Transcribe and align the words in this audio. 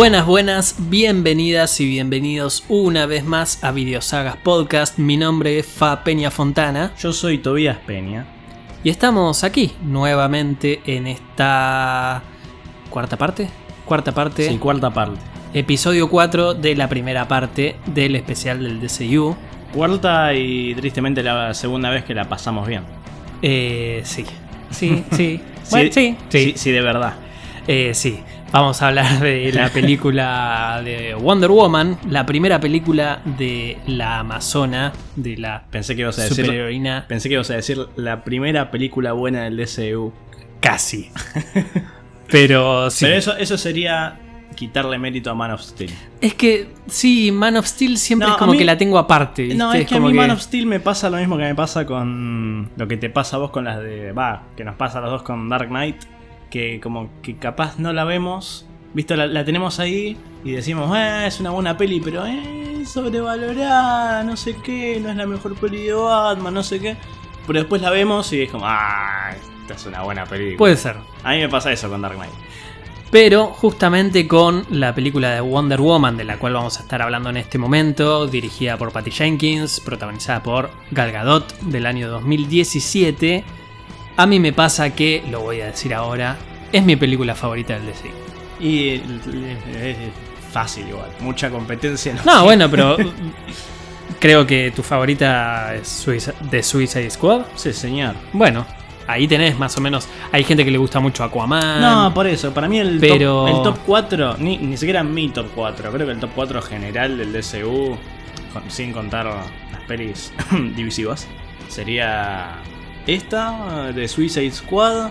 Buenas, 0.00 0.24
buenas, 0.24 0.76
bienvenidas 0.88 1.78
y 1.78 1.86
bienvenidos 1.86 2.64
una 2.70 3.04
vez 3.04 3.22
más 3.22 3.62
a 3.62 3.70
Videosagas 3.70 4.38
Podcast. 4.38 4.98
Mi 4.98 5.18
nombre 5.18 5.58
es 5.58 5.66
Fa 5.66 6.02
Peña 6.04 6.30
Fontana 6.30 6.94
Yo 6.98 7.12
soy 7.12 7.36
Tobías 7.36 7.76
Peña. 7.84 8.24
y 8.82 8.88
estamos 8.88 9.44
aquí 9.44 9.72
nuevamente 9.82 10.80
en 10.86 11.06
esta 11.06 12.22
cuarta 12.88 13.18
parte. 13.18 13.50
Cuarta 13.84 14.12
parte, 14.12 14.48
Sí, 14.48 14.56
cuarta 14.56 14.88
parte. 14.88 15.20
episodio 15.52 16.08
4 16.08 16.54
de 16.54 16.76
la 16.76 16.88
primera 16.88 17.28
parte 17.28 17.76
del 17.84 18.16
especial 18.16 18.62
del 18.62 18.80
DCU. 18.80 19.36
Cuarta 19.74 20.32
y 20.32 20.74
tristemente 20.76 21.22
la 21.22 21.52
segunda 21.52 21.90
vez 21.90 22.04
que 22.04 22.14
la 22.14 22.26
pasamos 22.26 22.66
bien. 22.66 22.84
Eh, 23.42 24.00
sí, 24.04 24.24
sí, 24.70 25.04
sí. 25.12 25.42
Bueno, 25.70 25.90
sí, 25.92 26.16
sí. 26.16 26.16
Sí, 26.30 26.52
sí, 26.56 26.70
de 26.70 26.80
verdad. 26.80 27.16
Eh, 27.68 27.90
sí, 27.92 28.20
vamos 28.52 28.82
a 28.82 28.88
hablar 28.88 29.20
de 29.20 29.52
la 29.52 29.68
película 29.72 30.80
de 30.84 31.14
Wonder 31.14 31.50
Woman, 31.50 31.98
la 32.08 32.26
primera 32.26 32.60
película 32.60 33.22
de 33.24 33.78
la 33.86 34.20
Amazona, 34.20 34.92
de 35.16 35.36
la 35.36 35.64
Pensé 35.70 35.94
que 35.94 36.02
ibas 36.02 36.18
a 36.18 36.22
decir. 36.22 36.44
superheroína. 36.44 37.04
Pensé 37.08 37.28
que 37.28 37.34
ibas 37.34 37.50
a 37.50 37.54
decir 37.54 37.78
la 37.96 38.24
primera 38.24 38.70
película 38.70 39.12
buena 39.12 39.44
del 39.44 39.56
DCU. 39.56 40.12
Casi. 40.60 41.10
Pero 42.28 42.90
sí. 42.90 43.04
Pero 43.06 43.16
eso, 43.16 43.36
eso 43.36 43.58
sería 43.58 44.18
quitarle 44.54 44.98
mérito 44.98 45.30
a 45.30 45.34
Man 45.34 45.52
of 45.52 45.62
Steel. 45.62 45.90
Es 46.20 46.34
que 46.34 46.68
sí, 46.86 47.32
Man 47.32 47.56
of 47.56 47.66
Steel 47.66 47.96
siempre 47.96 48.28
No, 48.28 48.34
es 48.34 48.38
como 48.38 48.52
a 48.52 48.54
mí- 48.54 48.58
que 48.58 48.64
la 48.64 48.76
tengo 48.76 48.98
aparte. 48.98 49.42
¿viste? 49.42 49.56
No, 49.56 49.72
es 49.72 49.86
que 49.86 49.94
a 49.94 49.96
como 49.96 50.08
mí 50.08 50.12
que- 50.12 50.18
Man 50.18 50.30
of 50.32 50.40
Steel 50.40 50.66
me 50.66 50.80
pasa 50.80 51.08
lo 51.08 51.16
mismo 51.16 51.36
que 51.38 51.44
me 51.44 51.54
pasa 51.54 51.86
con 51.86 52.70
lo 52.76 52.86
que 52.88 52.96
te 52.96 53.10
pasa 53.10 53.36
a 53.36 53.38
vos 53.40 53.50
con 53.50 53.64
las 53.64 53.80
de... 53.80 54.12
Va, 54.12 54.42
que 54.56 54.64
nos 54.64 54.74
pasa 54.76 54.98
a 54.98 55.00
los 55.02 55.10
dos 55.10 55.22
con 55.22 55.48
Dark 55.48 55.68
Knight. 55.68 55.96
Que 56.50 56.80
como 56.80 57.10
que 57.22 57.36
capaz 57.36 57.78
no 57.78 57.92
la 57.92 58.04
vemos. 58.04 58.66
Visto, 58.92 59.14
la, 59.16 59.26
la 59.26 59.44
tenemos 59.44 59.78
ahí 59.78 60.16
y 60.44 60.52
decimos, 60.52 60.96
eh, 60.96 61.26
es 61.26 61.38
una 61.38 61.50
buena 61.50 61.76
peli, 61.76 62.00
pero 62.00 62.26
eh, 62.26 62.84
sobrevalorada, 62.84 64.24
no 64.24 64.36
sé 64.36 64.56
qué, 64.56 64.98
no 65.00 65.10
es 65.10 65.16
la 65.16 65.26
mejor 65.26 65.54
peli 65.54 65.84
de 65.84 65.92
Batman, 65.92 66.54
no 66.54 66.62
sé 66.62 66.80
qué. 66.80 66.96
Pero 67.46 67.60
después 67.60 67.82
la 67.82 67.90
vemos 67.90 68.32
y 68.32 68.42
es 68.42 68.50
como, 68.50 68.64
ah, 68.66 69.32
esta 69.62 69.74
es 69.74 69.86
una 69.86 70.02
buena 70.02 70.24
película. 70.24 70.58
Puede 70.58 70.76
ser. 70.76 70.96
A 71.22 71.32
mí 71.32 71.38
me 71.38 71.48
pasa 71.48 71.72
eso 71.72 71.88
con 71.88 72.02
Dark 72.02 72.16
Knight. 72.16 72.32
Pero 73.10 73.46
justamente 73.48 74.28
con 74.28 74.64
la 74.70 74.94
película 74.94 75.30
de 75.30 75.40
Wonder 75.40 75.80
Woman, 75.80 76.16
de 76.16 76.24
la 76.24 76.38
cual 76.38 76.54
vamos 76.54 76.78
a 76.78 76.82
estar 76.82 77.02
hablando 77.02 77.28
en 77.30 77.38
este 77.38 77.58
momento, 77.58 78.28
dirigida 78.28 78.76
por 78.76 78.92
Patty 78.92 79.10
Jenkins, 79.10 79.80
protagonizada 79.80 80.42
por 80.42 80.70
Gal 80.92 81.10
Gadot 81.10 81.58
del 81.60 81.86
año 81.86 82.08
2017, 82.08 83.44
a 84.16 84.26
mí 84.26 84.38
me 84.38 84.52
pasa 84.52 84.94
que, 84.94 85.24
lo 85.28 85.40
voy 85.40 85.60
a 85.60 85.66
decir 85.66 85.92
ahora, 85.92 86.38
es 86.72 86.84
mi 86.84 86.96
película 86.96 87.34
favorita 87.34 87.74
del 87.74 87.86
DC. 87.86 88.10
Y 88.60 88.88
eh, 88.88 89.02
es 89.82 90.52
fácil 90.52 90.88
igual, 90.88 91.10
mucha 91.20 91.50
competencia. 91.50 92.14
No, 92.24 92.44
bueno, 92.44 92.70
pero 92.70 92.96
creo 94.18 94.46
que 94.46 94.70
tu 94.74 94.82
favorita 94.82 95.74
es 95.74 96.06
de 96.50 96.62
Suicide 96.62 97.10
Squad. 97.10 97.42
Sí, 97.54 97.72
señor. 97.72 98.14
Bueno, 98.32 98.66
ahí 99.06 99.26
tenés 99.26 99.58
más 99.58 99.76
o 99.76 99.80
menos. 99.80 100.08
Hay 100.32 100.44
gente 100.44 100.64
que 100.64 100.70
le 100.70 100.78
gusta 100.78 101.00
mucho 101.00 101.24
Aquaman. 101.24 101.80
No, 101.80 102.14
por 102.14 102.26
eso, 102.26 102.52
para 102.52 102.68
mí 102.68 102.78
el, 102.78 102.98
Pero- 103.00 103.46
top, 103.46 103.48
el 103.48 103.62
top 103.62 103.78
4, 103.86 104.36
ni, 104.38 104.58
ni 104.58 104.76
siquiera 104.76 105.02
mi 105.02 105.28
top 105.30 105.46
4, 105.54 105.90
creo 105.92 106.06
que 106.06 106.12
el 106.12 106.20
top 106.20 106.30
4 106.34 106.62
general 106.62 107.16
del 107.18 107.32
DCU, 107.32 107.96
con- 108.52 108.70
sin 108.70 108.92
contar 108.92 109.26
las 109.26 109.80
pelis 109.88 110.32
divisivas, 110.76 111.26
sería 111.68 112.56
esta 113.06 113.90
de 113.92 114.06
Suicide 114.06 114.50
Squad, 114.50 115.10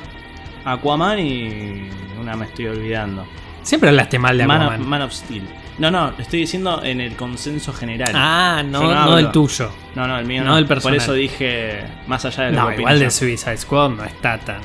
Aquaman 0.66 1.20
y 1.20 1.90
una 2.20 2.36
me 2.36 2.46
estoy 2.46 2.68
olvidando. 2.68 3.26
Siempre 3.64 3.90
hablaste 3.90 4.18
mal 4.20 4.38
de 4.38 4.48
Man 4.48 4.62
Aquaman. 4.62 4.82
of, 4.82 4.88
Man 4.88 5.02
of 5.04 5.12
Steel. 5.14 5.44
No, 5.78 5.90
no, 5.92 6.12
estoy 6.18 6.42
diciendo 6.42 6.82
en 6.84 7.00
el 7.00 7.16
consenso 7.16 7.72
general. 7.72 8.12
ah, 8.14 8.62
no, 8.66 8.82
no 8.84 9.06
no, 9.06 9.18
el 9.18 9.32
tuyo. 9.32 9.72
no, 9.96 10.08
no, 10.08 10.18
el 10.20 10.26
mío 10.26 10.44
no 10.44 10.52
no. 10.52 10.58
el 10.58 10.66
Por 10.66 10.76
personal. 10.76 10.98
eso 10.98 11.14
dije, 11.14 11.84
más 12.08 12.26
allá 12.26 12.46
de 12.46 12.52
lo 12.52 12.62
No, 12.64 12.68
que 12.70 12.76
igual 12.76 13.00
de 13.00 13.10
Suicide 13.10 13.58
Squad 13.58 13.90
no 13.92 14.04
está 14.04 14.38
tan. 14.40 14.60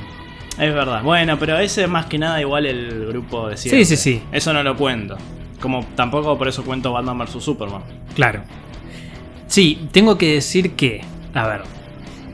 Es 0.59 0.73
verdad. 0.73 1.03
Bueno, 1.03 1.37
pero 1.39 1.57
ese 1.57 1.83
es 1.83 1.89
más 1.89 2.05
que 2.07 2.17
nada 2.17 2.39
igual 2.41 2.65
el 2.65 3.05
grupo 3.07 3.47
de 3.49 3.55
siempre. 3.57 3.85
Sí, 3.85 3.95
sí, 3.95 4.01
sí. 4.17 4.23
Eso 4.31 4.51
no 4.53 4.61
lo 4.63 4.75
cuento. 4.75 5.17
Como 5.61 5.85
tampoco 5.95 6.37
por 6.37 6.47
eso 6.49 6.63
cuento 6.63 6.91
Batman 6.91 7.17
vs 7.19 7.41
Superman. 7.43 7.81
Claro. 8.13 8.43
Sí, 9.47 9.87
tengo 9.91 10.17
que 10.17 10.33
decir 10.33 10.71
que, 10.75 11.01
a 11.33 11.47
ver, 11.47 11.61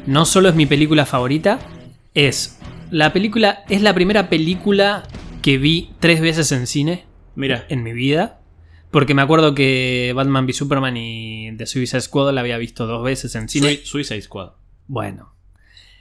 no 0.07 0.25
solo 0.25 0.49
es 0.49 0.55
mi 0.55 0.65
película 0.65 1.05
favorita, 1.05 1.59
es 2.13 2.59
la 2.91 3.13
película, 3.13 3.63
es 3.69 3.81
la 3.81 3.93
primera 3.93 4.29
película 4.29 5.03
que 5.41 5.57
vi 5.57 5.91
tres 5.99 6.21
veces 6.21 6.51
en 6.51 6.67
cine 6.67 7.05
Mira, 7.35 7.65
en 7.69 7.83
mi 7.83 7.93
vida. 7.93 8.41
Porque 8.91 9.13
me 9.13 9.21
acuerdo 9.21 9.55
que 9.55 10.11
Batman 10.15 10.43
v 10.45 10.53
Superman 10.53 10.97
y 10.97 11.55
The 11.55 11.65
Suicide 11.65 12.01
Squad 12.01 12.33
la 12.33 12.41
había 12.41 12.57
visto 12.57 12.85
dos 12.87 13.03
veces 13.03 13.33
en 13.35 13.47
cine. 13.47 13.67
Sui- 13.69 13.85
Suicide 13.85 14.21
Squad. 14.21 14.51
Bueno. 14.87 15.33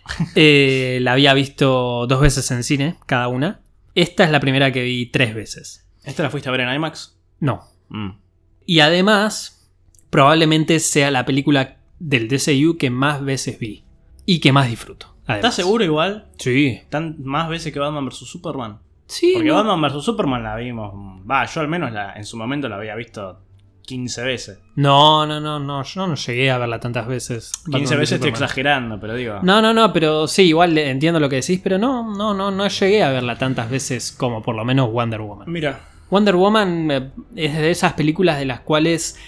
Eh, 0.35 0.99
la 1.03 1.13
había 1.13 1.33
visto 1.35 2.07
dos 2.09 2.21
veces 2.21 2.51
en 2.51 2.65
cine, 2.65 2.97
cada 3.07 3.29
una. 3.29 3.61
Esta 3.95 4.25
es 4.25 4.31
la 4.31 4.41
primera 4.41 4.73
que 4.73 4.83
vi 4.83 5.07
tres 5.07 5.35
veces. 5.35 5.87
¿Esta 6.05 6.25
la 6.25 6.31
fuiste 6.31 6.49
a 6.49 6.53
ver 6.53 6.63
en 6.63 6.75
IMAX? 6.75 7.17
No. 7.39 7.63
Mm. 7.91 8.11
Y 8.67 8.81
además, 8.81 9.71
probablemente 10.11 10.81
sea 10.81 11.11
la 11.13 11.25
película 11.27 11.79
del 12.01 12.27
DCU 12.29 12.77
que 12.77 12.91
más 12.91 13.23
veces 13.25 13.59
vi. 13.61 13.85
Y 14.27 14.41
que 14.41 14.53
más 14.53 14.69
disfruto. 14.69 15.15
Además. 15.33 15.51
¿Estás 15.51 15.55
seguro 15.57 15.85
igual? 15.85 16.29
Sí. 16.39 16.81
¿Tan 16.89 17.17
más 17.23 17.49
veces 17.49 17.73
que 17.73 17.79
Batman 17.79 18.07
vs 18.07 18.19
Superman? 18.19 18.79
Sí. 19.07 19.33
Porque 19.35 19.49
no. 19.49 19.57
Batman 19.57 19.83
vs 19.83 20.05
Superman 20.05 20.43
la 20.43 20.57
vimos. 20.57 20.93
Va, 21.29 21.45
yo 21.47 21.61
al 21.61 21.69
menos 21.69 21.93
la, 21.93 22.15
en 22.15 22.25
su 22.25 22.37
momento 22.37 22.69
la 22.69 22.77
había 22.77 22.95
visto 22.95 23.41
15 23.83 24.23
veces. 24.23 24.61
no, 24.77 25.27
no, 25.27 25.41
no, 25.41 25.59
no. 25.59 25.83
Yo 25.83 26.07
no 26.07 26.15
llegué 26.15 26.51
a 26.51 26.59
verla 26.59 26.79
tantas 26.79 27.07
veces. 27.09 27.53
15 27.65 27.71
Batman 27.71 27.91
v 27.91 27.97
veces 27.97 28.13
estoy 28.15 28.31
exagerando, 28.31 29.01
pero 29.01 29.15
digo. 29.15 29.41
No, 29.43 29.61
no, 29.61 29.75
no, 29.75 29.93
pero 29.93 30.29
sí, 30.29 30.43
igual 30.43 30.79
entiendo 30.79 31.19
lo 31.19 31.29
que 31.29 31.37
decís, 31.37 31.61
pero 31.63 31.77
no, 31.77 32.15
no, 32.15 32.33
no, 32.33 32.51
no 32.51 32.69
llegué 32.69 33.03
a 33.03 33.11
verla 33.11 33.37
tantas 33.37 33.69
veces 33.69 34.13
como 34.13 34.43
por 34.43 34.55
lo 34.55 34.65
menos 34.65 34.93
Wonder 34.93 35.21
Woman. 35.21 35.51
Mira. 35.51 35.81
Wonder 36.11 36.37
Woman 36.37 36.91
eh, 36.91 37.11
es 37.37 37.55
de 37.55 37.71
esas 37.71 37.95
películas 37.95 38.39
de 38.39 38.45
las 38.45 38.61
cuales 38.61 39.19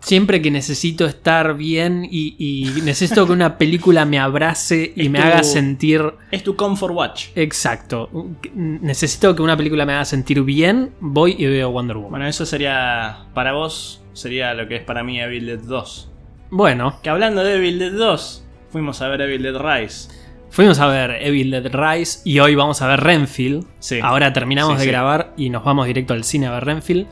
siempre 0.00 0.40
que 0.42 0.50
necesito 0.50 1.06
estar 1.06 1.54
bien 1.56 2.06
y, 2.10 2.34
y 2.38 2.80
necesito 2.82 3.26
que 3.26 3.32
una 3.32 3.58
película 3.58 4.04
me 4.04 4.18
abrace 4.18 4.92
y 4.96 5.02
Es 5.06 5.10
me 5.10 5.18
tu- 5.20 5.24
haga 5.26 5.42
sentir 5.42 6.02
Es 6.30 6.42
tu 6.42 6.56
comfort 6.56 6.94
watch. 6.94 7.24
exacto. 7.34 8.08
Necesito 8.54 9.34
que 9.36 9.42
una 9.42 9.56
película 9.56 9.86
me 9.86 9.92
haga 9.94 10.04
sentir 10.04 10.42
bien, 10.42 10.90
voy 11.00 11.36
y 11.38 11.46
veo 11.46 11.70
Wonder 11.70 11.96
Woman. 11.96 12.10
Bueno, 12.12 12.26
eso 12.26 12.46
sería. 12.46 13.26
Para 13.34 13.52
vos, 13.52 14.02
sería 14.12 14.54
lo 14.54 14.66
que 14.68 14.76
es 14.76 14.82
para 14.82 15.02
mí 15.02 15.20
Evil 15.20 15.46
Dead 15.46 15.58
2. 15.60 16.10
Bueno, 16.50 16.98
Que 17.02 17.10
hablando 17.10 17.44
de 17.44 17.56
Evil 17.56 17.78
Dead 17.78 17.92
2, 17.92 18.44
fuimos 18.72 19.00
a 19.02 19.08
ver 19.08 19.20
Evil 19.20 19.42
Dead 19.42 19.56
Rise. 19.56 20.08
fuimos 20.50 20.80
a 20.80 20.86
ver 20.88 21.18
Evil 21.22 21.50
Dead 21.52 21.70
Rise 21.72 22.20
y 22.24 22.40
hoy 22.40 22.54
vamos 22.56 22.82
a 22.82 22.88
ver 22.88 23.00
Renfield. 23.00 23.64
Sí. 23.78 24.00
Ahora 24.02 24.32
terminamos 24.32 24.72
Sí, 24.74 24.78
de 24.78 24.84
sí. 24.84 24.90
grabar 24.90 25.32
y 25.36 25.48
nos 25.50 25.62
vamos 25.62 25.86
directo 25.86 26.12
al 26.14 26.24
cine 26.24 26.46
a 26.48 26.50
ver 26.52 26.64
Renfield, 26.64 27.06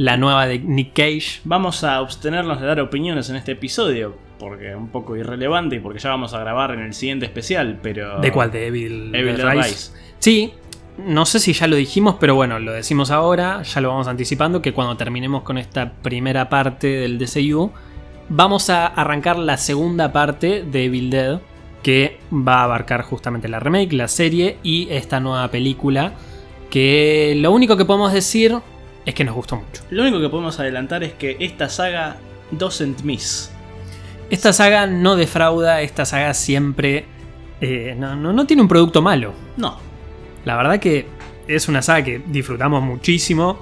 la 0.00 0.16
nueva 0.16 0.46
de 0.46 0.58
Nick 0.58 0.94
Cage. 0.94 1.42
Vamos 1.44 1.84
a 1.84 1.96
abstenernos 1.96 2.58
de 2.58 2.66
dar 2.66 2.80
opiniones 2.80 3.28
en 3.28 3.36
este 3.36 3.52
episodio, 3.52 4.16
porque 4.38 4.70
es 4.70 4.74
un 4.74 4.88
poco 4.88 5.14
irrelevante 5.14 5.76
y 5.76 5.80
porque 5.80 5.98
ya 5.98 6.08
vamos 6.08 6.32
a 6.32 6.38
grabar 6.38 6.70
en 6.70 6.80
el 6.80 6.94
siguiente 6.94 7.26
especial, 7.26 7.78
pero... 7.82 8.18
¿De 8.18 8.32
cuál? 8.32 8.50
¿De 8.50 8.68
Evil, 8.68 9.14
Evil 9.14 9.36
Dead 9.36 9.44
Dead 9.44 9.56
Rise? 9.56 9.68
Rise. 9.68 9.92
Sí, 10.18 10.54
no 10.96 11.26
sé 11.26 11.38
si 11.38 11.52
ya 11.52 11.66
lo 11.66 11.76
dijimos, 11.76 12.16
pero 12.18 12.34
bueno, 12.34 12.58
lo 12.58 12.72
decimos 12.72 13.10
ahora, 13.10 13.60
ya 13.60 13.82
lo 13.82 13.90
vamos 13.90 14.08
anticipando, 14.08 14.62
que 14.62 14.72
cuando 14.72 14.96
terminemos 14.96 15.42
con 15.42 15.58
esta 15.58 15.92
primera 15.92 16.48
parte 16.48 16.86
del 16.86 17.18
DCU, 17.18 17.70
vamos 18.30 18.70
a 18.70 18.86
arrancar 18.86 19.38
la 19.38 19.58
segunda 19.58 20.12
parte 20.12 20.62
de 20.62 20.86
Evil 20.86 21.10
Dead, 21.10 21.40
que 21.82 22.20
va 22.32 22.60
a 22.60 22.64
abarcar 22.64 23.02
justamente 23.02 23.48
la 23.48 23.60
remake, 23.60 23.92
la 23.92 24.08
serie 24.08 24.56
y 24.62 24.88
esta 24.88 25.20
nueva 25.20 25.50
película, 25.50 26.14
que 26.70 27.34
lo 27.36 27.52
único 27.52 27.76
que 27.76 27.84
podemos 27.84 28.14
decir 28.14 28.62
es 29.06 29.14
que 29.14 29.24
nos 29.24 29.34
gustó 29.34 29.56
mucho. 29.56 29.82
Lo 29.90 30.02
único 30.02 30.20
que 30.20 30.28
podemos 30.28 30.58
adelantar 30.60 31.02
es 31.04 31.12
que 31.14 31.36
esta 31.40 31.68
saga 31.68 32.16
doesn't 32.50 33.02
miss. 33.02 33.50
Esta 34.30 34.52
saga 34.52 34.86
no 34.86 35.16
defrauda, 35.16 35.80
esta 35.82 36.04
saga 36.04 36.34
siempre... 36.34 37.04
eh, 37.60 37.94
no, 37.98 38.14
no- 38.16 38.32
no 38.32 38.46
tiene 38.46 38.62
un 38.62 38.68
producto 38.68 39.02
malo. 39.02 39.32
No. 39.56 39.78
La 40.44 40.56
verdad 40.56 40.78
que 40.78 41.06
es 41.48 41.68
una 41.68 41.82
saga 41.82 42.04
que 42.04 42.22
disfrutamos 42.26 42.82
muchísimo. 42.82 43.58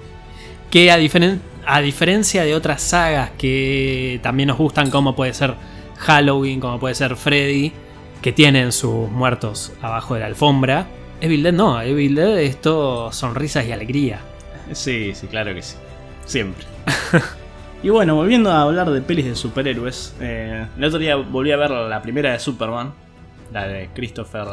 Que 0.70 0.90
a, 0.90 0.99
diferen- 0.99 1.41
a 1.67 1.81
diferencia 1.81 2.44
de 2.44 2.55
otras 2.55 2.82
sagas 2.82 3.31
que 3.38 4.20
también 4.23 4.49
nos 4.49 4.58
gustan, 4.58 4.91
como 4.91 5.17
puede 5.17 5.32
ser 5.32 5.55
Halloween, 5.96 6.61
como 6.61 6.79
puede 6.79 6.94
ser 6.94 7.17
Freddy, 7.17 7.73
que 8.20 8.32
tienen 8.32 8.73
sus 8.73 9.08
muertos 9.11 9.73
abajo 9.81 10.14
de 10.14 10.20
la 10.20 10.26
alfombra. 10.26 10.87
Evil 11.20 11.43
Dead 11.43 11.52
no, 11.52 11.81
Evil 11.81 12.14
Dead 12.14 12.38
es 12.41 12.61
todo 12.61 13.11
sonrisas 13.12 13.64
y 13.67 13.73
alegría. 13.73 14.20
Sí, 14.73 15.12
sí, 15.15 15.26
claro 15.26 15.55
que 15.55 15.62
sí. 15.62 15.76
Siempre. 16.25 16.65
y 17.82 17.88
bueno, 17.88 18.15
volviendo 18.15 18.50
a 18.50 18.62
hablar 18.62 18.91
de 18.91 19.00
pelis 19.00 19.25
de 19.26 19.35
superhéroes, 19.35 20.15
eh, 20.20 20.67
el 20.76 20.85
otro 20.85 20.99
día 20.99 21.17
volví 21.17 21.53
a 21.53 21.56
ver 21.56 21.70
la 21.70 22.03
primera 22.03 22.32
de 22.32 22.38
Superman, 22.38 22.93
la 23.53 23.67
de 23.67 23.88
Christopher 23.94 24.47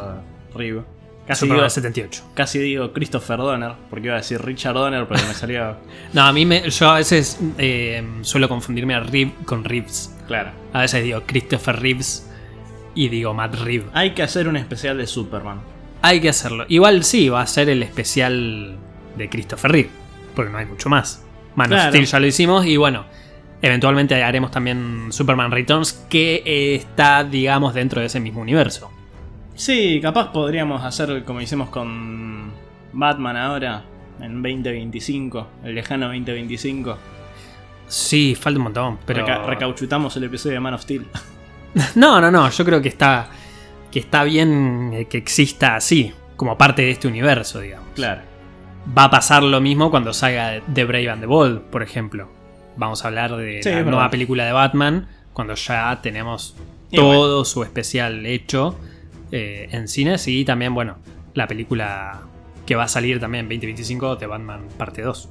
Reeve. 0.54 0.82
Casi 1.26 1.40
Superman 1.40 1.56
digo, 1.56 1.62
del 1.62 1.70
78. 1.70 2.24
casi 2.34 2.58
digo 2.60 2.92
Christopher 2.92 3.38
Donner, 3.38 3.72
porque 3.90 4.06
iba 4.06 4.14
a 4.14 4.18
decir 4.18 4.40
Richard 4.40 4.74
Donner, 4.74 5.06
pero 5.08 5.26
me 5.26 5.34
salió. 5.34 5.76
No, 6.12 6.22
a 6.22 6.32
mí 6.32 6.46
me, 6.46 6.70
yo 6.70 6.88
a 6.88 6.94
veces 6.94 7.38
eh, 7.58 8.06
suelo 8.22 8.48
confundirme 8.48 8.94
a 8.94 9.00
Reeve 9.00 9.32
con 9.44 9.64
Reeves. 9.64 10.14
claro. 10.28 10.50
A 10.72 10.82
veces 10.82 11.02
digo 11.02 11.22
Christopher 11.26 11.80
Reeves 11.80 12.30
y 12.94 13.08
digo 13.08 13.34
Matt 13.34 13.56
Reeves. 13.56 13.88
Hay 13.92 14.12
que 14.14 14.22
hacer 14.22 14.46
un 14.46 14.56
especial 14.56 14.98
de 14.98 15.06
Superman. 15.06 15.60
Hay 16.02 16.20
que 16.20 16.28
hacerlo. 16.28 16.64
Igual 16.68 17.02
sí, 17.02 17.28
va 17.28 17.42
a 17.42 17.46
ser 17.46 17.68
el 17.68 17.82
especial 17.82 18.76
de 19.16 19.28
Christopher 19.28 19.72
Reeve, 19.72 19.90
porque 20.36 20.52
no 20.52 20.58
hay 20.58 20.66
mucho 20.66 20.88
más. 20.88 21.24
Man 21.56 21.72
of. 21.72 21.88
Steel 21.88 22.04
ya 22.06 22.20
lo 22.20 22.26
hicimos 22.26 22.64
y 22.66 22.76
bueno, 22.76 23.06
eventualmente 23.62 24.22
haremos 24.22 24.50
también 24.52 25.08
Superman 25.10 25.50
Returns, 25.50 25.92
que 26.08 26.42
eh, 26.46 26.74
está, 26.76 27.24
digamos, 27.24 27.74
dentro 27.74 28.00
de 28.00 28.06
ese 28.06 28.20
mismo 28.20 28.40
universo. 28.42 28.92
Sí, 29.54 29.98
capaz 30.02 30.30
podríamos 30.32 30.84
hacer 30.84 31.24
como 31.24 31.40
hicimos 31.40 31.70
con 31.70 32.52
Batman 32.92 33.36
ahora, 33.38 33.84
en 34.20 34.42
2025, 34.42 35.48
el 35.64 35.74
lejano 35.74 36.06
2025. 36.08 36.98
Sí, 37.88 38.34
falta 38.38 38.58
un 38.58 38.64
montón, 38.64 38.98
pero... 39.06 39.24
Reca- 39.24 39.44
recauchutamos 39.46 40.16
el 40.16 40.24
episodio 40.24 40.54
de 40.54 40.60
Man 40.60 40.74
of 40.74 40.82
Steel. 40.82 41.06
No, 41.94 42.20
no, 42.22 42.30
no, 42.30 42.48
yo 42.48 42.64
creo 42.64 42.80
que 42.80 42.88
está, 42.88 43.28
que 43.90 43.98
está 43.98 44.24
bien 44.24 44.92
eh, 44.94 45.04
que 45.08 45.18
exista 45.18 45.76
así, 45.76 46.10
como 46.34 46.56
parte 46.56 46.80
de 46.82 46.90
este 46.92 47.06
universo, 47.06 47.60
digamos. 47.60 47.88
claro. 47.94 48.22
Va 48.96 49.04
a 49.04 49.10
pasar 49.10 49.42
lo 49.42 49.60
mismo 49.60 49.90
cuando 49.90 50.12
salga 50.12 50.60
The 50.72 50.84
Brave 50.84 51.10
and 51.10 51.20
the 51.20 51.26
Bold, 51.26 51.60
por 51.62 51.82
ejemplo. 51.82 52.28
Vamos 52.76 53.04
a 53.04 53.08
hablar 53.08 53.36
de 53.36 53.62
Sí, 53.62 53.70
la 53.70 53.76
nueva 53.82 53.96
verdad. 53.98 54.10
película 54.10 54.44
de 54.44 54.52
Batman, 54.52 55.08
cuando 55.32 55.54
ya 55.54 55.98
tenemos 56.02 56.56
todo 56.92 57.44
su 57.44 57.62
especial 57.62 58.24
hecho 58.26 58.78
eh, 59.32 59.68
en 59.72 59.88
cines 59.88 60.28
y 60.28 60.44
también, 60.44 60.72
bueno, 60.74 60.98
la 61.34 61.46
película 61.48 62.20
que 62.64 62.74
va 62.76 62.84
a 62.84 62.88
salir 62.88 63.18
también 63.18 63.44
en 63.46 63.48
2025 63.48 64.16
de 64.16 64.26
Batman 64.26 64.66
parte 64.78 65.02
2. 65.02 65.28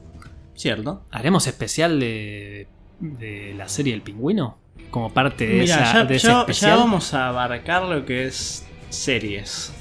Cierto. 0.56 1.04
¿Haremos 1.12 1.48
especial 1.48 2.00
de, 2.00 2.68
de 3.00 3.54
la 3.58 3.68
serie 3.69 3.94
El 3.94 4.01
Pingüino? 4.01 4.58
Como 4.92 5.12
parte 5.13 5.46
de, 5.48 5.54
Mira, 5.62 5.75
esa, 5.75 5.94
ya, 5.94 6.06
de 6.06 6.16
ese 6.16 6.28
ya- 6.28 6.40
especial. 6.42 6.72
ya 6.72 6.78
vamos 6.78 7.13
a 7.13 7.30
abarcar 7.30 7.84
lo 7.84 8.06
que 8.06 8.25
es 8.25 8.66
series 8.90 9.74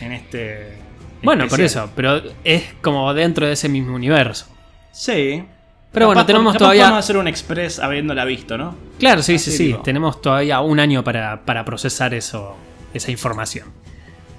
en 0.00 0.12
este. 0.12 0.78
Bueno, 1.22 1.48
por 1.48 1.60
eso, 1.60 1.90
pero 1.96 2.22
es 2.44 2.62
como 2.80 3.12
dentro 3.14 3.46
de 3.46 3.52
ese 3.54 3.68
mismo 3.68 3.94
universo. 3.94 4.46
Sí. 4.92 5.44
Pero 5.92 6.06
bueno, 6.06 6.26
tenemos 6.26 6.52
capaz 6.52 6.58
todavía. 6.58 6.82
Podemos 6.84 7.04
hacer 7.04 7.16
un 7.16 7.26
express 7.28 7.78
habiéndola 7.78 8.24
visto, 8.24 8.58
¿no? 8.58 8.76
Claro, 8.98 9.22
sí, 9.22 9.38
sí, 9.38 9.50
Así 9.50 9.72
sí. 9.72 9.76
Tenemos 9.82 10.20
todavía 10.20 10.60
un 10.60 10.78
año 10.78 11.02
para, 11.02 11.40
para 11.44 11.64
procesar 11.64 12.12
eso, 12.14 12.54
esa 12.92 13.10
información. 13.10 13.68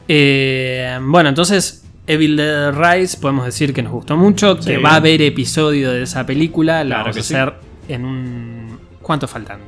Eh, 0.08 0.98
bueno, 1.02 1.30
entonces, 1.30 1.84
Evil 2.06 2.38
Dead 2.38 2.74
Rise, 2.74 3.18
podemos 3.18 3.46
decir 3.46 3.74
que 3.74 3.82
nos 3.82 3.92
gustó 3.92 4.16
mucho, 4.16 4.62
Sí. 4.62 4.70
que 4.70 4.78
va 4.78 4.92
a 4.92 4.96
haber 4.96 5.22
episodio 5.22 5.92
de 5.92 6.04
esa 6.04 6.26
película. 6.26 6.84
La 6.84 6.96
Claro 6.98 7.04
vamos 7.06 7.18
a 7.18 7.24
sí. 7.24 7.34
hacer 7.34 7.54
en 7.90 8.06
un. 8.06 8.80
¿Cuánto 9.02 9.28
faltan? 9.28 9.60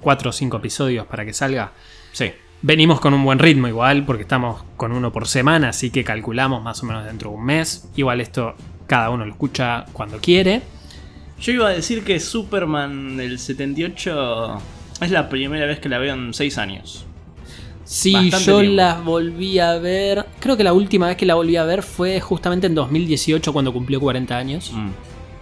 ¿Cuatro 0.00 0.30
o 0.30 0.32
cinco 0.32 0.58
episodios 0.58 1.06
para 1.06 1.24
que 1.24 1.32
salga? 1.32 1.72
Sí. 2.12 2.30
Venimos 2.62 3.00
con 3.00 3.14
un 3.14 3.24
buen 3.24 3.38
ritmo 3.38 3.68
igual, 3.68 4.04
porque 4.04 4.22
estamos 4.22 4.62
con 4.76 4.92
uno 4.92 5.10
por 5.12 5.26
semana, 5.26 5.70
así 5.70 5.90
que 5.90 6.04
calculamos 6.04 6.62
más 6.62 6.82
o 6.82 6.86
menos 6.86 7.04
dentro 7.04 7.30
de 7.30 7.36
un 7.36 7.44
mes. 7.44 7.88
Igual 7.96 8.20
esto 8.20 8.54
cada 8.86 9.08
uno 9.10 9.24
lo 9.24 9.32
escucha 9.32 9.86
cuando 9.92 10.18
quiere. 10.18 10.60
Yo 11.40 11.52
iba 11.52 11.68
a 11.68 11.70
decir 11.70 12.04
que 12.04 12.20
Superman 12.20 13.16
del 13.16 13.38
78 13.38 14.58
es 15.00 15.10
la 15.10 15.28
primera 15.30 15.64
vez 15.64 15.78
que 15.80 15.88
la 15.88 15.98
veo 15.98 16.12
en 16.14 16.34
6 16.34 16.58
años. 16.58 17.06
Sí, 17.84 18.12
Bastante 18.12 18.44
yo 18.44 18.58
tiempo. 18.60 18.76
la 18.76 18.94
volví 19.00 19.58
a 19.58 19.78
ver. 19.78 20.26
Creo 20.38 20.56
que 20.58 20.62
la 20.62 20.74
última 20.74 21.06
vez 21.08 21.16
que 21.16 21.24
la 21.26 21.34
volví 21.36 21.56
a 21.56 21.64
ver 21.64 21.82
fue 21.82 22.20
justamente 22.20 22.66
en 22.66 22.74
2018 22.74 23.52
cuando 23.54 23.72
cumplió 23.72 23.98
40 24.00 24.36
años. 24.36 24.70
Mm. 24.74 24.88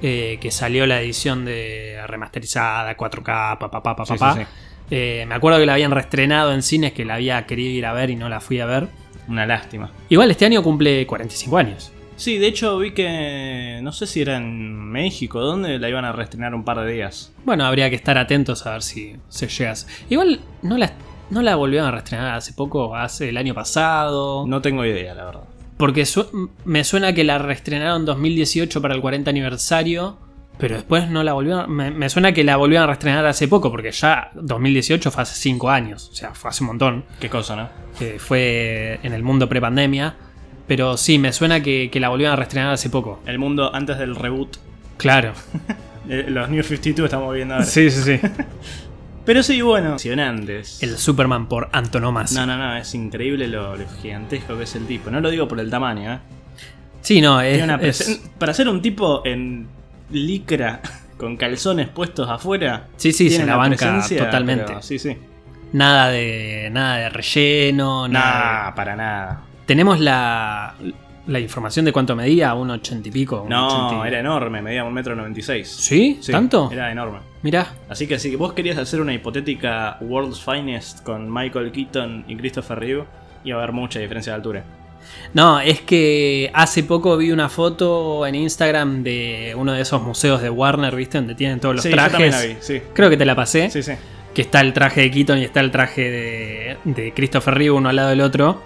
eh, 0.00 0.38
que 0.40 0.52
salió 0.52 0.86
la 0.86 1.00
edición 1.00 1.44
de 1.44 1.96
remasterizada, 2.06 2.96
4K, 2.96 3.58
papá, 3.58 3.82
papá, 3.82 4.06
Sí, 4.06 4.12
papá. 4.12 4.34
sí, 4.34 4.40
sí. 4.42 4.46
Eh, 4.90 5.24
me 5.28 5.34
acuerdo 5.34 5.58
que 5.58 5.66
la 5.66 5.74
habían 5.74 5.90
reestrenado 5.90 6.52
en 6.52 6.62
cines, 6.62 6.92
que 6.92 7.04
la 7.04 7.14
había 7.14 7.44
querido 7.46 7.70
ir 7.70 7.86
a 7.86 7.92
ver 7.92 8.10
y 8.10 8.16
no 8.16 8.28
la 8.28 8.40
fui 8.40 8.60
a 8.60 8.66
ver. 8.66 8.88
Una 9.28 9.44
lástima. 9.46 9.92
Igual 10.08 10.30
este 10.30 10.46
año 10.46 10.62
cumple 10.62 11.06
45 11.06 11.58
años. 11.58 11.92
Sí, 12.16 12.38
de 12.38 12.46
hecho 12.48 12.78
vi 12.78 12.92
que. 12.92 13.78
No 13.82 13.92
sé 13.92 14.06
si 14.06 14.22
era 14.22 14.38
en 14.38 14.74
México, 14.90 15.40
donde 15.40 15.78
la 15.78 15.88
iban 15.88 16.04
a 16.04 16.12
reestrenar 16.12 16.54
un 16.54 16.64
par 16.64 16.80
de 16.80 16.92
días. 16.92 17.32
Bueno, 17.44 17.64
habría 17.64 17.90
que 17.90 17.96
estar 17.96 18.16
atentos 18.18 18.66
a 18.66 18.72
ver 18.72 18.82
si 18.82 19.16
se 19.28 19.46
llegas. 19.46 19.86
Igual 20.08 20.40
no 20.62 20.78
la, 20.78 20.92
no 21.30 21.42
la 21.42 21.54
volvieron 21.56 21.86
a 21.86 21.90
reestrenar 21.92 22.34
hace 22.34 22.54
poco, 22.54 22.96
hace 22.96 23.28
el 23.28 23.36
año 23.36 23.54
pasado. 23.54 24.46
No 24.48 24.62
tengo 24.62 24.84
idea, 24.84 25.14
la 25.14 25.26
verdad. 25.26 25.44
Porque 25.76 26.06
su- 26.06 26.50
me 26.64 26.82
suena 26.82 27.12
que 27.12 27.22
la 27.22 27.38
reestrenaron 27.38 28.00
en 28.00 28.06
2018 28.06 28.82
para 28.82 28.94
el 28.94 29.00
40 29.00 29.30
aniversario, 29.30 30.18
pero 30.58 30.74
después 30.76 31.08
no 31.08 31.22
la 31.22 31.32
volvieron. 31.32 31.70
Me, 31.70 31.90
me 31.90 32.08
suena 32.08 32.32
que 32.32 32.44
la 32.44 32.56
volvieron 32.56 32.84
a 32.84 32.86
reestrenar 32.88 33.24
hace 33.26 33.48
poco, 33.48 33.70
porque 33.70 33.92
ya 33.92 34.30
2018 34.34 35.10
fue 35.10 35.22
hace 35.22 35.34
5 35.40 35.70
años, 35.70 36.08
o 36.12 36.14
sea, 36.14 36.34
fue 36.34 36.50
hace 36.50 36.62
un 36.64 36.68
montón. 36.68 37.04
Qué 37.20 37.28
cosa, 37.30 37.56
¿no? 37.56 37.68
Que 37.98 38.18
fue 38.18 39.00
en 39.02 39.12
el 39.12 39.22
mundo 39.22 39.48
prepandemia. 39.48 40.16
Pero 40.66 40.98
sí, 40.98 41.18
me 41.18 41.32
suena 41.32 41.62
que, 41.62 41.88
que 41.90 41.98
la 41.98 42.10
volvieron 42.10 42.34
a 42.34 42.36
reestrenar 42.36 42.74
hace 42.74 42.90
poco. 42.90 43.22
El 43.24 43.38
mundo 43.38 43.74
antes 43.74 43.96
del 43.98 44.14
reboot. 44.16 44.56
Claro. 44.96 45.32
Eh, 46.10 46.24
Los 46.28 46.48
New 46.48 46.62
52 46.62 47.04
estamos 47.04 47.34
viendo 47.34 47.52
ahora. 47.52 47.66
Sí, 47.66 47.90
sí, 47.90 48.02
sí. 48.02 48.18
Pero 49.26 49.42
sí, 49.42 49.60
bueno. 49.60 49.88
Emocionantes. 49.90 50.82
El 50.82 50.96
Superman 50.96 51.46
por 51.48 51.68
antonomasia. 51.72 52.40
No, 52.40 52.46
no, 52.46 52.56
no, 52.56 52.76
es 52.78 52.94
increíble 52.94 53.46
lo, 53.46 53.76
lo 53.76 53.84
gigantesco 54.00 54.56
que 54.56 54.64
es 54.64 54.74
el 54.74 54.86
tipo. 54.86 55.10
No 55.10 55.20
lo 55.20 55.28
digo 55.28 55.46
por 55.46 55.60
el 55.60 55.68
tamaño, 55.68 56.14
¿eh? 56.14 56.18
Sí, 57.02 57.20
no, 57.20 57.42
es, 57.42 57.58
Tiene 57.58 57.74
una 57.74 57.82
es- 57.86 58.22
Para 58.38 58.54
ser 58.54 58.68
un 58.70 58.80
tipo 58.80 59.20
en 59.26 59.68
licra 60.10 60.80
con 61.16 61.36
calzones 61.36 61.88
puestos 61.88 62.28
afuera. 62.28 62.86
Sí, 62.96 63.12
sí, 63.12 63.30
se 63.30 63.44
la 63.44 63.56
banca 63.56 64.02
totalmente. 64.16 64.64
pero 64.66 64.82
Sí, 64.82 64.98
sí. 64.98 65.16
nada 65.72 66.08
de 66.10 66.68
nada 66.72 66.96
de 66.96 67.08
relleno, 67.10 68.08
nada. 68.08 68.64
Nah, 68.68 68.74
para 68.74 68.96
nada. 68.96 69.42
Tenemos 69.66 70.00
la, 70.00 70.74
la 71.26 71.40
información 71.40 71.84
de 71.84 71.92
cuánto 71.92 72.16
medía, 72.16 72.54
un 72.54 72.70
80 72.70 73.08
y 73.08 73.12
pico. 73.12 73.42
un 73.42 73.48
No, 73.50 73.66
80 73.88 74.04
y- 74.04 74.08
era 74.08 74.20
enorme, 74.20 74.62
medía 74.62 74.84
un 74.84 74.94
metro 74.94 75.14
noventa 75.14 75.40
y 75.40 75.42
seis. 75.42 75.68
¿Sí? 75.68 76.18
Sí, 76.22 76.32
¿Tanto? 76.32 76.70
Era 76.72 76.90
enorme. 76.90 77.18
Mirá. 77.42 77.66
Así 77.88 78.06
que 78.06 78.18
si 78.18 78.34
vos 78.36 78.52
querías 78.54 78.78
hacer 78.78 79.00
una 79.00 79.12
hipotética 79.12 79.98
World's 80.00 80.40
Finest 80.40 81.02
con 81.04 81.32
Michael 81.32 81.70
Keaton 81.72 82.24
y 82.28 82.36
Christopher 82.36 82.78
Reeve, 82.78 83.04
iba 83.44 83.58
a 83.58 83.62
haber 83.62 83.72
mucha 83.72 83.98
diferencia 84.00 84.32
de 84.32 84.36
altura. 84.36 84.64
No, 85.34 85.60
es 85.60 85.80
que 85.80 86.50
hace 86.54 86.82
poco 86.84 87.16
vi 87.16 87.30
una 87.30 87.48
foto 87.48 88.26
en 88.26 88.34
Instagram 88.34 89.02
de 89.02 89.54
uno 89.56 89.72
de 89.72 89.82
esos 89.82 90.02
museos 90.02 90.40
de 90.42 90.48
Warner, 90.50 90.94
¿viste? 90.96 91.18
Donde 91.18 91.34
tienen 91.34 91.60
todos 91.60 91.74
los 91.76 91.84
sí, 91.84 91.90
trajes. 91.90 92.12
también 92.12 92.30
la 92.32 92.42
vi, 92.42 92.56
sí. 92.60 92.80
Creo 92.94 93.10
que 93.10 93.16
te 93.16 93.24
la 93.26 93.34
pasé. 93.36 93.70
Sí, 93.70 93.82
sí. 93.82 93.92
Que 94.34 94.42
está 94.42 94.60
el 94.60 94.72
traje 94.72 95.02
de 95.02 95.10
Keaton 95.10 95.38
y 95.38 95.44
está 95.44 95.60
el 95.60 95.70
traje 95.70 96.10
de, 96.10 96.76
de 96.84 97.12
Christopher 97.12 97.54
Reeve 97.54 97.72
uno 97.72 97.88
al 97.88 97.96
lado 97.96 98.10
del 98.10 98.20
otro. 98.20 98.62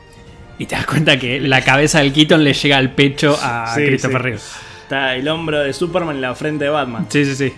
Y 0.59 0.67
te 0.67 0.77
das 0.77 0.87
cuenta 0.87 1.19
que 1.19 1.41
la 1.41 1.63
cabeza 1.63 1.99
del 1.99 2.13
Keaton 2.13 2.45
le 2.45 2.53
llega 2.53 2.77
al 2.77 2.91
pecho 2.93 3.37
a 3.43 3.73
Sí, 3.75 3.85
Christopher. 3.87 4.23
Reeve. 4.23 4.39
Está 4.83 5.17
el 5.17 5.27
hombro 5.29 5.61
de 5.61 5.73
Superman 5.73 6.17
en 6.17 6.23
la 6.23 6.35
frente 6.35 6.65
de 6.65 6.71
Batman. 6.71 7.07
Sí, 7.09 7.25
sí, 7.25 7.35
sí. 7.35 7.53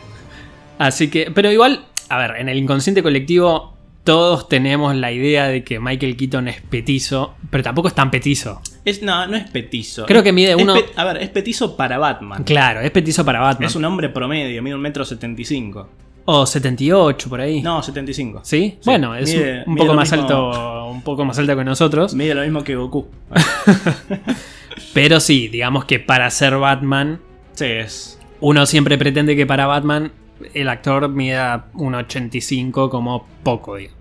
Así 0.79 1.09
que, 1.11 1.31
pero 1.35 1.51
igual, 1.51 1.85
a 2.09 2.19
ver, 2.19 2.37
en 2.39 2.49
el 2.49 2.57
inconsciente 2.57 3.03
colectivo 3.03 3.74
todos 4.05 4.49
tenemos 4.49 4.95
la 4.95 5.11
idea 5.13 5.47
de 5.49 5.65
que 5.65 5.81
Michael 5.81 6.17
Keaton 6.17 6.49
es 6.49 6.61
petizo, 6.61 7.35
pero 7.51 7.63
tampoco 7.65 7.89
es 7.89 7.95
tan 7.95 8.11
petizo. 8.11 8.61
Es, 8.85 9.03
no, 9.03 9.27
no 9.27 9.37
es 9.37 9.45
petizo. 9.51 10.05
Creo 10.07 10.23
que 10.23 10.33
mide 10.33 10.55
uno- 10.55 10.75
pe- 10.75 10.87
a 10.95 11.05
ver, 11.05 11.17
es 11.23 11.31
petizo 11.31 11.77
para 11.77 11.97
Batman. 11.99 12.45
Claro, 12.45 12.81
es 12.81 12.91
petizo 12.91 13.25
para 13.25 13.41
Batman. 13.41 13.67
Es 13.69 13.75
un 13.77 13.85
hombre 13.87 14.11
promedio, 14.11 14.63
mide 14.63 14.75
un 14.75 14.83
metro 14.83 15.05
setenta 15.05 15.41
y 15.41 15.45
cinco. 15.47 15.89
O 16.27 16.47
78 16.47 17.29
por 17.29 17.41
ahí. 17.41 17.61
No, 17.61 17.83
75. 17.83 18.41
¿Sí? 18.45 18.79
Bueno, 18.87 19.15
es 19.15 19.35
Mide- 19.35 19.65
un, 19.67 19.77
poco 19.77 19.93
más 19.95 20.11
mismo- 20.11 20.23
alto, 20.23 20.87
un 20.89 21.03
poco 21.03 21.25
más 21.27 21.39
alto 21.39 21.55
que 21.57 21.65
nosotros. 21.65 22.15
Mide 22.15 22.35
lo 22.35 22.43
mismo 22.43 22.65
que 22.65 22.77
Goku. 22.77 23.09
Pero 24.95 25.21
sí, 25.21 25.49
digamos 25.49 25.85
que 25.85 25.99
para 26.01 26.31
ser 26.31 26.57
Batman, 26.57 27.21
Sí, 27.55 27.67
es. 27.67 28.19
uno 28.41 28.67
siempre 28.67 28.99
pretende 28.99 29.37
que 29.37 29.47
para 29.47 29.67
Batman 29.67 30.13
el 30.55 30.69
actor 30.69 31.09
mida 31.09 31.67
un 31.75 31.95
85 31.95 32.91
como 32.91 33.27
poco, 33.43 33.77
digo. 33.77 33.93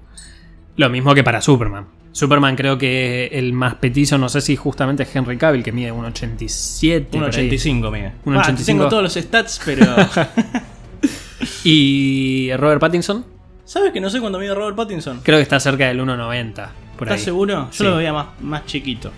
Lo 0.75 0.89
mismo 0.89 1.13
que 1.15 1.23
para 1.23 1.39
Superman. 1.41 1.85
Superman 2.12 2.55
creo 2.55 2.77
que 2.77 3.27
el 3.33 3.53
más 3.53 3.75
petizo, 3.75 4.17
no 4.17 4.29
sé 4.29 4.41
si 4.41 4.55
justamente 4.55 5.03
es 5.03 5.15
Henry 5.15 5.38
Cavill, 5.38 5.63
que 5.63 5.71
mide 5.71 5.91
un 5.91 6.05
87. 6.05 7.17
Un 7.17 7.23
por 7.23 7.29
ahí. 7.35 7.47
85 7.47 7.91
mide. 7.91 8.12
Un 8.25 8.35
Ah, 8.38 8.41
85. 8.41 8.65
tengo 8.65 8.88
todos 8.89 9.03
los 9.03 9.13
stats, 9.13 9.62
pero. 9.65 9.85
Y 11.63 12.51
Robert 12.57 12.79
Pattinson, 12.79 13.25
¿Sabes 13.65 13.91
que 13.93 14.01
no 14.01 14.09
sé 14.09 14.19
cuándo 14.19 14.39
mide 14.39 14.53
Robert 14.53 14.75
Pattinson? 14.75 15.21
creo 15.23 15.38
que 15.38 15.43
está 15.43 15.59
cerca 15.59 15.88
del 15.88 16.00
1,90. 16.01 16.67
Por 16.97 17.07
¿Estás 17.07 17.21
seguro? 17.21 17.65
Yo 17.65 17.71
Sí. 17.71 17.83
lo 17.83 17.95
veía 17.97 18.13
más, 18.13 18.27
más 18.41 18.65
chiquito. 18.65 19.12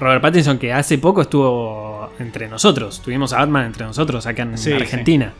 Robert 0.00 0.22
Pattinson, 0.22 0.58
que 0.58 0.72
hace 0.72 0.98
poco 0.98 1.22
estuvo 1.22 2.12
entre 2.18 2.48
nosotros. 2.48 3.00
Tuvimos 3.02 3.32
a 3.32 3.38
Batman 3.38 3.66
entre 3.66 3.84
nosotros 3.84 4.24
acá 4.26 4.42
en 4.42 4.56
Sí, 4.56 4.72
Argentina. 4.72 5.32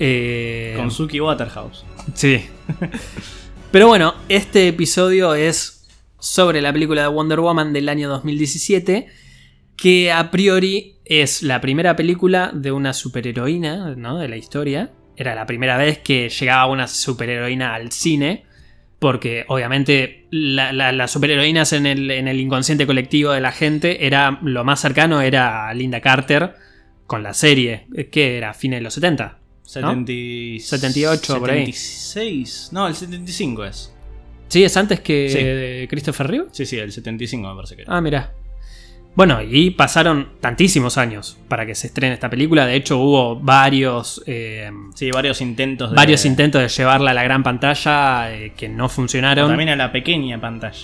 Eh, 0.00 0.74
Con 0.76 0.90
Suki 0.90 1.20
Waterhouse. 1.20 1.84
Sí. 2.14 2.40
Pero 3.70 3.86
bueno, 3.86 4.14
este 4.28 4.66
episodio 4.68 5.34
es 5.34 5.86
sobre 6.18 6.60
la 6.60 6.72
película 6.72 7.02
de 7.02 7.08
Wonder 7.08 7.40
Woman 7.40 7.72
del 7.72 7.88
año 7.88 8.08
2017. 8.08 9.06
que 9.76 10.10
a 10.12 10.30
priori 10.30 10.96
es 11.06 11.42
la 11.42 11.60
primera 11.60 11.96
película 11.96 12.50
de 12.52 12.72
una 12.72 12.92
superheroína 12.92 13.94
¿no? 13.96 14.18
de 14.18 14.28
la 14.28 14.36
historia. 14.36 14.90
Era 15.16 15.34
la 15.34 15.46
primera 15.46 15.76
vez 15.76 15.98
que 15.98 16.28
llegaba 16.28 16.66
una 16.66 16.86
superheroína 16.88 17.74
al 17.74 17.90
cine. 17.92 18.44
Porque 18.98 19.46
obviamente 19.48 20.26
la- 20.30 20.72
la- 20.74 20.92
las 20.92 21.10
superheroínas 21.10 21.72
en 21.72 21.86
el, 21.86 22.10
en 22.10 22.28
el 22.28 22.38
inconsciente 22.40 22.86
colectivo 22.86 23.30
de 23.32 23.40
la 23.40 23.52
gente 23.52 24.06
era 24.06 24.38
lo 24.42 24.62
más 24.64 24.80
cercano 24.80 25.22
era 25.22 25.72
Linda 25.72 26.02
Carter 26.02 26.54
con 27.06 27.22
la 27.22 27.32
serie, 27.32 27.86
que 28.12 28.36
era 28.36 28.50
a 28.50 28.54
fines 28.54 28.80
de 28.80 28.82
los 28.82 28.92
70. 28.94 29.38
70 29.70 30.64
78 30.64 31.38
por 31.38 31.50
ahí. 31.50 31.72
76. 31.72 32.70
No, 32.72 32.88
el 32.88 32.94
75 32.94 33.64
es. 33.64 33.94
Sí, 34.48 34.64
es 34.64 34.76
antes 34.76 35.00
que 35.00 35.86
Christopher 35.88 36.26
Reeve. 36.26 36.46
Sí, 36.50 36.66
sí, 36.66 36.76
el 36.78 36.90
75 36.90 37.48
me 37.48 37.54
parece 37.54 37.76
que 37.76 37.82
era. 37.82 37.96
Ah, 37.96 38.00
mira. 38.00 38.32
Bueno, 39.14 39.40
y 39.42 39.70
pasaron 39.70 40.30
tantísimos 40.40 40.96
años 40.96 41.36
para 41.48 41.66
que 41.66 41.74
se 41.74 41.88
estrene 41.88 42.14
esta 42.14 42.30
película. 42.30 42.66
De 42.66 42.76
hecho, 42.76 42.98
hubo 42.98 43.36
varios, 43.36 44.22
eh, 44.26 44.70
Sí, 44.94 45.10
varios 45.10 45.40
intentos 45.40 45.90
de. 45.90 45.96
varios 45.96 46.24
intentos 46.24 46.62
de 46.62 46.68
llevarla 46.68 47.10
a 47.10 47.14
la 47.14 47.22
gran 47.22 47.42
pantalla 47.42 48.32
eh, 48.32 48.52
que 48.56 48.68
no 48.68 48.88
funcionaron. 48.88 49.48
También 49.48 49.70
a 49.70 49.76
la 49.76 49.92
pequeña 49.92 50.40
pantalla. 50.40 50.78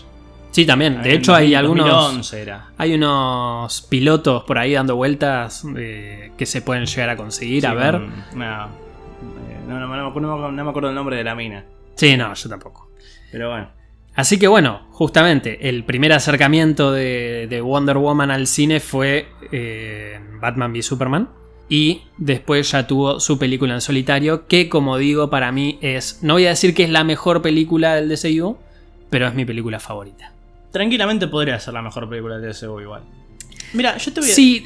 Sí, 0.57 0.67
también. 0.67 0.95
De 0.95 0.99
También 1.01 1.19
hecho, 1.21 1.35
hay 1.35 1.53
2000, 1.53 1.57
algunos, 1.57 1.87
2011 1.89 2.43
era. 2.43 2.71
hay 2.79 2.95
unos 2.95 3.83
pilotos 3.83 4.45
por 4.45 4.59
ahí 4.59 4.73
dando 4.73 4.97
vueltas 4.97 5.65
eh, 5.77 6.33
que 6.39 6.47
se 6.47 6.63
pueden 6.63 6.87
llegar 6.87 7.11
a 7.11 7.17
conseguir. 7.17 7.67
a 7.67 7.75
ver. 7.75 7.95
eh, 7.97 7.99
no, 8.35 8.69
no, 9.69 9.81
no, 9.81 9.89
me 9.89 10.09
acuerdo- 10.11 10.51
no 10.53 10.65
me 10.65 10.71
acuerdo 10.71 10.89
el 10.89 10.95
nombre 10.95 11.17
de 11.17 11.25
la 11.25 11.35
mina. 11.35 11.65
Sí, 11.95 12.17
no, 12.17 12.33
yo 12.35 12.49
tampoco. 12.49 12.91
Pero 13.33 13.51
bueno. 13.51 13.69
Así 14.15 14.39
que 14.39 14.49
bueno, 14.49 14.87
justamente 14.93 15.69
el 15.69 15.85
primer 15.85 16.13
acercamiento 16.15 16.91
de, 16.91 17.47
de 17.51 17.61
Wonder 17.61 17.99
Woman 17.99 18.31
al 18.31 18.47
cine 18.47 18.81
fue 18.81 19.29
eh, 19.53 20.19
Batman 20.41 20.73
v 20.73 20.83
Superman. 20.83 21.29
Y 21.69 22.03
después 22.17 22.71
ya 22.71 22.87
tuvo 22.87 23.19
su 23.19 23.39
película 23.39 23.75
en 23.75 23.81
solitario, 23.81 24.47
que 24.47 24.69
como 24.69 24.97
digo, 24.99 25.29
para 25.31 25.51
mí 25.53 25.79
es, 25.83 26.21
no 26.23 26.35
voy 26.35 26.47
a 26.47 26.51
decir 26.51 26.75
que 26.75 26.85
es 26.85 26.91
la 26.91 27.03
mejor 27.03 27.43
película 27.43 27.97
del 27.97 28.09
DCU, 28.09 28.57
pero 29.11 29.27
es 29.27 29.35
mi 29.35 29.45
película 29.45 29.81
favorita. 29.81 30.33
Tranquilamente 30.77 31.27
podría 31.29 31.59
ser 31.59 31.73
la 31.73 31.81
mejor 31.81 32.07
película 32.09 32.37
de 32.39 32.49
DCU 32.49 32.81
igual. 32.81 33.03
Mira, 33.73 33.97
yo 33.97 34.13
te 34.13 34.21
voy 34.21 34.31
a 34.31 34.35
Sí, 34.35 34.63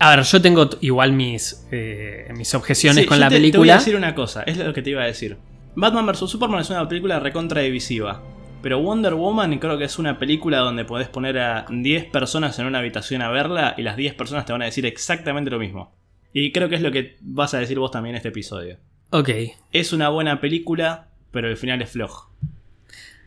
a 0.00 0.16
ver, 0.16 0.24
yo 0.24 0.42
tengo 0.42 0.68
igual 0.80 1.12
mis, 1.12 1.64
eh, 1.70 2.26
mis 2.36 2.52
objeciones 2.54 3.02
Sí, 3.04 3.08
con 3.08 3.18
yo 3.18 3.20
la 3.20 3.28
te- 3.28 3.36
Te 3.36 3.40
voy 3.40 3.48
a 3.48 3.52
película. 3.52 3.74
decir 3.76 3.94
una 3.96 4.14
cosa, 4.16 4.42
es 4.42 4.56
lo 4.58 4.72
que 4.74 4.82
te 4.82 4.90
iba 4.90 5.02
a 5.02 5.06
decir. 5.06 5.36
Batman 5.76 6.04
vs 6.06 6.28
Superman 6.28 6.60
es 6.62 6.70
una 6.70 6.88
película 6.88 7.20
recontra 7.20 7.60
divisiva. 7.62 8.22
Pero 8.62 8.80
Wonder 8.80 9.14
Woman 9.14 9.58
creo 9.58 9.78
que 9.78 9.84
es 9.84 9.98
una 10.00 10.18
película 10.18 10.58
donde 10.58 10.84
podés 10.84 11.08
poner 11.08 11.38
a 11.38 11.66
10 11.70 12.06
personas 12.06 12.58
en 12.58 12.66
una 12.66 12.80
habitación 12.80 13.22
a 13.22 13.28
verla 13.30 13.74
y 13.76 13.82
las 13.82 13.96
10 13.96 14.14
personas 14.14 14.44
te 14.46 14.52
van 14.52 14.62
a 14.62 14.64
decir 14.64 14.84
exactamente 14.86 15.50
lo 15.50 15.60
mismo. 15.60 15.94
Y 16.32 16.50
creo 16.50 16.68
que 16.68 16.74
es 16.74 16.80
lo 16.82 16.90
que 16.90 17.16
vas 17.20 17.54
a 17.54 17.60
decir 17.60 17.78
vos 17.78 17.92
también 17.92 18.14
en 18.14 18.16
este 18.16 18.30
episodio. 18.30 18.78
Ok. 19.10 19.30
Es 19.72 19.92
una 19.92 20.08
buena 20.08 20.40
película, 20.40 21.08
pero 21.30 21.48
el 21.48 21.56
final 21.56 21.80
es 21.82 21.90
flojo. 21.90 22.30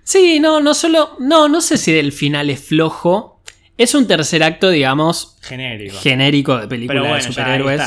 Sí, 0.10 0.40
no, 0.40 0.60
no 0.60 0.74
solo. 0.74 1.12
No, 1.20 1.48
no 1.48 1.62
sé 1.62 1.78
si 1.78 1.96
el 1.96 2.12
final 2.12 2.50
es 2.50 2.62
flojo. 2.64 3.44
Es 3.78 3.94
un 3.94 4.08
tercer 4.08 4.42
acto, 4.42 4.72
digamos, 4.72 5.38
Genérico. 5.44 5.98
genérico 6.00 6.58
de 6.58 6.68
película 6.68 7.02
bueno, 7.02 7.16
de 7.16 7.22
superhéroes. 7.22 7.82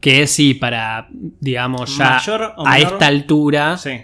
Que 0.00 0.26
sí, 0.26 0.54
para, 0.54 1.06
digamos, 1.40 1.96
ya 1.96 2.10
Mayor 2.16 2.52
o 2.56 2.66
a 2.66 2.72
menor- 2.76 2.92
esta 2.92 3.06
altura, 3.06 3.78
Sí. 3.78 4.00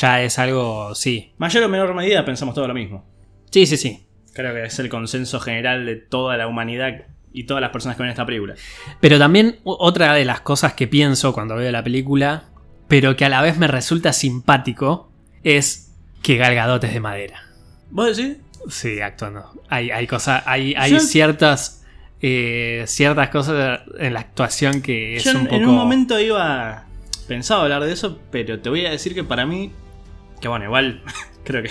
ya 0.00 0.22
es 0.22 0.38
algo, 0.40 0.92
sí. 0.96 1.32
Mayor 1.38 1.62
o 1.62 1.68
menor 1.68 1.94
medida 1.94 2.24
pensamos 2.24 2.52
todo 2.54 2.66
lo 2.66 2.74
mismo. 2.74 3.04
Sí, 3.52 3.64
sí, 3.64 3.76
sí. 3.76 4.04
Creo 4.34 4.52
que 4.52 4.64
es 4.64 4.76
el 4.80 4.88
consenso 4.88 5.38
general 5.38 5.86
de 5.86 5.94
toda 5.96 6.36
la 6.36 6.48
humanidad 6.48 7.06
y 7.32 7.44
todas 7.44 7.60
las 7.60 7.70
personas 7.70 7.96
que 7.96 8.02
ven 8.02 8.10
esta 8.10 8.26
película. 8.26 8.54
Pero 9.00 9.20
también 9.20 9.60
otra 9.62 10.14
de 10.14 10.24
las 10.24 10.40
cosas 10.40 10.74
que 10.74 10.88
pienso 10.88 11.32
cuando 11.32 11.54
veo 11.54 11.70
la 11.70 11.84
película, 11.84 12.44
pero 12.88 13.16
que 13.16 13.24
a 13.24 13.28
la 13.28 13.40
vez 13.40 13.56
me 13.56 13.68
resulta 13.68 14.12
simpático, 14.12 15.12
es 15.44 15.91
que 16.22 16.36
Gal 16.36 16.54
Gadot 16.54 16.82
es 16.84 16.92
de 16.92 17.00
madera. 17.00 17.42
¿Vos 17.90 18.16
decís? 18.16 18.36
Sí, 18.68 19.00
actuando. 19.00 19.60
Hay, 19.68 19.90
hay 19.90 20.06
cosas, 20.06 20.42
hay, 20.46 20.74
hay 20.76 20.98
ciertas, 21.00 21.84
eh, 22.20 22.84
ciertas 22.86 23.28
cosas 23.30 23.80
en 23.98 24.14
la 24.14 24.20
actuación 24.20 24.80
que 24.82 25.16
es 25.16 25.24
Yo 25.24 25.32
un 25.32 25.36
en, 25.38 25.44
poco. 25.44 25.56
en 25.56 25.68
un 25.68 25.74
momento 25.74 26.18
iba 26.20 26.84
pensado 27.26 27.62
hablar 27.62 27.82
de 27.84 27.92
eso, 27.92 28.20
pero 28.30 28.60
te 28.60 28.68
voy 28.68 28.86
a 28.86 28.90
decir 28.90 29.14
que 29.14 29.24
para 29.24 29.46
mí, 29.46 29.72
que 30.40 30.48
bueno, 30.48 30.64
igual 30.66 31.02
creo 31.44 31.62
que 31.62 31.70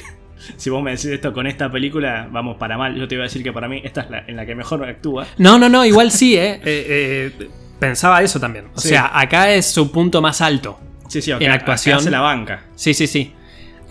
si 0.57 0.69
vos 0.69 0.81
me 0.83 0.91
decís 0.91 1.05
esto 1.05 1.33
con 1.33 1.47
esta 1.47 1.71
película, 1.71 2.27
vamos 2.31 2.57
para 2.57 2.77
mal. 2.77 2.95
Yo 2.95 3.07
te 3.07 3.15
iba 3.15 3.23
a 3.23 3.27
decir 3.27 3.43
que 3.43 3.53
para 3.53 3.67
mí 3.69 3.81
esta 3.83 4.01
es 4.01 4.09
la 4.09 4.23
en 4.27 4.35
la 4.35 4.45
que 4.45 4.55
mejor 4.55 4.83
actúa. 4.83 5.27
No, 5.37 5.57
no, 5.59 5.69
no, 5.69 5.85
igual 5.85 6.11
sí, 6.11 6.35
¿eh? 6.35 6.59
Eh, 6.65 7.31
eh, 7.39 7.49
pensaba 7.79 8.21
eso 8.21 8.39
también. 8.39 8.65
O 8.75 8.79
Sí. 8.79 8.89
sea, 8.89 9.17
acá 9.17 9.51
es 9.51 9.65
su 9.67 9.91
punto 9.91 10.21
más 10.21 10.41
alto. 10.41 10.79
Sí, 11.07 11.21
sí, 11.21 11.31
En 11.31 11.43
acá- 11.43 11.53
actuación. 11.53 11.93
acá 11.95 12.01
hace 12.01 12.11
la 12.11 12.21
banca. 12.21 12.63
Sí, 12.75 12.93
sí, 12.93 13.05
sí. 13.07 13.33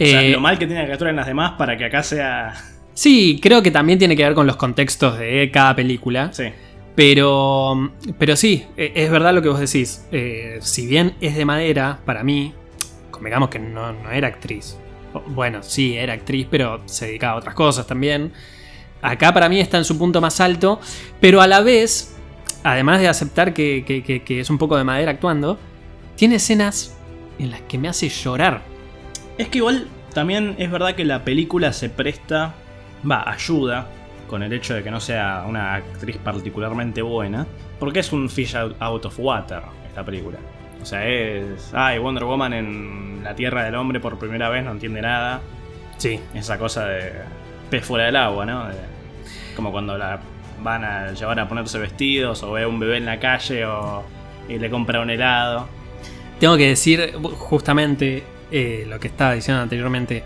O 0.00 0.04
sea, 0.04 0.22
Eh, 0.22 0.30
lo 0.30 0.40
mal 0.40 0.58
que 0.58 0.66
tiene 0.66 0.86
que 0.86 0.92
actuar 0.92 1.10
en 1.10 1.16
las 1.16 1.26
demás 1.26 1.52
para 1.58 1.76
que 1.76 1.84
acá 1.84 2.02
sea. 2.02 2.54
Sí, 2.94 3.38
creo 3.42 3.62
que 3.62 3.70
también 3.70 3.98
tiene 3.98 4.16
que 4.16 4.24
ver 4.24 4.34
con 4.34 4.46
los 4.46 4.56
contextos 4.56 5.18
de 5.18 5.50
cada 5.52 5.76
película. 5.76 6.30
Sí. 6.32 6.44
Pero, 6.94 7.92
pero 8.18 8.36
sí, 8.36 8.66
e- 8.76 8.92
es 8.94 9.10
verdad 9.10 9.32
lo 9.34 9.42
que 9.42 9.48
vos 9.48 9.60
decís. 9.60 10.06
Eh, 10.12 10.58
si 10.60 10.86
bien 10.86 11.14
es 11.20 11.34
de 11.36 11.44
madera, 11.44 11.98
para 12.04 12.22
mí, 12.24 12.52
convengamos 13.10 13.48
que 13.48 13.58
no, 13.58 13.92
no 13.92 14.10
era 14.10 14.28
actriz. 14.28 14.76
Bueno, 15.28 15.62
sí, 15.62 15.96
era 15.96 16.12
actriz, 16.12 16.46
pero 16.50 16.82
se 16.86 17.06
dedicaba 17.06 17.32
a 17.34 17.36
otras 17.36 17.54
cosas 17.54 17.86
también. 17.86 18.32
Acá 19.02 19.32
para 19.32 19.48
mí 19.48 19.60
está 19.60 19.78
en 19.78 19.84
su 19.84 19.98
punto 19.98 20.20
más 20.20 20.40
alto, 20.40 20.78
pero 21.20 21.40
a 21.40 21.46
la 21.46 21.60
vez, 21.60 22.14
además 22.64 23.00
de 23.00 23.08
aceptar 23.08 23.54
que, 23.54 23.82
que- 23.86 24.02
que- 24.02 24.22
que 24.22 24.40
es 24.40 24.50
un 24.50 24.58
poco 24.58 24.76
de 24.76 24.84
madera 24.84 25.10
actuando, 25.12 25.58
tiene 26.16 26.36
escenas 26.36 26.96
en 27.38 27.50
las 27.50 27.60
que 27.62 27.78
me 27.78 27.88
hace 27.88 28.08
llorar. 28.08 28.62
Es 29.40 29.48
que 29.48 29.56
igual 29.56 29.88
también 30.12 30.54
es 30.58 30.70
verdad 30.70 30.94
que 30.94 31.06
la 31.06 31.24
película 31.24 31.72
se 31.72 31.88
presta, 31.88 32.52
va, 33.10 33.30
ayuda 33.30 33.86
con 34.28 34.42
el 34.42 34.52
hecho 34.52 34.74
de 34.74 34.82
que 34.82 34.90
no 34.90 35.00
sea 35.00 35.44
una 35.48 35.76
actriz 35.76 36.18
particularmente 36.18 37.00
buena, 37.00 37.46
porque 37.78 38.00
es 38.00 38.12
un 38.12 38.28
fish 38.28 38.54
out, 38.54 39.04
of 39.06 39.18
water 39.18 39.62
esta 39.88 40.04
película. 40.04 40.36
O 40.82 40.84
sea, 40.84 41.08
es, 41.08 41.70
ay, 41.72 41.98
Wonder 41.98 42.24
Woman 42.24 42.52
en 42.52 43.20
la 43.24 43.34
Tierra 43.34 43.64
del 43.64 43.76
Hombre 43.76 43.98
por 43.98 44.18
primera 44.18 44.50
vez 44.50 44.62
no 44.62 44.72
entiende 44.72 45.00
nada. 45.00 45.40
Sí. 45.96 46.20
Esa 46.34 46.58
cosa 46.58 46.84
de 46.84 47.10
pez 47.70 47.82
fuera 47.82 48.04
del 48.04 48.16
agua, 48.16 48.44
¿no? 48.44 48.68
De- 48.68 48.74
como 49.56 49.72
cuando 49.72 49.96
la 49.96 50.20
van 50.62 50.84
a 50.84 51.12
llevar 51.12 51.40
a 51.40 51.48
ponerse 51.48 51.78
vestidos 51.78 52.42
o 52.42 52.52
ve 52.52 52.64
a 52.64 52.68
un 52.68 52.78
bebé 52.78 52.98
en 52.98 53.06
la 53.06 53.18
calle 53.18 53.64
o 53.64 54.04
y 54.50 54.58
le 54.58 54.68
compra 54.68 55.00
un 55.00 55.08
helado. 55.08 55.66
Tengo 56.38 56.58
que 56.58 56.68
decir 56.68 57.14
justamente 57.38 58.22
eh, 58.50 58.84
lo 58.88 58.98
que 59.00 59.08
estaba 59.08 59.32
diciendo 59.34 59.62
anteriormente. 59.62 60.22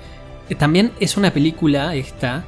Eh, 0.48 0.54
También 0.54 0.92
es 1.00 1.16
una 1.16 1.32
película 1.32 1.94
esta 1.94 2.44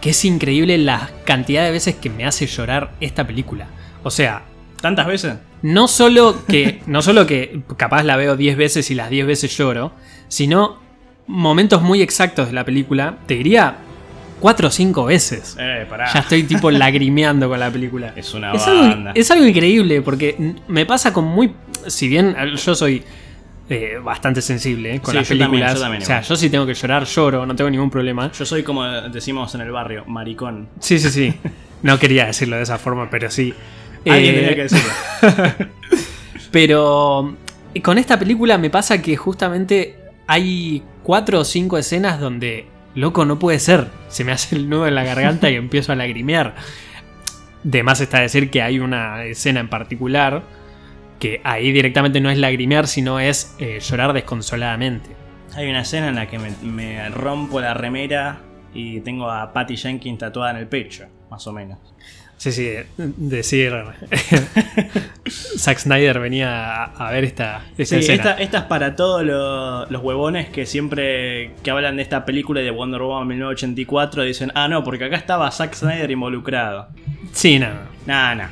que 0.00 0.10
es 0.10 0.24
increíble 0.24 0.76
la 0.78 1.10
cantidad 1.24 1.64
de 1.64 1.70
veces 1.70 1.94
que 1.94 2.10
me 2.10 2.24
hace 2.26 2.46
llorar 2.46 2.92
esta 3.00 3.26
película. 3.26 3.66
O 4.02 4.10
sea, 4.10 4.42
¿Tantas 4.82 5.06
veces? 5.06 5.34
no 5.62 5.88
solo 5.88 6.44
que, 6.46 6.82
no 6.86 7.00
solo 7.00 7.26
que 7.26 7.62
capaz 7.78 8.02
la 8.02 8.16
veo 8.16 8.36
10 8.36 8.56
veces 8.58 8.90
y 8.90 8.94
las 8.94 9.08
10 9.08 9.26
veces 9.26 9.56
lloro, 9.56 9.92
sino 10.28 10.78
momentos 11.26 11.80
muy 11.80 12.02
exactos 12.02 12.48
de 12.48 12.52
la 12.52 12.64
película, 12.64 13.16
te 13.26 13.32
diría 13.34 13.76
4 14.40 14.68
o 14.68 14.70
5 14.70 15.04
veces. 15.06 15.56
Eh, 15.58 15.86
pará. 15.88 16.12
Ya 16.12 16.20
estoy 16.20 16.42
tipo 16.42 16.70
lagrimeando 16.70 17.48
con 17.48 17.58
la 17.58 17.70
película. 17.70 18.12
Es 18.14 18.34
una 18.34 18.52
Es 18.52 18.66
banda. 18.66 18.92
algo, 18.92 19.10
es 19.14 19.30
algo 19.30 19.46
increíble 19.46 20.02
porque 20.02 20.36
me 20.68 20.84
pasa 20.84 21.14
con 21.14 21.24
muy. 21.24 21.54
Si 21.86 22.08
bien 22.08 22.36
yo 22.56 22.74
soy 22.74 23.02
eh, 23.68 23.98
bastante 24.02 24.42
sensible 24.42 24.96
eh, 24.96 25.00
con 25.00 25.12
Sí, 25.12 25.18
las 25.18 25.28
también, 25.28 25.50
películas. 25.50 25.80
también 25.80 26.02
o 26.02 26.06
sea, 26.06 26.20
yo 26.20 26.36
si 26.36 26.50
tengo 26.50 26.66
que 26.66 26.74
llorar, 26.74 27.04
lloro, 27.04 27.46
no 27.46 27.56
tengo 27.56 27.70
ningún 27.70 27.90
problema. 27.90 28.30
Yo 28.32 28.44
soy 28.44 28.62
como 28.62 28.84
decimos 28.84 29.54
en 29.54 29.62
el 29.62 29.70
barrio, 29.70 30.04
maricón. 30.06 30.68
Sí, 30.80 30.98
sí, 30.98 31.08
sí. 31.10 31.34
No 31.82 31.98
quería 31.98 32.26
decirlo 32.26 32.56
de 32.56 32.62
esa 32.62 32.78
forma, 32.78 33.08
pero 33.10 33.30
sí. 33.30 33.54
Alguien 34.06 34.34
Eh, 34.34 34.38
tenía 34.38 34.54
que 34.54 34.62
decirlo. 34.64 34.90
Pero 36.50 37.36
con 37.82 37.98
esta 37.98 38.18
película 38.18 38.58
me 38.58 38.70
pasa 38.70 39.02
que 39.02 39.16
justamente 39.16 39.96
hay 40.26 40.82
cuatro 41.02 41.40
o 41.40 41.44
cinco 41.44 41.78
escenas 41.78 42.20
donde, 42.20 42.66
loco, 42.94 43.24
no 43.24 43.38
puede 43.38 43.58
ser. 43.58 43.88
Se 44.08 44.24
me 44.24 44.32
hace 44.32 44.56
el 44.56 44.68
nudo 44.68 44.86
en 44.86 44.94
la 44.94 45.04
garganta 45.04 45.50
y 45.50 45.54
empiezo 45.56 45.92
a 45.92 45.96
lagrimear. 45.96 46.54
De 47.64 47.82
más 47.82 48.00
está 48.00 48.20
decir 48.20 48.50
que 48.50 48.62
hay 48.62 48.78
una 48.78 49.24
escena 49.24 49.60
en 49.60 49.68
particular 49.68 50.42
que 51.18 51.40
ahí 51.44 51.72
directamente 51.72 52.20
no 52.20 52.30
es 52.30 52.38
lagrimear, 52.38 52.86
sino 52.86 53.20
es 53.20 53.54
eh, 53.58 53.80
llorar 53.80 54.12
desconsoladamente. 54.12 55.10
Hay 55.54 55.68
una 55.70 55.80
escena 55.82 56.08
en 56.08 56.16
la 56.16 56.26
que 56.26 56.38
me, 56.38 56.50
me 56.62 57.08
rompo 57.10 57.60
la 57.60 57.74
remera 57.74 58.40
y 58.74 59.00
tengo 59.00 59.30
a 59.30 59.52
Patty 59.52 59.76
Jenkins 59.76 60.18
tatuada 60.18 60.50
en 60.50 60.56
el 60.58 60.66
pecho, 60.66 61.06
más 61.30 61.46
o 61.46 61.52
menos. 61.52 61.78
Sí, 62.36 62.50
sí, 62.50 62.72
decir. 62.96 63.72
Zack 65.56 65.78
Snyder 65.78 66.18
venía 66.18 66.82
a, 66.84 67.08
a 67.08 67.10
ver 67.12 67.24
esta, 67.24 67.62
esta 67.78 67.94
Sí, 67.96 68.00
escena. 68.00 68.14
esta, 68.30 68.42
esta 68.42 68.58
es 68.58 68.64
para 68.64 68.96
todos 68.96 69.22
lo- 69.24 69.86
los 69.86 70.02
huevones 70.02 70.48
que 70.48 70.66
siempre 70.66 71.52
que 71.62 71.70
hablan 71.70 71.96
de 71.96 72.02
esta 72.02 72.24
película 72.24 72.60
y 72.60 72.64
de 72.64 72.70
Wonder 72.70 73.00
Woman 73.02 73.28
1984 73.28 74.24
dicen, 74.24 74.52
ah, 74.54 74.68
no, 74.68 74.82
porque 74.84 75.04
acá 75.04 75.16
estaba 75.16 75.50
Zack 75.50 75.74
Snyder 75.74 76.10
involucrado. 76.10 76.88
Sí, 77.32 77.58
no. 77.58 77.68
Nah, 78.06 78.34
nah. 78.34 78.48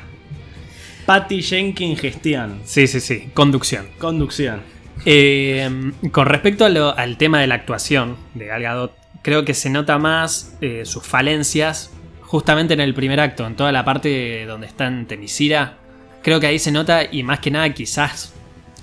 Patty 1.05 1.41
Jenkins 1.41 1.99
gestión. 1.99 2.61
Sí, 2.65 2.87
sí, 2.87 2.99
sí. 2.99 3.29
Conducción. 3.33 3.87
Conducción. 3.99 4.61
Eh, 5.05 5.69
con 6.11 6.27
respecto 6.27 6.65
a 6.65 6.69
lo- 6.69 6.97
al 6.97 7.17
tema 7.17 7.41
de 7.41 7.47
la 7.47 7.55
actuación 7.55 8.15
de 8.35 8.45
Gal 8.45 8.61
Gadot, 8.63 8.93
creo 9.21 9.43
que 9.43 9.53
se 9.53 9.69
nota 9.69 9.97
más 9.97 10.55
eh, 10.61 10.83
sus 10.85 11.03
falencias 11.03 11.91
justamente 12.21 12.73
en 12.73 12.79
el 12.79 12.93
primer 12.93 13.19
acto, 13.19 13.45
en 13.45 13.55
toda 13.55 13.71
la 13.71 13.83
parte 13.83 14.45
donde 14.45 14.67
está 14.67 14.87
en 14.87 15.05
Temisira. 15.05 15.77
Creo 16.23 16.39
que 16.39 16.47
ahí 16.47 16.57
se 16.59 16.71
nota 16.71 17.03
y 17.11 17.21
más 17.23 17.39
que 17.39 17.51
nada 17.51 17.69
quizás 17.73 18.33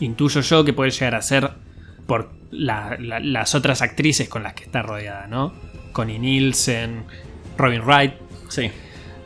intuyo 0.00 0.40
yo 0.42 0.64
que 0.64 0.72
puede 0.72 0.90
llegar 0.90 1.14
a 1.14 1.22
ser 1.22 1.50
por 2.06 2.32
la- 2.50 2.96
la- 3.00 3.20
las 3.20 3.54
otras 3.54 3.80
actrices 3.82 4.28
con 4.28 4.42
las 4.42 4.54
que 4.54 4.64
está 4.64 4.82
rodeada, 4.82 5.26
¿no? 5.26 5.54
Connie 5.92 6.18
Nielsen, 6.18 7.04
Robin 7.56 7.82
Wright, 7.82 8.12
Sí. 8.48 8.70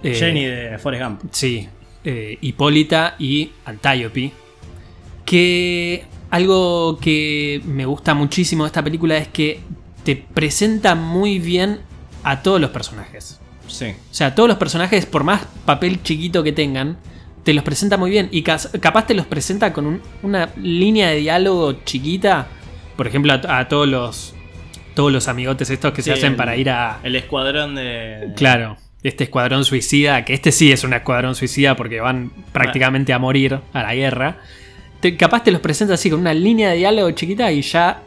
eh, 0.02 0.14
Jenny 0.14 0.44
de 0.44 0.78
Forrest 0.78 1.04
Gump. 1.04 1.20
Sí, 1.32 1.68
eh, 2.04 2.38
Hipólita 2.40 3.16
y 3.18 3.50
Antiope. 3.64 4.32
Que 5.24 6.04
algo 6.30 6.98
que 7.00 7.62
me 7.64 7.86
gusta 7.86 8.14
muchísimo 8.14 8.64
de 8.64 8.68
esta 8.68 8.82
película 8.82 9.16
es 9.16 9.28
que 9.28 9.60
te 10.04 10.16
presenta 10.16 10.94
muy 10.94 11.38
bien 11.38 11.80
a 12.22 12.42
todos 12.42 12.60
los 12.60 12.70
personajes. 12.70 13.40
Sí. 13.66 13.86
O 14.10 14.14
sea, 14.14 14.34
todos 14.34 14.48
los 14.48 14.58
personajes, 14.58 15.06
por 15.06 15.24
más 15.24 15.42
papel 15.64 16.02
chiquito 16.02 16.42
que 16.42 16.52
tengan, 16.52 16.98
te 17.42 17.54
los 17.54 17.64
presenta 17.64 17.96
muy 17.96 18.10
bien. 18.10 18.28
Y 18.30 18.42
capaz 18.42 19.06
te 19.06 19.14
los 19.14 19.26
presenta 19.26 19.72
con 19.72 19.86
un- 19.86 20.02
una 20.22 20.50
línea 20.56 21.08
de 21.10 21.16
diálogo 21.16 21.72
chiquita. 21.84 22.48
Por 22.96 23.06
ejemplo, 23.06 23.32
a, 23.32 23.58
a 23.58 23.68
todos 23.68 23.88
los. 23.88 24.34
Todos 24.94 25.10
los 25.10 25.26
amigotes 25.26 25.70
estos 25.70 25.92
que 25.92 26.02
se 26.02 26.12
hacen 26.12 26.32
el- 26.32 26.36
para 26.36 26.56
ir 26.56 26.70
a. 26.70 27.00
El 27.02 27.16
escuadrón 27.16 27.74
de. 27.74 28.32
Claro, 28.36 28.76
este 29.04 29.24
escuadrón 29.24 29.64
suicida, 29.64 30.24
que 30.24 30.34
este 30.34 30.50
sí 30.50 30.72
es 30.72 30.82
un 30.82 30.92
escuadrón 30.94 31.36
suicida 31.36 31.76
porque 31.76 32.00
van 32.00 32.32
prácticamente 32.52 33.12
a 33.12 33.20
morir 33.20 33.60
a 33.72 33.82
la 33.82 33.94
guerra. 33.94 34.38
Te- 35.00 35.16
capaz 35.16 35.44
te 35.44 35.52
los 35.52 35.60
presenta 35.60 35.94
así 35.94 36.10
con 36.10 36.18
una 36.20 36.34
línea 36.34 36.70
de 36.70 36.76
diálogo 36.78 37.10
chiquita 37.12 37.52
y 37.52 37.62
ya 37.62 38.02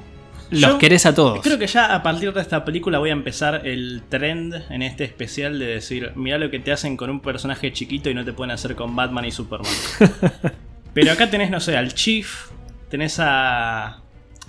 los 0.50 0.62
Yo 0.62 0.77
querés 0.77 1.06
a 1.06 1.13
todos. 1.13 1.42
Creo 1.44 1.60
que 1.60 1.68
ya 1.68 1.94
a 1.94 2.01
partir 2.01 2.34
de 2.34 2.42
esta 2.42 2.63
película 2.66 2.98
voy 3.00 3.10
a 3.10 3.13
empezar 3.13 3.68
el 3.68 4.01
trend 4.10 4.56
en 4.70 4.82
este 4.82 5.04
especial 5.04 5.60
de 5.60 5.66
decir, 5.68 6.12
mira 6.16 6.38
lo 6.38 6.50
que 6.50 6.60
te 6.60 6.72
hacen 6.72 6.98
con 6.98 7.10
un 7.10 7.20
personaje 7.20 7.72
chiquito 7.74 8.10
y 8.10 8.13
no 8.13 8.25
te 8.25 8.34
pueden 8.34 8.51
hacer 8.51 8.74
con 8.75 8.96
Batman 8.96 9.25
y 9.25 9.32
Superman. 9.32 9.72
Pero 10.94 11.12
acá 11.12 11.30
tenés, 11.30 11.51
no 11.51 11.60
sé, 11.60 11.77
al 11.77 11.94
Chief, 11.94 12.48
tenés 12.90 13.20
a, 13.20 14.00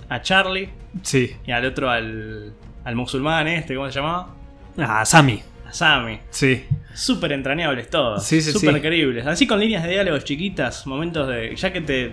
a 0.09 0.21
Charlie 0.21 0.69
Sí. 1.03 1.31
y 1.45 1.51
al 1.51 1.65
otro 1.65 1.89
al, 1.91 2.53
al 2.85 2.95
musulmán 2.95 3.47
este, 3.47 3.75
¿cómo 3.75 3.87
se 3.91 3.99
llamaba? 3.99 4.33
Ah, 4.77 5.05
Sammy. 5.05 5.43
A 5.69 5.73
Sammy. 5.73 6.19
Sí. 6.29 6.63
Súper 6.93 7.31
entrañables 7.33 7.89
todos. 7.89 8.23
Sí, 8.25 8.41
sí, 8.41 8.51
Súper 8.51 8.75
sí. 8.75 8.81
creíbles. 8.81 9.25
Así 9.27 9.45
con 9.47 9.59
líneas 9.59 9.83
de 9.83 9.91
diálogos 9.91 10.23
chiquitas, 10.23 10.85
momentos 10.87 11.27
de... 11.27 11.55
Ya 11.55 11.71
que 11.71 11.81
te, 11.81 12.11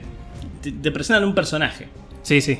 te, 0.62 0.72
te 0.72 0.90
presentan 0.90 1.24
un 1.24 1.34
personaje. 1.34 1.88
Sí, 2.22 2.40
sí. 2.40 2.58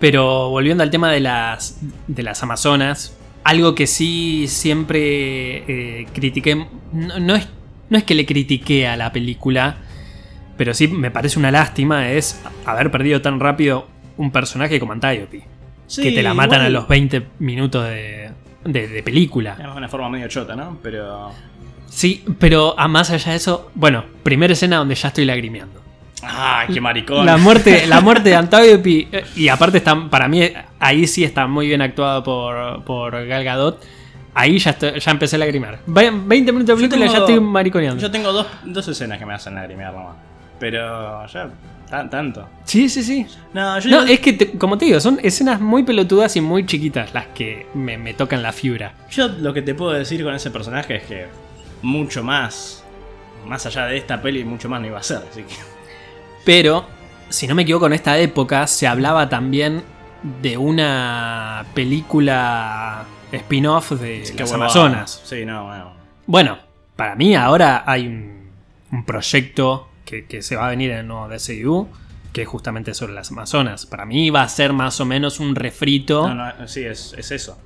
Pero 0.00 0.50
volviendo 0.50 0.82
al 0.82 0.90
tema 0.90 1.12
de 1.12 1.20
las, 1.20 1.78
de 2.08 2.22
las 2.24 2.42
Amazonas, 2.42 3.16
algo 3.44 3.74
que 3.74 3.86
sí 3.86 4.46
siempre 4.48 6.00
eh, 6.00 6.06
critiqué, 6.12 6.66
no, 6.92 7.18
no 7.20 7.36
es, 7.36 7.48
no 7.88 7.98
es 7.98 8.04
que 8.04 8.14
le 8.16 8.26
critiqué 8.26 8.88
a 8.88 8.96
la 8.96 9.12
película, 9.12 9.76
pero 10.56 10.74
sí 10.74 10.88
me 10.88 11.12
parece 11.12 11.38
una 11.38 11.52
lástima, 11.52 12.10
es 12.10 12.42
haber 12.66 12.90
perdido 12.90 13.22
tan 13.22 13.38
rápido 13.38 13.86
un 14.16 14.32
personaje 14.32 14.80
como 14.80 14.92
Antiope. 14.92 15.44
Sí, 15.86 16.02
que 16.02 16.12
te 16.12 16.22
la 16.22 16.34
matan 16.34 16.60
igual- 16.62 16.66
a 16.66 16.70
los 16.70 16.88
20 16.88 17.22
minutos 17.38 17.84
de, 17.84 18.30
de- 18.64 18.88
de 18.88 19.02
película. 19.02 19.52
Además, 19.54 19.74
de 19.74 19.78
una 19.78 19.88
forma 19.88 20.08
medio 20.08 20.28
chota, 20.28 20.54
¿no? 20.56 20.78
Pero... 20.82 21.30
Sí, 21.86 22.24
pero 22.38 22.78
a 22.78 22.88
más 22.88 23.10
allá 23.10 23.32
de 23.32 23.36
eso, 23.36 23.70
bueno, 23.74 24.04
primera 24.22 24.52
escena 24.54 24.76
donde 24.78 24.94
ya 24.94 25.08
estoy 25.08 25.24
lagrimeando. 25.26 25.80
¡Ay, 26.22 26.68
qué 26.72 26.80
maricón! 26.80 27.26
La 27.26 27.36
muerte, 27.36 27.86
la 27.86 28.00
muerte 28.02 28.30
de 28.30 28.36
Antiope, 28.36 29.08
eh, 29.12 29.24
y 29.36 29.48
aparte 29.48 29.78
está, 29.78 30.08
para 30.08 30.28
mí, 30.28 30.40
ahí 30.80 31.06
sí 31.06 31.24
está 31.24 31.46
muy 31.46 31.66
bien 31.66 31.82
actuado 31.82 32.22
por, 32.22 32.84
por 32.84 33.26
Gal 33.26 33.44
Gadot. 33.44 33.82
Ahí 34.34 34.58
ya, 34.58 34.70
estoy- 34.70 34.98
ya 34.98 35.10
empecé 35.10 35.36
a 35.36 35.40
lagrimear. 35.40 35.80
Ve- 35.86 36.10
20 36.14 36.52
minutos 36.52 36.68
de 36.78 36.88
película 36.88 37.04
y 37.06 37.08
ya 37.10 37.18
estoy 37.18 37.40
mariconeando. 37.40 38.00
Yo 38.00 38.10
tengo 38.10 38.32
dos, 38.32 38.46
dos 38.64 38.88
escenas 38.88 39.18
que 39.18 39.26
me 39.26 39.34
hacen 39.34 39.54
lagrimear 39.54 39.92
nomás. 39.92 40.14
Pero 40.62 41.26
ya, 41.26 41.50
tan- 41.90 42.08
tanto. 42.08 42.48
Sí, 42.62 42.88
sí, 42.88 43.02
sí. 43.02 43.26
No, 43.52 43.80
yo 43.80 43.90
No, 43.90 44.02
es 44.04 44.20
que, 44.20 44.32
te- 44.32 44.52
como 44.52 44.78
te 44.78 44.84
digo, 44.84 45.00
son 45.00 45.18
escenas 45.24 45.60
muy 45.60 45.82
pelotudas 45.82 46.36
y 46.36 46.40
muy 46.40 46.64
chiquitas 46.64 47.12
las 47.12 47.26
que 47.34 47.66
me, 47.74 47.98
me 47.98 48.14
tocan 48.14 48.44
la 48.44 48.52
fibra. 48.52 48.94
yo 49.10 49.26
lo 49.26 49.52
que 49.52 49.62
te 49.62 49.74
puedo 49.74 49.90
decir 49.90 50.22
con 50.22 50.32
ese 50.36 50.52
personaje 50.52 50.98
es 50.98 51.02
que 51.02 51.26
mucho 51.82 52.22
más, 52.22 52.84
más 53.44 53.66
allá 53.66 53.86
de 53.86 53.96
esta 53.96 54.22
peli, 54.22 54.44
mucho 54.44 54.68
más 54.68 54.80
no 54.80 54.86
iba 54.86 55.00
a 55.00 55.02
ser. 55.02 55.20
Así 55.28 55.42
que... 55.42 55.54
Pero, 56.44 56.86
si 57.28 57.48
no 57.48 57.56
me 57.56 57.62
equivoco, 57.62 57.86
en 57.88 57.94
esta 57.94 58.16
época 58.18 58.68
se 58.68 58.86
hablaba 58.86 59.28
también 59.28 59.82
de 60.40 60.56
una 60.56 61.64
película 61.74 63.04
spin-off 63.32 63.90
de 63.92 64.22
Qué 64.36 64.42
las. 64.44 64.52
Amazonas. 64.52 65.22
Sí, 65.24 65.44
no, 65.44 65.64
bueno. 65.64 65.92
Bueno, 66.26 66.58
para 66.94 67.16
mí 67.16 67.34
ahora 67.34 67.82
hay 67.84 68.06
un, 68.06 68.48
un 68.92 69.04
proyecto 69.04 69.88
que, 70.04 70.26
que 70.26 70.42
se 70.42 70.56
va 70.56 70.66
a 70.66 70.70
venir 70.70 70.90
en 70.90 70.98
el 70.98 71.06
nuevo 71.08 71.28
DCU, 71.28 71.88
que 72.32 72.42
es 72.42 72.48
justamente 72.48 72.94
sobre 72.94 73.12
las 73.12 73.30
Amazonas. 73.30 73.86
Para 73.86 74.04
mí 74.06 74.30
va 74.30 74.42
a 74.42 74.48
ser 74.48 74.72
más 74.72 75.00
o 75.00 75.04
menos 75.04 75.40
un 75.40 75.54
refrito. 75.54 76.28
No, 76.28 76.34
no, 76.34 76.68
sí, 76.68 76.82
es, 76.84 77.14
es 77.18 77.30
eso. 77.30 77.58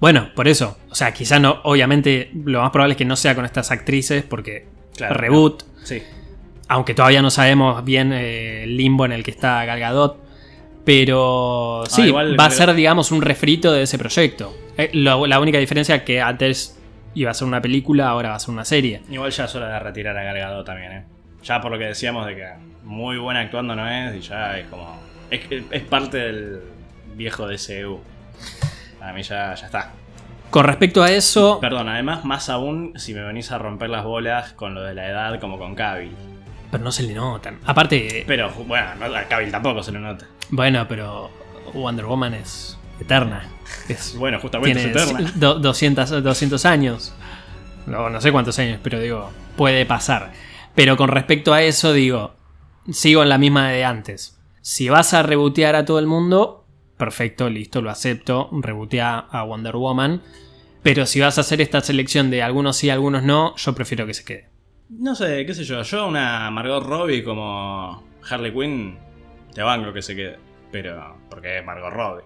Bueno, 0.00 0.30
por 0.34 0.46
eso. 0.48 0.76
O 0.90 0.94
sea, 0.94 1.12
quizá 1.12 1.38
no, 1.38 1.60
obviamente 1.64 2.30
lo 2.44 2.60
más 2.62 2.70
probable 2.70 2.92
es 2.92 2.98
que 2.98 3.04
no 3.04 3.16
sea 3.16 3.34
con 3.34 3.44
estas 3.44 3.70
actrices, 3.70 4.24
porque 4.24 4.66
Claro, 4.96 5.14
reboot. 5.14 5.62
Sí. 5.84 6.02
Aunque 6.68 6.94
todavía 6.94 7.22
no 7.22 7.30
sabemos 7.30 7.84
bien 7.84 8.12
eh, 8.12 8.64
el 8.64 8.76
limbo 8.76 9.04
en 9.04 9.12
el 9.12 9.22
que 9.22 9.30
está 9.30 9.64
Gal 9.64 9.78
Gadot. 9.80 10.18
Pero 10.84 11.82
sí, 11.88 12.02
Ah, 12.02 12.06
igual- 12.06 12.38
va 12.40 12.46
a 12.46 12.50
ser, 12.50 12.72
digamos, 12.74 13.10
un 13.10 13.20
refrito 13.20 13.72
de 13.72 13.82
ese 13.82 13.98
proyecto. 13.98 14.56
Eh, 14.78 14.90
lo- 14.92 15.26
la 15.26 15.40
única 15.40 15.58
diferencia 15.58 15.96
es 15.96 16.02
que 16.02 16.20
antes 16.20 16.78
iba 17.14 17.30
a 17.30 17.34
ser 17.34 17.48
una 17.48 17.60
película, 17.60 18.08
ahora 18.08 18.30
va 18.30 18.36
a 18.36 18.38
ser 18.38 18.50
una 18.50 18.64
serie. 18.64 19.02
Igual 19.10 19.30
ya 19.32 19.44
es 19.46 19.54
hora 19.54 19.68
de 19.68 19.78
retirar 19.80 20.16
a 20.16 20.22
Gargado 20.22 20.62
también, 20.64 20.92
¿eh? 20.92 21.04
Ya 21.46 21.60
por 21.60 21.70
lo 21.70 21.78
que 21.78 21.84
decíamos 21.86 22.26
de 22.26 22.34
que 22.36 22.48
muy 22.82 23.18
buena 23.18 23.40
actuando 23.40 23.74
no 23.76 23.88
es 23.88 24.14
y 24.16 24.20
ya 24.20 24.58
es 24.58 24.66
como... 24.68 24.98
Es, 25.30 25.40
es 25.70 25.82
parte 25.82 26.18
del 26.18 26.60
viejo 27.14 27.46
DCU. 27.48 28.00
Para 28.98 29.12
mí 29.12 29.22
ya, 29.22 29.54
ya 29.54 29.66
está. 29.66 29.92
Con 30.50 30.64
respecto 30.64 31.02
a 31.02 31.10
eso, 31.10 31.58
Perdón, 31.60 31.88
además, 31.88 32.24
más 32.24 32.48
aún 32.48 32.92
si 32.96 33.12
me 33.14 33.22
venís 33.22 33.50
a 33.50 33.58
romper 33.58 33.90
las 33.90 34.04
bolas 34.04 34.52
con 34.52 34.74
lo 34.74 34.82
de 34.82 34.94
la 34.94 35.06
edad 35.08 35.40
como 35.40 35.58
con 35.58 35.74
Cavill. 35.74 36.12
pero 36.70 36.82
no 36.84 36.92
se 36.92 37.02
le 37.02 37.14
notan. 37.14 37.58
Aparte, 37.66 38.24
Pero 38.26 38.50
bueno, 38.66 38.94
no, 38.94 39.06
a 39.14 39.24
Cavill 39.24 39.50
tampoco 39.50 39.82
se 39.82 39.92
lo 39.92 40.00
nota. 40.00 40.26
bueno, 40.50 40.86
pero 40.88 41.30
Wonder 41.74 42.06
Woman 42.06 42.34
es 42.34 42.78
eterna. 43.00 43.48
Es, 43.88 44.16
Bueno, 44.16 44.38
justamente 44.40 44.74
tiene 44.80 44.90
es 44.96 45.10
eterna. 45.10 45.32
do- 45.34 45.58
200, 45.58 46.22
200 46.22 46.64
años. 46.64 47.12
No, 47.86 48.08
no 48.08 48.20
sé 48.20 48.30
cuántos 48.32 48.58
años, 48.60 48.78
pero 48.82 48.98
digo, 49.00 49.30
puede 49.56 49.84
pasar. 49.86 50.32
Pero 50.76 50.96
con 50.96 51.08
respecto 51.08 51.52
a 51.52 51.62
eso, 51.62 51.92
digo, 51.92 52.34
sigo 52.92 53.22
en 53.24 53.28
la 53.30 53.38
misma 53.38 53.70
de 53.70 53.84
antes. 53.84 54.38
Si 54.60 54.88
vas 54.88 55.12
a 55.14 55.22
rebotear 55.24 55.74
a 55.74 55.84
todo 55.84 55.98
el 55.98 56.06
mundo, 56.06 56.66
perfecto, 56.96 57.50
listo, 57.50 57.82
lo 57.82 57.90
acepto. 57.90 58.48
Rebotea 58.52 59.18
a 59.18 59.42
Wonder 59.42 59.74
Woman. 59.76 60.22
Pero 60.82 61.04
si 61.06 61.18
vas 61.20 61.38
a 61.38 61.40
hacer 61.40 61.60
esta 61.60 61.80
selección 61.80 62.30
de 62.30 62.42
algunos 62.44 62.76
sí, 62.76 62.90
algunos 62.90 63.24
no, 63.24 63.56
yo 63.56 63.74
prefiero 63.74 64.06
que 64.06 64.14
se 64.14 64.24
quede. 64.24 64.50
No 64.90 65.16
sé, 65.16 65.44
qué 65.44 65.52
sé 65.54 65.64
yo. 65.64 65.82
Yo 65.82 66.06
una 66.06 66.48
Margot 66.52 66.84
Robbie 66.84 67.24
como 67.24 68.04
Harley 68.30 68.52
Quinn, 68.52 68.96
te 69.52 69.62
banco 69.62 69.92
que 69.92 70.02
se 70.02 70.14
quede. 70.14 70.38
Pero, 70.70 71.16
porque 71.28 71.58
es 71.58 71.64
Margot 71.64 71.92
Robbie. 71.92 72.24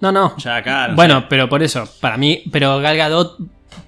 No, 0.00 0.10
no. 0.10 0.36
Ya 0.38 0.56
acá... 0.56 0.88
no 0.88 0.96
Bueno, 0.96 1.20
sé. 1.20 1.26
pero 1.28 1.48
por 1.48 1.62
eso, 1.62 1.84
para 2.00 2.16
mí, 2.16 2.42
pero 2.50 2.78
Gal 2.80 2.96
Gadot, 2.96 3.38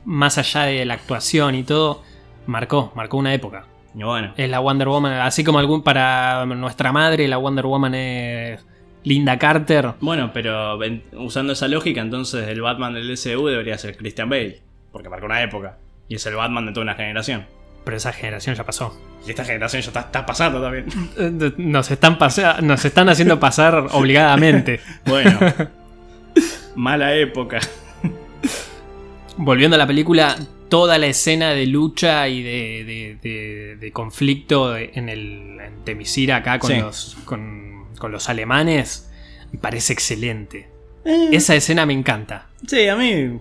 más 0.04 0.38
allá 0.38 0.62
de 0.62 0.84
la 0.84 0.94
actuación 0.94 1.54
y 1.56 1.64
todo, 1.64 2.02
marcó, 2.46 2.92
marcó 2.94 3.16
una 3.16 3.34
época. 3.34 3.66
Y 3.96 4.02
bueno. 4.02 4.34
Es 4.36 4.50
la 4.50 4.58
Wonder 4.60 4.88
Woman, 4.88 5.12
así 5.20 5.42
como 5.42 5.58
algún 5.58 5.82
para 5.82 6.44
nuestra 6.46 6.92
madre, 6.92 7.26
la 7.28 7.38
Wonder 7.38 7.64
Woman 7.64 7.94
es 7.94 8.64
Linda 9.04 9.38
Carter. 9.38 9.94
Bueno, 10.00 10.30
pero 10.34 10.78
usando 11.14 11.54
esa 11.54 11.66
lógica, 11.66 12.02
entonces 12.02 12.46
el 12.48 12.60
Batman 12.60 12.92
del 12.94 13.08
DCU 13.08 13.46
debería 13.46 13.78
ser 13.78 13.96
Christian 13.96 14.28
Bale. 14.28 14.60
Porque 14.92 15.08
marcó 15.08 15.24
una 15.26 15.42
época. 15.42 15.78
Y 16.08 16.16
es 16.16 16.26
el 16.26 16.34
Batman 16.34 16.66
de 16.66 16.72
toda 16.72 16.84
una 16.84 16.94
generación. 16.94 17.46
Pero 17.84 17.96
esa 17.96 18.12
generación 18.12 18.54
ya 18.54 18.64
pasó. 18.64 18.98
Y 19.26 19.30
esta 19.30 19.44
generación 19.44 19.80
ya 19.80 19.88
está, 19.88 20.00
está 20.00 20.26
pasando 20.26 20.60
también. 20.60 20.86
Nos 21.56 21.90
están, 21.90 22.18
pasa- 22.18 22.60
nos 22.60 22.84
están 22.84 23.08
haciendo 23.08 23.38
pasar 23.40 23.86
obligadamente. 23.92 24.80
Bueno. 25.06 25.38
mala 26.74 27.14
época. 27.14 27.60
Volviendo 29.36 29.76
a 29.76 29.78
la 29.78 29.86
película, 29.86 30.36
toda 30.68 30.98
la 30.98 31.06
escena 31.06 31.50
de 31.50 31.66
lucha 31.66 32.28
y 32.28 32.42
de, 32.42 32.84
de- 32.84 33.18
de- 33.22 33.76
de 33.76 33.92
conflicto 33.92 34.76
en 34.76 35.08
el 35.08 35.58
en 35.60 35.84
Temisira 35.84 36.36
acá 36.36 36.58
con, 36.58 36.70
Sí. 36.70 36.78
los, 36.80 37.16
con, 37.24 37.84
con 37.98 38.12
los 38.12 38.28
alemanes 38.28 39.10
me 39.52 39.58
parece 39.58 39.92
excelente. 39.92 40.68
Eh, 41.04 41.28
Esa 41.32 41.54
escena 41.54 41.86
me 41.86 41.92
encanta. 41.92 42.48
Sí, 42.66 42.88
a 42.88 42.96
mí 42.96 43.38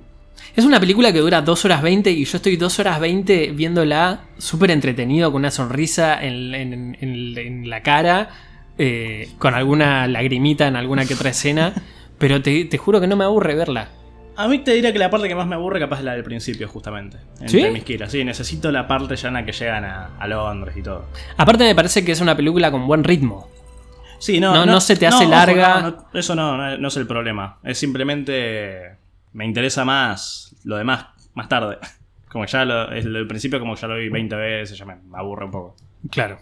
Es 0.56 0.66
una 0.66 0.80
película 0.80 1.12
que 1.12 1.20
dura 1.20 1.42
2 1.42 1.66
horas 1.66 1.82
20 1.82 2.12
y 2.12 2.26
yo 2.26 2.38
estoy 2.38 2.56
2 2.58 2.80
horas 2.80 3.00
20 3.00 3.52
viéndola 3.54 4.26
súper 4.38 4.70
entretenido, 4.72 5.32
con 5.32 5.42
una 5.42 5.52
sonrisa 5.52 6.24
en, 6.24 6.54
en- 6.54 6.98
en- 7.02 7.38
en 7.38 7.70
la 7.70 7.82
cara, 7.82 8.30
eh, 8.78 9.30
con 9.40 9.54
alguna 9.56 10.08
lagrimita 10.08 10.68
en 10.68 10.76
alguna 10.76 11.06
que 11.06 11.16
otra 11.16 11.32
escena, 11.32 11.74
pero 12.20 12.42
te, 12.42 12.66
te 12.66 12.78
juro 12.78 13.02
que 13.02 13.08
no 13.08 13.16
me 13.16 13.24
aburre 13.24 13.56
verla. 13.56 13.90
A 14.38 14.48
mí 14.48 14.60
te 14.60 14.72
diría 14.74 14.92
que 14.92 15.00
la 15.00 15.10
parte 15.10 15.28
que 15.28 15.36
más 15.36 15.48
me 15.48 15.56
aburre 15.56 15.80
capaz 15.80 16.00
es 16.00 16.04
la 16.06 16.14
del 16.14 16.24
principio, 16.24 16.68
justamente. 16.68 17.18
¿Sí? 17.46 17.58
Entre 17.58 17.72
mis 17.72 17.84
kilos. 17.84 18.12
Sí, 18.12 18.24
necesito 18.24 18.72
la 18.72 18.88
parte 18.88 19.16
ya 19.16 19.30
en 19.30 19.34
la 19.36 19.46
que 19.46 19.52
llegan 19.54 19.86
a, 19.86 20.18
a 20.20 20.28
Londres 20.28 20.76
y 20.78 20.82
todo. 20.82 21.06
Aparte 21.38 21.64
me 21.64 21.76
parece 21.76 22.04
que 22.04 22.12
es 22.12 22.22
una 22.22 22.36
película 22.36 22.72
con 22.72 22.86
buen 22.88 23.04
ritmo. 23.04 23.50
Sí, 24.20 24.40
no, 24.40 24.54
No- 24.54 24.66
no 24.66 24.82
se 24.82 24.96
te 24.96 25.08
hace 25.08 25.24
ojo, 25.24 25.32
larga. 25.32 25.82
no, 25.82 25.90
no, 25.92 26.06
eso 26.20 26.36
no, 26.36 26.58
no, 26.58 26.78
no 26.78 26.88
es 26.88 26.98
el 26.98 27.08
problema. 27.08 27.60
Es 27.64 27.78
simplemente. 27.78 28.98
Me 29.34 29.46
interesa 29.46 29.84
más 29.86 30.56
lo 30.64 30.78
demás 30.78 31.08
más 31.34 31.50
tarde. 31.50 31.78
Como 32.30 32.46
ya 32.46 32.66
lo, 32.66 32.92
es 32.92 33.06
lo 33.06 33.18
del 33.20 33.28
principio, 33.28 33.60
como 33.62 33.76
ya 33.76 33.88
lo 33.88 33.96
vi 33.96 34.10
20 34.10 34.36
veces, 34.36 34.78
ya 34.78 34.84
me, 34.84 34.96
me 34.98 35.18
aburre 35.18 35.46
un 35.46 35.52
poco. 35.52 35.76
Claro. 36.12 36.38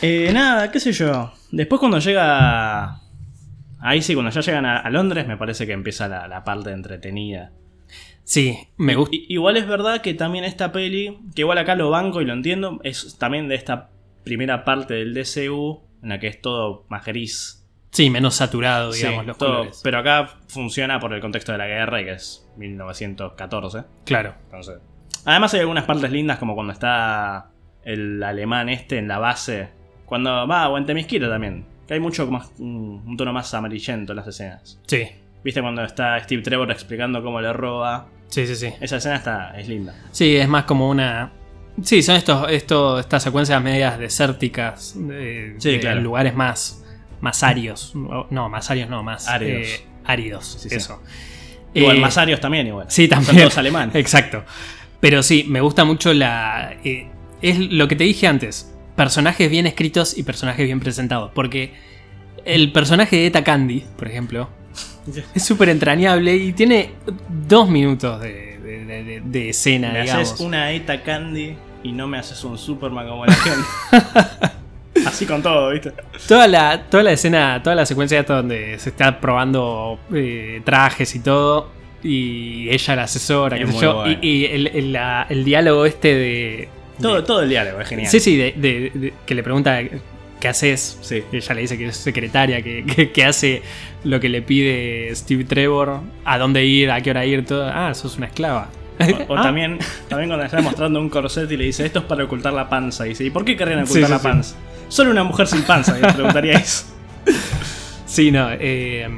Eh, 0.00 0.30
nada, 0.32 0.70
qué 0.70 0.78
sé 0.78 0.92
yo. 0.92 1.32
Después 1.50 1.80
cuando 1.80 1.98
llega. 1.98 3.00
Ahí 3.86 4.02
sí, 4.02 4.14
cuando 4.14 4.30
ya 4.32 4.40
llegan 4.40 4.66
a, 4.66 4.78
a 4.78 4.90
Londres, 4.90 5.26
me 5.28 5.36
parece 5.36 5.66
que 5.66 5.72
empieza 5.72 6.08
la, 6.08 6.26
la 6.28 6.42
parte 6.44 6.72
entretenida. 6.72 7.52
Sí, 8.24 8.58
me 8.76 8.96
gusta. 8.96 9.14
Igual 9.28 9.56
es 9.56 9.68
verdad 9.68 10.00
que 10.00 10.12
también 10.14 10.44
esta 10.44 10.72
peli, 10.72 11.20
que 11.34 11.42
igual 11.42 11.58
acá 11.58 11.76
lo 11.76 11.90
banco 11.90 12.20
y 12.20 12.24
lo 12.24 12.32
entiendo, 12.32 12.80
es 12.82 13.16
también 13.18 13.46
de 13.48 13.54
esta 13.54 13.90
primera 14.24 14.64
parte 14.64 14.94
del 14.94 15.14
DCU, 15.14 15.82
en 16.02 16.08
la 16.08 16.18
que 16.18 16.26
es 16.26 16.40
todo 16.40 16.84
más 16.88 17.04
gris. 17.04 17.62
Sí, 17.92 18.10
menos 18.10 18.34
saturado, 18.34 18.90
digamos, 18.92 19.20
Sí, 19.20 19.26
los 19.28 19.38
todo, 19.38 19.50
colores. 19.58 19.80
pero 19.84 19.98
acá 19.98 20.30
funciona 20.48 20.98
por 20.98 21.14
el 21.14 21.20
contexto 21.20 21.52
de 21.52 21.58
la 21.58 21.66
guerra 21.68 22.00
y 22.00 22.04
que 22.06 22.12
es 22.12 22.46
1914. 22.56 23.84
Claro. 24.04 24.34
Entonces. 24.46 24.78
Además 25.24 25.54
hay 25.54 25.60
algunas 25.60 25.84
partes 25.84 26.10
lindas 26.10 26.38
como 26.38 26.54
cuando 26.54 26.72
está 26.72 27.50
el 27.84 28.22
alemán 28.22 28.68
este 28.68 28.98
en 28.98 29.06
la 29.08 29.18
base. 29.18 29.68
Cuando 30.04 30.46
va, 30.48 30.68
o 30.68 30.76
en 30.76 30.86
Temisquira 30.86 31.28
también. 31.28 31.64
Que 31.86 31.94
hay 31.94 32.00
mucho 32.00 32.26
más, 32.30 32.50
un, 32.58 33.02
un 33.06 33.16
tono 33.16 33.32
más 33.32 33.52
amarillento 33.54 34.12
en 34.12 34.16
las 34.16 34.26
escenas. 34.26 34.78
Sí, 34.86 35.04
¿Viste 35.44 35.60
cuando 35.60 35.84
está 35.84 36.18
Steve 36.24 36.42
Trevor 36.42 36.70
explicando 36.72 37.22
cómo 37.22 37.40
le 37.40 37.52
roba? 37.52 38.08
sí, 38.28 38.46
sí, 38.46 38.56
sí. 38.56 38.72
Esa 38.80 38.96
escena 38.96 39.16
está, 39.16 39.58
es 39.58 39.68
linda. 39.68 39.94
Sí, 40.10 40.36
es 40.36 40.48
más 40.48 40.64
como 40.64 40.88
una. 40.90 41.30
Sí, 41.82 42.02
son 42.02 42.16
estos, 42.16 42.50
estos, 42.50 42.98
estas 43.00 43.22
secuencias 43.22 43.62
medias 43.62 43.98
desérticas. 43.98 44.94
De, 44.96 45.54
Sí, 45.58 45.72
de 45.72 45.80
claro. 45.80 46.00
lugares 46.00 46.34
más, 46.34 46.84
más 47.20 47.42
áridos. 47.44 47.92
No, 47.94 48.48
más 48.48 48.70
áridos 48.70 48.90
no, 48.90 49.02
más 49.04 49.28
Áridos. 49.28 49.68
eh, 49.68 49.86
áridos. 50.04 50.58
Sí, 50.60 50.68
sí. 50.68 50.74
eso. 50.74 51.00
Igual 51.74 51.98
Eh, 51.98 52.00
Masarios 52.00 52.40
también, 52.40 52.66
igual. 52.66 52.86
Sí, 52.88 53.06
Son 53.06 53.22
también. 53.24 53.44
todos 53.44 53.58
alemanes. 53.58 53.94
Exacto. 53.94 54.42
Pero 54.98 55.22
sí, 55.22 55.44
me 55.46 55.60
gusta 55.60 55.84
mucho 55.84 56.12
la. 56.14 56.74
eh, 56.82 57.08
es 57.42 57.58
lo 57.60 57.86
que 57.86 57.94
te 57.94 58.04
dije 58.04 58.26
antes. 58.26 58.74
Personajes 58.96 59.50
bien 59.50 59.66
escritos 59.66 60.16
y 60.18 60.22
personajes 60.22 60.64
bien 60.66 60.80
presentados. 60.80 61.30
Porque 61.34 61.72
el 62.44 62.72
personaje 62.72 63.16
de 63.16 63.26
Eta 63.26 63.44
Candy, 63.44 63.84
por 63.96 64.08
ejemplo, 64.08 64.48
es 65.34 65.42
súper 65.44 65.68
entrañable 65.68 66.34
y 66.36 66.52
tiene 66.52 66.90
dos 67.48 67.68
minutos 67.68 68.20
de, 68.20 68.58
de- 68.58 68.84
de- 68.84 69.04
de- 69.04 69.20
de 69.24 69.48
escena, 69.50 69.92
Me 69.92 70.02
digamos. 70.02 70.30
haces 70.32 70.40
una 70.40 70.72
Eta 70.72 71.02
Candy 71.02 71.54
y 71.82 71.92
no 71.92 72.08
me 72.08 72.18
haces 72.18 72.42
un 72.44 72.56
Superman 72.58 73.06
como 73.08 73.26
la 73.26 73.32
gente. 73.34 73.66
Así 75.06 75.26
con 75.26 75.42
todo, 75.42 75.70
¿viste? 75.70 75.92
Toda 76.26 76.48
la, 76.48 76.82
toda 76.88 77.02
la 77.02 77.12
escena, 77.12 77.60
toda 77.62 77.76
la 77.76 77.84
secuencia 77.86 78.18
esta 78.18 78.36
donde 78.36 78.78
se 78.78 78.88
está 78.88 79.20
probando 79.20 80.00
eh, 80.12 80.62
trajes 80.64 81.14
y 81.14 81.20
todo. 81.20 81.70
Y 82.02 82.68
ella 82.70 82.96
la 82.96 83.02
asesora, 83.04 83.56
Es 83.58 83.66
qué 83.66 83.72
sé 83.72 83.78
yo. 83.80 83.94
bueno. 83.96 84.18
Y, 84.22 84.28
y 84.28 84.44
el, 84.46 84.66
el- 84.68 84.92
la- 84.92 85.26
el 85.28 85.44
diálogo 85.44 85.84
este 85.86 86.14
de. 86.14 86.68
Todo, 87.00 87.16
de- 87.16 87.22
todo 87.22 87.42
el 87.42 87.48
diálogo 87.48 87.80
es 87.80 87.88
genial. 87.88 88.10
Sí, 88.10 88.20
sí, 88.20 88.36
de, 88.36 88.52
de- 88.56 89.12
que 89.26 89.34
le 89.34 89.42
pregunta 89.42 89.78
qué 90.40 90.48
haces. 90.48 90.98
Sí. 91.02 91.22
Ella 91.32 91.54
le 91.54 91.60
dice 91.62 91.76
que 91.78 91.86
es 91.86 91.96
secretaria, 91.96 92.62
que, 92.62 92.84
que- 92.84 93.10
que 93.12 93.24
hace 93.24 93.62
lo 94.04 94.20
que 94.20 94.28
le 94.28 94.42
pide 94.42 95.10
Steve 95.14 95.44
Trevor, 95.44 96.00
a 96.24 96.38
dónde 96.38 96.64
ir, 96.64 96.90
a 96.90 97.00
qué 97.00 97.10
hora 97.10 97.24
ir, 97.26 97.44
todo. 97.44 97.68
Ah, 97.72 97.92
sos 97.94 98.16
una 98.16 98.26
esclava. 98.26 98.68
O, 99.28 99.34
o 99.34 99.36
Ah, 99.38 99.42
también, 99.42 99.78
también 100.08 100.28
cuando 100.30 100.38
le 100.38 100.44
está 100.46 100.60
mostrando 100.62 101.00
un 101.00 101.08
corset 101.10 101.50
y 101.50 101.56
le 101.56 101.64
dice, 101.64 101.84
esto 101.86 101.98
es 102.00 102.04
para 102.06 102.24
ocultar 102.24 102.52
la 102.52 102.68
panza. 102.68 103.04
Y 103.06 103.10
dice, 103.10 103.24
¿y 103.24 103.30
por 103.30 103.44
qué 103.44 103.56
querrían 103.56 103.80
ocultar 103.82 104.04
sí, 104.06 104.10
la 104.10 104.18
panza? 104.22 104.56
Solo 104.88 105.10
una 105.10 105.24
mujer 105.24 105.46
sin 105.48 105.62
panza, 105.62 105.98
le 105.98 106.12
preguntaríais. 106.12 106.86
Sí, 108.06 108.30
no. 108.30 108.48
eh, 108.52 109.08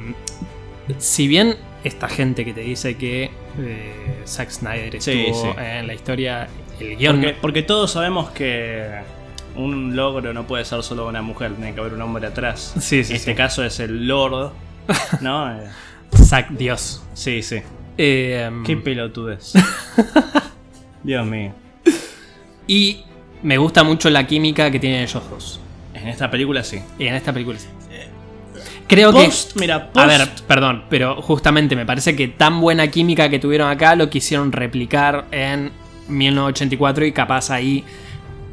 si 0.99 1.29
bien 1.29 1.55
esta 1.89 2.09
gente 2.09 2.45
que 2.45 2.53
te 2.55 2.61
dice 2.61 2.97
que 2.97 3.31
eh, 3.59 4.23
Zack 4.27 4.51
Snyder 4.51 5.03
Sí, 5.03 5.27
estuvo 5.27 5.53
sí. 5.53 5.59
en 5.59 5.87
la 5.87 5.95
historia, 5.95 6.49
el 6.81 6.97
guion. 6.97 7.17
Porque, 7.21 7.37
porque 7.41 7.63
todos 7.63 7.91
sabemos 7.93 8.31
que 8.31 8.89
un 9.57 9.97
logro 9.97 10.33
no 10.33 10.47
puede 10.47 10.65
ser 10.65 10.83
solo 10.83 11.09
una 11.09 11.23
mujer, 11.23 11.55
tiene 11.55 11.75
que 11.75 11.81
haber 11.81 11.95
un 11.95 12.03
hombre 12.03 12.27
atrás. 12.27 12.75
Sí, 12.79 13.03
sí, 13.03 13.13
en 13.13 13.17
este 13.17 13.33
sí. 13.33 13.37
caso 13.37 13.65
es 13.65 13.81
el 13.81 14.07
Lord, 14.07 14.53
¿no? 15.21 15.59
Zack 16.15 16.51
Dios. 16.51 17.03
sí, 17.15 17.43
sí. 17.43 17.57
Eh, 18.01 18.49
Qué 18.65 18.77
pelotudez. 18.77 19.55
Dios 21.03 21.27
mío. 21.27 21.53
y 22.67 23.05
me 23.43 23.59
gusta 23.59 23.83
mucho 23.83 24.09
la 24.11 24.27
química 24.27 24.71
que 24.71 24.79
tienen 24.79 25.03
ellos 25.03 25.23
dos. 25.29 25.61
En 25.95 26.07
esta 26.07 26.31
película 26.31 26.63
sí. 26.63 26.81
Y 26.99 27.07
en 27.09 27.15
esta 27.15 27.33
película. 27.33 27.59
sí. 27.59 27.67
Creo 28.89 29.13
que. 29.13 29.27
Post, 29.27 29.57
mira, 29.57 29.93
post. 29.93 29.99
A 29.99 30.07
ver, 30.07 30.29
perdón, 30.47 30.85
pero 30.89 31.21
justamente 31.23 31.77
me 31.77 31.87
parece 31.87 32.17
que 32.17 32.27
tan 32.29 32.61
buena 32.61 32.89
química 32.89 33.29
que 33.29 33.39
tuvieron 33.39 33.71
acá 33.71 33.95
lo 33.95 34.11
quisieron 34.11 34.51
replicar 34.51 35.27
en 35.31 35.71
1984 36.09 37.05
y 37.05 37.13
capaz 37.13 37.51
ahí 37.51 37.85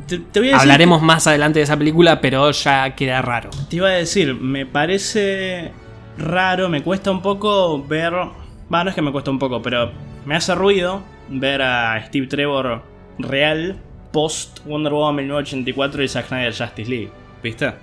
te, 0.07 0.19
te 0.19 0.39
voy 0.39 0.49
a 0.49 0.51
decir 0.51 0.61
hablaremos 0.61 1.01
más 1.01 1.25
adelante 1.27 1.59
de 1.59 1.63
esa 1.63 1.77
película, 1.77 2.21
pero 2.21 2.51
ya 2.51 2.95
queda 2.95 3.21
raro. 3.21 3.49
Te 3.69 3.77
iba 3.77 3.87
a 3.87 3.93
decir, 3.93 4.35
me 4.35 4.65
parece 4.65 5.71
raro, 6.17 6.69
me 6.69 6.83
cuesta 6.83 7.11
un 7.11 7.21
poco 7.21 7.83
ver. 7.83 8.13
Va, 8.13 8.83
no 8.83 8.89
es 8.89 8.95
que 8.95 9.01
me 9.01 9.11
cuesta 9.11 9.31
un 9.31 9.39
poco, 9.39 9.61
pero 9.61 9.91
me 10.25 10.35
hace 10.35 10.53
ruido 10.53 11.03
ver 11.29 11.61
a 11.61 12.03
Steve 12.07 12.27
Trevor 12.27 12.83
real 13.17 13.79
post 14.11 14.59
Wonder 14.65 14.93
Woman 14.93 15.15
1984 15.15 16.03
y 16.03 16.07
Zack 16.07 16.27
Snyder 16.27 16.53
Justice 16.55 16.89
League. 16.89 17.11
¿Viste? 17.41 17.73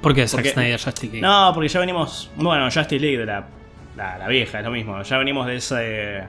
¿Por 0.00 0.14
qué 0.14 0.26
Zack 0.26 0.38
Porque- 0.40 0.50
Snyder 0.52 0.80
Justice 0.80 1.06
League? 1.12 1.20
No, 1.20 1.50
porque 1.54 1.68
ya 1.68 1.80
venimos. 1.80 2.30
Bueno, 2.36 2.64
Justice 2.64 2.98
League 2.98 3.18
de 3.18 3.26
la, 3.26 3.46
la, 3.96 4.18
la 4.18 4.28
vieja, 4.28 4.58
es 4.58 4.64
lo 4.64 4.70
mismo. 4.70 5.00
Ya 5.02 5.18
venimos 5.18 5.46
de 5.46 5.56
ese. 5.56 6.22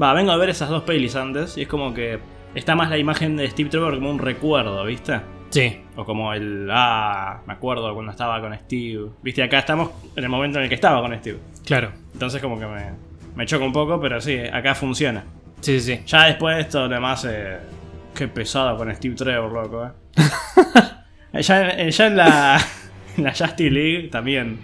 Va, 0.00 0.12
vengo 0.12 0.30
a 0.32 0.36
ver 0.36 0.50
esas 0.50 0.68
dos 0.68 0.82
pelis 0.82 1.16
antes 1.16 1.56
y 1.56 1.62
es 1.62 1.68
como 1.68 1.94
que 1.94 2.18
está 2.54 2.74
más 2.74 2.90
la 2.90 2.98
imagen 2.98 3.36
de 3.36 3.48
Steve 3.50 3.70
Trevor 3.70 3.94
como 3.94 4.10
un 4.10 4.18
recuerdo, 4.18 4.84
¿viste? 4.84 5.20
Sí, 5.50 5.80
O 5.96 6.04
como 6.04 6.32
el. 6.34 6.68
Ah, 6.72 7.40
me 7.46 7.52
acuerdo 7.54 7.94
cuando 7.94 8.10
estaba 8.12 8.40
con 8.40 8.52
Steve. 8.58 9.10
Viste, 9.22 9.42
acá 9.42 9.60
estamos 9.60 9.90
en 10.16 10.24
el 10.24 10.28
momento 10.28 10.58
en 10.58 10.64
el 10.64 10.68
que 10.68 10.74
estaba 10.74 11.00
con 11.00 11.16
Steve. 11.18 11.38
claro. 11.64 11.92
Entonces, 12.12 12.42
como 12.42 12.58
que 12.58 12.66
me, 12.66 12.90
me 13.36 13.46
choca 13.46 13.64
un 13.64 13.72
poco, 13.72 14.00
pero 14.00 14.20
sí, 14.20 14.38
acá 14.52 14.74
funciona. 14.74 15.24
Sí, 15.60 15.80
sí. 15.80 16.00
Ya 16.06 16.24
después 16.24 16.56
de 16.56 16.62
esto, 16.62 16.80
lo 16.82 16.88
demás. 16.88 17.24
Eh, 17.28 17.58
qué 18.14 18.26
pesado 18.28 18.76
con 18.76 18.94
Steve 18.94 19.14
Trevor, 19.14 19.52
loco, 19.52 19.86
eh. 19.86 19.90
Ya, 21.42 21.88
ya 21.88 22.06
en 22.06 22.16
la. 22.16 22.58
En 23.16 23.24
la 23.24 23.30
Justice 23.30 23.70
League 23.70 24.08
también. 24.08 24.58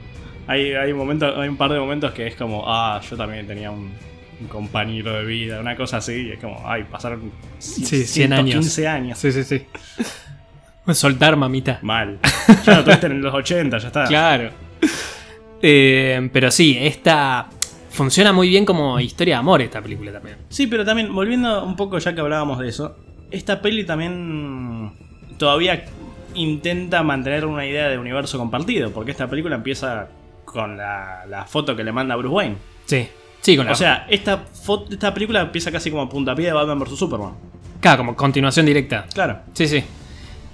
Hay, 0.47 0.73
hay, 0.73 0.93
un 0.93 0.99
momento, 0.99 1.41
hay 1.41 1.49
un 1.49 1.57
par 1.57 1.73
de 1.73 1.79
momentos 1.79 2.13
que 2.13 2.27
es 2.27 2.35
como. 2.35 2.65
Ah, 2.67 3.01
yo 3.09 3.17
también 3.17 3.47
tenía 3.47 3.71
un. 3.71 3.93
un 4.41 4.49
compañero 4.49 5.13
de 5.15 5.25
vida, 5.25 5.61
una 5.61 5.77
cosa 5.77 5.99
así, 5.99 6.29
y 6.29 6.31
es 6.33 6.39
como, 6.39 6.63
ay, 6.67 6.85
pasaron 6.85 7.33
Sí, 7.59 8.05
100 8.05 8.33
años. 8.33 8.61
15 8.61 8.89
años. 8.89 9.19
Sí, 9.19 9.31
sí, 9.33 9.45
sí. 9.45 9.63
Soltar, 10.93 11.37
mamita. 11.37 11.79
Mal. 11.83 12.19
Ya 12.67 12.79
lo 12.79 12.85
tuviste 12.85 13.07
en 13.07 13.23
los 13.23 13.33
80, 13.33 13.79
ya 13.79 13.87
está. 13.87 14.05
Claro. 14.05 14.51
Eh, 15.63 16.29
pero 16.33 16.51
sí, 16.51 16.77
esta 16.81 17.49
funciona 17.91 18.33
muy 18.33 18.49
bien 18.49 18.65
como 18.65 18.99
historia 18.99 19.37
de 19.37 19.39
amor 19.39 19.63
esta 19.63 19.81
película 19.81 20.13
también. 20.13 20.39
Sí, 20.49 20.67
pero 20.67 20.85
también, 20.85 21.15
volviendo 21.15 21.65
un 21.65 21.77
poco 21.77 21.99
ya 21.99 22.15
que 22.15 22.21
hablábamos 22.21 22.59
de 22.59 22.69
eso, 22.69 22.97
esta 23.31 23.63
peli 23.63 23.85
también 23.85 24.93
todavía 25.39 25.85
intenta 26.35 27.03
mantener 27.03 27.47
una 27.47 27.65
idea 27.67 27.89
de 27.89 27.99
universo 27.99 28.39
compartido, 28.39 28.91
porque 28.91 29.11
esta 29.11 29.29
película 29.29 29.57
empieza 29.57 30.09
con 30.45 30.77
la, 30.77 31.25
la 31.29 31.45
foto 31.45 31.75
que 31.77 31.85
le 31.85 31.93
manda 31.93 32.17
Bruce 32.17 32.35
Wayne. 32.35 32.57
Sí. 32.85 33.09
Sí, 33.41 33.57
con 33.57 33.67
la... 33.67 33.73
O 33.73 33.75
sea, 33.75 34.07
esta, 34.09 34.45
fo- 34.47 34.87
esta 34.91 35.13
película 35.13 35.41
empieza 35.41 35.73
casi 35.73 35.91
como 35.91 36.09
puntapié 36.09 36.47
de 36.47 36.53
Batman 36.53 36.79
vs. 36.79 36.97
Superman. 36.99 37.33
Claro, 37.81 37.99
como 37.99 38.15
continuación 38.17 38.67
directa. 38.67 39.07
Claro. 39.13 39.41
Sí, 39.53 39.67
sí. 39.67 39.83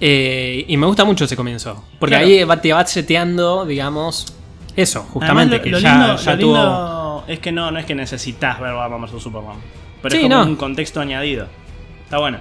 Eh, 0.00 0.64
y 0.68 0.76
me 0.76 0.86
gusta 0.86 1.04
mucho 1.04 1.24
ese 1.24 1.36
comienzo. 1.36 1.84
Porque 1.98 2.14
Claro. 2.16 2.26
ahí 2.26 2.44
va, 2.44 2.60
te 2.60 2.72
va 2.72 2.86
seteando, 2.86 3.66
digamos, 3.66 4.32
eso, 4.76 5.02
justamente. 5.02 5.56
Además, 5.56 5.64
que 5.64 5.70
lo 5.70 5.78
ya, 5.80 5.90
lindo, 5.98 6.16
ya 6.16 6.32
lo 6.34 6.38
tuvo. 6.38 6.54
lindo 6.56 7.24
es 7.28 7.38
que 7.40 7.52
no, 7.52 7.70
no 7.70 7.78
es 7.78 7.84
que 7.84 7.94
necesitas 7.94 8.60
ver 8.60 8.72
Batman 8.74 9.02
vs. 9.02 9.22
Superman. 9.22 9.56
Pero 10.00 10.12
Sí, 10.12 10.16
es 10.18 10.22
como 10.22 10.36
no. 10.36 10.44
un 10.50 10.56
contexto 10.56 11.00
añadido. 11.00 11.46
Está 12.04 12.18
bueno. 12.18 12.38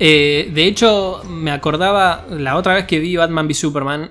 Eh, 0.00 0.50
de 0.52 0.66
hecho, 0.66 1.22
me 1.28 1.50
acordaba 1.50 2.24
la 2.30 2.56
otra 2.56 2.74
vez 2.74 2.84
que 2.86 2.98
vi 2.98 3.16
Batman 3.16 3.46
v 3.46 3.54
Superman, 3.54 4.10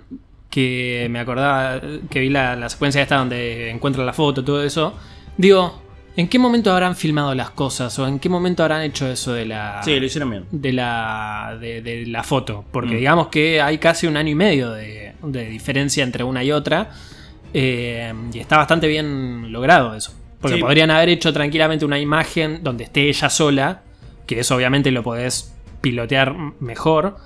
que 0.49 1.07
me 1.09 1.19
acordaba 1.19 1.81
que 2.09 2.19
vi 2.19 2.29
la, 2.29 2.55
la 2.55 2.69
secuencia 2.69 3.01
esta 3.01 3.17
donde 3.17 3.69
encuentra 3.69 4.03
la 4.05 4.13
foto, 4.13 4.43
todo 4.43 4.63
eso. 4.63 4.93
Digo, 5.37 5.81
¿En 6.15 6.27
qué 6.27 6.37
momento 6.37 6.71
habrán 6.71 6.95
filmado 6.95 7.33
las 7.33 7.49
cosas? 7.49 7.97
¿O 7.97 8.07
en 8.07 8.19
qué 8.19 8.29
momento 8.29 8.61
habrán 8.61 8.83
hecho 8.83 9.07
eso 9.07 9.33
de 9.33 9.47
la. 9.47 9.81
Sí, 9.83 9.99
lo 9.99 10.05
hicieron 10.05 10.29
bien. 10.29 10.45
de 10.51 10.71
la, 10.71 11.57
de, 11.59 11.81
de 11.81 12.05
la 12.05 12.21
foto. 12.21 12.63
Porque 12.71 12.93
Mm. 12.93 12.97
digamos 12.97 13.27
que 13.29 13.59
hay 13.59 13.79
casi 13.79 14.05
un 14.05 14.15
año 14.15 14.29
y 14.29 14.35
medio 14.35 14.69
de, 14.73 15.13
de 15.23 15.45
diferencia 15.49 16.03
entre 16.03 16.23
una 16.23 16.43
y 16.43 16.51
otra. 16.51 16.91
eh, 17.51 18.13
y 18.31 18.37
está 18.37 18.57
bastante 18.57 18.87
bien 18.87 19.51
logrado 19.51 19.95
eso. 19.95 20.13
Porque 20.39 20.57
Sí. 20.57 20.61
podrían 20.61 20.91
haber 20.91 21.09
hecho 21.09 21.33
tranquilamente 21.33 21.83
una 21.83 21.97
imagen 21.97 22.59
donde 22.63 22.83
esté 22.83 23.09
ella 23.09 23.31
sola. 23.31 23.81
Que 24.27 24.39
eso 24.41 24.55
obviamente 24.55 24.91
lo 24.91 25.01
podés 25.01 25.52
pilotear 25.83 26.33
mejor. 26.59 27.17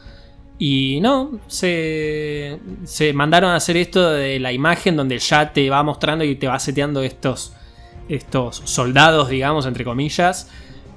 Y 0.59 0.99
no, 1.01 1.39
se, 1.47 2.57
se 2.83 3.13
mandaron 3.13 3.51
a 3.51 3.57
hacer 3.57 3.77
esto 3.77 4.09
de 4.11 4.39
la 4.39 4.51
imagen 4.51 4.97
donde 4.97 5.19
ya 5.19 5.53
te 5.53 5.69
va 5.69 5.83
mostrando 5.83 6.23
y 6.23 6.35
te 6.35 6.47
va 6.47 6.57
seteando 6.57 7.03
estos, 7.03 7.53
estos 8.09 8.63
soldados, 8.65 9.29
digamos, 9.29 9.67
entre 9.67 9.83
comillas, 9.83 10.49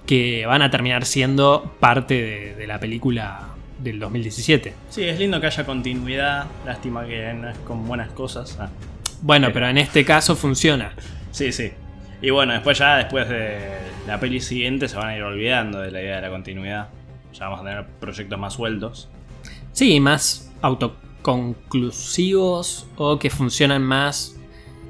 que 0.06 0.46
van 0.46 0.62
a 0.62 0.70
terminar 0.70 1.04
siendo 1.04 1.74
parte 1.78 2.14
de, 2.14 2.54
de 2.54 2.66
la 2.66 2.80
película 2.80 3.48
del 3.78 3.98
2017. 4.00 4.72
Sí, 4.88 5.04
es 5.04 5.18
lindo 5.18 5.38
que 5.42 5.46
haya 5.48 5.64
continuidad. 5.66 6.46
Lástima 6.64 7.06
que 7.06 7.32
no 7.34 7.50
es 7.50 7.58
con 7.58 7.86
buenas 7.86 8.10
cosas. 8.12 8.56
Ah, 8.58 8.70
Bueno, 9.20 9.48
Pero- 9.48 9.54
pero 9.54 9.68
en 9.68 9.76
este 9.78 10.06
caso 10.06 10.36
funciona. 10.36 10.92
Sí, 11.32 11.52
sí. 11.52 11.70
Y 12.22 12.30
bueno, 12.30 12.54
después 12.54 12.78
ya, 12.78 12.96
después 12.96 13.28
de 13.28 13.58
la 14.06 14.18
peli 14.18 14.40
siguiente, 14.40 14.88
se 14.88 14.96
van 14.96 15.08
a 15.08 15.16
ir 15.16 15.22
olvidando 15.22 15.80
de 15.80 15.90
la 15.90 16.00
idea 16.00 16.16
de 16.16 16.22
la 16.22 16.30
continuidad. 16.30 16.88
Ya 17.32 17.44
vamos 17.46 17.60
a 17.60 17.64
tener 17.64 17.86
proyectos 18.00 18.38
más 18.38 18.54
sueltos. 18.54 19.08
Sí, 19.72 20.00
más 20.00 20.50
autoconclusivos 20.62 22.86
o 22.96 23.18
que 23.18 23.30
funcionan 23.30 23.82
más, 23.82 24.36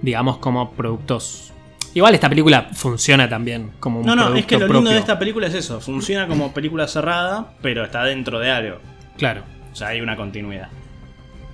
digamos, 0.03 0.39
como 0.39 0.73
productos. 0.73 1.53
Igual 1.93 2.15
esta 2.15 2.29
película 2.29 2.69
funciona 2.73 3.29
también 3.29 3.73
como 3.81 4.01
un 4.01 4.07
No, 4.07 4.15
no, 4.15 4.23
producto 4.27 4.41
es 4.41 4.47
que 4.47 4.55
lo 4.55 4.61
propio. 4.61 4.75
lindo 4.77 4.91
de 4.93 4.99
esta 4.99 5.19
película 5.19 5.47
es 5.49 5.55
eso. 5.55 5.81
Funciona 5.81 6.29
como 6.29 6.53
película 6.53 6.87
cerrada, 6.87 7.53
pero 7.63 7.85
está 7.85 8.05
dentro 8.05 8.39
de 8.39 8.51
algo. 8.51 8.79
Claro. 9.17 9.43
O 9.73 9.77
sea, 9.77 9.89
hay 9.89 10.01
una 10.01 10.17
continuidad. 10.17 10.69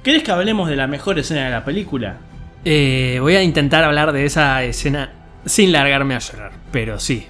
¿Querés 0.03 0.22
que 0.22 0.31
hablemos 0.31 0.68
de 0.68 0.77
la 0.77 0.87
mejor 0.87 1.18
escena 1.18 1.46
de 1.46 1.51
la 1.51 1.64
película? 1.64 2.18
Eh, 2.64 3.18
voy 3.20 3.35
a 3.35 3.42
intentar 3.42 3.83
hablar 3.85 4.12
de 4.12 4.25
esa 4.25 4.62
escena 4.62 5.12
sin 5.46 5.72
largarme 5.72 6.14
a 6.14 6.18
llorar, 6.18 6.53
pero 6.70 6.99
sí. 6.99 7.27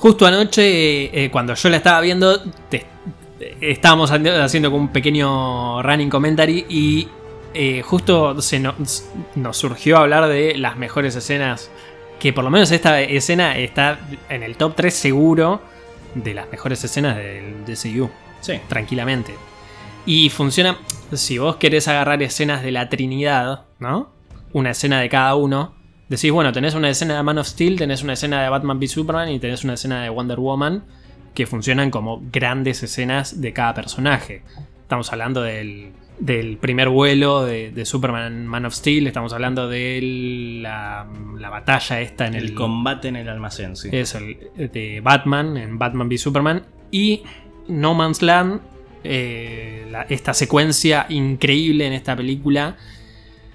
Justo 0.00 0.26
anoche, 0.26 1.24
eh, 1.24 1.30
cuando 1.30 1.54
yo 1.54 1.68
la 1.68 1.76
estaba 1.76 2.00
viendo, 2.00 2.42
te- 2.70 2.86
estábamos 3.60 4.10
haciendo 4.10 4.42
haciendo 4.42 4.70
como 4.70 4.82
un 4.84 4.88
pequeño 4.88 5.82
running 5.82 6.08
commentary 6.08 6.64
y 6.68 7.08
eh, 7.52 7.82
justo 7.82 8.40
se 8.40 8.58
nos, 8.60 9.04
nos 9.34 9.56
surgió 9.56 9.98
hablar 9.98 10.26
de 10.28 10.56
las 10.56 10.76
mejores 10.76 11.14
escenas. 11.16 11.70
Que 12.18 12.32
por 12.32 12.44
lo 12.44 12.50
menos 12.50 12.70
esta 12.70 13.00
escena 13.00 13.56
está 13.58 13.98
en 14.28 14.42
el 14.42 14.56
top 14.56 14.74
3 14.76 14.92
seguro 14.94 15.60
de 16.14 16.34
las 16.34 16.50
mejores 16.50 16.82
escenas 16.84 17.16
del 17.16 17.64
DCU 17.66 18.10
Sí. 18.40 18.54
tranquilamente. 18.68 19.34
Y 20.06 20.28
funciona, 20.30 20.78
si 21.12 21.36
vos 21.38 21.56
querés 21.56 21.88
agarrar 21.88 22.22
escenas 22.22 22.62
de 22.62 22.72
la 22.72 22.88
Trinidad, 22.88 23.64
¿no? 23.78 24.10
Una 24.52 24.70
escena 24.70 24.98
de 25.00 25.08
cada 25.10 25.34
uno. 25.34 25.74
Decís, 26.10 26.30
bueno, 26.32 26.52
tenés 26.52 26.74
una 26.74 26.90
escena 26.90 27.16
de 27.16 27.22
Man 27.22 27.38
of 27.38 27.46
Steel, 27.46 27.76
tenés 27.78 28.02
una 28.02 28.12
escena 28.14 28.42
de 28.42 28.48
Batman 28.50 28.76
v 28.78 28.88
Superman 28.88 29.30
y 29.30 29.38
tenés 29.38 29.64
una 29.64 29.74
escena 29.74 30.02
de 30.02 30.10
Wonder 30.10 30.38
Woman 30.40 30.82
que 31.34 31.46
funcionan 31.46 31.90
como 31.92 32.20
grandes 32.32 32.82
escenas 32.82 33.40
de 33.40 33.52
cada 33.52 33.72
personaje. 33.74 34.42
Estamos 34.82 35.12
hablando 35.12 35.40
del, 35.42 35.92
del 36.18 36.56
primer 36.56 36.88
vuelo 36.88 37.44
de, 37.44 37.70
de 37.70 37.84
Superman 37.84 38.44
Man 38.44 38.66
of 38.66 38.74
Steel, 38.74 39.06
estamos 39.06 39.32
hablando 39.32 39.68
de 39.68 40.00
la, 40.60 41.06
la 41.38 41.48
batalla 41.48 42.00
esta 42.00 42.26
en 42.26 42.34
El, 42.34 42.44
el, 42.46 42.54
combate 42.54 43.06
en 43.06 43.14
el 43.14 43.28
almacén, 43.28 43.76
sí. 43.76 43.88
es 43.92 44.16
el 44.16 44.36
de 44.56 45.00
Batman, 45.00 45.56
en 45.56 45.78
Batman 45.78 46.08
v 46.08 46.18
Superman. 46.18 46.62
Y 46.90 47.22
No 47.68 47.94
Man's 47.94 48.20
Land, 48.20 48.60
eh, 49.04 49.86
la- 49.92 50.02
esta 50.08 50.34
secuencia 50.34 51.06
increíble 51.08 51.86
en 51.86 51.92
esta 51.92 52.16
película. 52.16 52.76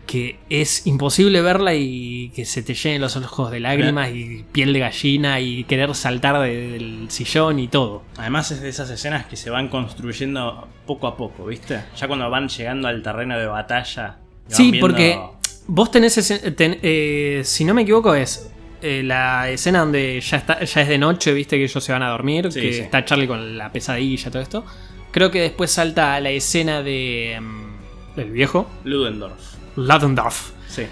Que 0.06 0.38
es 0.50 0.86
imposible 0.86 1.42
verla 1.42 1.74
y 1.74 2.30
que 2.36 2.46
se 2.46 2.62
te 2.62 2.74
llenen 2.76 3.02
los 3.02 3.16
ojos 3.18 3.50
de 3.50 3.60
lágrimas 3.60 4.10
y 4.14 4.46
piel 4.52 4.72
de 4.72 4.80
gallina 4.80 5.40
y 5.40 5.64
querer 5.64 5.96
saltar 5.96 6.40
de- 6.42 6.70
del 6.72 7.06
sillón 7.10 7.58
y 7.60 7.68
todo. 7.68 8.04
Además 8.18 8.52
es 8.52 8.62
de 8.62 8.70
esas 8.70 8.90
escenas 8.92 9.26
que 9.26 9.36
se 9.36 9.50
van 9.50 9.68
construyendo 9.68 10.68
poco 10.86 11.08
a 11.08 11.18
poco, 11.18 11.46
¿viste? 11.48 11.82
Ya 11.98 12.08
cuando 12.08 12.30
van 12.30 12.48
llegando 12.50 12.88
al 12.88 13.02
terreno 13.02 13.38
de 13.38 13.48
batalla. 13.48 14.18
Sí, 14.48 14.70
viendo- 14.72 14.88
porque 14.88 15.20
vos 15.68 15.90
tenés, 15.90 16.18
ese- 16.20 16.52
ten- 16.52 16.78
eh, 16.84 17.42
si 17.44 17.66
no 17.66 17.74
me 17.74 17.82
equivoco, 17.82 18.14
es 18.14 18.52
eh, 18.82 19.02
la 19.04 19.50
escena 19.50 19.80
donde 19.80 20.22
ya, 20.22 20.38
está, 20.38 20.64
ya 20.64 20.82
es 20.82 20.88
de 20.88 20.98
noche, 21.00 21.34
viste 21.34 21.58
que 21.58 21.64
ellos 21.64 21.84
se 21.84 21.92
van 21.92 22.04
a 22.04 22.10
dormir, 22.10 22.52
Sí, 22.52 22.62
que 22.62 22.74
sí. 22.74 22.80
está 22.82 23.04
Charlie 23.04 23.26
con 23.26 23.58
la 23.58 23.72
pesadilla, 23.72 24.30
todo 24.30 24.44
esto. 24.44 24.64
Creo 25.10 25.32
que 25.32 25.42
después 25.42 25.72
salta 25.72 26.14
a 26.14 26.20
la 26.20 26.30
escena 26.30 26.84
de 26.84 27.40
mm, 27.42 28.16
del 28.18 28.30
viejo, 28.32 28.70
Ludendorff. 28.84 29.55
Ludendorff, 29.76 30.52
Sí. 30.68 30.84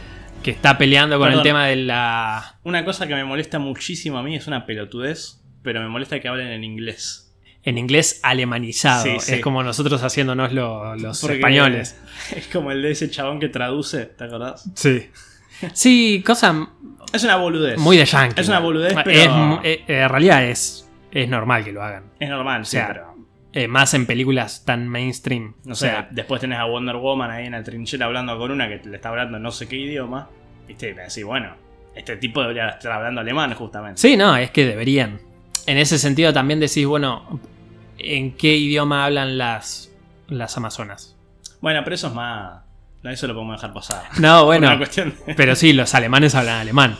que 0.43 0.51
está 0.51 0.77
peleando 0.77 1.17
con 1.17 1.27
Perdón. 1.27 1.39
el 1.39 1.43
tema 1.43 1.65
de 1.67 1.75
la... 1.77 2.59
Una 2.63 2.83
cosa 2.85 3.07
que 3.07 3.15
me 3.15 3.23
molesta 3.23 3.59
muchísimo 3.59 4.17
a 4.17 4.23
mí 4.23 4.35
es 4.35 4.47
una 4.47 4.65
pelotudez, 4.65 5.41
pero 5.61 5.81
me 5.81 5.87
molesta 5.87 6.19
que 6.19 6.27
hablen 6.27 6.47
en 6.47 6.63
inglés. 6.63 7.33
En 7.63 7.77
inglés 7.77 8.19
alemanizado. 8.23 9.03
Sí, 9.03 9.15
sí. 9.19 9.35
Es 9.35 9.41
como 9.41 9.63
nosotros 9.63 10.03
haciéndonos 10.03 10.51
lo- 10.51 10.95
los 10.97 11.21
Porque 11.21 11.35
españoles. 11.37 11.97
Es 12.35 12.47
como 12.47 12.71
el 12.71 12.81
de 12.81 12.91
ese 12.91 13.09
chabón 13.09 13.39
que 13.39 13.47
traduce, 13.47 14.05
¿te 14.05 14.23
acordás? 14.25 14.69
Sí. 14.75 15.09
Sí, 15.71 16.21
cosa 16.25 16.67
Es 17.13 17.23
una 17.23 17.37
boludez. 17.37 17.77
muy 17.79 17.95
de 17.95 18.05
yankee. 18.05 18.41
Es 18.41 18.49
una 18.49 18.59
boludez, 18.59 18.91
Es 18.97 19.03
pero- 19.05 19.33
mu- 19.33 19.59
eh, 19.63 19.83
en 19.87 20.09
realidad 20.09 20.43
es, 20.43 20.89
es 21.11 21.29
normal 21.29 21.63
que 21.63 21.71
lo 21.71 21.81
hagan. 21.81 22.11
Es 22.19 22.29
normal, 22.29 22.61
O 22.63 22.65
sí, 22.65 22.71
sea, 22.71 22.87
pero. 22.87 23.12
Eh, 23.55 23.67
más 23.67 23.93
en 23.93 24.07
películas 24.07 24.65
tan 24.65 24.87
mainstream. 24.87 25.53
No 25.63 25.73
O 25.73 25.75
sea, 25.75 26.07
después 26.09 26.41
tenés 26.41 26.57
a 26.57 26.65
Wonder 26.65 26.95
Woman 26.95 27.29
ahí 27.29 27.45
en 27.45 27.51
la 27.51 27.63
trinchera 27.63 28.07
hablando 28.07 28.35
con 28.39 28.49
una 28.51 28.67
que 28.67 28.81
le 28.89 28.95
está 28.95 29.09
hablando 29.09 29.37
no 29.37 29.51
sé 29.51 29.67
qué 29.67 29.75
idioma. 29.75 30.27
Viste, 30.67 30.89
y 30.89 30.93
me 30.95 31.03
decís, 31.03 31.23
bueno, 31.23 31.55
este 31.95 32.17
tipo 32.17 32.41
debería 32.41 32.69
estar 32.69 32.91
hablando 32.93 33.21
alemán 33.21 33.53
justamente. 33.53 34.01
Sí, 34.01 34.17
no, 34.17 34.35
es 34.35 34.49
que 34.49 34.65
deberían. 34.65 35.19
En 35.67 35.77
ese 35.77 35.99
sentido 35.99 36.33
también 36.33 36.59
decís, 36.59 36.85
bueno, 36.87 37.39
¿en 37.99 38.35
qué 38.35 38.55
idioma 38.55 39.05
hablan 39.05 39.37
las, 39.37 39.91
las 40.27 40.57
amazonas? 40.57 41.15
Bueno, 41.61 41.81
pero 41.83 41.93
eso 41.95 42.07
es 42.07 42.13
más. 42.13 42.63
No, 43.03 43.09
eso 43.11 43.27
lo 43.27 43.33
podemos 43.35 43.57
dejar 43.57 43.73
pasar. 43.73 44.03
No, 44.19 44.45
bueno, 44.45 44.75
de- 44.77 45.11
pero 45.35 45.55
sí, 45.55 45.73
los 45.73 45.93
alemanes 45.93 46.33
hablan 46.33 46.59
alemán. 46.59 46.95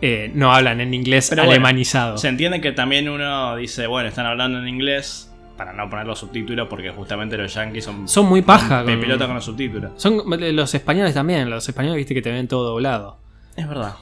Eh, 0.00 0.30
no 0.34 0.52
hablan 0.52 0.80
en 0.80 0.94
inglés 0.94 1.28
Pero 1.30 1.42
bueno, 1.42 1.52
alemanizado. 1.52 2.18
Se 2.18 2.28
entiende 2.28 2.60
que 2.60 2.72
también 2.72 3.08
uno 3.08 3.56
dice, 3.56 3.86
bueno, 3.86 4.08
están 4.08 4.26
hablando 4.26 4.58
en 4.58 4.68
inglés 4.68 5.31
para 5.64 5.72
no 5.76 5.88
poner 5.88 6.06
los 6.06 6.18
subtítulos 6.18 6.66
porque 6.68 6.90
justamente 6.90 7.36
los 7.36 7.54
yankees 7.54 7.84
son, 7.84 8.08
Son 8.08 8.26
muy 8.26 8.42
paja. 8.42 8.82
de 8.82 8.96
pelota 8.96 9.26
con 9.26 9.36
los 9.36 9.44
subtítulos. 9.44 9.92
Son 9.96 10.22
los 10.26 10.74
españoles 10.74 11.14
también. 11.14 11.48
Los 11.48 11.68
españoles, 11.68 11.98
viste 11.98 12.14
que 12.14 12.22
te 12.22 12.32
ven 12.32 12.48
todo 12.48 12.70
doblado. 12.70 13.18
Es 13.56 13.68
verdad. 13.68 13.94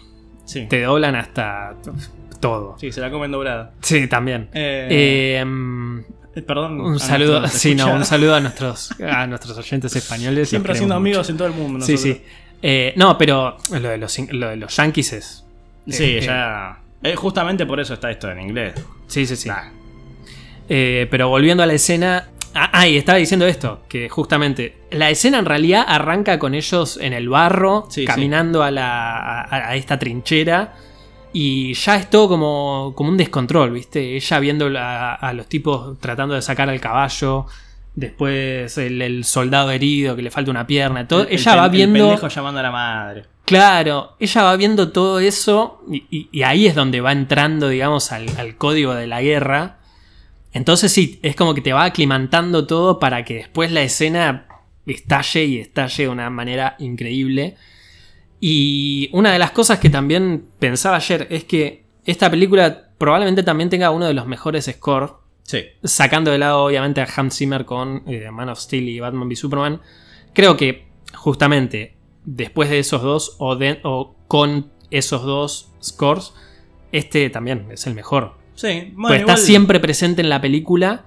Sí. 0.46 0.66
Te 0.68 0.80
doblan 0.82 1.16
hasta 1.16 1.74
todo. 2.40 2.76
Sí, 2.80 2.90
se 2.92 3.00
la 3.02 3.10
comen 3.10 3.30
doblada. 3.30 3.72
Sí, 3.82 4.06
también. 4.06 4.48
Eh, 4.54 5.36
Eh, 5.40 5.44
mm, 5.44 5.98
eh, 6.36 6.42
perdón. 6.42 6.80
un 6.80 6.98
saludo, 6.98 7.46
sí, 7.48 7.74
no, 7.74 7.92
un 7.94 8.04
saludo 8.06 8.36
a 8.36 8.40
nuestros, 8.40 8.92
a 9.02 9.26
nuestros 9.26 9.58
oyentes 9.58 9.94
españoles. 9.96 10.48
Siempre 10.48 10.72
mucho. 10.80 10.94
amigos 10.94 11.28
en 11.28 11.36
todo 11.36 11.48
el 11.48 11.54
mundo. 11.54 11.84
Sí, 11.84 11.92
nosotros. 11.92 12.16
sí. 12.16 12.24
Eh, 12.62 12.92
no, 12.96 13.18
pero 13.18 13.56
lo 13.70 13.88
de 13.90 13.98
los, 13.98 14.18
lo 14.32 14.48
de 14.48 14.56
los 14.56 14.74
yankees 14.76 15.12
es. 15.12 15.46
Sí, 15.86 16.20
ya. 16.20 16.78
eh, 17.02 17.14
justamente 17.16 17.66
por 17.66 17.80
eso 17.80 17.94
está 17.94 18.10
esto 18.10 18.30
en 18.30 18.40
inglés. 18.40 18.74
Sí, 19.08 19.26
sí, 19.26 19.36
sí. 19.36 19.48
Nah. 19.48 19.70
Eh, 20.72 21.08
pero 21.10 21.28
volviendo 21.28 21.62
a 21.62 21.66
la 21.66 21.72
escena. 21.74 22.28
Ah, 22.54 22.70
ah, 22.72 22.88
y 22.88 22.96
estaba 22.96 23.18
diciendo 23.18 23.46
esto, 23.46 23.82
que 23.88 24.08
justamente 24.08 24.76
la 24.90 25.10
escena 25.10 25.38
en 25.38 25.44
realidad 25.44 25.84
arranca 25.86 26.38
con 26.38 26.54
ellos 26.54 26.96
en 27.00 27.12
el 27.12 27.28
barro, 27.28 27.86
Sí, 27.90 28.04
caminando 28.04 28.62
A, 28.62 28.70
la, 28.70 29.40
a, 29.42 29.68
a 29.70 29.76
esta 29.76 29.98
trinchera, 30.00 30.74
y 31.32 31.74
ya 31.74 31.94
es 31.96 32.10
todo 32.10 32.28
como, 32.28 32.92
como 32.96 33.10
un 33.10 33.16
descontrol, 33.16 33.70
¿viste? 33.70 34.16
Ella 34.16 34.40
viendo 34.40 34.68
a, 34.78 35.14
a 35.14 35.32
los 35.32 35.46
tipos 35.46 35.96
tratando 36.00 36.34
de 36.34 36.42
sacar 36.42 36.68
al 36.68 36.80
caballo, 36.80 37.46
después 37.94 38.76
el, 38.78 39.00
el 39.02 39.24
soldado 39.24 39.70
herido 39.70 40.16
que 40.16 40.22
le 40.22 40.30
falta 40.32 40.50
una 40.50 40.66
pierna, 40.66 41.06
todo. 41.06 41.22
El- 41.22 41.28
el 41.28 41.32
ella 41.34 41.54
va 41.56 41.64
el 41.66 41.70
viendo... 41.70 41.98
pendejo 42.08 42.28
llamando 42.28 42.60
a 42.60 42.62
la 42.64 42.70
madre. 42.72 43.24
Claro, 43.44 44.16
ella 44.18 44.42
va 44.42 44.56
viendo 44.56 44.90
todo 44.90 45.20
eso 45.20 45.82
y, 45.90 46.04
y- 46.10 46.28
y 46.32 46.42
ahí 46.42 46.66
es 46.66 46.74
donde 46.74 47.00
va 47.00 47.12
entrando, 47.12 47.68
digamos, 47.68 48.10
al, 48.12 48.26
al 48.38 48.56
código 48.56 48.94
de 48.94 49.06
la 49.06 49.22
guerra. 49.22 49.76
Entonces 50.52 50.90
sí, 50.92 51.18
es 51.22 51.36
como 51.36 51.54
que 51.54 51.60
te 51.60 51.72
va 51.72 51.84
aclimantando 51.84 52.66
todo 52.66 52.98
para 52.98 53.24
que 53.24 53.34
después 53.34 53.70
la 53.70 53.82
escena 53.82 54.46
estalle 54.86 55.44
y 55.44 55.58
estalle 55.58 56.04
de 56.04 56.08
una 56.08 56.28
manera 56.30 56.74
increíble. 56.80 57.56
Y 58.40 59.10
una 59.12 59.32
de 59.32 59.38
las 59.38 59.50
cosas 59.52 59.78
que 59.78 59.90
también 59.90 60.46
pensaba 60.58 60.96
ayer 60.96 61.26
es 61.30 61.44
que 61.44 61.84
esta 62.04 62.30
película 62.30 62.88
probablemente 62.98 63.42
también 63.42 63.68
tenga 63.70 63.90
uno 63.90 64.06
de 64.06 64.14
los 64.14 64.26
mejores 64.26 64.64
scores 64.66 65.10
Sí. 65.42 65.64
sacando 65.82 66.30
de 66.30 66.38
lado 66.38 66.64
obviamente 66.64 67.00
a 67.00 67.08
Hans 67.16 67.36
Zimmer 67.36 67.64
con 67.64 68.04
eh, 68.06 68.30
Man 68.30 68.48
of 68.50 68.60
Steel 68.60 68.88
y 68.88 69.00
Batman 69.00 69.26
v 69.26 69.34
Superman, 69.36 69.80
creo 70.32 70.56
que 70.56 70.86
justamente 71.12 71.96
después 72.24 72.70
de 72.70 72.78
esos 72.78 73.02
dos 73.02 73.34
o, 73.38 73.56
de- 73.56 73.80
o 73.82 74.14
con 74.28 74.70
esos 74.90 75.22
dos 75.24 75.72
scores, 75.82 76.32
este 76.92 77.30
también 77.30 77.66
es 77.72 77.86
el 77.88 77.94
mejor. 77.94 78.34
Sí, 78.60 78.92
bueno, 78.94 79.08
Pues 79.08 79.20
está 79.20 79.32
igual- 79.32 79.38
siempre 79.38 79.80
presente 79.80 80.20
en 80.22 80.28
la 80.28 80.40
película 80.40 81.04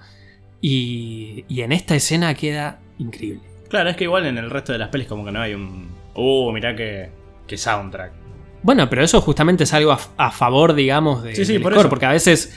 y, 0.60 1.44
y 1.48 1.60
en 1.62 1.72
esta 1.72 1.94
escena 1.94 2.34
queda 2.34 2.80
increíble. 2.98 3.42
Claro, 3.68 3.90
es 3.90 3.96
que 3.96 4.04
igual 4.04 4.26
en 4.26 4.38
el 4.38 4.50
resto 4.50 4.72
de 4.72 4.78
las 4.78 4.88
pelis 4.88 5.06
como 5.06 5.24
que 5.24 5.32
no 5.32 5.40
hay 5.40 5.54
un... 5.54 5.88
Uh, 6.14 6.52
mirá 6.52 6.74
que, 6.76 7.10
que 7.46 7.56
soundtrack. 7.56 8.12
Bueno, 8.62 8.88
pero 8.88 9.04
eso 9.04 9.20
justamente 9.20 9.64
es 9.64 9.74
algo 9.74 9.92
a, 9.92 10.00
a 10.16 10.30
favor, 10.30 10.74
digamos, 10.74 11.22
de, 11.22 11.34
Sí, 11.34 11.44
sí, 11.44 11.52
del 11.54 11.62
por 11.62 11.72
score, 11.72 11.82
eso. 11.84 11.90
porque 11.90 12.06
a 12.06 12.12
veces 12.12 12.56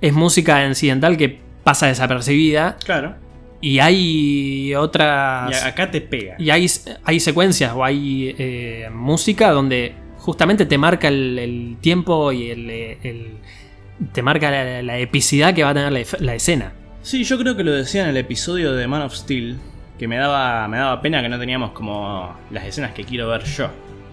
es 0.00 0.12
música 0.12 0.64
incidental 0.66 1.16
que 1.16 1.38
pasa 1.64 1.86
desapercibida 1.88 2.76
Claro. 2.84 3.16
y 3.60 3.78
hay 3.80 4.74
otras... 4.74 5.50
Y 5.50 5.66
acá 5.68 5.90
te 5.90 6.00
pega. 6.00 6.36
Y 6.38 6.50
hay, 6.50 6.66
hay 7.04 7.20
secuencias 7.20 7.72
o 7.74 7.84
hay 7.84 8.34
eh, 8.38 8.88
música 8.92 9.50
donde 9.50 9.94
justamente 10.18 10.66
te 10.66 10.78
marca 10.78 11.08
el, 11.08 11.38
el 11.38 11.76
tiempo 11.80 12.30
y 12.32 12.50
el, 12.50 12.70
el- 12.70 13.30
te 14.12 14.22
marca 14.22 14.50
la, 14.50 14.82
la 14.82 14.98
epicidad 14.98 15.54
que 15.54 15.62
va 15.62 15.70
a 15.70 15.74
tener 15.74 15.92
la, 15.92 16.00
la 16.20 16.34
escena. 16.34 16.72
Sí, 17.02 17.24
yo 17.24 17.38
creo 17.38 17.56
que 17.56 17.64
lo 17.64 17.72
decía 17.72 18.02
en 18.02 18.10
el 18.10 18.16
episodio 18.16 18.72
de 18.74 18.86
Man 18.86 19.02
of 19.02 19.14
Steel, 19.14 19.58
que 19.98 20.08
me 20.08 20.16
daba, 20.16 20.68
me 20.68 20.78
daba 20.78 21.00
pena 21.00 21.22
que 21.22 21.28
no 21.28 21.38
teníamos 21.38 21.72
como 21.72 22.36
las 22.50 22.64
escenas 22.64 22.92
que 22.92 23.04
quiero 23.04 23.28
ver 23.28 23.44
yo. 23.44 23.68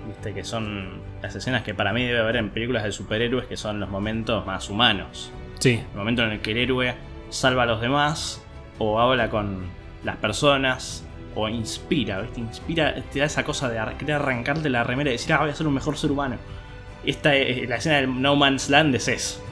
Viste, 0.08 0.34
que 0.34 0.44
son 0.44 1.02
las 1.22 1.36
escenas 1.36 1.64
que 1.64 1.74
para 1.74 1.92
mí 1.92 2.06
debe 2.06 2.20
haber 2.20 2.38
en 2.38 2.50
películas 2.50 2.84
de 2.84 2.92
superhéroes, 2.92 3.46
que 3.46 3.58
son 3.58 3.80
los 3.80 3.90
momentos 3.90 4.46
más 4.46 4.70
humanos. 4.70 5.32
Sí. 5.60 5.82
El 5.92 5.98
momento 5.98 6.24
en 6.24 6.32
el 6.32 6.40
que 6.40 6.52
el 6.52 6.58
héroe 6.58 6.96
salva 7.30 7.64
a 7.64 7.66
los 7.66 7.82
demás, 7.82 8.42
o 8.80 9.00
habla 9.00 9.30
con 9.30 9.66
las 10.04 10.16
personas, 10.18 11.06
o 11.36 11.50
inspira, 11.50 12.22
¿viste? 12.22 12.40
Inspira, 12.40 12.96
te 13.12 13.20
da 13.20 13.26
esa 13.26 13.44
cosa 13.44 13.70
de 13.70 13.80
querer 13.98 14.16
arrancarte 14.16 14.70
la 14.70 14.84
remera 14.84 15.10
y 15.10 15.14
decir, 15.14 15.34
ah, 15.34 15.40
voy 15.40 15.50
a 15.50 15.56
ser 15.56 15.68
un 15.68 15.74
mejor 15.74 15.98
ser 15.98 16.12
humano. 16.12 16.38
Esta 17.06 17.36
es, 17.36 17.68
la 17.68 17.76
escena 17.76 17.98
del 17.98 18.22
No 18.22 18.36
Man's 18.36 18.70
Land 18.70 18.96
es 18.96 19.08
eso. 19.08 19.44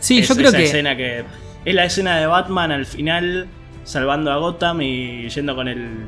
Sí, 0.00 0.18
Es 0.18 0.28
yo 0.28 0.34
creo 0.36 0.48
esa 0.48 0.58
que... 0.58 0.64
escena 0.64 0.96
que. 0.96 1.24
Es 1.64 1.74
la 1.74 1.84
escena 1.84 2.18
de 2.18 2.26
Batman 2.26 2.70
al 2.72 2.86
final 2.86 3.48
salvando 3.84 4.30
a 4.32 4.36
Gotham 4.36 4.82
y 4.82 5.28
yendo 5.28 5.54
con 5.56 5.68
el, 5.68 6.06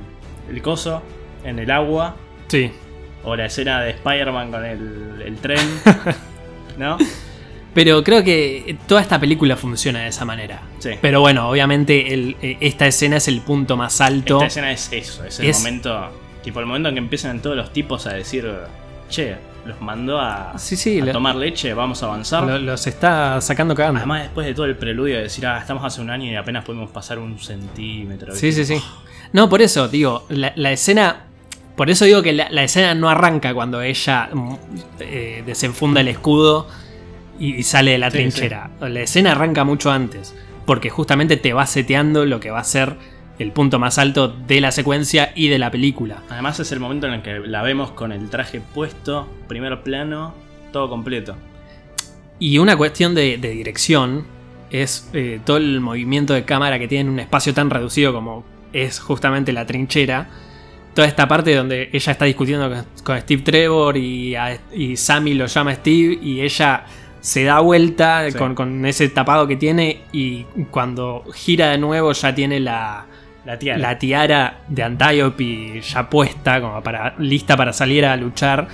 el 0.51 0.63
coso 0.63 1.03
en 1.45 1.59
el 1.59 1.71
agua. 1.71 2.17
Sí. 2.49 2.71
O 3.25 3.35
la 3.37 3.47
escena 3.47 3.81
de 3.83 3.91
Spider-Man 3.91 4.51
con 4.53 4.65
el, 4.65 5.23
el 5.27 5.37
tren. 5.37 5.59
¿No? 6.79 6.97
Pero 7.75 8.03
creo 8.03 8.25
que 8.25 8.77
toda 8.87 9.01
esta 9.01 9.19
película 9.21 9.57
funciona 9.57 10.01
de 10.01 10.09
esa 10.09 10.25
manera. 10.25 10.63
Sí. 10.79 10.91
Pero 11.01 11.21
bueno, 11.21 11.49
obviamente 11.49 12.13
el- 12.15 12.37
eh, 12.41 12.57
esta 12.61 12.87
escena 12.87 13.17
es 13.19 13.29
el 13.29 13.41
punto 13.41 13.77
más 13.77 14.01
alto. 14.01 14.37
Esta 14.37 14.47
escena 14.47 14.73
es 14.73 14.89
eso, 14.93 15.25
es 15.25 15.39
el 15.41 15.47
Es- 15.47 15.59
momento. 15.59 16.11
Tipo 16.43 16.61
el 16.61 16.67
momento 16.67 16.89
en 16.89 16.95
que 16.95 17.01
empiezan 17.01 17.41
todos 17.43 17.57
los 17.57 17.73
tipos 17.73 18.07
a 18.07 18.15
decir. 18.15 18.49
Che, 19.11 19.37
los 19.69 19.81
mandó 19.81 20.21
a, 20.21 20.55
Sí, 20.59 20.77
sí, 20.77 21.01
a 21.01 21.05
lo- 21.05 21.13
tomar 21.13 21.37
leche, 21.37 21.73
vamos 21.75 22.03
a 22.03 22.07
avanzar. 22.07 22.45
Lo- 22.45 22.59
los 22.59 22.87
está 22.87 23.41
sacando 23.41 23.75
cagando. 23.75 23.99
Además, 23.99 24.23
después 24.23 24.47
de 24.47 24.55
todo 24.55 24.67
el 24.67 24.77
preludio 24.77 25.17
de 25.17 25.23
decir, 25.23 25.47
ah, 25.47 25.59
estamos 25.59 25.85
hace 25.85 26.01
un 26.01 26.11
año 26.11 26.31
y 26.31 26.35
apenas 26.37 26.65
pudimos 26.65 26.91
pasar 26.91 27.19
un 27.19 27.39
centímetro. 27.39 28.35
Sí, 28.35 28.47
¿viste? 28.47 28.65
sí, 28.65 28.79
sí. 28.79 28.85
No, 29.33 29.49
por 29.49 29.63
eso, 29.63 29.89
digo, 29.89 30.25
la, 30.31 30.53
la 30.57 30.73
escena. 30.73 31.25
Por 31.77 31.91
eso 31.91 32.05
digo 32.07 32.23
que 32.23 32.33
la, 32.33 32.49
la 32.51 32.65
escena 32.65 32.95
no 32.97 33.09
arranca 33.09 33.55
cuando 33.55 33.81
ella 33.83 34.31
mm, 34.33 34.55
eh, 34.99 35.43
desenfunda 35.47 36.01
el 36.01 36.09
escudo 36.09 36.67
y, 37.39 37.55
y 37.55 37.63
sale 37.63 37.93
de 37.93 37.99
la 37.99 38.11
Sí, 38.11 38.17
trinchera. 38.19 38.71
La 38.81 39.01
escena 39.01 39.31
arranca 39.33 39.63
mucho 39.65 39.91
antes. 39.93 40.35
Porque 40.67 40.91
justamente 40.91 41.37
te 41.37 41.53
va 41.53 41.67
seteando 41.67 42.27
lo 42.27 42.41
que 42.41 42.51
va 42.51 42.59
a 42.61 42.65
ser 42.65 42.97
el 43.39 43.53
punto 43.53 43.79
más 43.79 43.99
alto 43.99 44.29
de 44.29 44.61
la 44.61 44.73
secuencia 44.73 45.33
y 45.35 45.49
de 45.49 45.59
la 45.59 45.71
película. 45.71 46.23
Además 46.29 46.59
es 46.61 46.73
el 46.73 46.81
momento 46.81 47.07
en 47.07 47.15
el 47.15 47.23
que 47.23 47.39
la 47.41 47.63
vemos 47.63 47.91
con 47.93 48.13
el 48.13 48.29
traje 48.31 48.61
puesto, 48.61 49.29
primer 49.47 49.83
plano, 49.83 50.35
todo 50.73 50.89
completo. 50.89 51.37
Y 52.39 52.59
una 52.59 52.77
cuestión 52.77 53.15
de, 53.15 53.39
de 53.39 53.51
dirección 53.51 54.27
es 54.71 55.09
eh, 55.13 55.41
todo 55.45 55.57
el 55.57 55.81
movimiento 55.81 56.35
de 56.35 56.45
cámara 56.45 56.79
que 56.79 56.89
tiene 56.89 57.03
en 57.03 57.11
un 57.11 57.21
espacio 57.21 57.55
tan 57.55 57.71
reducido 57.71 58.13
como 58.13 58.45
es 58.73 59.01
justamente 59.01 59.53
la 59.53 59.67
trinchera. 59.67 60.29
Toda 60.95 61.07
esta 61.09 61.27
parte 61.29 61.55
donde 61.55 61.91
ella 61.93 62.13
está 62.13 62.25
discutiendo 62.25 62.69
con, 62.69 62.85
con 63.05 63.21
Steve 63.21 63.43
Trevor 63.43 63.97
y, 63.97 64.35
a- 64.35 64.59
y 64.75 64.97
Sammy 64.97 65.35
lo 65.35 65.47
llama 65.47 65.75
Steve 65.77 66.19
y 66.21 66.41
ella 66.41 66.85
se 67.21 67.45
da 67.45 67.61
vuelta 67.61 68.31
Sí. 68.31 68.37
con, 68.39 68.55
con 68.55 68.85
ese 68.87 69.09
tapado 69.09 69.47
que 69.47 69.57
tiene 69.57 70.03
y 70.13 70.45
cuando 70.71 71.25
gira 71.35 71.71
de 71.71 71.79
nuevo 71.79 72.13
ya 72.13 72.35
tiene 72.35 72.61
la, 72.61 73.07
La 73.49 73.59
tiara. 73.59 73.79
la 73.79 73.99
tiara 73.99 74.59
de 74.69 74.83
Antiope 74.83 75.81
ya 75.81 76.11
puesta 76.11 76.61
como 76.61 76.83
para 76.83 77.15
lista 77.19 77.57
para 77.57 77.73
salir 77.73 78.05
a 78.05 78.15
luchar. 78.15 78.69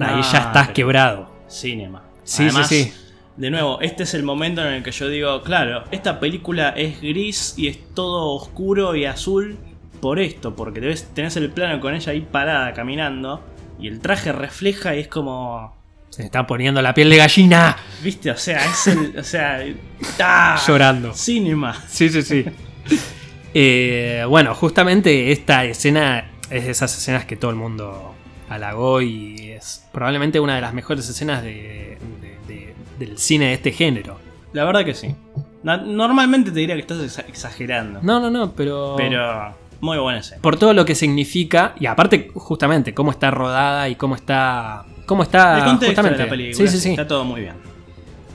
Ahí 0.00 0.22
ya 0.22 0.38
estás 0.38 0.52
pero- 0.68 0.72
quebrado. 0.72 1.30
Cinema. 1.46 2.02
Sí, 2.24 2.44
Además, 2.44 2.68
sí, 2.68 2.84
sí. 2.84 2.92
De 3.36 3.50
nuevo, 3.50 3.78
este 3.82 4.04
es 4.04 4.14
el 4.14 4.22
momento 4.22 4.66
en 4.66 4.72
el 4.72 4.82
que 4.82 4.92
yo 4.92 5.08
digo, 5.08 5.42
claro, 5.42 5.84
esta 5.90 6.18
película 6.18 6.70
es 6.70 7.02
gris 7.02 7.52
y 7.58 7.68
es 7.68 7.92
todo 7.92 8.32
oscuro 8.34 8.96
y 8.96 9.04
azul 9.04 9.58
por 10.00 10.18
esto, 10.20 10.56
porque 10.56 10.80
ves- 10.80 11.10
tenés 11.14 11.36
el 11.36 11.50
plano 11.50 11.78
con 11.78 11.94
ella 11.94 12.12
ahí 12.12 12.22
parada 12.22 12.72
caminando 12.72 13.44
y 13.78 13.88
el 13.88 14.00
traje 14.00 14.32
refleja 14.32 14.94
y 14.96 15.00
es 15.00 15.08
como... 15.08 15.76
Se 16.08 16.22
está 16.22 16.46
poniendo 16.46 16.80
la 16.80 16.94
piel 16.94 17.10
de 17.10 17.16
gallina. 17.18 17.76
¿Viste? 18.02 18.30
O 18.30 18.36
sea, 18.38 18.64
es 18.64 18.86
el... 18.86 19.18
O 19.18 19.22
sea... 19.22 19.60
¡ah! 20.20 20.58
Llorando. 20.66 21.12
Cinema. 21.12 21.74
Sí, 21.88 22.08
sí, 22.08 22.22
sí. 22.22 22.44
Eh, 23.58 24.22
bueno, 24.28 24.54
justamente 24.54 25.32
esta 25.32 25.64
escena 25.64 26.30
es 26.50 26.66
de 26.66 26.70
esas 26.72 26.94
escenas 26.94 27.24
que 27.24 27.36
todo 27.36 27.50
el 27.50 27.56
mundo 27.56 28.14
halagó 28.50 29.00
y 29.00 29.50
es 29.52 29.82
probablemente 29.92 30.38
una 30.40 30.56
de 30.56 30.60
las 30.60 30.74
mejores 30.74 31.08
escenas 31.08 31.42
de- 31.42 31.96
de- 32.20 32.36
de- 32.54 32.74
del 32.98 33.16
cine 33.16 33.46
de 33.46 33.54
este 33.54 33.72
género. 33.72 34.18
La 34.52 34.64
verdad 34.64 34.84
que 34.84 34.92
sí. 34.92 35.14
Normalmente 35.62 36.50
te 36.50 36.60
diría 36.60 36.74
que 36.74 36.82
estás 36.82 36.98
exa- 36.98 37.24
exagerando. 37.28 38.00
No, 38.02 38.20
no, 38.20 38.30
no, 38.30 38.52
pero... 38.52 38.94
Pero 38.98 39.54
muy 39.80 39.96
buena 39.98 40.18
escena. 40.20 40.42
Por 40.42 40.58
todo 40.58 40.74
lo 40.74 40.84
que 40.84 40.94
significa, 40.94 41.74
y 41.80 41.86
aparte 41.86 42.30
justamente 42.34 42.92
cómo 42.92 43.10
está 43.10 43.30
rodada 43.30 43.88
y 43.88 43.94
cómo 43.94 44.16
está... 44.16 44.84
Cómo 45.06 45.22
está... 45.22 45.58
El 45.60 45.64
contexto 45.64 45.86
justamente. 46.02 46.18
de 46.18 46.24
la 46.24 46.30
película. 46.30 46.56
Sí, 46.70 46.76
sí, 46.76 46.78
sí. 46.82 46.90
Está 46.90 47.06
todo 47.08 47.24
muy 47.24 47.40
bien. 47.40 47.54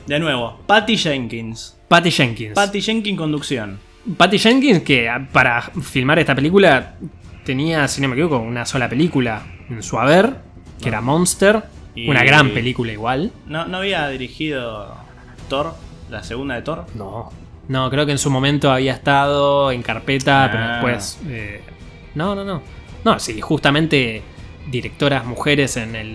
De 0.06 0.18
nuevo, 0.18 0.58
Patty 0.66 0.96
Jenkins. 0.96 1.78
Patty 1.86 2.10
Jenkins. 2.10 2.54
Patty 2.54 2.80
Jenkins 2.82 3.16
conducción. 3.16 3.78
Patty 4.16 4.38
Jenkins, 4.38 4.82
que 4.82 5.08
ah, 5.08 5.26
para 5.32 5.62
filmar 5.62 6.18
esta 6.18 6.34
película 6.34 6.94
tenía, 7.44 7.86
si 7.88 8.00
no 8.00 8.08
me 8.08 8.14
equivoco, 8.14 8.38
una 8.38 8.66
sola 8.66 8.88
película 8.88 9.42
en 9.70 9.82
su 9.82 9.98
haber, 9.98 10.36
que 10.80 10.88
era 10.88 11.00
Monster. 11.00 11.62
Y- 11.94 12.08
Una 12.08 12.24
gran 12.24 12.50
película 12.50 12.90
igual. 12.92 13.32
¿No, 13.46 13.66
¿No 13.66 13.78
había 13.78 14.08
dirigido 14.08 14.96
Thor? 15.48 15.74
¿La 16.10 16.22
segunda 16.22 16.54
de 16.54 16.62
Thor? 16.62 16.86
No. 16.94 17.30
No, 17.68 17.90
creo 17.90 18.06
que 18.06 18.12
en 18.12 18.18
su 18.18 18.30
momento 18.30 18.72
había 18.72 18.92
estado 18.92 19.70
en 19.70 19.82
carpeta, 19.82 20.48
pero 20.50 20.64
Ah. 20.64 20.72
después. 20.74 21.18
eh, 21.28 21.60
no, 22.14 22.34
no, 22.34 22.44
no. 22.44 22.62
No, 23.04 23.18
sí, 23.20 23.40
justamente 23.40 24.22
directoras 24.70 25.24
mujeres 25.24 25.76
en 25.76 25.94
el 25.96 26.08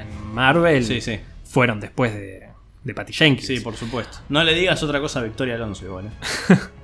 en 0.00 0.34
Marvel 0.34 0.84
Sí, 0.84 1.00
sí. 1.00 1.18
fueron 1.44 1.80
después 1.80 2.12
de, 2.14 2.48
de 2.84 2.94
Patty 2.94 3.12
Jenkins. 3.12 3.46
Sí, 3.46 3.60
por 3.60 3.76
supuesto. 3.76 4.18
No 4.28 4.42
le 4.44 4.54
digas 4.54 4.82
otra 4.82 5.00
cosa 5.00 5.20
a 5.20 5.22
Victoria 5.22 5.54
Alonso 5.56 5.84
igual. 5.86 6.06
¿eh? 6.06 6.54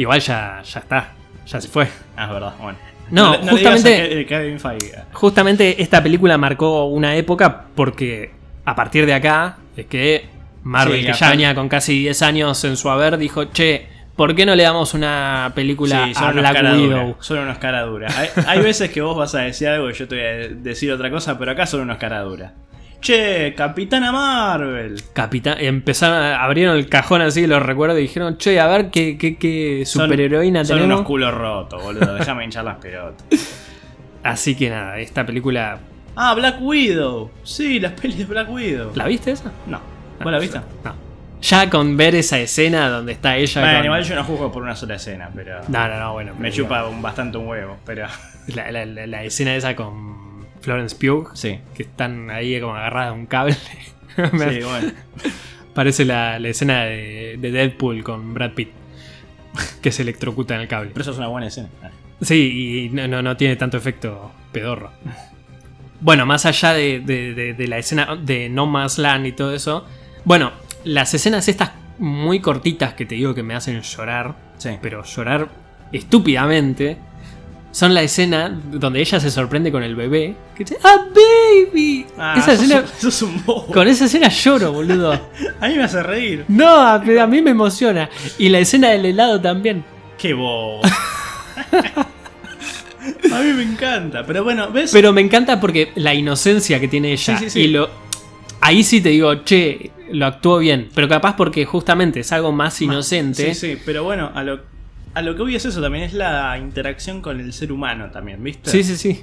Igual 0.00 0.20
ya, 0.20 0.62
ya 0.64 0.80
está. 0.80 1.12
Ya 1.46 1.60
se 1.60 1.68
fue. 1.68 1.86
Ah, 2.16 2.24
es 2.24 2.30
verdad. 2.30 2.52
Bueno. 2.60 2.78
No, 3.10 3.32
le- 3.32 3.42
le 3.44 3.50
justamente- 3.50 4.26
Kevin 4.26 4.58
Feige. 4.60 4.94
Justamente 5.12 5.82
esta 5.82 6.02
película 6.02 6.38
marcó 6.38 6.86
una 6.86 7.16
época 7.16 7.64
porque 7.74 8.30
a 8.64 8.74
partir 8.74 9.04
de 9.04 9.14
acá 9.14 9.58
es 9.76 9.86
que 9.86 10.26
Marvel, 10.62 11.00
Sí, 11.00 11.06
que 11.06 11.12
ya 11.12 11.30
venía 11.30 11.54
con 11.54 11.68
casi 11.68 11.98
10 11.98 12.22
años 12.22 12.62
en 12.64 12.76
su 12.76 12.88
haber, 12.88 13.18
dijo, 13.18 13.44
che, 13.46 13.88
¿por 14.16 14.34
qué 14.34 14.46
no 14.46 14.54
le 14.54 14.62
damos 14.62 14.94
una 14.94 15.52
película 15.54 16.04
Sí, 16.06 16.12
a 16.16 16.30
Black 16.32 16.62
Widow? 16.74 17.16
Son 17.20 17.38
unos 17.40 17.58
cara 17.58 17.82
dura. 17.82 18.08
Hay, 18.16 18.28
hay 18.46 18.60
veces 18.60 18.90
que 18.90 19.00
vos 19.02 19.16
vas 19.16 19.34
a 19.34 19.40
decir 19.40 19.68
algo 19.68 19.90
y 19.90 19.94
yo 19.94 20.06
te 20.08 20.14
voy 20.14 20.24
a 20.24 20.48
decir 20.62 20.90
otra 20.92 21.10
cosa, 21.10 21.38
pero 21.38 21.50
acá 21.50 21.66
son 21.66 21.80
unos 21.80 21.98
cara 21.98 22.20
dura. 22.20 22.54
Che, 23.00 23.54
Capitana 23.56 24.12
Marvel. 24.12 25.02
Capitán, 25.12 25.56
empezaron, 25.58 26.22
abrieron 26.22 26.76
el 26.76 26.88
cajón 26.88 27.22
así, 27.22 27.46
los 27.46 27.62
recuerdo, 27.62 27.98
y 27.98 28.02
dijeron, 28.02 28.36
che, 28.36 28.60
a 28.60 28.66
ver 28.66 28.90
qué, 28.90 29.16
qué, 29.16 29.36
qué 29.36 29.84
Son- 29.86 30.04
superheroína 30.04 30.64
Son 30.64 30.76
tenemos. 30.78 30.96
unos 30.98 31.06
culos 31.06 31.32
rotos, 31.34 31.82
boludo. 31.82 32.14
Déjame 32.14 32.44
hinchar 32.44 32.64
las 32.64 32.76
pelotas. 32.76 33.24
Así 34.22 34.54
que 34.54 34.68
nada, 34.68 34.98
esta 34.98 35.24
película. 35.24 35.78
Ah, 36.14 36.34
Black 36.34 36.56
Widow. 36.60 37.30
Sí, 37.42 37.80
las 37.80 37.92
pelis 37.92 38.18
de 38.18 38.24
Black 38.26 38.50
Widow. 38.50 38.92
¿La 38.94 39.06
viste 39.06 39.30
esa? 39.30 39.50
No. 39.66 39.80
¿Vos 40.22 40.30
la 40.30 40.38
viste? 40.38 40.58
No. 40.84 40.94
Ya 41.40 41.70
con 41.70 41.96
ver 41.96 42.14
esa 42.14 42.38
escena 42.38 42.90
donde 42.90 43.12
está 43.12 43.38
ella. 43.38 43.62
Bueno, 43.62 43.78
con- 43.78 43.84
igual 43.86 44.02
yo 44.04 44.14
no 44.14 44.24
juzgo 44.24 44.52
por 44.52 44.62
una 44.62 44.76
sola 44.76 44.96
escena, 44.96 45.30
pero. 45.34 45.60
No, 45.68 45.88
no, 45.88 45.98
no, 45.98 46.12
bueno. 46.12 46.34
Me 46.38 46.52
chupa 46.52 46.82
bastante 47.00 47.38
un 47.38 47.46
huevo, 47.48 47.78
pero. 47.86 48.06
La, 48.54 48.70
la- 48.70 48.84
la- 48.84 49.06
la 49.06 49.24
escena 49.24 49.54
esa 49.56 49.74
con 49.74 50.09
Florence 50.60 50.96
Pugh, 50.96 51.30
Sí. 51.34 51.58
que 51.74 51.82
están 51.84 52.30
ahí 52.30 52.60
como 52.60 52.74
agarradas 52.74 53.10
a 53.10 53.12
un 53.12 53.26
cable. 53.26 53.56
Sí, 54.16 54.60
bueno. 54.62 54.92
Parece 55.72 56.04
la, 56.04 56.38
la 56.40 56.48
escena 56.48 56.82
de, 56.84 57.36
de 57.38 57.50
Deadpool 57.52 58.02
con 58.02 58.34
Brad 58.34 58.50
Pitt, 58.52 58.70
que 59.80 59.92
se 59.92 60.02
electrocuta 60.02 60.54
en 60.56 60.62
el 60.62 60.68
cable. 60.68 60.90
Pero 60.92 61.02
eso 61.02 61.12
es 61.12 61.18
una 61.18 61.28
buena 61.28 61.46
escena. 61.46 61.68
Sí, 62.20 62.88
y 62.90 62.94
no, 62.94 63.06
no, 63.08 63.22
no 63.22 63.36
tiene 63.36 63.56
tanto 63.56 63.76
efecto 63.78 64.32
pedorro. 64.52 64.90
Bueno, 66.00 66.26
más 66.26 66.44
allá 66.44 66.72
de, 66.74 67.00
de- 67.00 67.34
de- 67.34 67.54
de 67.54 67.68
la 67.68 67.78
escena 67.78 68.16
de 68.16 68.48
No 68.50 68.66
Man's 68.66 68.98
Land 68.98 69.26
y 69.26 69.32
todo 69.32 69.54
eso, 69.54 69.86
Bueno, 70.24 70.52
las 70.84 71.14
escenas 71.14 71.48
estas 71.48 71.70
muy 71.98 72.40
cortitas 72.40 72.94
que 72.94 73.06
te 73.06 73.14
digo 73.14 73.34
que 73.34 73.42
me 73.42 73.54
hacen 73.54 73.80
llorar, 73.80 74.34
Sí. 74.58 74.70
pero 74.82 75.04
llorar 75.04 75.48
estúpidamente, 75.92 76.96
son 77.72 77.94
la 77.94 78.02
escena 78.02 78.48
donde 78.72 79.00
ella 79.00 79.20
se 79.20 79.30
sorprende 79.30 79.70
con 79.72 79.82
el 79.82 79.94
bebé. 79.96 80.34
Que 80.56 80.64
dice, 80.64 80.78
¡Ah, 80.82 81.06
baby! 81.14 82.06
Ah, 82.18 82.34
esa 82.36 82.52
sos 82.56 82.62
escena, 82.64 82.80
un- 82.80 83.00
sos 83.00 83.22
un 83.22 83.44
bobo. 83.44 83.66
con 83.72 83.86
esa 83.88 84.06
escena 84.06 84.28
lloro, 84.28 84.72
boludo. 84.72 85.12
A 85.60 85.68
mí 85.68 85.74
me 85.76 85.84
hace 85.84 86.02
reír. 86.02 86.44
No, 86.48 86.66
a, 86.68 86.94
a 86.94 87.26
mí 87.26 87.42
me 87.42 87.50
emociona. 87.50 88.08
Y 88.38 88.48
la 88.48 88.58
escena 88.58 88.88
del 88.90 89.06
helado 89.06 89.40
también. 89.40 89.84
Qué 90.18 90.34
bobo. 90.34 90.80
A 93.32 93.40
mí 93.42 93.52
me 93.52 93.62
encanta. 93.62 94.24
Pero 94.26 94.44
bueno, 94.44 94.70
¿ves? 94.70 94.90
Pero 94.92 95.12
me 95.12 95.20
encanta 95.20 95.60
porque 95.60 95.92
la 95.94 96.14
inocencia 96.14 96.78
que 96.80 96.88
tiene 96.88 97.12
ella. 97.12 97.38
Sí, 97.38 97.44
sí, 97.44 97.50
sí. 97.50 97.60
Y 97.60 97.68
lo. 97.68 97.88
Ahí 98.60 98.84
sí 98.84 99.00
te 99.00 99.08
digo, 99.10 99.42
che, 99.42 99.90
lo 100.12 100.26
actuó 100.26 100.58
bien. 100.58 100.90
Pero 100.94 101.08
capaz 101.08 101.34
porque 101.36 101.64
justamente 101.64 102.20
es 102.20 102.32
algo 102.32 102.52
más 102.52 102.80
inocente. 102.82 103.54
Sí, 103.54 103.68
sí, 103.74 103.82
pero 103.86 104.04
bueno, 104.04 104.30
a 104.34 104.42
lo, 104.42 104.60
a 105.14 105.22
lo 105.22 105.34
que 105.34 105.42
voy 105.42 105.54
es 105.56 105.64
eso 105.64 105.80
también, 105.80 106.04
es 106.04 106.14
la 106.14 106.56
interacción 106.58 107.20
con 107.22 107.40
el 107.40 107.52
ser 107.52 107.72
humano 107.72 108.10
también, 108.10 108.42
¿viste? 108.42 108.70
sí, 108.70 108.82
sí, 108.84 108.96
sí. 108.96 109.22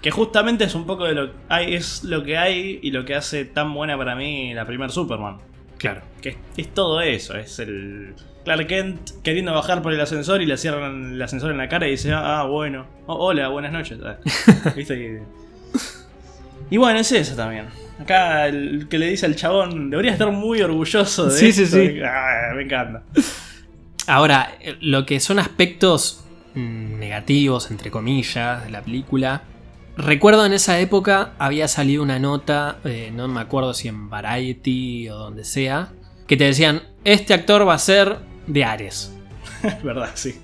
Que 0.00 0.10
justamente 0.10 0.64
es 0.64 0.74
un 0.74 0.84
poco 0.84 1.04
de 1.04 1.14
lo 1.14 1.30
hay, 1.48 1.74
es 1.74 2.02
lo 2.02 2.24
que 2.24 2.36
hay 2.36 2.80
y 2.82 2.90
lo 2.90 3.04
que 3.04 3.14
hace 3.14 3.44
tan 3.44 3.72
buena 3.72 3.96
para 3.96 4.16
mí 4.16 4.52
la 4.52 4.66
primer 4.66 4.90
Superman. 4.90 5.38
Claro. 5.78 6.00
Que 6.20 6.30
es, 6.30 6.36
es 6.56 6.68
todo 6.74 7.00
eso, 7.00 7.36
es 7.36 7.58
el 7.60 8.14
Clark 8.44 8.66
Kent 8.66 9.10
queriendo 9.22 9.54
bajar 9.54 9.80
por 9.80 9.92
el 9.92 10.00
ascensor 10.00 10.42
y 10.42 10.46
le 10.46 10.56
cierran 10.56 11.12
el 11.14 11.22
ascensor 11.22 11.52
en 11.52 11.58
la 11.58 11.68
cara 11.68 11.86
y 11.86 11.92
dice, 11.92 12.12
ah, 12.12 12.40
ah, 12.40 12.44
bueno, 12.44 12.86
Oh, 13.06 13.14
hola, 13.28 13.46
buenas 13.48 13.72
noches. 13.72 13.98
Ah, 14.04 14.16
¿Viste? 14.76 15.22
Y, 16.70 16.74
y 16.74 16.76
bueno, 16.78 16.98
es 16.98 17.12
eso 17.12 17.36
también. 17.36 17.66
Acá 18.00 18.46
el 18.48 18.88
que 18.88 18.98
le 18.98 19.06
dice 19.06 19.26
al 19.26 19.36
chabón, 19.36 19.88
debería 19.90 20.12
estar 20.12 20.30
muy 20.32 20.60
orgulloso 20.62 21.26
de 21.26 21.38
Sí, 21.38 21.52
sí, 21.52 21.62
esto". 21.62 21.76
sí. 21.76 22.00
Ah, 22.04 22.52
me 22.56 22.62
encanta. 22.62 23.02
Ahora, 24.06 24.56
lo 24.80 25.06
que 25.06 25.20
son 25.20 25.38
aspectos 25.38 26.24
mm, 26.54 26.98
negativos, 26.98 27.70
entre 27.70 27.90
comillas, 27.90 28.64
de 28.64 28.70
la 28.70 28.82
película. 28.82 29.42
Recuerdo 29.96 30.46
en 30.46 30.54
esa 30.54 30.80
época 30.80 31.32
había 31.38 31.68
salido 31.68 32.02
una 32.02 32.18
nota, 32.18 32.78
eh, 32.84 33.10
no 33.14 33.28
me 33.28 33.40
acuerdo 33.40 33.74
si 33.74 33.88
en 33.88 34.08
Variety 34.08 35.08
o 35.10 35.16
donde 35.16 35.44
sea, 35.44 35.92
que 36.26 36.36
te 36.36 36.44
decían, 36.44 36.82
este 37.04 37.34
actor 37.34 37.68
va 37.68 37.74
a 37.74 37.78
ser 37.78 38.18
de 38.46 38.64
Ares. 38.64 39.14
Es 39.62 39.82
verdad, 39.82 40.10
sí. 40.14 40.40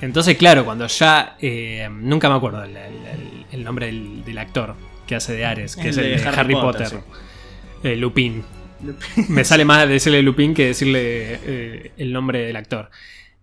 Entonces, 0.00 0.36
claro, 0.38 0.64
cuando 0.64 0.86
ya... 0.86 1.36
eh, 1.40 1.88
nunca 1.92 2.28
me 2.30 2.34
acuerdo 2.36 2.64
el, 2.64 2.76
el- 2.76 2.76
el- 3.06 3.46
el 3.52 3.64
nombre 3.64 3.86
del, 3.86 4.24
del 4.24 4.38
actor 4.38 4.74
que 5.06 5.16
hace 5.16 5.34
de 5.34 5.44
Ares, 5.44 5.76
que 5.76 5.82
El 5.82 5.88
es 5.90 5.96
el 5.98 6.04
de 6.22 6.28
Harry, 6.28 6.54
Potter, 6.54 6.88
Potter. 6.90 7.00
Eh, 7.82 7.96
Lupin. 7.96 8.42
Me 9.28 9.44
sale 9.44 9.64
más 9.66 9.88
decirle 9.88 10.22
Lupin 10.22 10.54
que 10.54 10.66
decirle 10.66 11.38
eh, 11.44 11.92
el 11.98 12.12
nombre 12.12 12.40
del 12.46 12.56
actor. 12.56 12.90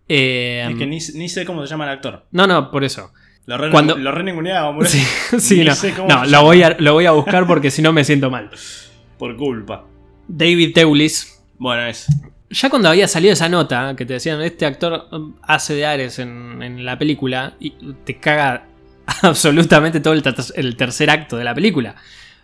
Eh, 0.10 0.66
Es 0.70 0.76
que 0.78 0.86
ni, 0.86 0.98
ni 1.16 1.30
sé 1.30 1.46
cómo 1.46 1.66
se 1.66 1.70
llama 1.70 1.86
el 1.86 1.92
actor. 1.92 2.26
No, 2.32 2.48
no, 2.48 2.72
por 2.72 2.84
eso. 2.84 3.12
Lo 3.46 3.58
re, 3.58 3.70
Cuando- 3.72 3.98
lo 3.98 4.12
re 4.12 4.24
ninguneaba, 4.24 4.72
boludo. 4.72 4.90
Sí, 4.90 5.02
sí, 5.40 5.60
Ni 5.60 5.66
no. 5.66 5.76
sé 5.76 5.94
cómo 5.94 6.08
No, 6.08 6.26
se 6.26 6.32
lo 6.32 6.42
voy, 6.44 6.64
a, 6.64 6.76
lo 6.80 6.94
voy 6.94 7.06
a 7.06 7.12
buscar 7.12 7.46
porque 7.48 7.72
si 7.72 7.82
no 7.82 7.94
me 7.94 8.04
siento 8.04 8.30
mal. 8.30 8.50
Por 9.18 9.36
culpa. 9.38 9.86
David 10.28 10.74
Teulis. 10.74 11.42
Bueno, 11.58 11.86
es. 11.88 12.08
Ya 12.50 12.70
cuando 12.70 12.88
había 12.90 13.08
salido 13.08 13.34
esa 13.34 13.50
nota, 13.50 13.94
que 13.98 14.06
te 14.06 14.14
decían, 14.14 14.42
este 14.42 14.66
actor 14.66 15.08
hace 15.42 15.74
de 15.76 15.86
Ares 15.86 16.20
en, 16.20 16.62
en 16.62 16.86
la 16.86 16.98
película, 16.98 17.56
y 17.60 17.72
te 18.06 18.18
caga 18.20 18.68
absolutamente 19.22 20.00
todo 20.00 20.14
el, 20.14 20.22
ter- 20.24 20.36
el 20.56 20.76
tercer 20.78 21.10
acto 21.10 21.36
de 21.38 21.44
la 21.44 21.54
película. 21.54 21.96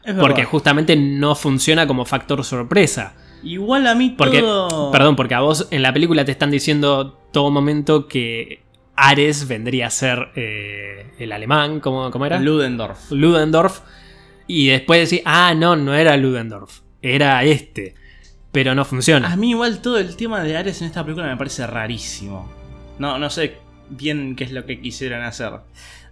Es 0.06 0.16
Porque 0.16 0.42
verdad. 0.42 0.52
justamente 0.52 0.96
no 0.96 1.36
funciona 1.36 1.88
como 1.88 2.06
factor 2.06 2.44
sorpresa. 2.44 3.14
Igual 3.44 3.88
a 3.88 3.96
mí 3.96 4.10
Porque, 4.18 4.40
todo. 4.40 4.92
perdón, 4.92 5.16
porque 5.16 5.34
a 5.36 5.42
vos 5.42 5.68
en 5.72 5.82
la 5.82 5.92
película 5.94 6.24
te 6.26 6.32
están 6.32 6.52
diciendo 6.52 7.20
todo 7.32 7.52
momento 7.52 8.08
que 8.08 8.64
Ares 8.96 9.48
vendría 9.48 9.88
a 9.88 9.90
ser 9.90 10.30
eh, 10.36 11.12
el 11.20 11.32
alemán, 11.32 11.80
¿cómo, 11.80 12.10
cómo 12.12 12.26
era? 12.26 12.40
Ludendorff. 12.40 13.12
Ludendorff. 13.12 13.82
Y 14.48 14.68
después 14.68 15.10
decís, 15.10 15.24
ah, 15.26 15.54
no, 15.56 15.76
no 15.76 15.94
era 15.94 16.16
Ludendorff, 16.18 16.82
era 17.02 17.44
este. 17.44 17.96
Pero 18.52 18.76
no 18.76 18.86
funciona. 18.86 19.32
A 19.32 19.36
mí 19.36 19.50
igual 19.52 19.82
todo 19.82 19.98
el 19.98 20.16
tema 20.16 20.42
de 20.44 20.56
Ares 20.56 20.82
en 20.82 20.88
esta 20.88 21.04
película 21.04 21.28
me 21.28 21.38
parece 21.38 21.66
rarísimo. 21.66 22.52
No, 23.00 23.18
no 23.18 23.30
sé 23.30 23.58
bien 23.90 24.36
qué 24.36 24.44
es 24.44 24.52
lo 24.52 24.66
que 24.66 24.80
quisieran 24.80 25.24
hacer. 25.24 25.54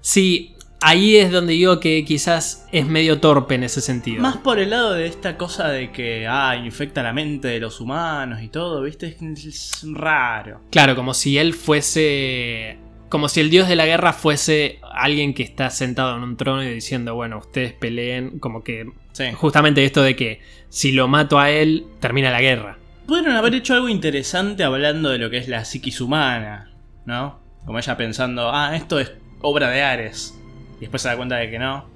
Sí, 0.01 0.55
ahí 0.81 1.15
es 1.15 1.31
donde 1.31 1.53
digo 1.53 1.79
que 1.79 2.03
quizás 2.03 2.67
es 2.71 2.85
medio 2.85 3.19
torpe 3.19 3.55
en 3.55 3.63
ese 3.63 3.81
sentido. 3.81 4.21
Más 4.21 4.37
por 4.37 4.59
el 4.59 4.71
lado 4.71 4.93
de 4.93 5.05
esta 5.05 5.37
cosa 5.37 5.69
de 5.69 5.91
que, 5.91 6.27
ah, 6.27 6.55
infecta 6.57 7.03
la 7.03 7.13
mente 7.13 7.47
de 7.47 7.59
los 7.59 7.79
humanos 7.79 8.41
y 8.41 8.49
todo, 8.49 8.81
¿viste? 8.81 9.15
Es, 9.21 9.85
raro. 9.93 10.61
Claro, 10.71 10.95
como 10.95 11.13
si 11.13 11.37
él 11.37 11.53
fuese. 11.53 12.77
Como 13.09 13.27
si 13.27 13.41
el 13.41 13.49
dios 13.49 13.67
de 13.67 13.75
la 13.75 13.85
guerra 13.85 14.13
fuese 14.13 14.79
alguien 14.93 15.33
que 15.33 15.43
está 15.43 15.69
sentado 15.69 16.15
en 16.15 16.23
un 16.23 16.37
trono 16.37 16.63
y 16.63 16.73
diciendo, 16.73 17.13
bueno, 17.15 17.37
ustedes 17.37 17.73
peleen. 17.73 18.39
Como 18.39 18.63
que. 18.63 18.89
Sí. 19.11 19.25
Justamente 19.33 19.83
esto 19.83 20.01
de 20.01 20.15
que 20.15 20.41
si 20.69 20.91
lo 20.91 21.07
mato 21.07 21.37
a 21.37 21.51
él, 21.51 21.85
termina 21.99 22.31
la 22.31 22.41
guerra. 22.41 22.77
Pudieron 23.05 23.35
haber 23.35 23.55
hecho 23.55 23.73
algo 23.73 23.89
interesante 23.89 24.63
hablando 24.63 25.09
de 25.09 25.17
lo 25.17 25.29
que 25.29 25.37
es 25.37 25.49
la 25.49 25.65
psiquis 25.65 25.99
humana, 25.99 26.71
¿no? 27.05 27.41
Como 27.65 27.77
ella 27.77 27.97
pensando, 27.97 28.49
ah, 28.53 28.75
esto 28.75 28.99
es 28.99 29.11
obra 29.41 29.69
de 29.69 29.81
Ares. 29.81 30.40
Y 30.81 30.85
después 30.85 31.01
se 31.01 31.07
da 31.07 31.15
cuenta 31.15 31.37
de 31.37 31.49
que 31.49 31.57
no. 31.57 31.89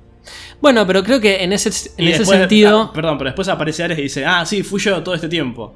Bueno, 0.62 0.88
pero 0.88 1.04
creo 1.04 1.20
que 1.20 1.44
en 1.44 1.52
ese, 1.52 1.68
en 1.70 2.08
ese 2.08 2.20
después- 2.20 2.40
sentido. 2.40 2.84
ah, 2.90 2.94
perdón, 2.94 3.18
pero 3.18 3.30
después 3.32 3.48
aparece 3.50 3.84
Ares 3.84 4.00
y 4.00 4.04
dice, 4.04 4.26
ah, 4.26 4.46
sí, 4.46 4.64
fui 4.64 4.80
yo 4.80 5.04
todo 5.04 5.14
este 5.14 5.28
tiempo. 5.28 5.76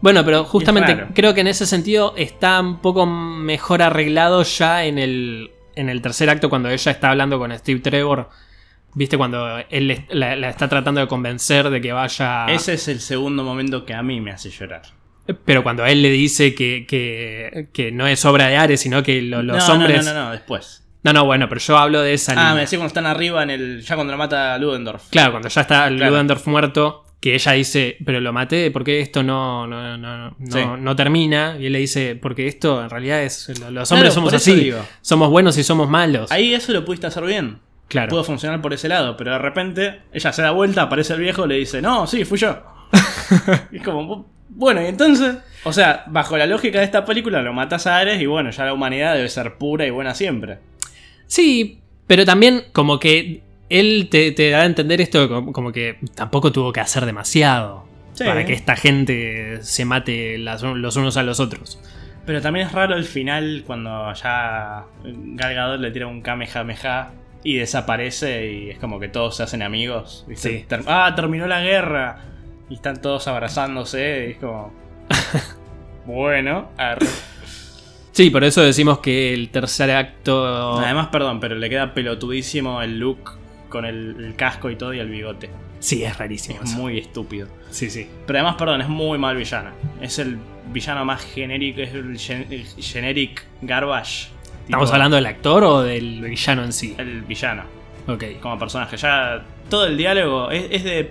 Bueno, 0.00 0.24
pero 0.24 0.44
justamente 0.44 1.06
creo 1.14 1.34
que 1.34 1.40
en 1.42 1.46
ese 1.48 1.66
sentido 1.66 2.14
está 2.16 2.60
un 2.60 2.80
poco 2.80 3.04
mejor 3.06 3.82
arreglado 3.82 4.42
ya 4.42 4.84
en 4.84 4.98
el, 4.98 5.50
en 5.74 5.88
el 5.88 6.00
tercer 6.02 6.28
acto 6.30 6.48
cuando 6.50 6.68
ella 6.70 6.90
está 6.92 7.10
hablando 7.10 7.38
con 7.38 7.56
Steve 7.58 7.80
Trevor. 7.80 8.28
¿Viste? 8.94 9.18
Cuando 9.18 9.58
él 9.68 10.04
la 10.10 10.48
está 10.48 10.68
tratando 10.68 11.02
de 11.02 11.06
convencer 11.06 11.68
de 11.68 11.80
que 11.82 11.92
vaya... 11.92 12.46
Ese 12.46 12.72
es 12.74 12.88
el 12.88 13.00
segundo 13.00 13.44
momento 13.44 13.84
que 13.84 13.92
a 13.92 14.02
mí 14.02 14.22
me 14.22 14.30
hace 14.30 14.48
llorar. 14.50 14.82
Pero 15.44 15.62
cuando 15.62 15.84
él 15.84 16.00
le 16.00 16.08
dice 16.10 16.54
que, 16.54 16.86
que, 16.88 17.68
que 17.74 17.92
no 17.92 18.06
es 18.06 18.24
obra 18.24 18.46
de 18.46 18.56
Ares, 18.56 18.80
sino 18.80 19.02
que 19.02 19.20
lo- 19.20 19.42
los 19.42 19.68
no, 19.68 19.74
hombres... 19.74 20.02
No, 20.04 20.12
no, 20.14 20.18
no, 20.18 20.24
no, 20.26 20.30
después. 20.32 20.85
No, 21.06 21.12
no, 21.12 21.24
bueno, 21.24 21.48
pero 21.48 21.60
yo 21.60 21.78
hablo 21.78 22.02
de 22.02 22.12
esa 22.14 22.32
Ah, 22.32 22.34
línea. 22.34 22.54
me 22.54 22.60
decía 22.62 22.78
cuando 22.78 22.88
están 22.88 23.06
arriba 23.06 23.42
en 23.42 23.50
el. 23.50 23.82
Ya 23.82 23.94
cuando 23.94 24.12
lo 24.12 24.18
mata 24.18 24.58
Ludendorff. 24.58 25.08
Claro, 25.10 25.30
cuando 25.32 25.48
ya 25.48 25.60
está 25.60 25.88
Claro. 25.88 26.10
Ludendorff 26.10 26.46
muerto, 26.46 27.04
que 27.20 27.34
ella 27.34 27.52
dice, 27.52 27.96
pero 28.04 28.20
lo 28.20 28.32
maté, 28.32 28.70
porque 28.70 29.00
esto 29.00 29.22
no, 29.22 29.66
no, 29.66 29.96
no, 29.96 30.16
no, 30.30 30.36
Sí. 30.50 30.60
no 30.78 30.94
termina? 30.96 31.56
Y 31.58 31.66
él 31.66 31.72
le 31.72 31.78
dice, 31.78 32.14
porque 32.20 32.46
esto 32.46 32.82
en 32.82 32.90
realidad 32.90 33.22
es. 33.22 33.48
Los 33.48 33.58
Claro, 33.58 33.84
hombres 33.90 34.14
somos 34.14 34.30
por 34.32 34.36
eso 34.40 34.50
así. 34.52 34.60
digo. 34.60 34.78
Somos 35.00 35.30
buenos 35.30 35.56
y 35.58 35.64
somos 35.64 35.88
malos. 35.88 36.30
Ahí 36.30 36.52
eso 36.54 36.72
lo 36.72 36.84
pudiste 36.84 37.06
hacer 37.06 37.24
bien. 37.24 37.58
claro. 37.88 38.10
Pudo 38.10 38.24
funcionar 38.24 38.60
por 38.60 38.74
ese 38.74 38.88
lado, 38.88 39.16
pero 39.16 39.30
de 39.32 39.38
repente 39.38 40.00
ella 40.12 40.32
se 40.32 40.42
da 40.42 40.50
vuelta, 40.50 40.82
aparece 40.82 41.12
el 41.14 41.20
viejo, 41.20 41.46
le 41.46 41.54
dice, 41.54 41.80
no, 41.80 42.06
sí, 42.08 42.24
fui 42.24 42.36
yo. 42.38 42.58
y 43.72 43.76
es 43.76 43.82
como, 43.84 44.26
bueno, 44.48 44.82
y 44.82 44.86
entonces, 44.86 45.36
o 45.64 45.72
sea, 45.72 46.02
bajo 46.08 46.36
la 46.36 46.46
lógica 46.46 46.78
de 46.80 46.84
esta 46.84 47.04
película, 47.04 47.42
lo 47.42 47.52
matas 47.52 47.86
a 47.86 47.98
Ares 47.98 48.20
y 48.20 48.26
bueno, 48.26 48.50
ya 48.50 48.64
la 48.64 48.72
humanidad 48.72 49.14
debe 49.14 49.28
ser 49.28 49.56
pura 49.56 49.86
y 49.86 49.90
buena 49.90 50.14
siempre. 50.14 50.58
Sí, 51.26 51.80
pero 52.06 52.24
también 52.24 52.64
como 52.72 52.98
que 52.98 53.42
él 53.68 54.08
te, 54.10 54.30
te 54.32 54.50
da 54.50 54.60
a 54.62 54.64
entender 54.64 55.00
esto 55.00 55.28
como, 55.28 55.52
como 55.52 55.72
que 55.72 55.98
tampoco 56.14 56.52
tuvo 56.52 56.72
que 56.72 56.80
hacer 56.80 57.04
demasiado 57.04 57.84
Sí. 58.12 58.24
para 58.24 58.44
que 58.46 58.52
esta 58.54 58.76
gente 58.76 59.58
se 59.62 59.84
mate 59.84 60.38
las- 60.38 60.62
los 60.62 60.96
unos 60.96 61.16
a 61.16 61.22
los 61.22 61.38
otros. 61.40 61.78
Pero 62.24 62.40
también 62.40 62.66
es 62.66 62.72
raro 62.72 62.96
el 62.96 63.04
final 63.04 63.62
cuando 63.66 64.12
ya 64.14 64.84
Gal 65.04 65.54
Gadot 65.54 65.80
le 65.80 65.90
tira 65.90 66.06
un 66.06 66.22
Kamehameha 66.22 67.10
y 67.44 67.56
desaparece 67.56 68.50
y 68.52 68.70
es 68.70 68.78
como 68.78 68.98
que 68.98 69.08
todos 69.08 69.36
se 69.36 69.42
hacen 69.42 69.62
amigos. 69.62 70.24
¿viste? 70.26 70.60
Sí. 70.60 70.64
Ter- 70.66 70.82
ah, 70.86 71.12
terminó 71.14 71.46
la 71.46 71.60
guerra. 71.60 72.20
Y 72.70 72.74
están 72.74 73.00
todos 73.00 73.28
abrazándose 73.28 74.26
y 74.28 74.30
es 74.32 74.38
como... 74.38 74.72
bueno, 76.06 76.68
arre. 76.76 77.06
Sí, 78.16 78.30
por 78.30 78.44
eso 78.44 78.62
decimos 78.62 79.00
que 79.00 79.34
el 79.34 79.50
tercer 79.50 79.90
acto... 79.90 80.78
Además, 80.78 81.08
perdón, 81.08 81.38
pero 81.38 81.54
le 81.54 81.68
queda 81.68 81.92
pelotudísimo 81.92 82.80
el 82.80 82.98
look 82.98 83.32
con 83.68 83.84
el, 83.84 84.16
el 84.24 84.36
casco 84.36 84.70
y 84.70 84.76
todo 84.76 84.94
y 84.94 85.00
el 85.00 85.10
bigote. 85.10 85.50
Sí, 85.80 86.02
es 86.02 86.16
rarísimo. 86.16 86.60
Es 86.62 86.70
eso. 86.70 86.78
muy 86.78 86.98
estúpido. 86.98 87.46
Sí, 87.68 87.90
sí. 87.90 88.08
Pero 88.26 88.38
además, 88.38 88.56
perdón, 88.56 88.80
es 88.80 88.88
muy 88.88 89.18
mal 89.18 89.36
villano. 89.36 89.68
Es 90.00 90.18
el 90.18 90.38
villano 90.72 91.04
más 91.04 91.26
genérico, 91.26 91.82
es 91.82 91.92
el, 91.92 92.18
gen- 92.18 92.46
el 92.50 92.64
generic 92.82 93.44
garbage. 93.60 94.28
¿Estamos 94.64 94.86
Tipo, 94.86 94.94
hablando 94.94 95.16
del 95.16 95.26
actor 95.26 95.62
o 95.64 95.82
del 95.82 96.22
villano 96.22 96.64
en 96.64 96.72
sí? 96.72 96.94
El 96.96 97.20
villano, 97.20 97.64
Ok. 98.08 98.24
como 98.40 98.58
personaje. 98.58 98.96
Ya 98.96 99.42
todo 99.68 99.84
el 99.88 99.98
diálogo 99.98 100.50
es, 100.50 100.64
es 100.70 100.84
de 100.84 101.10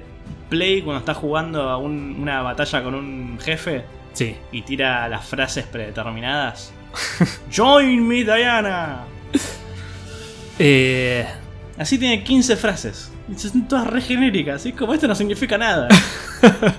Play 0.50 0.82
cuando 0.82 1.02
está 1.02 1.14
jugando 1.14 1.70
a 1.70 1.78
un- 1.78 2.16
una 2.20 2.42
batalla 2.42 2.82
con 2.82 2.96
un 2.96 3.38
jefe 3.40 3.84
Sí. 4.14 4.36
y 4.52 4.64
tira 4.64 5.08
las 5.08 5.24
frases 5.28 5.66
predeterminadas. 5.68 6.74
Join 7.56 8.08
me, 8.08 8.24
Diana. 8.24 9.04
Eh, 10.60 11.26
Así 11.78 11.98
tiene 11.98 12.24
15 12.24 12.56
frases. 12.56 13.12
Y 13.30 13.38
son 13.38 13.68
todas 13.68 13.88
re 13.88 14.02
genéricas. 14.02 14.66
Y 14.66 14.70
es 14.70 14.76
como 14.76 14.94
esto 14.94 15.08
no 15.08 15.16
significa 15.16 15.58
nada. 15.58 15.88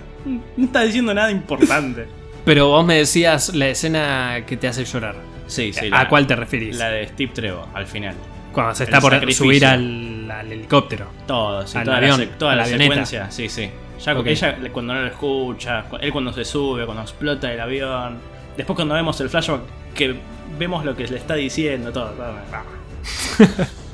No 0.56 0.64
está 0.64 0.80
diciendo 0.82 1.14
nada 1.14 1.30
importante. 1.30 2.08
Pero 2.44 2.66
vos 2.66 2.84
me 2.84 2.96
decías 2.96 3.54
la 3.54 3.68
escena 3.68 4.40
que 4.44 4.56
te 4.56 4.66
hace 4.66 4.84
llorar. 4.84 5.14
Sí, 5.46 5.72
sí. 5.72 5.88
¿A 5.92 6.08
cuál 6.08 6.26
te 6.26 6.34
referís? 6.34 6.76
La 6.76 6.88
de 6.90 7.06
Steve 7.06 7.30
Trevor, 7.32 7.66
al 7.74 7.86
final. 7.86 8.16
Cuando 8.52 8.74
se 8.74 8.82
el 8.82 8.88
está 8.88 9.00
por 9.00 9.12
sacrificio. 9.12 9.44
subir 9.44 9.64
al, 9.64 10.28
al 10.28 10.50
helicóptero. 10.50 11.06
Todo, 11.28 11.64
sí, 11.64 11.78
Al 11.78 11.84
toda 11.84 11.96
avión, 11.98 12.18
la, 12.20 12.26
toda 12.38 12.56
la 12.56 12.66
secuencia, 12.66 13.30
sí, 13.30 13.48
sí. 13.48 13.70
Ya 14.04 14.18
Ok. 14.18 14.26
ella 14.26 14.56
cuando 14.72 14.94
no 14.94 15.02
lo 15.02 15.06
escucha, 15.06 15.84
cu- 15.84 15.98
él 16.00 16.10
cuando 16.10 16.32
se 16.32 16.44
sube, 16.44 16.84
cuando 16.86 17.02
explota 17.04 17.52
el 17.52 17.60
avión. 17.60 18.18
Después 18.56 18.74
cuando 18.74 18.94
vemos 18.96 19.20
el 19.20 19.30
flashback 19.30 19.60
que 19.96 20.16
vemos 20.58 20.84
lo 20.84 20.94
que 20.96 21.06
le 21.08 21.16
está 21.16 21.34
diciendo, 21.34 21.92
todo. 21.92 22.12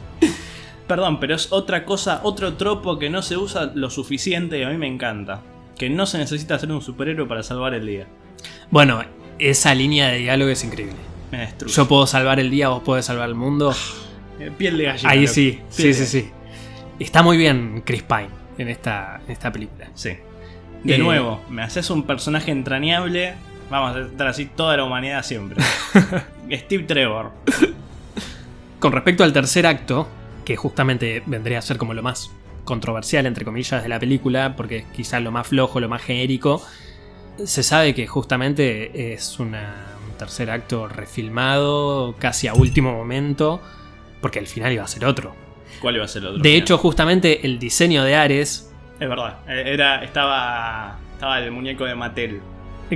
Perdón, 0.87 1.21
pero 1.21 1.35
es 1.35 1.53
otra 1.53 1.85
cosa, 1.85 2.21
otro 2.23 2.55
tropo 2.55 2.99
que 2.99 3.09
no 3.09 3.23
se 3.23 3.37
usa 3.37 3.71
lo 3.75 3.89
suficiente 3.89 4.59
y 4.59 4.63
a 4.63 4.69
mí 4.69 4.77
me 4.77 4.87
encanta. 4.89 5.41
Que 5.79 5.89
no 5.89 6.07
se 6.07 6.19
necesita 6.19 6.59
ser 6.59 6.71
un 6.71 6.83
superhéroe 6.83 7.27
para 7.27 7.43
salvar 7.43 7.73
el 7.75 7.87
día. 7.87 8.07
Bueno, 8.71 9.03
esa 9.39 9.75
línea 9.75 10.09
de 10.09 10.19
diálogo 10.19 10.51
es 10.51 10.63
increíble. 10.65 10.95
Me 11.31 11.39
destruye. 11.39 11.75
Yo 11.75 11.89
puedo 11.89 12.07
salvar 12.07 12.41
el 12.41 12.51
día, 12.51 12.69
vos 12.69 12.83
podés 12.83 13.07
salvar 13.07 13.29
el 13.29 13.35
mundo. 13.35 13.75
Eh, 14.39 14.51
Piel 14.57 14.77
de 14.77 14.85
gallina. 14.85 15.11
Ahí 15.11 15.27
sí, 15.27 15.61
sí, 15.71 15.95
sí, 15.95 16.07
sí. 16.07 16.31
Está 16.99 17.23
muy 17.23 17.37
bien 17.39 17.83
Chris 17.87 18.03
Pine 18.03 18.29
en 18.59 18.69
esta, 18.69 19.21
en 19.25 19.33
esta 19.33 19.51
película. 19.51 19.89
Sí. 19.95 20.11
De 20.85 20.97
Eh, 20.97 20.99
nuevo, 20.99 21.41
me 21.49 21.63
haces 21.63 21.89
un 21.91 22.03
personaje 22.03 22.51
entrañable. 22.51 23.35
Vamos 23.73 23.97
a 23.97 24.01
estar 24.01 24.27
así 24.27 24.45
toda 24.45 24.77
la 24.77 24.85
humanidad 24.85 25.23
siempre. 25.23 25.63
Steve 26.53 26.85
Trevor. 26.85 27.31
Con 28.79 28.93
respecto 28.93 29.25
al 29.25 29.33
tercer 29.33 29.67
acto, 29.67 30.07
que 30.45 30.57
justamente 30.57 31.23
vendría 31.25 31.59
a 31.59 31.63
ser 31.63 31.79
como 31.79 31.95
lo 31.95 32.03
más 32.03 32.31
controversial, 32.65 33.25
entre 33.25 33.47
comillas, 33.47 33.83
de 33.83 33.89
la 33.89 33.99
película, 33.99 34.57
porque 34.57 34.77
es 34.77 34.85
quizás 34.95 35.23
lo 35.23 35.31
más 35.31 35.47
flojo, 35.47 35.81
lo 35.81 35.89
más 35.89 36.03
genérico, 36.03 36.63
se 37.43 37.63
sabe 37.63 37.95
que 37.95 38.07
justamente 38.07 39.15
es 39.15 39.39
una- 39.41 39.87
un 40.07 40.19
tercer 40.19 40.51
acto 40.51 40.87
refilmado 40.87 42.15
casi 42.19 42.49
a 42.49 42.55
último 42.55 42.93
momento, 42.93 43.63
porque 44.21 44.39
el 44.39 44.49
final 44.49 44.71
iba 44.73 44.85
a 44.85 44.89
ser 44.89 45.07
otro. 45.07 45.35
¿Cuál 45.81 45.97
iba 45.97 46.05
a 46.05 46.09
ser 46.09 46.23
el 46.23 46.29
otro? 46.29 46.43
De 46.43 46.49
final? 46.51 46.63
hecho, 46.63 46.77
justamente 46.77 47.47
el 47.47 47.59
diseño 47.59 48.05
de 48.05 48.17
Ares 48.17 48.69
es 49.01 49.09
verdad. 49.09 49.39
Era, 49.49 50.05
estaba, 50.05 50.99
estaba 51.15 51.39
el 51.41 51.51
muñeco 51.51 51.85
de 51.87 51.95
Mattel. 51.97 52.41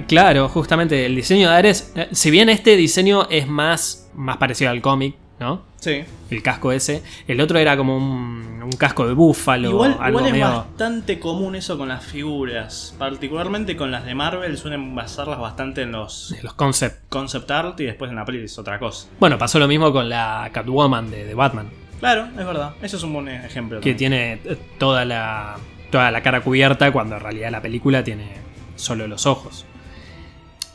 Claro, 0.02 0.48
justamente 0.48 1.06
el 1.06 1.14
diseño 1.16 1.48
de 1.50 1.54
Ares, 1.56 1.92
eh, 1.96 2.08
si 2.12 2.30
bien 2.30 2.48
este 2.48 2.76
diseño 2.76 3.28
es 3.30 3.46
más, 3.48 4.10
más 4.14 4.36
parecido 4.36 4.70
al 4.70 4.80
cómic, 4.80 5.14
¿no? 5.40 5.62
Sí. 5.78 6.02
El 6.30 6.42
casco 6.42 6.72
ese, 6.72 7.02
el 7.28 7.40
otro 7.40 7.58
era 7.58 7.76
como 7.76 7.96
un, 7.96 8.60
un 8.62 8.72
casco 8.72 9.06
de 9.06 9.12
búfalo, 9.14 9.70
Igual, 9.70 9.92
algo 10.00 10.18
igual 10.18 10.26
es 10.26 10.32
medio... 10.32 10.46
bastante 10.46 11.20
común 11.20 11.54
eso 11.54 11.78
con 11.78 11.88
las 11.88 12.04
figuras. 12.04 12.94
Particularmente 12.98 13.76
con 13.76 13.90
las 13.92 14.04
de 14.04 14.14
Marvel 14.14 14.56
suelen 14.58 14.94
basarlas 14.94 15.38
bastante 15.38 15.82
en 15.82 15.92
los 15.92 16.34
los 16.42 16.54
concepts. 16.54 17.02
concept 17.08 17.50
art 17.50 17.78
y 17.80 17.84
después 17.84 18.10
en 18.10 18.16
la 18.16 18.24
peli 18.24 18.42
es 18.42 18.58
otra 18.58 18.78
cosa. 18.80 19.08
Bueno, 19.20 19.38
pasó 19.38 19.58
lo 19.60 19.68
mismo 19.68 19.92
con 19.92 20.08
la 20.08 20.50
Catwoman 20.52 21.10
de, 21.10 21.24
de 21.24 21.34
Batman, 21.34 21.70
Claro, 22.00 22.26
es 22.38 22.44
verdad. 22.46 22.74
Eso 22.82 22.96
es 22.98 23.02
un 23.04 23.12
buen 23.14 23.28
ejemplo. 23.28 23.80
que 23.80 23.92
también. 23.92 23.96
tiene 23.96 24.32
eh, 24.44 24.58
toda 24.78 25.04
la, 25.04 25.56
toda 25.90 26.10
la 26.10 26.22
cara 26.22 26.40
cubierta 26.42 26.90
cuando 26.92 27.14
en 27.16 27.22
realidad 27.22 27.50
la 27.50 27.62
película 27.62 28.02
tiene 28.04 28.32
solo 28.74 29.06
los 29.06 29.24
ojos. 29.26 29.64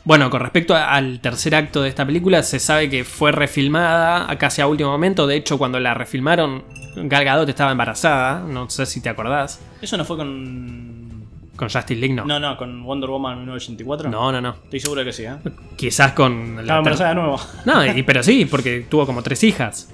Bueno, 0.04 0.30
con 0.32 0.42
respecto 0.42 0.76
al 0.76 1.20
tercer 1.20 1.54
acto 1.54 1.84
de 1.84 1.90
esta 1.90 2.06
película, 2.06 2.42
se 2.42 2.60
sabe 2.60 2.90
que 2.90 3.04
fue 3.04 3.32
refilmada 3.32 4.30
a 4.32 4.38
casi 4.38 4.62
a 4.62 4.68
último 4.68 4.90
momento. 4.90 5.28
De 5.28 5.36
hecho, 5.36 5.58
cuando 5.60 5.80
la 5.80 5.94
refilmaron, 5.94 6.64
Gal 6.96 7.24
Gadot 7.24 7.48
estaba 7.48 7.72
embarazada. 7.72 8.40
No 8.40 8.70
sé 8.70 8.86
si 8.88 9.00
te 9.02 9.10
acordás. 9.10 9.60
Eso 9.82 9.98
no 9.98 10.06
fue 10.06 10.18
con. 10.18 11.12
Con 11.56 11.70
Justice 11.70 12.00
League, 12.00 12.16
no. 12.16 12.26
No, 12.26 12.40
no, 12.40 12.58
con 12.58 12.84
Wonder 12.84 13.10
Woman 13.12 13.38
1984. 13.40 14.10
no, 14.10 14.32
no. 14.32 14.42
no. 14.42 14.56
Estoy 14.64 14.80
seguro 14.80 15.04
que 15.06 15.14
sí, 15.14 15.26
¿eh? 15.26 15.36
Quizás 15.78 16.14
con 16.14 16.56
la 16.56 16.62
Estaba 16.62 16.80
embarazada 16.80 17.10
de 17.10 17.16
nuevo. 17.16 17.40
No, 17.66 17.86
y- 17.86 18.02
pero 18.08 18.24
sí, 18.24 18.46
porque 18.46 18.88
tuvo 18.90 19.06
como 19.06 19.22
tres 19.22 19.44
hijas. 19.44 19.90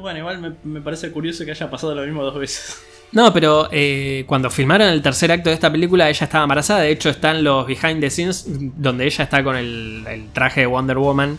Bueno, 0.00 0.20
igual 0.20 0.38
me, 0.38 0.52
me 0.62 0.80
parece 0.80 1.10
curioso 1.10 1.44
que 1.44 1.50
haya 1.50 1.68
pasado 1.68 1.94
lo 1.96 2.02
mismo 2.02 2.22
dos 2.22 2.38
veces. 2.38 2.80
No, 3.12 3.32
pero 3.32 3.68
eh, 3.72 4.24
cuando 4.26 4.50
filmaron 4.50 4.88
el 4.88 5.00
tercer 5.00 5.32
acto 5.32 5.48
de 5.48 5.54
esta 5.54 5.72
película, 5.72 6.10
ella 6.10 6.24
estaba 6.24 6.44
embarazada. 6.44 6.80
De 6.80 6.90
hecho, 6.90 7.08
están 7.08 7.42
los 7.42 7.66
behind 7.66 8.00
the 8.00 8.10
scenes 8.10 8.44
donde 8.46 9.06
ella 9.06 9.24
está 9.24 9.42
con 9.42 9.56
el, 9.56 10.04
el 10.08 10.28
traje 10.32 10.60
de 10.60 10.66
Wonder 10.66 10.98
Woman 10.98 11.38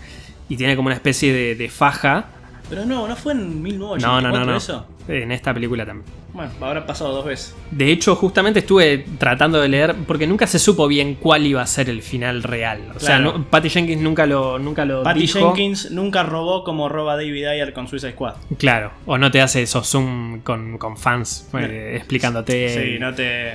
y 0.49 0.57
tiene 0.57 0.75
como 0.75 0.87
una 0.87 0.95
especie 0.95 1.31
de, 1.31 1.55
de 1.55 1.69
faja. 1.69 2.25
Pero 2.69 2.85
no, 2.85 3.07
¿no 3.07 3.15
fue 3.15 3.33
en 3.33 3.39
No, 3.55 3.61
1984 3.63 4.31
no, 4.31 4.39
no, 4.39 4.45
no. 4.51 4.57
eso? 4.57 4.85
En 5.07 5.31
esta 5.31 5.53
película 5.53 5.85
también. 5.85 6.05
Bueno, 6.33 6.51
habrá 6.61 6.85
pasado 6.85 7.11
dos 7.13 7.25
veces. 7.25 7.55
De 7.71 7.91
hecho, 7.91 8.15
justamente 8.15 8.59
estuve 8.59 9.05
tratando 9.17 9.59
de 9.59 9.67
leer 9.67 9.95
porque 10.05 10.27
nunca 10.27 10.45
se 10.45 10.59
supo 10.59 10.87
bien 10.87 11.15
cuál 11.15 11.47
iba 11.47 11.63
a 11.63 11.65
ser 11.65 11.89
el 11.89 12.03
final 12.03 12.43
real. 12.43 12.81
O 12.95 12.99
sea, 12.99 13.17
no- 13.17 13.43
Patty 13.45 13.69
Jenkins 13.71 14.01
nunca 14.01 14.27
lo, 14.27 14.59
nunca 14.59 14.85
lo 14.85 15.01
Patty 15.01 15.21
dijo. 15.21 15.39
Jenkins 15.55 15.89
nunca 15.89 16.21
robó 16.21 16.63
como 16.63 16.87
roba 16.89 17.15
David 17.15 17.45
Ayer 17.47 17.73
con 17.73 17.87
Suicide 17.87 18.11
Squad. 18.11 18.35
Claro, 18.59 18.91
o 19.07 19.17
no 19.17 19.31
te 19.31 19.41
hace 19.41 19.63
esos 19.63 19.87
zoom 19.89 20.41
con, 20.41 20.77
con 20.77 20.95
fans 20.95 21.49
eh, 21.57 21.93
explicándote. 21.95 22.69
Sí, 22.93 22.99
no 22.99 23.15
te, 23.15 23.53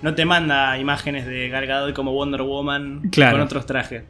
no 0.00 0.14
te 0.14 0.24
manda 0.24 0.78
imágenes 0.78 1.26
de 1.26 1.50
Gal 1.50 1.66
Gadot 1.66 1.92
como 1.94 2.12
Wonder 2.12 2.40
Woman 2.40 3.10
Claro. 3.12 3.32
con 3.32 3.42
otros 3.42 3.66
trajes. 3.66 4.04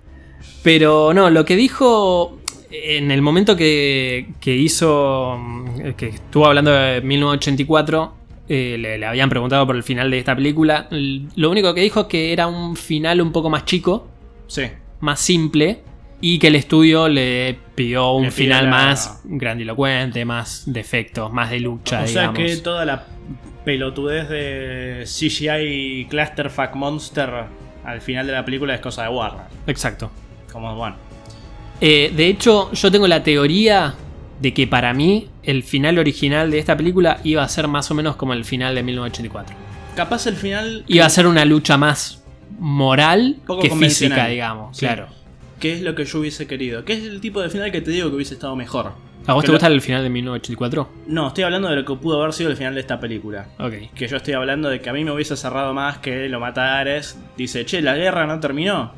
Pero 0.63 1.13
no, 1.13 1.31
lo 1.31 1.45
que 1.45 1.57
dijo 1.57 2.39
en 2.83 3.11
el 3.11 3.23
momento 3.23 3.57
que, 3.57 4.29
que 4.41 4.55
hizo, 4.57 5.37
mm, 5.39 5.93
que 5.97 6.09
estuvo 6.09 6.47
hablando 6.47 6.73
de 6.73 7.01
1984, 7.01 8.15
eh, 8.49 8.77
le, 8.79 8.99
le 8.99 9.07
habían 9.07 9.29
preguntado 9.31 9.67
por 9.67 9.77
el 9.77 9.83
final 9.83 10.11
de 10.11 10.19
esta 10.19 10.35
película. 10.35 10.89
Lo 10.91 11.51
único 11.51 11.73
que 11.75 11.81
dijo 11.83 12.01
es 12.03 12.07
que 12.07 12.33
era 12.33 12.47
un 12.47 12.77
final 12.77 13.21
un 13.21 13.33
poco 13.33 13.49
más 13.51 13.65
chico, 13.65 14.09
Sí. 14.47 14.65
más 15.01 15.21
simple, 15.21 15.81
y 16.21 16.39
que 16.39 16.49
el 16.49 16.57
estudio 16.57 17.09
le 17.09 17.57
pidió 17.75 18.13
un 18.13 18.25
Le 18.25 18.31
final 18.31 18.65
la- 18.65 18.71
más 18.71 19.21
grandilocuente, 19.25 20.25
más 20.25 20.65
de 20.67 20.81
efectos, 20.81 21.33
más 21.33 21.51
de 21.51 21.61
lucha, 21.61 22.03
o 22.03 22.07
sea 22.07 22.31
digamos. 22.33 22.39
que 22.39 22.57
toda 22.59 22.85
la 22.85 23.07
pelotudez 23.65 24.29
de 24.29 25.05
CGI 25.07 26.07
Clusterfuck 26.11 26.75
Monster 26.75 27.31
al 27.85 28.01
final 28.01 28.27
de 28.27 28.33
la 28.33 28.45
película 28.45 28.75
es 28.75 28.81
cosa 28.81 29.05
de 29.05 29.09
Warner. 29.11 29.47
Exacto. 29.67 30.11
Como, 30.53 30.75
bueno. 30.77 30.97
Eh, 31.81 32.13
de 32.17 32.27
hecho, 32.29 32.71
yo 32.73 32.91
tengo 32.91 33.07
la 33.09 33.23
teoría 33.23 33.95
de 34.41 34.55
que 34.55 34.67
para 34.67 34.93
mí 34.95 35.29
el 35.43 35.63
final 35.63 35.99
original 35.99 36.51
de 36.51 36.59
esta 36.59 36.77
película 36.77 37.21
iba 37.25 37.43
a 37.43 37.49
ser 37.49 37.69
más 37.69 37.91
o 37.91 37.95
menos 37.95 38.17
como 38.17 38.33
el 38.33 38.45
final 38.45 38.75
de 38.75 38.83
1984. 38.83 39.57
Capaz 39.97 40.27
el 40.27 40.37
final. 40.37 40.85
Iba 40.89 41.07
a 41.07 41.11
ser 41.11 41.27
una 41.27 41.45
lucha 41.45 41.77
más 41.77 42.25
moral 42.59 43.37
Poco 43.47 43.63
que 43.63 43.71
física, 43.71 44.27
digamos. 44.27 44.77
Sí. 44.77 44.87
Claro. 44.87 45.09
Que 45.61 45.73
es 45.75 45.83
lo 45.83 45.95
que 45.95 46.05
yo 46.05 46.19
hubiese 46.21 46.47
querido. 46.47 46.85
Que 46.85 46.95
es 46.95 47.05
el 47.05 47.21
tipo 47.21 47.41
de 47.41 47.49
final 47.51 47.71
que 47.71 47.81
te 47.81 47.91
digo 47.91 48.09
que 48.11 48.17
hubiese 48.17 48.35
estado 48.35 48.57
mejor. 48.57 48.93
¿A 49.27 49.33
vos 49.33 49.43
Que 49.43 49.47
te 49.47 49.53
lo- 49.53 49.57
gusta 49.59 49.69
el 49.69 49.81
final 49.81 50.03
de 50.03 50.11
1984? 50.11 50.89
No, 51.07 51.29
estoy 51.29 51.45
hablando 51.45 51.69
de 51.69 51.77
lo 51.77 51.85
que 51.85 51.95
pudo 51.95 52.21
haber 52.21 52.35
sido 52.35 52.51
el 52.51 52.57
final 52.57 52.75
de 52.75 52.81
esta 52.81 53.01
película. 53.01 53.47
Ok. 53.59 53.75
Que 53.95 54.07
yo 54.07 54.17
estoy 54.19 54.35
hablando 54.35 54.69
de 54.69 54.81
que 54.81 54.91
a 54.91 54.93
mí 54.93 55.03
me 55.05 55.13
hubiese 55.13 55.37
cerrado 55.37 55.73
más 55.73 55.99
que 55.99 56.29
lo 56.29 56.41
mata 56.41 56.79
Ares. 56.79 57.19
Dice, 57.37 57.65
che, 57.65 57.81
la 57.81 57.95
guerra 57.97 58.27
no 58.27 58.39
terminó. 58.41 58.93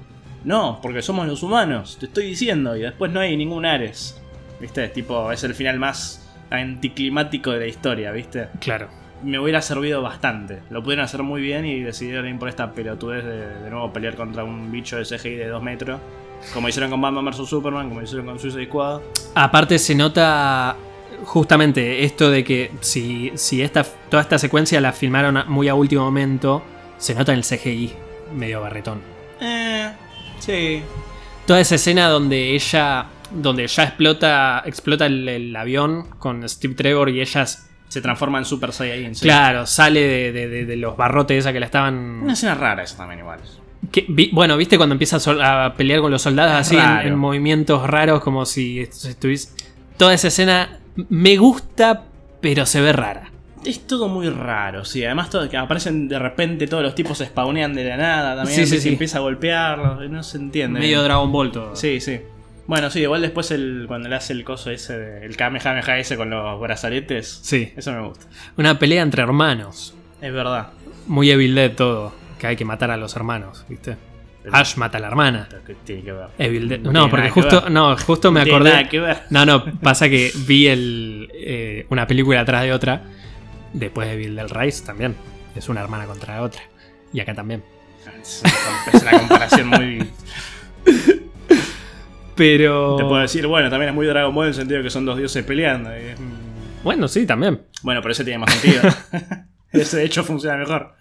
No, 0.47 0.79
porque 0.81 1.03
somos 1.03 1.27
los 1.27 1.43
humanos, 1.43 1.97
te 1.99 2.07
estoy 2.07 2.27
diciendo. 2.27 2.77
Y 2.77 2.83
después 2.83 3.11
no 3.11 3.19
hay 3.19 3.37
ningún 3.37 3.67
Ares. 3.67 4.23
¿Viste? 4.61 4.89
Tipo, 4.89 5.33
es 5.33 5.43
el 5.43 5.55
final 5.55 5.79
más 5.81 6.25
anticlimático 6.51 7.51
de 7.51 7.59
la 7.59 7.67
historia, 7.67 8.13
¿viste? 8.13 8.49
Claro. 8.61 8.89
Me 9.25 9.41
hubiera 9.41 9.61
servido 9.61 10.03
bastante. 10.03 10.61
Lo 10.71 10.85
pudieron 10.85 11.05
hacer 11.05 11.25
muy 11.25 11.43
bien 11.43 11.67
y 11.67 11.81
decidieron 11.81 12.29
ir 12.29 12.39
por 12.39 12.49
esta 12.49 12.73
pelotudez 12.73 13.25
de 13.25 13.65
de 13.65 13.71
nuevo 13.71 13.93
pelear 13.93 14.15
contra 14.15 14.45
un 14.45 14.71
bicho 14.71 14.97
de 14.97 15.05
CGI 15.05 15.35
de 15.35 15.49
2 15.49 15.63
metros. 15.65 16.01
Como 16.55 16.69
hicieron 16.69 16.91
con 16.91 17.01
Batman 17.01 17.25
vs 17.25 17.49
Superman, 17.49 17.89
como 17.89 18.03
hicieron 18.03 18.27
con 18.27 18.39
Suicide 18.39 18.67
Squad. 18.67 19.01
Aparte 19.35 19.81
se 19.81 19.97
nota 19.97 20.77
justamente 21.25 22.05
esto 22.05 22.31
de 22.31 22.45
que 22.45 22.71
si, 22.81 23.33
si 23.35 23.63
esta, 23.63 23.85
toda 24.09 24.23
esta 24.23 24.39
secuencia 24.39 24.81
la 24.81 24.93
filmaron 24.93 25.43
muy 25.49 25.67
a 25.67 25.75
último 25.75 26.05
momento, 26.05 26.63
se 26.99 27.17
nota 27.17 27.33
en 27.33 27.39
el 27.39 27.45
CGI 27.45 27.93
medio 28.33 28.61
barretón. 28.61 29.01
Eh, 29.41 29.91
sí. 30.47 30.83
Toda 31.47 31.61
esa 31.61 31.75
escena 31.77 32.09
donde 32.09 32.55
ella, 32.55 33.07
donde 33.31 33.67
ya 33.67 33.85
explota, 33.85 34.63
explota 34.67 35.07
el, 35.07 35.29
el 35.29 35.55
avión 35.57 36.09
con 36.19 36.49
Steve 36.49 36.75
Trevor 36.75 37.09
y 37.11 37.21
ella, 37.21 37.43
s- 37.43 37.59
Se 37.89 38.01
transforma 38.01 38.39
en 38.39 38.45
Super 38.45 38.73
Saiyajin. 38.73 39.15
sí. 39.15 39.23
claro, 39.23 39.65
sale 39.67 40.01
de, 40.01 40.33
de- 40.33 40.49
de- 40.49 40.65
de 40.67 40.77
los 40.77 40.97
barrotes 40.97 41.39
esa 41.39 41.53
que 41.53 41.61
la 41.61 41.67
Una 41.67 41.67
estaban... 41.67 42.31
escena 42.31 42.55
rara 42.57 42.83
esa 42.83 42.97
también 42.97 43.21
igual. 43.21 43.39
que- 43.93 44.07
vi- 44.09 44.31
bueno, 44.33 44.57
viste 44.57 44.77
cuando 44.77 44.95
empieza 44.95 45.17
a, 45.17 45.21
sol- 45.21 45.41
a 45.41 45.73
pelear 45.77 46.01
con 46.01 46.11
los 46.11 46.23
soldados 46.23 46.53
Es 46.61 46.67
así 46.67 46.77
en, 46.77 47.13
en 47.13 47.17
movimientos 47.19 47.87
raros 47.89 48.21
como 48.23 48.45
si 48.45 48.81
estuviese... 48.81 49.51
Toda 49.97 50.15
esa 50.15 50.29
escena 50.29 50.81
me 51.09 51.37
gusta, 51.37 52.03
pero 52.41 52.67
se 52.67 52.81
ve 52.81 52.93
rara. 52.93 53.31
Es 53.67 53.87
todo 53.87 54.09
muy 54.09 54.29
raro, 54.31 54.85
sí. 54.85 55.05
Además, 55.05 55.29
todo, 55.29 55.49
que 55.51 55.57
aparecen 55.57 56.09
de 56.09 56.19
repente 56.19 56.67
todos 56.69 56.83
los 56.83 56.95
tipos 56.95 57.19
se 57.19 57.27
spawnean 57.27 57.75
de 57.75 57.85
la 57.85 57.97
nada 57.97 58.37
también. 58.37 58.67
Sí, 58.67 58.79
sí, 58.81 58.89
empieza 58.91 59.19
a 59.19 59.21
golpearlos. 59.23 60.05
y 60.05 60.09
No 60.09 60.23
se 60.23 60.39
entiende. 60.39 60.79
Medio 60.81 61.03
Dragon 61.03 61.31
Ball 61.33 61.51
todo. 61.53 61.75
Sí, 61.77 62.01
sí. 62.01 62.21
Bueno, 62.69 62.91
sí, 62.91 63.01
igual 63.01 63.23
después 63.23 63.51
el, 63.51 63.85
cuando 63.87 64.09
le 64.09 64.17
hace 64.17 64.33
el 64.33 64.43
coso 64.45 64.71
ese, 64.71 64.99
de- 64.99 65.27
el 65.27 65.37
Kamehameha 65.37 65.99
ese 65.99 66.17
con 66.17 66.31
los 66.31 66.61
brazaletes. 66.61 67.41
Sí. 67.43 67.73
Eso 67.77 67.93
me 67.93 68.01
gusta. 68.09 68.27
Una 68.57 68.79
pelea 68.79 69.03
entre 69.03 69.23
hermanos. 69.23 69.95
Es 70.21 70.33
verdad. 70.33 70.69
Muy 71.07 71.31
Evil 71.31 71.55
Dead 71.55 71.73
todo. 71.73 72.13
que 72.39 72.47
hay 72.49 72.57
que 72.57 72.65
matar 72.65 72.91
a 72.91 72.97
los 72.97 73.15
hermanos, 73.17 73.65
¿viste? 73.69 73.97
Pero- 74.43 74.55
Ash 74.57 74.77
mata 74.77 74.99
a 74.99 75.01
la 75.01 75.09
hermana. 75.09 75.47
Pero, 75.51 75.65
¿Qué 75.65 75.75
tiene 75.85 76.03
que 76.03 76.13
ver? 76.13 76.27
Evil 76.39 76.69
Dead- 76.69 76.81
No 76.81 77.09
porque 77.11 77.31
justo, 77.31 77.69
no, 77.71 77.97
justo 77.97 78.31
me 78.31 78.41
No 78.41 78.45
tiene 78.45 78.57
acordé. 78.59 78.71
nada 78.73 78.89
que 78.89 79.01
ver. 79.01 79.19
No, 79.31 79.47
no, 79.47 79.65
pasa 79.81 80.09
que 80.09 80.31
vi 80.47 80.67
el, 80.69 81.29
eh, 81.35 81.87
una 81.91 82.07
película 82.07 82.41
atrás 82.41 82.63
de 82.65 82.73
otra. 82.73 83.03
Después 83.73 84.09
de 84.09 84.17
Bill 84.17 84.37
del 84.37 84.51
Rise 84.51 84.85
también. 84.85 85.15
Es 85.55 85.69
una 85.69 85.81
hermana 85.83 86.07
contra 86.07 86.43
otra. 86.43 86.63
Y 87.13 87.21
acá 87.21 87.35
también. 87.35 87.63
Es 88.23 88.43
una, 88.45 88.93
es 88.93 89.03
una 89.03 89.19
comparación 89.19 89.69
muy. 89.69 90.11
Pero. 92.35 92.97
Te 92.97 93.05
puedo 93.05 93.21
decir, 93.23 93.47
bueno, 93.47 93.71
también 93.71 93.91
es 93.91 93.95
muy 93.95 94.07
Dragon 94.07 94.35
Ball 94.35 94.47
en 94.47 94.49
el 94.49 94.55
sentido 94.55 94.83
que 94.83 94.91
son 94.91 95.05
dos 95.07 95.17
dioses 95.17 95.45
peleando. 95.45 95.91
y 95.97 96.01
es- 96.11 96.19
Bueno, 96.85 97.09
sí, 97.09 97.27
también. 97.27 97.63
Bueno, 97.83 98.01
pero 98.03 98.13
ese 98.13 98.25
tiene 98.25 98.39
más 98.39 98.53
sentido. 98.55 98.83
ese 99.73 99.97
de 99.99 100.05
hecho 100.05 100.23
funciona 100.23 100.57
mejor. 100.59 100.95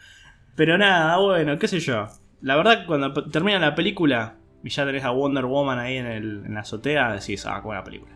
Pero 0.56 0.78
nada, 0.78 1.18
bueno, 1.18 1.60
qué 1.60 1.68
sé 1.68 1.80
yo. 1.80 2.08
La 2.42 2.56
verdad, 2.56 2.86
cuando 2.88 3.14
termina 3.30 3.60
la 3.60 3.76
película 3.76 4.36
y 4.64 4.70
ya 4.70 4.86
tenés 4.86 5.04
a 5.04 5.12
Wonder 5.12 5.46
Woman 5.46 5.78
ahí 5.80 5.98
en, 5.98 6.06
el- 6.06 6.44
en 6.46 6.54
la 6.54 6.62
azotea, 6.62 7.12
decís, 7.14 7.46
ah, 7.46 7.60
buena 7.60 7.84
película. 7.84 8.14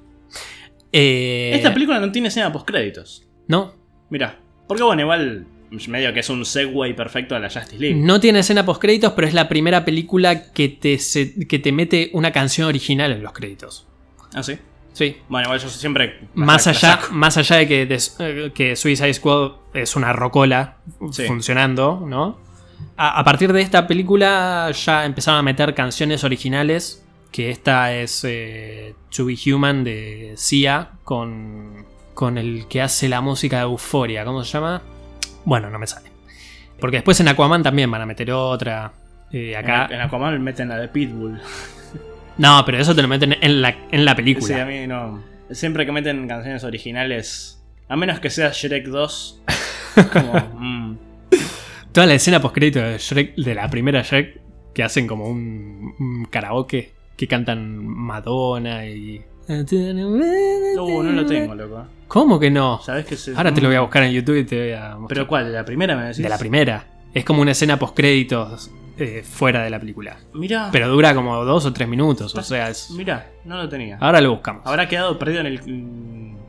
Eh, 0.92 1.52
Esta 1.54 1.74
película 1.74 2.00
no 2.00 2.12
tiene 2.12 2.30
escena 2.30 2.52
post-créditos. 2.54 3.28
No, 3.48 3.74
Mirá. 4.10 4.40
Porque 4.68 4.84
bueno, 4.84 5.02
igual 5.02 5.46
medio 5.88 6.12
que 6.14 6.22
es 6.22 6.30
un 6.30 6.46
segue 6.46 6.94
perfecto 6.96 7.36
a 7.36 7.40
la 7.40 7.50
Justice 7.50 7.78
League. 7.78 7.96
no 7.96 8.20
tiene 8.20 8.40
escena 8.40 8.66
post 8.66 8.82
créditos, 8.82 9.14
pero 9.14 9.28
es 9.28 9.34
la 9.36 9.48
primera 9.48 9.86
película 9.86 10.52
que 10.52 10.68
te, 10.70 10.98
se- 10.98 11.48
que 11.48 11.60
te 11.60 11.72
mete 11.72 12.10
una 12.14 12.32
canción 12.32 12.68
original 12.68 13.12
en 13.12 13.22
los 13.24 13.34
créditos. 13.34 13.88
Ah, 14.34 14.42
sí. 14.44 14.58
Sí. 14.94 15.16
Bueno, 15.30 15.46
igual 15.48 15.60
yo 15.60 15.70
siempre. 15.70 16.20
Más 16.34 16.66
allá, 16.68 17.00
más 17.12 17.38
allá 17.38 17.58
de 17.58 17.68
que, 17.68 17.98
eh, 18.20 18.52
que 18.54 18.76
Suicide 18.76 19.14
Squad 19.14 19.52
es 19.74 19.96
una 19.96 20.12
rocola 20.12 20.78
Sí. 21.12 21.24
funcionando, 21.26 22.04
¿no? 22.06 22.40
A, 22.98 23.20
a 23.20 23.24
partir 23.24 23.54
de 23.54 23.62
esta 23.62 23.86
película 23.88 24.72
ya 24.72 25.06
empezaron 25.06 25.40
a 25.40 25.44
meter 25.44 25.74
canciones 25.76 26.24
originales. 26.24 27.06
Que 27.32 27.52
esta 27.52 27.94
es 27.96 28.24
eh, 28.28 28.96
To 29.16 29.26
Be 29.26 29.36
Human 29.54 29.84
de 29.84 30.34
Sia 30.36 30.94
con, 31.04 31.86
con 32.20 32.38
el 32.38 32.68
que 32.68 32.82
hace 32.82 33.08
la 33.08 33.22
música 33.22 33.60
de 33.60 33.64
Euphoria. 33.64 34.26
¿Cómo 34.26 34.44
se 34.44 34.52
llama? 34.52 34.82
Bueno, 35.46 35.70
no 35.70 35.80
me 35.80 35.88
sale. 35.88 36.10
Porque 36.78 36.98
después 36.98 37.18
en 37.22 37.30
Aquaman 37.30 37.64
también 37.64 37.90
van 37.90 38.02
a 38.02 38.06
meter 38.06 38.30
otra. 38.34 38.92
Eh, 39.32 39.56
acá. 39.56 39.86
En, 39.86 39.94
en 39.94 40.02
Aquaman 40.02 40.44
meten 40.44 40.68
la 40.68 40.78
de 40.78 40.90
Pitbull. 40.90 41.40
No, 42.38 42.64
pero 42.66 42.78
eso 42.78 42.96
te 42.96 43.02
lo 43.02 43.10
meten 43.10 43.36
en 43.42 43.62
la, 43.62 43.76
en 43.92 44.06
la 44.06 44.16
película. 44.16 44.48
Sí, 44.48 44.54
a 44.54 44.66
mí 44.66 44.88
no. 44.88 45.22
Siempre 45.52 45.86
que 45.86 45.92
meten 45.92 46.26
canciones 46.26 46.64
originales, 46.64 47.62
a 47.90 47.98
menos 47.98 48.22
que 48.22 48.30
sea 48.30 48.52
Shrek 48.54 48.88
2, 48.88 49.42
como. 50.14 50.34
mm, 50.58 50.98
Toda 51.92 52.08
la 52.08 52.14
escena 52.14 52.42
post 52.42 52.56
de 52.56 52.98
Shrek, 52.98 53.36
de 53.36 53.56
la 53.56 53.70
primera 53.70 54.04
Shrek, 54.04 54.40
que 54.74 54.84
hacen 54.84 55.06
como 55.06 55.26
un, 55.26 55.96
un 56.00 56.28
karaoke, 56.30 56.94
que 57.18 57.28
cantan 57.28 57.86
Madonna 57.86 58.86
y. 58.86 59.22
Uh, 59.50 61.04
no 61.04 61.12
lo 61.12 61.26
tengo, 61.26 61.56
loco. 61.56 61.88
¿Cómo 62.08 62.40
que 62.40 62.52
no? 62.52 62.80
¿Sabes 62.84 63.06
qué 63.06 63.16
se- 63.16 63.36
Ahora 63.36 63.54
te 63.54 63.62
lo 63.62 63.68
voy 63.68 63.78
a 63.78 63.82
buscar 63.82 64.04
en 64.04 64.12
YouTube 64.12 64.38
y 64.38 64.44
te 64.46 64.60
voy 64.60 64.72
a 64.74 64.90
mostrar. 64.96 65.08
¿Pero 65.10 65.28
cuál? 65.28 65.46
¿De 65.46 65.52
la 65.54 65.66
primera 65.66 65.96
me 65.96 66.04
decís? 66.04 66.22
de 66.24 66.30
la 66.30 66.38
primera. 66.38 66.86
Es 67.14 67.26
como 67.26 67.42
una 67.42 67.52
escena 67.52 67.78
post 67.80 67.96
créditos 67.96 68.72
fuera 69.24 69.64
de 69.64 69.70
la 69.70 69.80
película. 69.80 70.18
Mira. 70.34 70.70
Pero 70.72 70.88
dura 70.90 71.16
como 71.16 71.44
dos 71.46 71.66
o 71.66 71.74
tres 71.74 71.88
minutos, 71.88 72.36
o 72.36 72.44
sea, 72.44 72.70
es. 72.70 72.92
Mira, 72.92 73.28
no 73.46 73.58
lo 73.58 73.68
tenía. 73.70 73.98
Ahora 74.00 74.22
lo 74.22 74.32
buscamos. 74.32 74.62
Habrá 74.66 74.88
quedado 74.88 75.18
perdido 75.18 75.40
en 75.42 75.46
el 75.48 75.60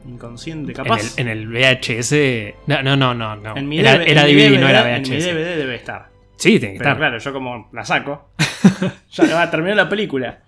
inconsciente, 0.06 0.72
En 0.72 0.76
capaz. 0.76 1.16
el, 1.18 1.26
en 1.26 1.28
el 1.28 1.48
VHS. 1.48 2.54
No, 2.66 2.82
no, 2.82 2.96
no, 2.96 3.14
no. 3.14 3.36
no. 3.36 3.56
En 3.56 3.68
mi 3.68 3.78
era 3.80 3.96
DV- 3.96 4.04
era 4.08 4.26
en 4.28 4.36
mi 4.36 4.42
DVD, 4.42 4.60
no 4.60 4.68
era 4.68 4.96
En 4.96 5.02
mi 5.02 5.08
VHS. 5.08 5.24
DVD 5.26 5.56
debe 5.56 5.74
estar. 5.76 6.10
Sí, 6.36 6.58
tiene 6.58 6.74
que 6.74 6.78
Pero 6.80 6.90
estar. 6.90 6.98
claro, 6.98 7.18
yo 7.18 7.32
como 7.32 7.68
la 7.72 7.84
saco. 7.84 8.30
ya 9.10 9.24
va 9.34 9.42
a 9.42 9.50
terminar 9.50 9.76
la 9.76 9.88
película. 9.88 10.40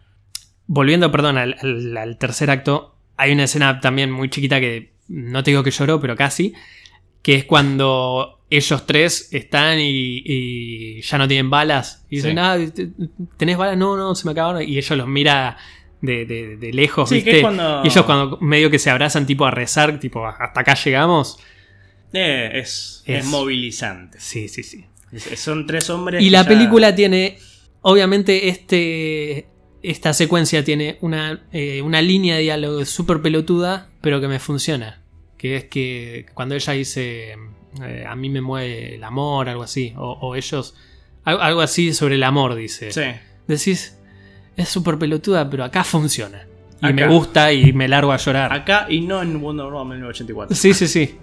Volviendo, 0.75 1.11
perdón, 1.13 1.37
al, 1.37 1.55
al- 1.61 1.97
al 1.99 2.17
tercer 2.17 2.51
acto, 2.51 2.97
hay 3.19 3.33
una 3.33 3.45
escena 3.45 3.79
también 3.81 4.11
muy 4.11 4.31
chiquita 4.31 4.59
que 4.59 4.95
no 5.09 5.43
te 5.43 5.51
digo 5.51 5.63
que 5.63 5.71
lloró, 5.71 6.01
pero 6.01 6.17
casi, 6.17 6.55
que 7.21 7.35
es 7.35 7.45
cuando 7.45 8.41
ellos 8.49 8.87
tres 8.87 9.29
están 9.33 9.79
y, 9.81 10.23
y 10.25 11.03
ya 11.03 11.19
no 11.19 11.29
tienen 11.29 11.51
balas. 11.51 12.07
Y 12.09 12.17
dicen, 12.17 12.33
Sí. 12.33 12.39
ah, 12.41 12.57
¿te- 12.75 12.89
¿tenés 13.37 13.59
balas? 13.59 13.77
No, 13.77 13.99
no, 13.99 14.15
se 14.15 14.25
me 14.25 14.33
acabaron. 14.33 14.63
Y 14.63 14.79
ellos 14.79 14.97
los 14.97 15.07
mira 15.07 15.59
de, 16.01 16.25
de- 16.25 16.57
de 16.57 16.73
lejos, 16.73 17.11
Sí, 17.11 17.17
que 17.19 17.25
¿viste? 17.25 17.37
es 17.37 17.43
cuando- 17.43 17.83
Y 17.85 17.89
ellos 17.89 18.05
cuando 18.07 18.39
medio 18.41 18.71
que 18.71 18.79
se 18.79 18.89
abrazan 18.89 19.27
tipo 19.27 19.45
a 19.45 19.51
rezar, 19.51 20.01
tipo, 20.01 20.27
hasta 20.27 20.59
acá 20.61 20.75
llegamos. 20.75 21.39
Eh, 22.15 22.51
es, 22.55 23.03
es 23.07 23.21
Es- 23.21 23.27
movilizante. 23.27 24.19
Sí, 24.21 24.49
sí, 24.49 24.63
sí. 24.63 24.87
Es- 25.13 25.39
son 25.39 25.67
tres 25.67 25.91
hombres. 25.91 26.23
Y 26.23 26.31
la 26.31 26.43
ya- 26.45 26.49
película 26.49 26.95
tiene, 26.95 27.37
obviamente, 27.83 28.49
este, 28.49 29.49
esta 29.83 30.13
secuencia 30.13 30.65
tiene 30.65 30.99
una, 31.01 31.43
eh, 31.53 31.83
una 31.83 32.01
línea 32.01 32.37
de 32.37 32.43
diálogo 32.43 32.85
súper 32.85 33.21
pelotuda, 33.21 33.89
pero 34.01 34.21
que 34.21 34.29
me 34.29 34.39
funciona. 34.39 35.03
Que 35.37 35.57
es 35.57 35.65
que 35.65 36.27
cuando 36.35 36.55
ella 36.55 36.73
dice, 36.73 37.37
eh, 37.83 38.05
a 38.07 38.15
mí 38.15 38.31
me 38.31 38.41
mueve 38.41 38.95
el 38.95 39.05
amor, 39.05 39.49
algo 39.49 39.65
así, 39.65 39.93
o, 39.97 40.13
o 40.13 40.37
ellos, 40.37 40.75
algo, 41.25 41.61
así 41.61 41.93
sobre 41.93 42.15
el 42.15 42.23
amor, 42.23 42.55
dice. 42.55 42.93
Sí. 42.93 43.03
Decís, 43.49 43.99
es 44.57 44.69
súper 44.69 44.99
pelotuda, 44.99 45.51
pero 45.51 45.65
acá 45.65 45.83
funciona. 45.85 46.47
Y 46.81 46.87
Acá. 46.87 46.95
me 46.95 47.07
gusta 47.09 47.53
y 47.53 47.73
me 47.73 47.89
largo 47.89 48.13
a 48.13 48.17
llorar. 48.17 48.53
Acá 48.53 48.87
y 48.89 49.01
no 49.01 49.23
en 49.23 49.41
Wonder 49.41 49.67
Woman 49.67 49.99
1984. 49.99 50.57
Sí, 50.57 50.75
sí, 50.75 50.89
sí. 50.89 51.17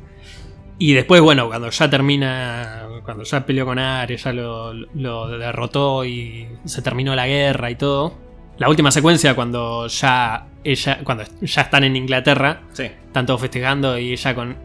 Y 0.78 0.94
después, 0.94 1.22
bueno, 1.22 1.48
cuando 1.48 1.70
ya 1.70 1.90
termina, 1.90 2.88
cuando 3.04 3.24
ya 3.26 3.46
peleó 3.46 3.66
con 3.66 3.80
Ares, 3.80 4.24
ya 4.24 4.32
lo, 4.32 4.74
lo 4.74 5.28
derrotó 5.38 6.06
y 6.06 6.48
se 6.64 6.82
terminó 6.82 7.16
la 7.16 7.28
guerra 7.28 7.70
y 7.72 7.76
todo. 7.76 8.29
La 8.60 8.70
última 8.70 8.92
secuencia, 8.92 9.36
cuando 9.36 9.88
ya 9.88 10.46
ella, 10.64 11.00
cuando 11.04 11.24
ya 11.42 11.62
están 11.62 11.84
en 11.86 11.96
Inglaterra, 11.96 12.62
Sí. 12.74 12.84
están 12.84 13.26
todos 13.26 13.42
festejando 13.42 13.98
y 13.98 14.12
ella 14.12 14.36
con 14.36 14.56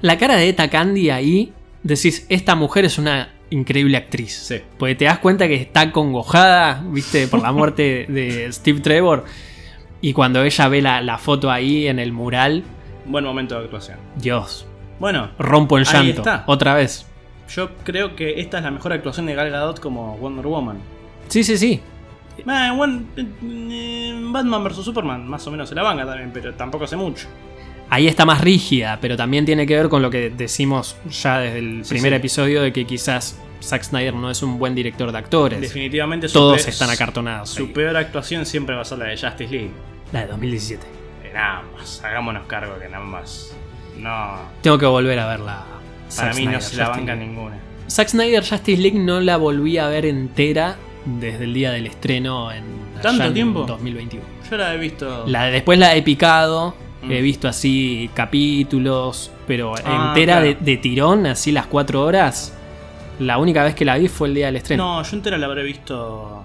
la 0.00 0.18
cara 0.18 0.36
de 0.36 0.48
Eta 0.48 0.68
Candy 0.70 1.10
ahí, 1.10 1.52
decís, 1.82 2.26
esta 2.30 2.54
mujer 2.54 2.84
es 2.86 2.96
una 2.98 3.28
increíble 3.50 3.96
actriz. 3.98 4.32
Sí. 4.34 4.56
Porque 4.78 4.94
te 4.94 5.04
das 5.04 5.18
cuenta 5.18 5.46
que 5.46 5.54
está 5.54 5.92
congojada, 5.92 6.82
viste, 6.86 7.28
por 7.28 7.42
la 7.42 7.52
muerte 7.52 8.06
de 8.08 8.50
Steve 8.50 8.80
Trevor. 8.80 9.24
Y 10.00 10.12
cuando 10.14 10.42
ella 10.42 10.68
ve 10.68 10.82
la, 10.82 11.00
la 11.02 11.18
foto 11.18 11.50
ahí 11.50 11.86
en 11.86 11.98
el 11.98 12.12
mural, 12.12 12.62
Buen 13.06 13.24
momento 13.24 13.58
de 13.58 13.64
actuación. 13.64 13.98
Dios, 14.16 14.66
Bueno, 14.98 15.28
rompo 15.38 15.76
el 15.76 15.84
llanto. 15.84 16.22
está. 16.22 16.44
Otra 16.46 16.72
vez. 16.72 17.06
yo 17.54 17.68
creo 17.84 18.16
que 18.16 18.40
esta 18.40 18.56
es 18.58 18.64
la 18.64 18.70
mejor 18.70 18.94
actuación 18.94 19.26
de 19.26 19.34
Gal 19.34 19.50
Gadot 19.50 19.78
como 19.80 20.16
Wonder 20.16 20.46
Woman. 20.46 20.78
Sí, 21.28 21.44
sí, 21.44 21.58
sí. 21.58 21.82
Eh, 22.38 22.70
One- 22.76 23.04
eh, 23.16 24.20
Batman 24.32 24.64
vs 24.64 24.76
Superman, 24.84 25.26
más 25.28 25.46
o 25.46 25.50
menos 25.50 25.68
se 25.68 25.74
la 25.74 25.82
banca 25.82 26.04
también, 26.04 26.30
pero 26.32 26.52
tampoco 26.54 26.84
hace 26.84 26.96
mucho. 26.96 27.26
Ahí 27.90 28.08
está 28.08 28.24
más 28.24 28.40
rígida, 28.40 28.98
pero 29.00 29.16
también 29.16 29.44
tiene 29.44 29.66
que 29.66 29.76
ver 29.76 29.88
con 29.88 30.02
lo 30.02 30.10
que 30.10 30.30
decimos 30.30 30.96
ya 31.10 31.38
desde 31.38 31.58
el 31.58 31.84
Sí, 31.84 31.90
primer 31.90 32.12
sí. 32.12 32.16
episodio 32.16 32.62
de 32.62 32.72
que 32.72 32.86
quizás 32.86 33.38
Zack 33.62 33.82
Snyder 33.84 34.14
no 34.14 34.30
es 34.30 34.42
un 34.42 34.58
buen 34.58 34.74
director 34.74 35.12
de 35.12 35.18
actores. 35.18 35.60
Definitivamente 35.60 36.28
Todos 36.28 36.66
están 36.66 36.90
acartonados. 36.90 37.50
Su 37.50 37.64
ahí. 37.64 37.68
peor 37.72 37.96
actuación 37.96 38.46
siempre 38.46 38.74
va 38.74 38.82
a 38.82 38.84
ser 38.84 38.98
la 38.98 39.04
de 39.06 39.16
Justice 39.18 39.50
League. 39.52 39.70
La 40.12 40.20
de 40.22 40.26
2017. 40.28 40.84
Eh, 41.24 41.30
nada 41.34 41.62
más, 41.76 42.02
hagámonos 42.02 42.46
cargo 42.46 42.78
que 42.78 42.88
nada 42.88 43.04
más. 43.04 43.54
No, 43.98 44.38
Tengo 44.62 44.76
que 44.78 44.86
volver 44.86 45.18
a 45.20 45.26
verla. 45.28 45.64
para 46.16 46.32
Zack 46.32 46.36
mí 46.36 46.46
no 46.46 46.52
Snyder, 46.52 46.62
se 46.62 46.76
la 46.78 46.88
banca 46.88 47.14
League. 47.14 47.26
ninguna. 47.26 47.56
Zack 47.88 48.08
Snyder 48.08 48.44
Justice 48.44 48.80
League 48.82 48.98
no 48.98 49.20
la 49.20 49.36
volví 49.36 49.78
a 49.78 49.88
ver 49.88 50.06
entera 50.06 50.76
desde 51.04 51.44
el 51.44 51.54
día 51.54 51.70
del 51.72 51.86
estreno 51.86 52.50
en 52.52 52.64
¿Tanto 53.02 53.32
tiempo? 53.32 53.64
2021. 53.66 54.24
Yo 54.50 54.56
la 54.56 54.74
he 54.74 54.78
visto. 54.78 55.24
La, 55.26 55.44
después 55.46 55.78
la 55.78 55.94
he 55.94 56.02
picado, 56.02 56.74
Mm. 57.02 57.10
he 57.12 57.20
visto 57.20 57.48
así 57.48 58.08
capítulos, 58.14 59.30
pero 59.46 59.74
Ah, 59.84 60.06
entera 60.08 60.38
claro. 60.40 60.46
de, 60.46 60.54
de 60.54 60.76
tirón, 60.78 61.26
así 61.26 61.52
las 61.52 61.66
cuatro 61.66 62.02
horas. 62.02 62.56
La 63.18 63.36
única 63.38 63.62
vez 63.62 63.74
que 63.74 63.84
la 63.84 63.96
vi 63.98 64.08
fue 64.08 64.28
el 64.28 64.34
día 64.34 64.46
del 64.46 64.56
estreno. 64.56 64.96
No, 64.96 65.02
yo 65.02 65.16
entera 65.16 65.36
la 65.36 65.46
habré 65.46 65.62
visto 65.62 66.42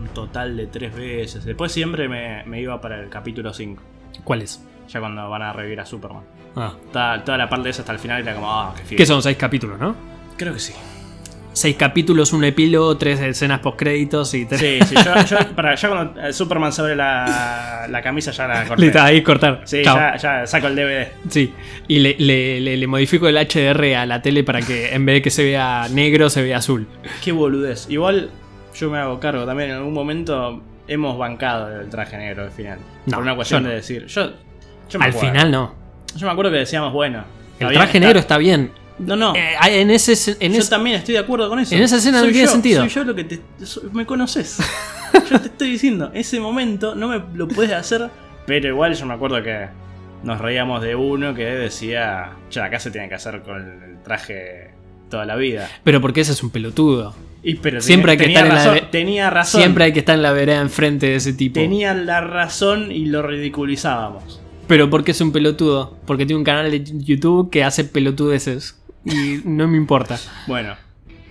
un 0.00 0.08
total 0.08 0.56
de 0.56 0.66
tres 0.66 0.94
veces. 0.94 1.44
Después 1.44 1.70
siempre 1.72 2.08
me, 2.08 2.42
me 2.46 2.60
iba 2.60 2.80
para 2.80 2.98
el 3.00 3.08
capítulo 3.10 3.52
5. 3.52 3.82
¿Cuál 4.24 4.42
es? 4.42 4.64
Ya 4.88 4.98
cuando 4.98 5.28
van 5.28 5.42
a 5.42 5.52
revivir 5.52 5.78
a 5.80 5.84
Superman. 5.86 6.22
Ah. 6.56 6.72
Toda, 6.92 7.22
toda 7.22 7.36
la 7.38 7.48
parte 7.48 7.64
de 7.64 7.70
esa 7.70 7.82
hasta 7.82 7.92
el 7.92 7.98
final 7.98 8.22
era 8.22 8.34
como, 8.34 8.50
ah, 8.50 8.72
qué 8.76 8.82
fiel. 8.84 8.96
Que 8.98 9.06
son 9.06 9.22
seis 9.22 9.36
capítulos, 9.36 9.78
¿no? 9.78 9.94
Creo 10.36 10.54
que 10.54 10.58
sí. 10.60 10.72
Seis 11.52 11.74
capítulos, 11.76 12.32
un 12.32 12.44
epílogo, 12.44 12.96
tres 12.96 13.18
escenas 13.20 13.58
post 13.58 13.76
créditos 13.76 14.32
y 14.34 14.44
tres. 14.46 14.60
Sí, 14.60 14.78
sí, 14.86 14.94
yo, 14.94 15.24
yo- 15.24 15.48
para, 15.56 15.74
ya 15.74 15.88
cuando 15.88 16.20
eh, 16.20 16.32
Superman 16.32 16.72
se 16.72 16.80
abre 16.80 16.94
la, 16.94 17.86
la 17.90 18.02
camisa 18.02 18.30
ya 18.30 18.46
la 18.46 18.64
corté. 18.66 18.84
Listo, 18.84 19.02
ahí 19.02 19.20
cortar. 19.22 19.62
Sí, 19.64 19.82
ya, 19.84 20.16
ya 20.16 20.46
saco 20.46 20.68
el 20.68 20.76
DVD. 20.76 21.08
Sí. 21.28 21.52
Y 21.88 21.98
le, 21.98 22.14
le- 22.18 22.60
le- 22.60 22.76
le 22.76 22.86
modifico 22.86 23.26
el 23.26 23.36
HDR 23.36 23.94
a 23.96 24.06
la 24.06 24.22
tele 24.22 24.44
para 24.44 24.62
que 24.62 24.94
en 24.94 25.04
vez 25.04 25.16
de 25.16 25.22
que 25.22 25.30
se 25.30 25.42
vea 25.42 25.88
negro, 25.90 26.30
se 26.30 26.40
vea 26.42 26.58
azul. 26.58 26.86
Qué 27.22 27.32
boludez. 27.32 27.86
Igual 27.90 28.30
yo 28.74 28.88
me 28.90 28.98
hago 28.98 29.18
cargo 29.18 29.44
también. 29.44 29.70
En 29.70 29.76
algún 29.78 29.92
momento 29.92 30.62
hemos 30.86 31.18
bancado 31.18 31.80
el 31.80 31.88
traje 31.90 32.16
negro 32.16 32.44
al 32.44 32.52
final. 32.52 32.78
No, 33.06 33.14
por 33.16 33.22
una 33.24 33.34
cuestión 33.34 33.64
no. 33.64 33.70
de 33.70 33.74
decir. 33.74 34.06
Yo, 34.06 34.32
yo 34.88 34.98
me 35.00 35.06
Al 35.06 35.10
acuerdo. 35.10 35.28
final 35.32 35.50
no. 35.50 35.74
Yo 36.14 36.26
me 36.26 36.32
acuerdo 36.32 36.52
que 36.52 36.58
decíamos, 36.58 36.92
bueno. 36.92 37.24
está 37.54 37.66
El 37.66 37.72
traje 37.74 37.86
está- 37.98 38.06
negro 38.06 38.20
está 38.20 38.38
bien. 38.38 38.70
No, 39.00 39.16
no. 39.16 39.34
Eh, 39.34 39.56
en 39.80 39.90
ese, 39.90 40.12
en 40.40 40.52
yo 40.52 40.58
ese- 40.60 40.70
también 40.70 40.96
estoy 40.96 41.14
de 41.14 41.20
acuerdo 41.20 41.48
con 41.48 41.58
eso. 41.58 41.74
en 41.74 41.82
esa 41.82 41.96
escena 41.96 42.18
no 42.18 42.24
Soy 42.24 42.32
tiene 42.32 42.46
yo, 42.46 42.52
sentido. 42.52 42.80
Soy 42.82 42.88
yo 42.90 43.04
lo 43.04 43.14
que 43.14 43.24
te. 43.24 43.40
me 43.92 44.06
conoces. 44.06 44.58
yo 45.30 45.40
te 45.40 45.48
estoy 45.48 45.70
diciendo, 45.72 46.10
ese 46.14 46.38
momento 46.40 46.94
no 46.94 47.08
me 47.08 47.22
lo 47.34 47.48
puedes 47.48 47.72
hacer. 47.72 48.10
Pero 48.46 48.68
igual 48.68 48.94
yo 48.94 49.06
me 49.06 49.14
acuerdo 49.14 49.42
que 49.42 49.68
nos 50.22 50.40
reíamos 50.40 50.82
de 50.82 50.94
uno 50.94 51.34
que 51.34 51.44
decía. 51.44 52.32
Ya, 52.50 52.64
acá 52.64 52.78
se 52.78 52.90
tiene 52.90 53.08
que 53.08 53.14
hacer 53.14 53.42
con 53.42 53.56
el 53.56 54.02
traje 54.02 54.70
toda 55.08 55.24
la 55.24 55.36
vida. 55.36 55.68
Pero 55.84 56.00
porque 56.00 56.20
ese 56.20 56.32
es 56.32 56.42
un 56.42 56.50
pelotudo. 56.50 57.14
Y, 57.42 57.54
pero 57.54 57.80
Siempre 57.80 58.12
hay 58.12 58.18
que 58.18 58.24
tenía 58.24 58.40
estar 58.46 58.76
en 58.76 58.82
la 58.84 58.90
Tenía 58.90 59.30
razón. 59.30 59.60
Siempre 59.60 59.84
hay 59.84 59.92
que 59.92 60.00
estar 60.00 60.14
en 60.14 60.22
la 60.22 60.32
vereda 60.32 60.60
enfrente 60.60 61.06
de 61.06 61.16
ese 61.16 61.32
tipo. 61.32 61.54
Tenía 61.54 61.94
la 61.94 62.20
razón 62.20 62.92
y 62.92 63.06
lo 63.06 63.22
ridiculizábamos. 63.22 64.40
Pero 64.66 64.88
porque 64.90 65.10
es 65.12 65.20
un 65.20 65.32
pelotudo. 65.32 65.96
Porque 66.06 66.26
tiene 66.26 66.38
un 66.38 66.44
canal 66.44 66.70
de 66.70 66.82
YouTube 66.84 67.50
que 67.50 67.64
hace 67.64 67.84
pelotudeces. 67.84 68.79
Y 69.04 69.40
no 69.44 69.66
me 69.68 69.76
importa. 69.76 70.18
Bueno, 70.46 70.74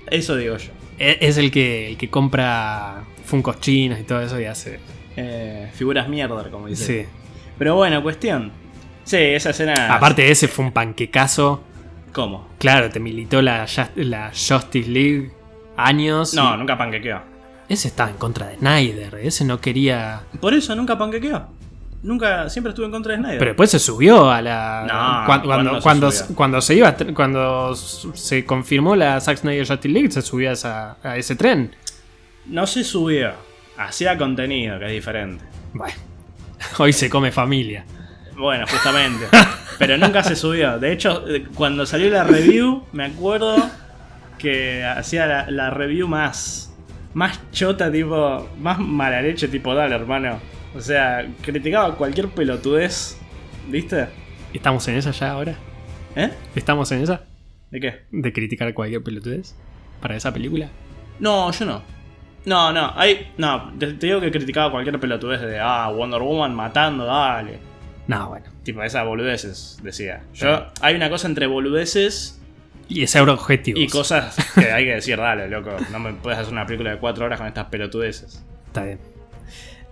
eso 0.08 0.36
digo 0.36 0.58
yo. 0.58 0.72
E- 0.98 1.18
Es 1.22 1.38
el 1.38 1.52
que, 1.52 1.88
el 1.90 1.98
que 1.98 2.10
compra 2.10 3.04
funcos 3.26 3.60
chinos 3.60 4.00
y 4.00 4.04
todo 4.04 4.22
eso 4.22 4.40
y 4.40 4.46
hace. 4.46 4.80
Eh, 5.16 5.70
figuras 5.74 6.08
mierder, 6.10 6.50
como 6.50 6.68
dice. 6.68 7.04
Sí. 7.04 7.10
Pero 7.58 7.76
bueno, 7.76 8.02
cuestión. 8.02 8.52
Sí, 9.04 9.18
esa 9.18 9.52
escena. 9.52 9.94
Aparte, 9.94 10.30
ese 10.32 10.48
fue 10.48 10.66
un 10.66 10.72
panquecazo. 10.72 11.64
¿Cómo? 12.14 12.48
Claro, 12.58 12.90
te 12.90 13.00
militó 13.00 13.42
la, 13.42 13.66
la 13.96 14.30
Justice 14.32 14.90
League 14.90 15.32
años. 15.78 16.34
No, 16.34 16.56
y- 16.56 16.58
nunca 16.58 16.78
panquequeó. 16.78 17.22
Ese 17.70 17.88
estaba 17.88 18.10
en 18.10 18.18
contra 18.18 18.48
de 18.48 18.56
Snyder. 18.58 19.16
Ese 19.22 19.46
no 19.46 19.62
quería. 19.62 20.22
Por 20.42 20.54
eso 20.56 20.76
nunca 20.76 20.98
panquequeó. 20.98 21.48
Nunca, 22.02 22.50
siempre 22.50 22.70
estuve 22.70 22.86
en 22.86 22.92
contra 22.92 23.12
de 23.14 23.20
Snyder. 23.20 23.40
Pero 23.40 23.50
después 23.52 23.70
se 23.72 23.80
subió 23.80 24.32
a 24.32 24.42
la. 24.42 24.84
No, 24.88 25.26
cuan- 25.26 25.42
¿cuándo 25.42 25.80
cuando, 25.82 26.12
se 26.12 26.24
cuando, 26.24 26.36
cuando 26.36 26.62
se 26.62 26.76
iba. 26.76 26.96
Cuando 27.14 27.76
se 27.76 28.46
confirmó 28.46 28.96
la 28.96 29.20
Zack 29.20 29.40
Snyder 29.40 29.68
Justice 29.68 29.90
League, 29.94 30.12
se 30.12 30.22
subió 30.22 30.50
a, 30.50 30.54
esa- 30.54 30.98
a 31.04 31.18
ese 31.18 31.36
tren. 31.36 31.76
No 32.46 32.66
se 32.68 32.84
subió. 32.84 33.32
Hacía 33.78 34.18
contenido, 34.18 34.80
que 34.80 34.86
es 34.86 34.92
diferente. 34.92 35.44
Bueno. 35.74 35.94
Hoy 36.78 36.94
se 36.94 37.10
come 37.10 37.32
familia. 37.32 37.86
Bueno, 38.38 38.66
justamente. 38.70 39.26
Pero 39.78 39.98
nunca 39.98 40.24
se 40.24 40.36
subió. 40.38 40.80
De 40.80 40.94
hecho, 40.94 41.26
eh, 41.28 41.46
cuando 41.54 41.86
salió 41.86 42.10
la 42.10 42.24
review, 42.24 42.86
me 42.94 43.06
acuerdo 43.06 43.56
que 44.38 44.84
hacía 44.86 45.26
la, 45.26 45.52
la 45.52 45.70
review 45.70 46.08
más. 46.08 46.74
Más 47.14 47.40
chota, 47.52 47.92
tipo. 47.92 48.50
Más 48.62 48.80
mala 48.80 49.22
leche, 49.22 49.50
tipo, 49.50 49.76
dale, 49.76 49.96
hermano. 49.96 50.40
O 50.76 50.82
sea, 50.82 51.28
criticaba 51.42 51.96
cualquier 51.96 52.28
pelotudez. 52.30 53.18
¿Viste? 53.68 54.08
¿Estamos 54.54 54.88
en 54.88 54.96
esa 54.96 55.12
ya 55.12 55.32
ahora? 55.32 55.56
¿Eh? 56.16 56.32
¿Estamos 56.56 56.92
en 56.92 57.02
esa? 57.04 57.24
¿De 57.72 57.80
qué? 57.80 58.02
¿De 58.12 58.34
criticar 58.34 58.74
cualquier 58.74 59.04
pelotudez? 59.04 59.56
¿Para 60.02 60.16
esa 60.16 60.34
película? 60.34 60.70
No, 61.20 61.52
yo 61.52 61.66
no. 61.66 61.82
No, 62.46 62.72
no, 62.72 62.94
hay. 62.96 63.32
No, 63.38 63.74
te, 63.78 63.94
te 63.94 64.08
digo 64.08 64.22
que 64.22 64.32
criticaba 64.32 64.72
cualquier 64.72 65.00
pelotudez 65.00 65.42
de. 65.42 65.60
Ah, 65.60 65.92
Wonder 65.96 66.22
Woman 66.22 66.56
matando, 66.56 67.06
dale. 67.06 67.60
No, 68.08 68.30
bueno. 68.30 68.46
Tipo, 68.64 68.82
esas 68.82 69.06
boludeces, 69.06 69.78
decía. 69.84 70.24
Yo. 70.34 70.66
Hay 70.82 70.96
una 70.96 71.10
cosa 71.10 71.28
entre 71.28 71.46
boludeces 71.48 72.42
Y 72.88 73.04
ese 73.04 73.20
objetivo. 73.20 73.78
y 73.80 73.88
cosas 73.88 74.36
que 74.56 74.72
hay 74.72 74.86
que 74.86 74.96
decir, 74.96 75.18
dale, 75.18 75.48
loco. 75.48 75.72
No 75.92 76.00
me 76.00 76.14
puedes 76.14 76.40
hacer 76.40 76.54
una 76.54 76.66
película 76.66 76.92
de 76.92 76.98
cuatro 76.98 77.26
horas 77.26 77.38
con 77.40 77.48
estas 77.48 77.66
pelotudeces. 77.66 78.44
Está 78.68 78.84
bien. 78.86 79.00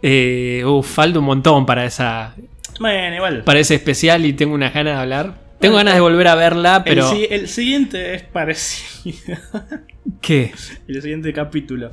Eh, 0.01 0.63
uf, 0.65 0.87
falta 0.87 1.19
un 1.19 1.25
montón 1.25 1.65
para 1.65 1.85
esa. 1.85 2.35
Bueno, 2.79 3.15
igual. 3.15 3.43
Para 3.43 3.59
ese 3.59 3.75
especial 3.75 4.25
y 4.25 4.33
tengo 4.33 4.53
unas 4.53 4.73
ganas 4.73 4.95
de 4.95 5.01
hablar. 5.01 5.33
Tengo 5.59 5.77
ganas 5.77 5.95
de 5.95 6.01
volver 6.01 6.27
a 6.27 6.35
verla, 6.35 6.83
pero. 6.83 7.09
El, 7.11 7.17
si- 7.17 7.27
el 7.33 7.47
siguiente 7.47 8.13
es 8.15 8.21
parecido. 8.23 9.37
¿Qué? 10.21 10.51
el 10.87 11.01
siguiente 11.01 11.33
capítulo. 11.33 11.91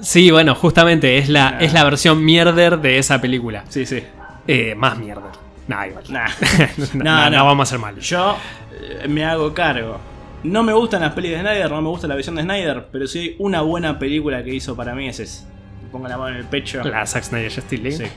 Sí, 0.00 0.30
bueno, 0.30 0.54
justamente 0.54 1.18
es 1.18 1.28
la, 1.28 1.50
Nah. 1.52 1.58
es 1.60 1.72
la 1.72 1.82
versión 1.84 2.24
mierder 2.24 2.78
de 2.78 2.98
esa 2.98 3.20
película. 3.20 3.64
Sí, 3.68 3.84
sí. 3.84 4.00
Eh, 4.46 4.74
más 4.76 4.96
mierder. 4.96 5.24
Nah, 5.66 5.86
igual. 5.88 6.04
Nah. 6.08 6.28
no, 6.94 7.04
No, 7.04 7.04
no, 7.04 7.30
no. 7.30 7.36
no 7.38 7.44
vamos 7.46 7.68
a 7.68 7.70
ser 7.70 7.78
malos. 7.80 8.08
Yo 8.08 8.36
eh, 8.80 9.08
me 9.08 9.24
hago 9.24 9.52
cargo. 9.52 9.98
No 10.44 10.62
me 10.62 10.72
gustan 10.72 11.00
las 11.00 11.14
pelis 11.14 11.32
de 11.32 11.40
Snyder, 11.40 11.68
no 11.68 11.82
me 11.82 11.88
gusta 11.88 12.06
la 12.06 12.14
visión 12.14 12.36
de 12.36 12.42
Snyder, 12.42 12.86
pero 12.92 13.08
si 13.08 13.18
hay 13.18 13.36
una 13.40 13.60
buena 13.62 13.98
película 13.98 14.44
que 14.44 14.54
hizo 14.54 14.76
para 14.76 14.94
mí 14.94 15.08
es 15.08 15.18
esa. 15.18 15.48
Me 15.88 15.92
pongo 15.92 16.06
la 16.08 16.18
mano 16.18 16.34
en 16.34 16.40
el 16.40 16.44
pecho. 16.44 16.84
La 16.84 17.06
Zack 17.06 17.24
Snyder 17.24 17.50
Justice 17.52 17.82
League. 17.82 17.96
Sí. 17.96 18.12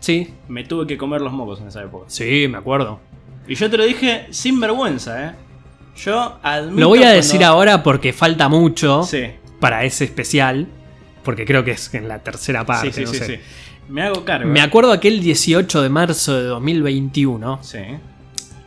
Sí, 0.00 0.34
Me 0.48 0.64
tuve 0.64 0.86
que 0.86 0.96
comer 0.96 1.20
los 1.20 1.30
mocos 1.32 1.60
en 1.60 1.68
esa 1.68 1.82
época. 1.82 2.06
sí, 2.08 2.48
me 2.48 2.56
acuerdo. 2.56 3.00
Y 3.46 3.54
yo 3.54 3.68
te 3.68 3.76
lo 3.76 3.84
dije 3.84 4.26
sin 4.30 4.58
vergüenza, 4.58 5.26
¿eh? 5.26 5.32
Yo 5.96 6.38
admito 6.42 6.80
Lo 6.80 6.88
voy 6.88 7.00
a 7.00 7.02
cuando- 7.02 7.16
decir 7.16 7.44
ahora 7.44 7.82
porque 7.82 8.14
falta 8.14 8.48
mucho 8.48 9.02
Sí, 9.02 9.24
para 9.60 9.84
ese 9.84 10.04
especial. 10.04 10.66
Porque 11.22 11.44
creo 11.44 11.62
que 11.64 11.72
es 11.72 11.92
en 11.92 12.08
la 12.08 12.20
tercera 12.20 12.64
parte. 12.64 12.90
sí, 12.92 13.00
sí, 13.00 13.04
no 13.04 13.10
sí, 13.12 13.18
sé. 13.18 13.26
sí. 13.26 13.40
Me 13.90 14.02
hago 14.02 14.24
cargo. 14.24 14.48
Me 14.48 14.60
¿eh? 14.60 14.62
acuerdo 14.62 14.90
aquel 14.92 15.20
18 15.20 15.82
de 15.82 15.88
marzo 15.90 16.34
de 16.34 16.44
2021. 16.44 17.58
Sí. 17.62 17.78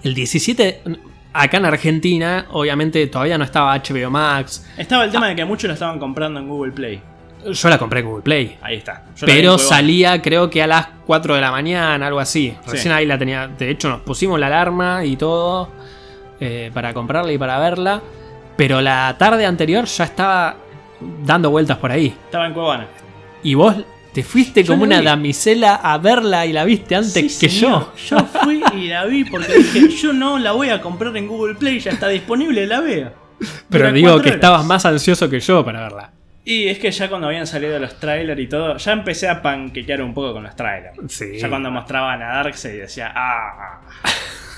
El 0.04 0.14
17, 0.14 0.82
acá 1.34 1.58
en 1.58 1.66
Argentina, 1.66 2.45
obviamente 2.51 3.08
todavía 3.08 3.39
no 3.39 3.43
estaba 3.45 3.74
HBO 3.76 4.12
Max. 4.12 4.70
Estaba 4.78 5.06
el 5.06 5.12
tema 5.12 5.28
de 5.30 5.36
que 5.36 5.45
muchos 5.45 5.68
lo 5.70 5.74
estaban 5.74 5.97
comprando 5.97 6.39
en 6.39 6.47
Google 6.47 6.74
Play. 6.74 7.01
Yo 7.51 7.69
la 7.69 7.77
compré 7.77 7.99
en 8.01 8.05
Google 8.07 8.23
Play. 8.23 8.57
Ahí 8.61 8.77
está. 8.77 9.03
Yo 9.15 9.25
Pero 9.25 9.57
salía 9.57 10.21
creo 10.21 10.49
que 10.49 10.61
a 10.63 10.67
las 10.67 10.87
4 11.05 11.35
de 11.35 11.41
la 11.41 11.51
mañana, 11.51 12.07
algo 12.07 12.19
así. 12.19 12.55
Recién 12.65 12.81
Sí. 12.93 12.99
ahí 12.99 13.05
la 13.05 13.17
tenía. 13.17 13.47
De 13.47 13.69
hecho, 13.69 13.89
nos 13.89 14.01
pusimos 14.01 14.39
la 14.39 14.47
alarma 14.47 15.03
y 15.05 15.15
todo 15.17 15.69
eh, 16.39 16.71
para 16.73 16.93
comprarla 16.93 17.31
y 17.31 17.37
para 17.37 17.59
verla. 17.59 18.01
Pero 18.55 18.81
la 18.81 19.15
tarde 19.17 19.45
anterior 19.45 19.85
ya 19.85 20.03
estaba 20.03 20.55
dando 21.25 21.49
vueltas 21.49 21.77
por 21.77 21.91
ahí. 21.91 22.07
Estaba 22.25 22.47
en 22.47 22.53
Cuevana. 22.53 22.87
Y 23.43 23.55
vos 23.55 23.75
te 24.13 24.23
fuiste 24.23 24.63
Yo 24.63 24.73
como 24.73 24.83
una 24.83 24.99
vi. 24.99 25.05
damisela 25.05 25.75
a 25.75 25.97
verla 25.97 26.45
y 26.45 26.53
la 26.53 26.63
viste 26.65 26.95
antes 26.95 27.13
Sí, 27.13 27.47
que 27.47 27.49
señor. 27.51 27.87
yo. 28.07 28.17
Yo 28.19 28.25
fui 28.25 28.63
y 28.75 28.87
la 28.87 29.05
vi 29.05 29.23
porque 29.25 29.51
dije, 29.57 29.89
yo 29.89 30.13
no 30.13 30.37
la 30.37 30.51
voy 30.51 30.69
a 30.69 30.81
comprar 30.81 31.17
en 31.17 31.27
Google 31.27 31.55
Play, 31.55 31.79
ya 31.79 31.91
está 31.91 32.07
disponible, 32.09 32.67
la 32.67 32.79
veo. 32.81 33.11
Pero 33.69 33.91
digo 33.91 34.09
que 34.17 34.29
horas. 34.29 34.35
estabas 34.35 34.65
más 34.65 34.85
ansioso 34.85 35.27
que 35.29 35.39
yo 35.39 35.65
para 35.65 35.81
verla. 35.81 36.11
Y 36.45 36.67
es 36.67 36.79
que 36.79 36.91
ya 36.91 37.09
cuando 37.09 37.27
habían 37.27 37.47
salido 37.47 37.79
los 37.79 37.99
trailers 37.99 38.39
y 38.39 38.47
todo, 38.47 38.77
ya 38.77 38.91
empecé 38.91 39.29
a 39.29 39.41
panquequear 39.41 40.01
un 40.01 40.13
poco 40.13 40.33
con 40.33 40.43
los 40.43 40.55
trailers. 40.55 40.97
Sí. 41.07 41.37
Ya 41.37 41.47
cuando 41.47 41.71
mostraban 41.71 42.21
a 42.21 42.27
Darkseid 42.35 42.81
decía, 42.81 43.13
ah, 43.15 43.81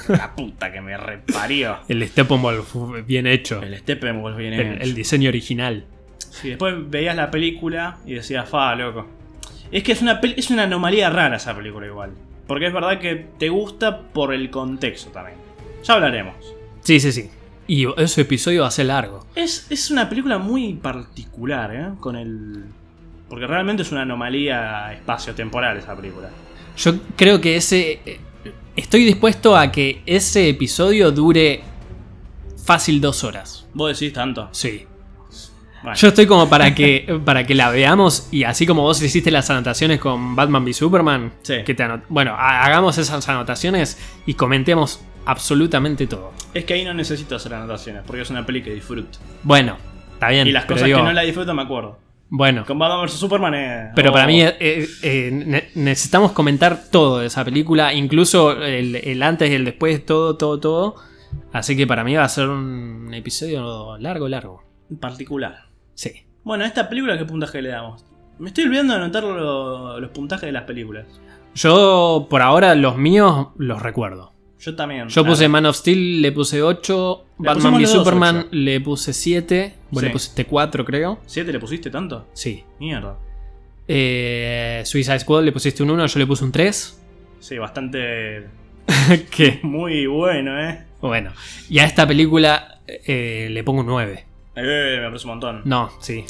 la 0.07 0.35
puta 0.35 0.71
que 0.71 0.81
me 0.81 0.97
reparió. 0.97 1.79
El 1.87 2.07
Steppenwolf 2.07 2.75
bien 3.05 3.27
hecho. 3.27 3.61
El 3.61 3.77
Steppenwolf 3.77 4.35
viene 4.35 4.61
El, 4.61 4.81
el 4.81 4.95
diseño 4.95 5.29
original. 5.29 5.85
Sí, 6.17 6.49
después 6.49 6.73
veías 6.89 7.15
la 7.15 7.29
película 7.31 7.97
y 8.05 8.15
decías, 8.15 8.49
fa, 8.49 8.75
loco. 8.75 9.07
Es 9.71 9.83
que 9.83 9.91
es 9.91 10.01
una, 10.01 10.19
es 10.23 10.49
una 10.49 10.63
anomalía 10.63 11.09
rara 11.09 11.37
esa 11.37 11.55
película 11.55 11.85
igual. 11.85 12.11
Porque 12.47 12.67
es 12.67 12.73
verdad 12.73 12.99
que 12.99 13.27
te 13.37 13.49
gusta 13.49 14.01
por 14.01 14.33
el 14.33 14.49
contexto 14.49 15.11
también. 15.11 15.37
Ya 15.83 15.93
hablaremos. 15.93 16.35
Sí, 16.81 16.99
sí, 16.99 17.11
sí. 17.11 17.29
Y 17.67 17.87
ese 17.97 18.21
episodio 18.21 18.61
va 18.61 18.67
a 18.67 18.71
ser 18.71 18.85
largo. 18.87 19.25
Es, 19.35 19.67
es 19.71 19.89
una 19.91 20.07
película 20.07 20.37
muy 20.37 20.73
particular, 20.73 21.73
¿eh? 21.75 21.89
Con 21.99 22.15
el... 22.15 22.63
Porque 23.29 23.47
realmente 23.47 23.81
es 23.81 23.91
una 23.91 24.03
anomalía 24.03 24.93
espacio-temporal 24.93 25.77
esa 25.77 25.95
película. 25.95 26.29
Yo 26.77 26.93
creo 27.15 27.41
que 27.41 27.55
ese. 27.57 27.99
eh, 28.05 28.19
Estoy 28.75 29.03
dispuesto 29.05 29.55
a 29.57 29.71
que 29.71 30.01
ese 30.05 30.49
episodio 30.49 31.11
dure 31.11 31.61
fácil 32.63 32.99
dos 33.01 33.23
horas. 33.23 33.65
¿Vos 33.73 33.97
decís 33.99 34.13
tanto? 34.13 34.49
Sí. 34.51 34.85
Bueno, 35.81 35.97
Yo 35.97 36.07
estoy 36.09 36.25
como 36.27 36.49
para 36.49 36.73
que, 36.75 37.19
para 37.25 37.45
que 37.45 37.55
la 37.55 37.69
veamos 37.69 38.27
y 38.31 38.43
así 38.43 38.65
como 38.65 38.81
vos 38.81 39.01
hiciste 39.01 39.31
las 39.31 39.49
anotaciones 39.49 39.99
con 39.99 40.35
Batman 40.35 40.63
v 40.63 40.73
Superman, 40.73 41.33
Sí. 41.43 41.63
que 41.65 41.73
te 41.73 41.83
anot- 41.83 42.03
bueno, 42.09 42.35
ha- 42.37 42.65
hagamos 42.65 42.97
esas 42.97 43.27
anotaciones 43.29 43.97
y 44.25 44.33
comentemos 44.33 44.99
absolutamente 45.25 46.07
todo. 46.07 46.31
es 46.53 46.65
que 46.65 46.73
ahí 46.73 46.85
no 46.85 46.93
necesito 46.93 47.35
hacer 47.35 47.53
anotaciones, 47.53 48.03
porque 48.05 48.21
es 48.21 48.29
una 48.29 48.45
peli 48.45 48.61
que 48.63 48.73
disfruto. 48.73 49.19
Bueno, 49.43 49.77
está 50.13 50.29
bien. 50.29 50.47
Y 50.47 50.51
las 50.51 50.65
cosas 50.65 50.85
digo, 50.85 50.99
que 50.99 51.03
no 51.03 51.11
la 51.13 51.21
disfruto 51.21 51.53
me 51.53 51.61
acuerdo. 51.63 51.99
Bueno, 52.27 52.65
Con 52.65 52.79
Batman 52.79 53.05
vs 53.05 53.11
Superman 53.13 53.53
eh, 53.53 53.91
pero 53.95 54.09
oh, 54.09 54.13
para 54.13 54.25
mí 54.25 54.41
eh, 54.41 54.87
eh, 55.03 55.29
ne- 55.31 55.69
necesitamos 55.75 56.31
comentar 56.31 56.85
todo 56.91 57.19
de 57.19 57.27
esa 57.27 57.45
película, 57.45 57.93
incluso 57.93 58.51
el, 58.51 58.95
el 58.95 59.21
antes 59.23 59.51
y 59.51 59.53
el 59.53 59.63
después, 59.63 60.03
todo, 60.05 60.35
todo, 60.35 60.59
todo. 60.59 60.95
Así 61.53 61.77
que 61.77 61.85
para 61.85 62.03
mí 62.03 62.15
va 62.15 62.23
a 62.23 62.29
ser 62.29 62.49
un 62.49 63.13
episodio 63.13 63.97
largo, 63.99 64.27
largo. 64.27 64.63
En 64.89 64.97
particular. 64.97 65.65
Sí. 65.93 66.11
Bueno, 66.43 66.63
a 66.63 66.67
esta 66.67 66.89
película, 66.89 67.17
¿qué 67.17 67.25
puntaje 67.25 67.61
le 67.61 67.69
damos? 67.69 68.03
Me 68.39 68.47
estoy 68.49 68.65
olvidando 68.65 68.93
de 68.93 68.99
anotar 69.01 69.23
lo- 69.23 69.99
los 69.99 70.09
puntajes 70.11 70.47
de 70.47 70.51
las 70.51 70.63
películas. 70.63 71.05
Yo 71.53 72.25
por 72.29 72.41
ahora 72.41 72.73
los 72.75 72.97
míos 72.97 73.49
los 73.57 73.81
recuerdo. 73.81 74.33
Yo 74.65 74.75
también. 74.75 75.07
Yo 75.09 75.23
puse 75.23 75.47
Man 75.47 75.65
of 75.67 75.75
Steel, 75.75 76.21
le 76.23 76.31
puse 76.31 76.61
8. 76.63 77.23
Le 77.39 77.45
Batman 77.47 77.81
dos 77.81 77.91
Superman 77.91 78.37
ocho. 78.39 78.47
le 78.51 78.81
puse 78.81 79.13
7. 79.13 79.73
Vos 79.91 79.99
Sí. 80.01 80.05
le 80.07 80.11
pusiste 80.11 80.45
4, 80.45 80.83
creo. 80.83 81.19
¿Siete 81.27 81.51
le 81.53 81.59
pusiste 81.59 81.91
tanto? 81.91 82.25
Sí. 82.33 82.63
Mierda. 82.79 83.15
Eh, 83.87 84.81
Suicide 84.85 85.19
Squad 85.19 85.43
le 85.43 85.51
pusiste 85.51 85.83
un 85.83 85.91
1, 85.91 86.07
yo 86.07 86.19
le 86.19 86.25
puse 86.25 86.43
un 86.43 86.51
3. 86.51 86.99
Sí, 87.39 87.57
bastante 87.59 88.47
¿Qué? 89.29 89.59
Muy 89.61 90.07
bueno, 90.07 90.59
¿eh? 90.59 90.83
Bueno, 91.01 91.31
y 91.69 91.77
a 91.77 91.85
esta 91.85 92.07
película 92.07 92.79
eh, 92.87 93.47
le 93.51 93.63
pongo 93.63 93.81
un 93.81 93.87
9. 93.87 94.25
Eh, 94.55 94.97
me 95.01 95.07
parece 95.07 95.25
un 95.25 95.31
montón. 95.33 95.61
No, 95.65 95.91
sí. 95.99 96.23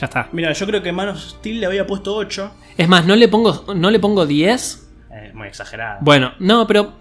Ya 0.00 0.06
está. 0.06 0.28
Mira, 0.32 0.52
yo 0.52 0.66
creo 0.66 0.82
que 0.82 0.90
Man 0.90 1.10
of 1.10 1.18
Steel 1.20 1.60
le 1.60 1.66
había 1.66 1.86
puesto 1.86 2.16
8. 2.16 2.50
Es 2.76 2.88
más, 2.88 3.06
no 3.06 3.14
le 3.14 3.28
pongo, 3.28 3.72
no 3.76 3.90
le 3.92 4.00
pongo 4.00 4.26
10. 4.26 4.88
Eh, 5.12 5.30
muy 5.34 5.46
exagerado. 5.48 5.98
Bueno, 6.00 6.32
no, 6.40 6.66
pero, 6.66 6.94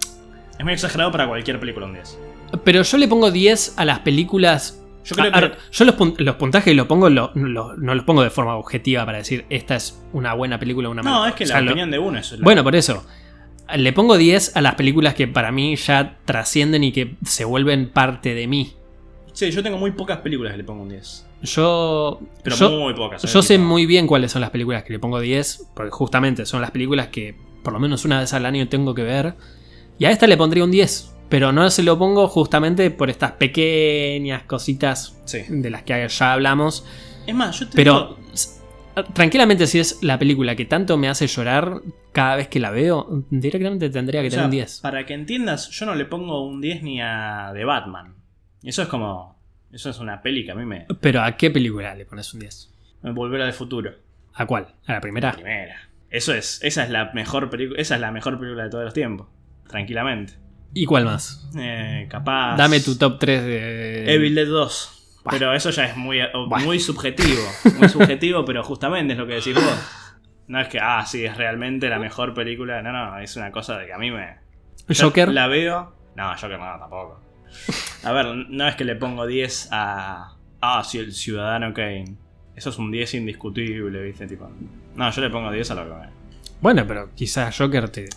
Es 0.57 0.63
muy 0.63 0.73
exagerado 0.73 1.11
para 1.11 1.27
cualquier 1.27 1.59
película 1.59 1.85
un 1.85 1.93
10. 1.93 2.17
pero 2.63 2.81
yo 2.81 2.97
le 2.97 3.07
pongo 3.07 3.29
10 3.31 3.73
a 3.77 3.85
las 3.85 3.99
películas. 3.99 4.81
Yo 5.03 5.15
creo 5.15 5.29
a- 5.33 5.39
que- 5.39 5.45
a- 5.45 5.57
yo 5.71 5.85
los, 5.85 5.95
pun- 5.95 6.15
los 6.17 6.35
puntajes 6.35 6.75
los 6.75 6.87
pongo, 6.87 7.09
lo- 7.09 7.31
lo- 7.35 7.75
no 7.77 7.93
los 7.95 8.03
pongo 8.05 8.23
de 8.23 8.29
forma 8.29 8.55
objetiva 8.55 9.05
para 9.05 9.17
decir 9.19 9.45
esta 9.49 9.75
es 9.75 10.01
una 10.13 10.33
buena 10.33 10.59
película 10.59 10.89
o 10.89 10.91
una 10.91 11.01
No, 11.01 11.11
mala. 11.11 11.29
es 11.29 11.35
que 11.35 11.43
O 11.45 11.47
la 11.47 11.61
lo- 11.61 11.71
opinión 11.71 11.91
de 11.91 11.99
uno 11.99 12.19
es 12.19 12.31
la- 12.31 12.43
Bueno, 12.43 12.63
por 12.63 12.75
eso. 12.75 13.05
Le 13.75 13.91
pongo 13.93 14.17
10 14.17 14.55
a 14.55 14.61
las 14.61 14.75
películas 14.75 15.13
que 15.13 15.27
para 15.27 15.51
mí 15.51 15.75
ya 15.75 16.17
trascienden 16.25 16.83
y 16.85 16.91
que 16.93 17.15
se 17.25 17.43
vuelven 17.45 17.89
parte 17.89 18.33
de 18.33 18.47
mí. 18.47 18.73
Sí, 19.33 19.51
yo 19.51 19.61
tengo 19.61 19.77
muy 19.77 19.91
pocas 19.91 20.19
películas 20.19 20.53
que 20.53 20.57
le 20.57 20.63
pongo 20.63 20.83
un 20.83 20.89
10. 20.89 21.25
Yo. 21.43 22.19
Pero 22.43 22.55
yo, 22.55 22.69
muy 22.71 22.93
pocas. 22.93 23.23
¿eh? 23.23 23.27
yo 23.31 23.41
sé 23.41 23.57
muy 23.57 23.85
bien 23.85 24.07
cuáles 24.07 24.31
son 24.31 24.41
las 24.41 24.49
películas 24.51 24.83
que 24.83 24.93
le 24.93 24.99
pongo 24.99 25.19
10, 25.19 25.67
porque 25.75 25.91
justamente 25.91 26.45
son 26.45 26.61
las 26.61 26.71
películas 26.71 27.07
que 27.09 27.35
por 27.63 27.73
lo 27.73 27.79
menos 27.79 28.05
una 28.05 28.19
vez 28.21 28.33
al 28.33 28.45
año 28.45 28.67
tengo 28.69 28.93
que 28.95 29.03
ver. 29.03 29.35
Y 29.99 30.05
a 30.05 30.11
esta 30.11 30.27
le 30.27 30.37
pondría 30.37 30.63
un 30.63 30.71
10, 30.71 31.13
pero 31.29 31.51
no 31.51 31.69
se 31.69 31.83
lo 31.83 31.97
pongo 31.97 32.27
justamente 32.27 32.91
por 32.91 33.09
estas 33.09 33.31
pequeñas 33.33 34.43
cositas 34.43 35.19
Sí. 35.25 35.39
de 35.49 35.69
las 35.69 35.83
que 35.83 36.07
ya 36.07 36.33
hablamos. 36.33 36.85
Es 37.25 37.35
más, 37.35 37.59
yo 37.59 37.67
te 37.67 37.75
Pero 37.75 38.17
digo- 38.93 39.03
tranquilamente, 39.13 39.67
si 39.67 39.79
es 39.79 40.01
la 40.03 40.17
película 40.19 40.55
que 40.55 40.65
tanto 40.65 40.97
me 40.97 41.09
hace 41.09 41.27
llorar 41.27 41.81
cada 42.11 42.35
vez 42.35 42.47
que 42.47 42.59
la 42.59 42.71
veo, 42.71 43.25
directamente 43.29 43.89
tendría 43.89 44.21
que 44.21 44.27
o 44.27 44.31
sea, 44.31 44.37
tener 44.39 44.45
un 44.45 44.51
10. 44.51 44.79
Para 44.81 45.05
que 45.05 45.13
entiendas, 45.13 45.69
yo 45.69 45.85
no 45.85 45.95
le 45.95 46.05
pongo 46.05 46.45
un 46.47 46.61
10 46.61 46.83
ni 46.83 47.01
a 47.01 47.51
The 47.53 47.65
Batman. 47.65 48.15
Eso 48.63 48.81
es 48.83 48.87
como. 48.87 49.37
Eso 49.71 49.89
es 49.89 49.99
una 49.99 50.21
peli 50.21 50.45
que 50.45 50.51
a 50.51 50.55
mí 50.55 50.65
me. 50.65 50.85
Pero 51.01 51.21
¿a 51.21 51.35
qué 51.35 51.51
película 51.51 51.93
le 51.93 52.05
pones 52.05 52.33
un 52.33 52.39
10? 52.39 52.73
me 53.03 53.11
volverá 53.11 53.45
de 53.45 53.53
futuro. 53.53 53.91
¿A 54.33 54.45
cuál? 54.47 54.67
¿A 54.87 54.93
la 54.93 55.01
primera? 55.01 55.31
Primera. 55.33 55.89
Eso 56.09 56.33
es. 56.33 56.59
Esa 56.63 56.83
es 56.83 56.89
la 56.89 57.11
mejor 57.13 57.49
película. 57.49 57.79
Esa 57.79 57.95
es 57.95 58.01
la 58.01 58.11
mejor 58.11 58.39
película 58.39 58.63
de 58.63 58.69
todos 58.69 58.85
los 58.85 58.93
tiempos. 58.93 59.27
Tranquilamente. 59.67 60.33
¿Y 60.73 60.85
cuál 60.85 61.05
más? 61.05 61.49
Eh, 61.57 62.07
capaz. 62.09 62.55
Dame 62.57 62.79
tu 62.79 62.97
top 62.97 63.19
3 63.19 63.43
de... 63.43 64.13
Evil 64.13 64.35
Dead 64.35 64.47
2. 64.47 65.21
Bah. 65.23 65.31
Pero 65.31 65.53
eso 65.53 65.69
ya 65.71 65.85
es 65.85 65.97
muy, 65.97 66.19
Bah. 66.49 66.59
muy 66.59 66.79
subjetivo. 66.79 67.41
Muy 67.79 67.89
subjetivo, 67.89 68.45
pero 68.45 68.63
justamente 68.63 69.13
es 69.13 69.19
lo 69.19 69.27
que 69.27 69.35
decís 69.35 69.53
vos. 69.55 69.63
No 70.47 70.59
es 70.61 70.67
que, 70.69 70.79
ah, 70.79 71.05
sí, 71.05 71.25
es 71.25 71.35
realmente 71.35 71.89
la 71.89 71.99
mejor 71.99 72.33
película. 72.33 72.81
No, 72.81 72.91
no, 72.93 73.19
es 73.19 73.35
una 73.35 73.51
cosa 73.51 73.77
de 73.77 73.87
que 73.87 73.93
a 73.93 73.97
mí 73.97 74.11
me. 74.11 74.37
Joker. 74.97 75.29
La 75.29 75.47
veo. 75.47 75.93
No, 76.15 76.29
Joker 76.39 76.57
no, 76.59 76.79
tampoco. 76.79 77.19
A 78.03 78.11
ver, 78.13 78.27
no 78.49 78.67
es 78.67 78.75
que 78.75 78.85
le 78.85 78.95
pongo 78.95 79.25
10 79.27 79.69
a. 79.71 80.35
Ah, 80.61 80.83
sí, 80.83 80.99
el 80.99 81.11
Ciudadano 81.11 81.73
Kane. 81.73 82.15
Eso 82.55 82.69
es 82.69 82.77
un 82.77 82.89
10 82.91 83.15
indiscutible, 83.15 84.01
¿viste? 84.01 84.25
Tipo. 84.27 84.49
No, 84.95 85.11
yo 85.11 85.21
le 85.21 85.29
pongo 85.29 85.51
10 85.51 85.71
a 85.71 85.75
lo 85.75 85.83
que 85.83 85.93
me. 85.93 86.09
Bueno, 86.61 86.85
pero 86.87 87.13
quizás 87.13 87.55
Joker 87.55 87.89
te... 87.89 88.09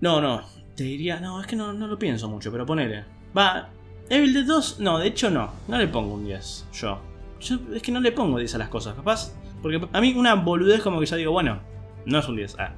No, 0.00 0.20
no. 0.20 0.42
Te 0.74 0.84
diría. 0.84 1.20
No, 1.20 1.40
es 1.40 1.46
que 1.46 1.56
no, 1.56 1.72
no 1.72 1.86
lo 1.86 1.98
pienso 1.98 2.28
mucho, 2.28 2.50
pero 2.52 2.64
ponele. 2.66 3.04
Va. 3.36 3.68
Evil 4.10 4.32
Dead 4.32 4.44
2, 4.46 4.80
no, 4.80 4.98
de 4.98 5.08
hecho 5.08 5.28
no. 5.30 5.50
No 5.68 5.76
le 5.78 5.86
pongo 5.88 6.14
un 6.14 6.24
10. 6.24 6.66
Yo. 6.72 7.00
Yo 7.40 7.58
es 7.74 7.82
que 7.82 7.92
no 7.92 8.00
le 8.00 8.12
pongo 8.12 8.38
10 8.38 8.54
a 8.54 8.58
las 8.58 8.68
cosas, 8.68 8.94
capaz. 8.94 9.32
Porque 9.60 9.80
a 9.92 10.00
mí 10.00 10.14
una 10.16 10.34
boludez 10.34 10.80
como 10.82 10.98
que 11.00 11.06
ya 11.06 11.16
digo, 11.16 11.32
bueno, 11.32 11.60
no 12.06 12.18
es 12.18 12.28
un 12.28 12.36
10. 12.36 12.56
Ah, 12.58 12.72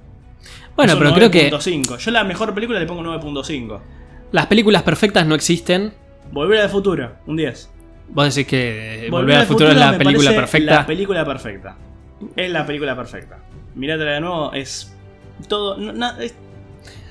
Bueno, 0.75 0.93
es 0.93 0.99
un 0.99 1.05
pero 1.05 1.15
creo 1.15 1.31
que 1.31 1.51
9.5. 1.53 1.99
Yo 1.99 2.11
la 2.11 2.25
mejor 2.25 2.53
película 2.55 2.81
le 2.81 2.87
pongo 2.87 3.03
9.5. 3.03 3.81
las 4.33 4.47
películas 4.47 4.83
perfectas 4.83 5.27
no 5.27 5.35
existen. 5.35 5.93
Volver 6.33 6.61
al 6.63 6.69
futuro, 6.71 7.13
un 7.27 7.37
10. 7.37 7.71
Vos 8.09 8.35
decís 8.35 8.49
que 8.49 9.07
eh, 9.07 9.11
Volver 9.11 9.37
al 9.37 9.47
futuro 9.47 9.71
es 9.71 9.77
la 9.77 9.97
película 9.97 10.31
perfecta. 10.33 10.75
La 10.75 10.87
película 10.87 11.25
perfecta. 11.25 11.77
Es 12.35 12.51
la 12.51 12.67
película 12.67 12.97
perfecta. 12.97 13.39
Mirátela 13.77 14.13
de 14.13 14.21
nuevo, 14.21 14.53
es. 14.53 14.97
Todo. 15.49 15.77
no- 15.77 15.93
na- 15.93 16.17
es- 16.21 16.35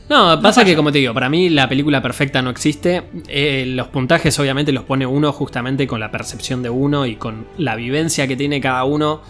No, 0.09 0.41
pasa 0.41 0.65
que 0.65 0.75
como 0.75 0.91
te 0.91 0.97
digo, 0.97 1.13
para 1.13 1.29
mí 1.29 1.49
la 1.49 1.69
película 1.69 2.01
perfecta 2.01 2.41
no 2.41 2.49
existe. 2.49 3.03
Eh, 3.27 3.65
los 3.67 3.87
puntajes 3.89 4.37
obviamente 4.39 4.71
los 4.71 4.83
pone 4.83 5.05
uno 5.05 5.31
justamente 5.31 5.85
con 5.85 5.99
la 5.99 6.09
percepción 6.09 6.63
de 6.63 6.69
uno 6.69 7.05
y 7.05 7.15
con 7.15 7.45
la 7.57 7.75
vivencia 7.75 8.27
que 8.27 8.35
tiene 8.35 8.59
cada 8.59 8.83
uno 8.85 9.21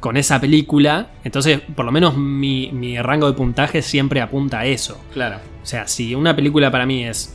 con 0.00 0.16
esa 0.16 0.40
película. 0.40 1.08
Entonces, 1.24 1.60
por 1.74 1.84
lo 1.84 1.92
menos 1.92 2.16
mi, 2.16 2.70
mi 2.72 2.98
rango 3.00 3.26
de 3.26 3.34
puntaje 3.34 3.82
siempre 3.82 4.20
apunta 4.22 4.60
a 4.60 4.66
eso. 4.66 4.98
claro. 5.12 5.36
O 5.62 5.66
sea, 5.66 5.88
si 5.88 6.14
una 6.14 6.36
película 6.36 6.70
para 6.70 6.84
mí 6.84 7.06
es, 7.06 7.34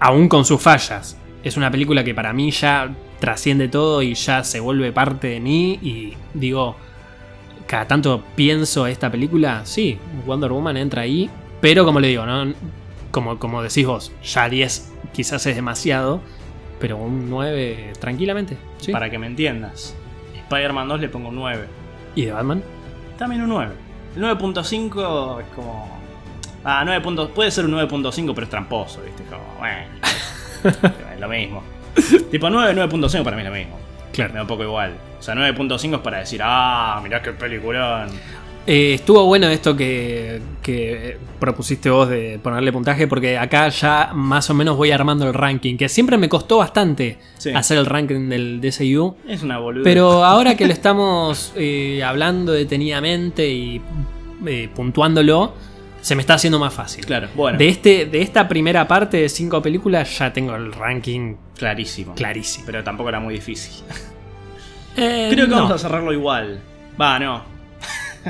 aún 0.00 0.28
con 0.28 0.44
sus 0.44 0.60
fallas, 0.60 1.16
es 1.44 1.56
una 1.56 1.70
película 1.70 2.02
que 2.02 2.12
para 2.12 2.32
mí 2.32 2.50
ya 2.50 2.92
trasciende 3.20 3.68
todo 3.68 4.02
y 4.02 4.14
ya 4.14 4.42
se 4.42 4.58
vuelve 4.58 4.90
parte 4.90 5.28
de 5.28 5.38
mí 5.38 5.78
y 5.80 6.14
digo, 6.34 6.74
cada 7.68 7.86
tanto 7.86 8.24
pienso 8.34 8.88
esta 8.88 9.10
película, 9.12 9.62
sí, 9.64 9.96
Wonder 10.26 10.50
Woman 10.50 10.76
entra 10.76 11.02
ahí, 11.02 11.30
pero 11.60 11.84
como 11.84 12.00
le 12.00 12.08
digo, 12.08 12.24
¿no? 12.26 12.52
como, 13.10 13.38
como 13.38 13.62
decís 13.62 13.86
vos, 13.86 14.12
ya 14.22 14.48
10 14.48 14.92
quizás 15.12 15.44
es 15.46 15.56
demasiado, 15.56 16.20
pero 16.78 16.96
un 16.96 17.28
9 17.30 17.94
tranquilamente. 17.98 18.56
¿sí? 18.78 18.92
Para 18.92 19.10
que 19.10 19.18
me 19.18 19.26
entiendas. 19.26 19.94
Spider-Man 20.48 20.88
2 20.88 21.00
le 21.00 21.08
pongo 21.08 21.28
un 21.30 21.36
9. 21.36 21.66
¿Y 22.14 22.24
de 22.26 22.32
Batman? 22.32 22.62
También 23.18 23.42
un 23.42 23.48
9. 23.48 23.72
El 24.16 24.22
9.5 24.22 25.40
es 25.40 25.46
como. 25.54 25.98
Ah, 26.64 26.82
9 26.84 27.02
puntos. 27.02 27.30
Puede 27.30 27.50
ser 27.50 27.64
un 27.64 27.72
9.5, 27.72 28.32
pero 28.34 28.44
es 28.44 28.50
tramposo, 28.50 29.02
¿viste? 29.02 29.22
Como, 29.24 29.42
bueno. 29.58 29.86
es 31.14 31.20
lo 31.20 31.28
mismo. 31.28 31.62
tipo 32.30 32.48
9, 32.50 32.74
9.5 32.88 33.24
para 33.24 33.36
mí 33.36 33.42
es 33.42 33.48
lo 33.48 33.54
mismo. 33.54 33.76
Me 33.76 34.12
Claro. 34.12 34.34
da 34.34 34.42
un 34.42 34.48
poco 34.48 34.62
igual. 34.64 34.96
O 35.18 35.22
sea, 35.22 35.34
9.5 35.34 35.94
es 35.96 36.00
para 36.00 36.18
decir, 36.18 36.40
ah, 36.42 37.00
mirá 37.02 37.20
qué 37.22 37.32
peliculón. 37.32 38.08
Eh, 38.70 38.92
estuvo 38.92 39.24
bueno 39.24 39.48
esto 39.48 39.74
que, 39.74 40.42
que 40.62 41.16
propusiste 41.40 41.88
vos 41.88 42.06
de 42.10 42.38
ponerle 42.42 42.70
puntaje, 42.70 43.06
porque 43.08 43.38
acá 43.38 43.70
ya 43.70 44.10
más 44.14 44.50
o 44.50 44.54
menos 44.54 44.76
voy 44.76 44.90
armando 44.90 45.26
el 45.26 45.32
ranking, 45.32 45.78
que 45.78 45.88
siempre 45.88 46.18
me 46.18 46.28
costó 46.28 46.58
bastante 46.58 47.16
Sí. 47.38 47.50
hacer 47.54 47.78
el 47.78 47.86
ranking 47.86 48.28
del 48.28 48.60
DCU. 48.60 49.16
Es 49.26 49.42
una 49.42 49.58
boluda. 49.58 49.84
Pero 49.84 50.22
ahora 50.22 50.54
que 50.54 50.66
lo 50.66 50.74
estamos 50.74 51.52
eh, 51.56 52.02
hablando 52.04 52.52
detenidamente 52.52 53.48
y 53.48 53.80
eh, 54.46 54.68
puntuándolo, 54.74 55.54
se 56.02 56.14
me 56.14 56.20
está 56.20 56.34
haciendo 56.34 56.58
más 56.58 56.74
fácil. 56.74 57.06
Claro, 57.06 57.28
bueno. 57.34 57.56
De, 57.56 57.68
este, 57.68 58.04
de 58.04 58.20
esta 58.20 58.46
primera 58.48 58.86
parte 58.86 59.16
de 59.16 59.28
cinco 59.30 59.62
películas 59.62 60.18
ya 60.18 60.30
tengo 60.32 60.54
el 60.54 60.74
ranking 60.74 61.36
Clarísimo. 61.56 62.14
clarísimo. 62.14 62.66
Pero 62.66 62.84
tampoco 62.84 63.08
era 63.08 63.18
muy 63.18 63.32
difícil. 63.32 63.82
Eh, 64.96 65.28
Creo 65.32 65.46
que 65.46 65.50
no. 65.52 65.56
vamos 65.56 65.72
a 65.72 65.78
cerrarlo 65.78 66.12
igual. 66.12 66.60
Va, 67.00 67.18
no. 67.18 67.57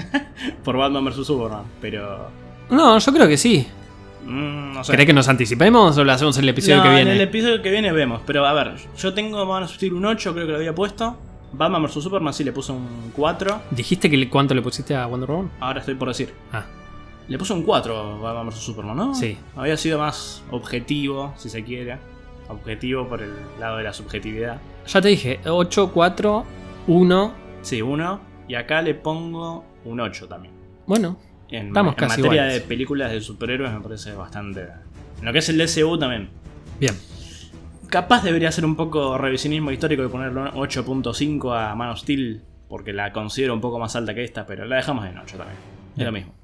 Por 0.64 0.76
Batman 0.76 1.04
vs 1.04 1.26
Superman. 1.26 1.62
Pero. 1.80 2.28
No, 2.70 2.98
yo 2.98 3.12
creo 3.12 3.26
que 3.28 3.36
sí. 3.36 3.66
mm, 4.24 4.72
no 4.74 4.84
sé. 4.84 4.92
¿Querés 4.92 5.06
que 5.06 5.12
nos 5.12 5.28
anticipemos 5.28 5.96
o 5.98 6.04
lo 6.04 6.12
hacemos 6.12 6.36
en 6.38 6.44
el 6.44 6.48
episodio 6.50 6.76
No, 6.78 6.82
que 6.84 6.88
viene? 6.90 7.02
En 7.10 7.16
el 7.16 7.20
episodio 7.22 7.62
que 7.62 7.70
viene 7.70 7.92
vemos. 7.92 8.20
Pero 8.26 8.46
a 8.46 8.52
ver, 8.52 8.74
yo 8.96 9.14
tengo 9.14 9.44
Man 9.46 9.62
of 9.64 9.72
Steel 9.74 9.94
un 9.94 10.04
8, 10.04 10.32
creo 10.34 10.46
que 10.46 10.52
lo 10.52 10.58
había 10.58 10.74
puesto. 10.74 11.16
Batman 11.52 11.82
vs 11.84 11.92
Superman 12.02 12.34
sí 12.34 12.44
le 12.44 12.52
puse 12.52 12.72
un 12.72 13.10
4. 13.16 13.62
¿Dijiste 13.70 14.10
que 14.10 14.16
le- 14.18 14.28
cuánto 14.28 14.54
le 14.54 14.60
pusiste 14.62 14.94
a 14.94 15.06
Wonder 15.06 15.30
Woman? 15.30 15.50
Ahora 15.60 15.80
estoy 15.80 15.94
por 15.94 16.08
decir. 16.08 16.34
Ah, 16.52 16.64
Le 17.26 17.38
puse 17.38 17.52
un 17.54 17.62
4 17.62 17.96
a 17.98 18.18
Batman 18.20 18.48
vs 18.48 18.56
Superman, 18.58 18.96
¿no? 18.96 19.14
Sí. 19.14 19.36
Había 19.56 19.76
sido 19.78 19.98
más 19.98 20.42
objetivo, 20.50 21.32
si 21.38 21.48
se 21.48 21.64
quiere. 21.64 21.96
Objetivo 22.48 23.06
por 23.08 23.22
el 23.22 23.32
lado 23.60 23.78
de 23.78 23.84
la 23.84 23.92
subjetividad. 23.92 24.58
ya 24.86 25.00
te 25.02 25.08
dije, 25.08 25.40
8, 25.46 25.90
4, 25.92 26.44
1. 26.86 27.32
Sí, 27.62 27.82
1. 27.82 28.20
Y 28.48 28.54
acá 28.54 28.80
le 28.82 28.94
pongo 28.94 29.64
un 29.88 30.00
8 30.00 30.28
también. 30.28 30.54
Bueno, 30.86 31.18
En, 31.50 31.68
Estamos 31.68 31.94
en 31.94 31.98
casi 31.98 32.20
materia 32.22 32.42
iguales. 32.44 32.62
de 32.62 32.68
películas 32.68 33.10
de 33.12 33.20
superhéroes 33.20 33.72
me 33.72 33.80
parece 33.80 34.12
bastante. 34.12 34.66
En 35.18 35.24
lo 35.24 35.32
que 35.32 35.38
es 35.38 35.48
el 35.48 35.58
DCU 35.58 35.98
también. 35.98 36.28
bien. 36.78 36.94
Capaz 37.90 38.22
debería 38.22 38.52
ser 38.52 38.64
un 38.66 38.76
poco 38.76 39.16
revisionismo 39.16 39.70
histórico 39.70 40.04
y 40.04 40.08
ponerle 40.08 40.40
un 40.40 40.46
8.5 40.48 41.56
a 41.58 41.74
Man 41.74 41.90
of 41.90 41.98
Steel. 42.00 42.42
Porque 42.68 42.92
la 42.92 43.12
considero 43.12 43.54
un 43.54 43.62
poco 43.62 43.78
más 43.78 43.96
alta 43.96 44.14
que 44.14 44.22
esta, 44.24 44.44
pero 44.46 44.66
la 44.66 44.76
dejamos 44.76 45.06
en 45.06 45.16
8 45.16 45.36
también. 45.38 45.56
Es 45.96 46.04
lo 46.04 46.12
mismo. 46.12 46.34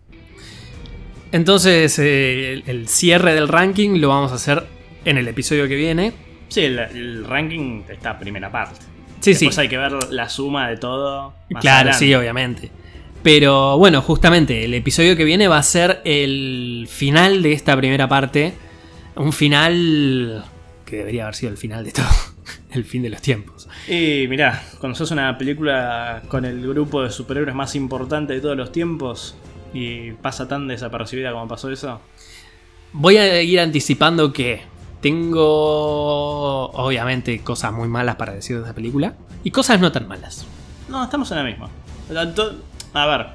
Entonces, 1.32 1.98
eh, 1.98 2.52
el, 2.54 2.64
el 2.66 2.88
cierre 2.88 3.34
del 3.34 3.48
ranking 3.48 4.00
lo 4.00 4.08
vamos 4.08 4.32
a 4.32 4.36
hacer 4.36 4.64
en 5.04 5.18
el 5.18 5.26
episodio 5.28 5.68
que 5.68 5.74
viene. 5.74 6.12
Sí, 6.48 6.60
el, 6.62 6.78
el 6.78 7.24
ranking 7.24 7.82
está 7.88 8.18
primera 8.18 8.50
parte. 8.50 8.80
Sí, 9.20 9.30
Después 9.32 9.54
sí. 9.54 9.60
hay 9.62 9.68
que 9.68 9.78
ver 9.78 9.92
la 10.10 10.28
suma 10.28 10.68
de 10.68 10.76
todo. 10.76 11.34
más 11.50 11.60
Claro, 11.60 11.76
adelante. 11.90 11.98
sí, 11.98 12.14
obviamente. 12.14 12.70
Pero 13.24 13.78
bueno, 13.78 14.02
justamente 14.02 14.64
el 14.66 14.74
episodio 14.74 15.16
que 15.16 15.24
viene 15.24 15.48
va 15.48 15.58
a 15.58 15.62
ser 15.62 16.02
el 16.04 16.86
final 16.88 17.42
de 17.42 17.52
esta 17.54 17.76
primera 17.76 18.06
parte. 18.06 18.52
Un 19.16 19.32
final 19.32 20.44
que 20.84 20.98
debería 20.98 21.24
haber 21.24 21.34
sido 21.34 21.50
el 21.50 21.58
final 21.58 21.84
de 21.84 21.92
todo. 21.92 22.06
El 22.70 22.84
fin 22.84 23.02
de 23.02 23.08
los 23.08 23.22
tiempos. 23.22 23.68
Y 23.88 24.26
mirá, 24.28 24.62
cuando 24.80 24.98
sos 24.98 25.12
una 25.12 25.38
película 25.38 26.22
con 26.26 26.44
el 26.44 26.60
grupo 26.66 27.04
de 27.04 27.10
superhéroes 27.10 27.54
más 27.54 27.76
importante 27.76 28.32
de 28.32 28.40
todos 28.40 28.56
los 28.56 28.72
tiempos 28.72 29.36
y 29.72 30.10
pasa 30.10 30.48
tan 30.48 30.66
desapercibida 30.66 31.30
como 31.30 31.46
pasó 31.46 31.70
eso, 31.70 32.00
Voy 32.96 33.16
a 33.16 33.42
ir 33.42 33.58
anticipando 33.58 34.32
que 34.32 34.62
tengo, 35.00 36.66
obviamente, 36.70 37.40
cosas 37.40 37.72
muy 37.72 37.88
malas 37.88 38.14
para 38.14 38.34
decir 38.34 38.54
de 38.54 38.62
esta 38.62 38.72
película 38.72 39.14
y 39.42 39.50
cosas 39.50 39.80
no 39.80 39.90
tan 39.90 40.06
malas. 40.06 40.46
No, 40.88 41.02
estamos 41.02 41.28
en 41.32 41.38
la 41.38 41.42
misma. 41.42 41.68
A 42.94 43.06
ver, 43.06 43.26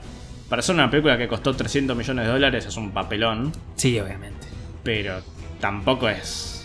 para 0.49 0.62
hacer 0.62 0.74
una 0.76 0.89
película 0.89 1.18
que 1.18 1.28
costó 1.28 1.55
300 1.55 1.95
millones 1.95 2.26
de 2.26 2.32
dólares 2.32 2.66
es 2.66 2.76
un 2.78 2.91
papelón, 2.91 3.51
Sí, 3.76 3.99
obviamente. 3.99 4.47
pero 4.84 5.22
tampoco 5.60 6.10
es 6.10 6.55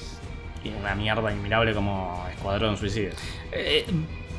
una 0.80 0.94
mierda 0.94 1.30
inmirable 1.32 1.74
como 1.74 2.26
Escuadrón 2.32 2.76
Suicida. 2.76 3.10
Eh, 3.52 3.84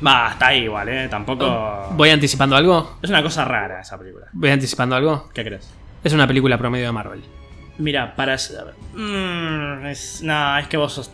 Va, 0.06 0.32
está 0.32 0.48
ahí 0.48 0.64
igual, 0.64 0.90
¿eh? 0.90 1.08
Tampoco... 1.08 1.88
¿Voy 1.92 2.10
anticipando 2.10 2.56
algo? 2.58 2.98
Es 3.02 3.10
una 3.10 3.24
cosa 3.24 3.46
rara 3.46 3.80
esa 3.80 3.98
película. 3.98 4.28
¿Voy 4.34 4.50
anticipando 4.50 4.94
algo? 4.96 5.30
¿Qué 5.34 5.44
crees? 5.46 5.72
Es 6.04 6.12
una 6.12 6.28
película 6.28 6.58
promedio 6.58 6.86
de 6.88 6.92
Marvel. 6.92 7.24
Mira, 7.78 8.14
para... 8.16 8.36
Mm, 8.94 9.86
es- 9.86 10.22
no, 10.22 10.58
es 10.58 10.68
que 10.68 10.76
vos 10.78 10.92
sos... 10.94 11.12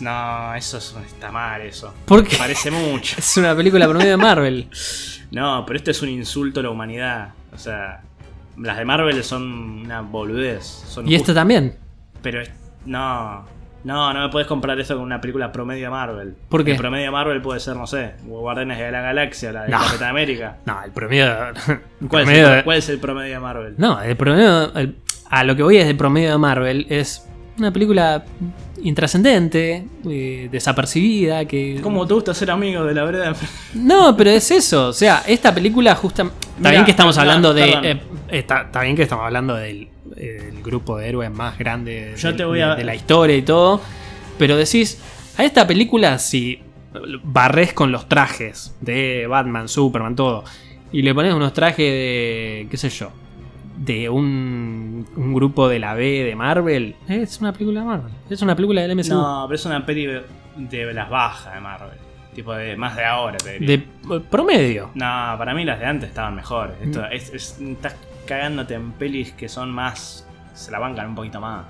No, 0.00 0.54
eso 0.54 0.78
es- 0.78 0.94
está 1.06 1.30
mal 1.30 1.60
eso. 1.62 1.92
¿Por 2.04 2.24
qué? 2.26 2.36
Parece 2.36 2.70
mucho. 2.70 3.16
Es 3.18 3.36
una 3.36 3.54
película 3.54 3.88
promedio 3.88 4.10
de 4.12 4.16
Marvel. 4.16 4.68
No, 5.30 5.64
pero 5.66 5.76
esto 5.78 5.90
es 5.90 6.00
un 6.00 6.10
insulto 6.10 6.60
a 6.60 6.62
la 6.62 6.70
humanidad. 6.70 7.30
O 7.52 7.58
sea, 7.58 8.02
las 8.56 8.76
de 8.78 8.84
Marvel 8.84 9.24
son 9.24 9.42
una 9.84 10.00
boludez. 10.00 10.64
Son 10.64 11.08
Y 11.08 11.16
esta 11.16 11.34
también. 11.34 11.76
Pero 12.22 12.40
es- 12.40 12.52
no, 12.86 13.44
no, 13.82 14.12
no 14.12 14.20
me 14.20 14.28
puedes 14.28 14.46
comprar 14.46 14.78
eso 14.78 14.94
con 14.94 15.02
una 15.02 15.20
película 15.20 15.50
promedio 15.50 15.86
de 15.86 15.90
Marvel. 15.90 16.36
¿Por 16.48 16.62
qué? 16.64 16.72
El 16.72 16.76
promedio 16.76 17.06
de 17.06 17.10
Marvel 17.10 17.42
puede 17.42 17.58
ser, 17.58 17.74
no 17.74 17.84
sé, 17.88 18.12
Guardianes 18.24 18.78
de 18.78 18.92
la 18.92 19.00
Galaxia, 19.00 19.50
la 19.52 19.62
de 19.64 19.70
No. 19.70 19.78
Capitán 19.80 20.10
América. 20.10 20.56
No, 20.66 20.84
el 20.84 20.92
promedio. 20.92 21.48
el 21.48 21.54
¿Cuál, 21.54 21.80
promedio 22.08 22.44
es 22.44 22.50
de- 22.50 22.58
el, 22.58 22.64
cuál 22.64 22.78
es 22.78 22.88
el 22.90 22.98
promedio 23.00 23.34
de 23.34 23.40
Marvel? 23.40 23.74
No, 23.76 24.00
el 24.02 24.16
promedio. 24.16 24.72
el- 24.76 24.96
a 25.30 25.42
lo 25.42 25.56
que 25.56 25.62
voy 25.64 25.78
es 25.78 25.86
de 25.88 25.94
promedio 25.96 26.30
de 26.30 26.38
Marvel. 26.38 26.86
Es 26.90 27.26
una 27.58 27.72
película 27.72 28.24
intrascendente, 28.84 29.84
eh, 30.08 30.48
desapercibida, 30.50 31.44
que. 31.46 31.80
¿Cómo 31.82 32.06
te 32.06 32.14
gusta 32.14 32.32
ser 32.34 32.50
amigo 32.50 32.84
de 32.84 32.94
la 32.94 33.04
vereda? 33.04 33.34
No, 33.74 34.16
pero 34.16 34.30
es 34.30 34.50
eso. 34.50 34.88
O 34.88 34.92
sea, 34.92 35.22
esta 35.26 35.52
película 35.54 35.94
justa. 35.96 36.30
Está 36.56 36.70
bien 36.70 36.84
que 36.84 36.90
estamos 36.92 37.18
hablando 37.18 37.52
de. 37.52 37.70
eh, 37.82 38.00
está, 38.28 38.62
está 38.62 38.82
bien 38.82 38.94
que 38.96 39.02
estamos 39.02 39.24
hablando 39.24 39.54
del 39.56 39.88
del 40.14 40.62
grupo 40.62 40.96
de 40.98 41.08
héroes 41.08 41.30
más 41.32 41.58
grande 41.58 42.14
Yo 42.16 42.28
del- 42.28 42.36
te 42.36 42.44
voy 42.44 42.60
a- 42.60 42.70
de, 42.70 42.76
de 42.76 42.84
la 42.84 42.94
historia 42.94 43.36
y 43.36 43.42
todo. 43.42 43.80
Pero 44.38 44.56
decís, 44.56 45.00
a 45.36 45.44
esta 45.44 45.66
película, 45.66 46.18
si 46.18 46.60
barres 47.24 47.72
con 47.72 47.90
los 47.90 48.08
trajes 48.08 48.76
de 48.80 49.26
Batman, 49.26 49.68
Superman, 49.68 50.14
todo, 50.14 50.44
y 50.92 51.02
le 51.02 51.12
pones 51.14 51.34
unos 51.34 51.52
trajes 51.52 51.78
de. 51.90 52.68
qué 52.70 52.76
sé 52.76 52.90
yo. 52.90 53.10
De 53.76 54.08
un, 54.08 55.06
un 55.16 55.34
grupo 55.34 55.68
de 55.68 55.78
la 55.78 55.94
B 55.94 56.22
de 56.24 56.36
Marvel. 56.36 56.94
Es 57.08 57.40
una 57.40 57.52
película 57.52 57.80
de 57.80 57.86
Marvel. 57.86 58.12
Es 58.30 58.40
una 58.42 58.54
película 58.54 58.82
del 58.82 58.94
MCU. 58.96 59.08
No, 59.14 59.44
pero 59.48 59.56
es 59.56 59.66
una 59.66 59.84
peli 59.84 60.06
de, 60.06 60.94
las 60.94 61.10
bajas 61.10 61.54
de 61.54 61.60
Marvel. 61.60 61.98
Tipo 62.34 62.52
de 62.54 62.76
más 62.76 62.96
de 62.96 63.04
ahora, 63.04 63.36
te 63.38 63.58
diría. 63.58 63.76
De 64.08 64.20
promedio. 64.20 64.90
No, 64.94 65.34
para 65.38 65.54
mí 65.54 65.64
las 65.64 65.78
de 65.80 65.86
antes 65.86 66.08
estaban 66.08 66.34
mejores. 66.36 66.76
Esto 66.82 67.00
Mm. 67.02 67.12
es, 67.12 67.32
es- 67.34 67.60
estás 67.60 67.94
cagándote 68.26 68.74
en 68.74 68.92
pelis 68.92 69.32
que 69.32 69.48
son 69.48 69.70
más. 69.70 70.26
se 70.54 70.70
la 70.70 70.78
bancan 70.78 71.08
un 71.08 71.14
poquito 71.16 71.40
más. 71.40 71.64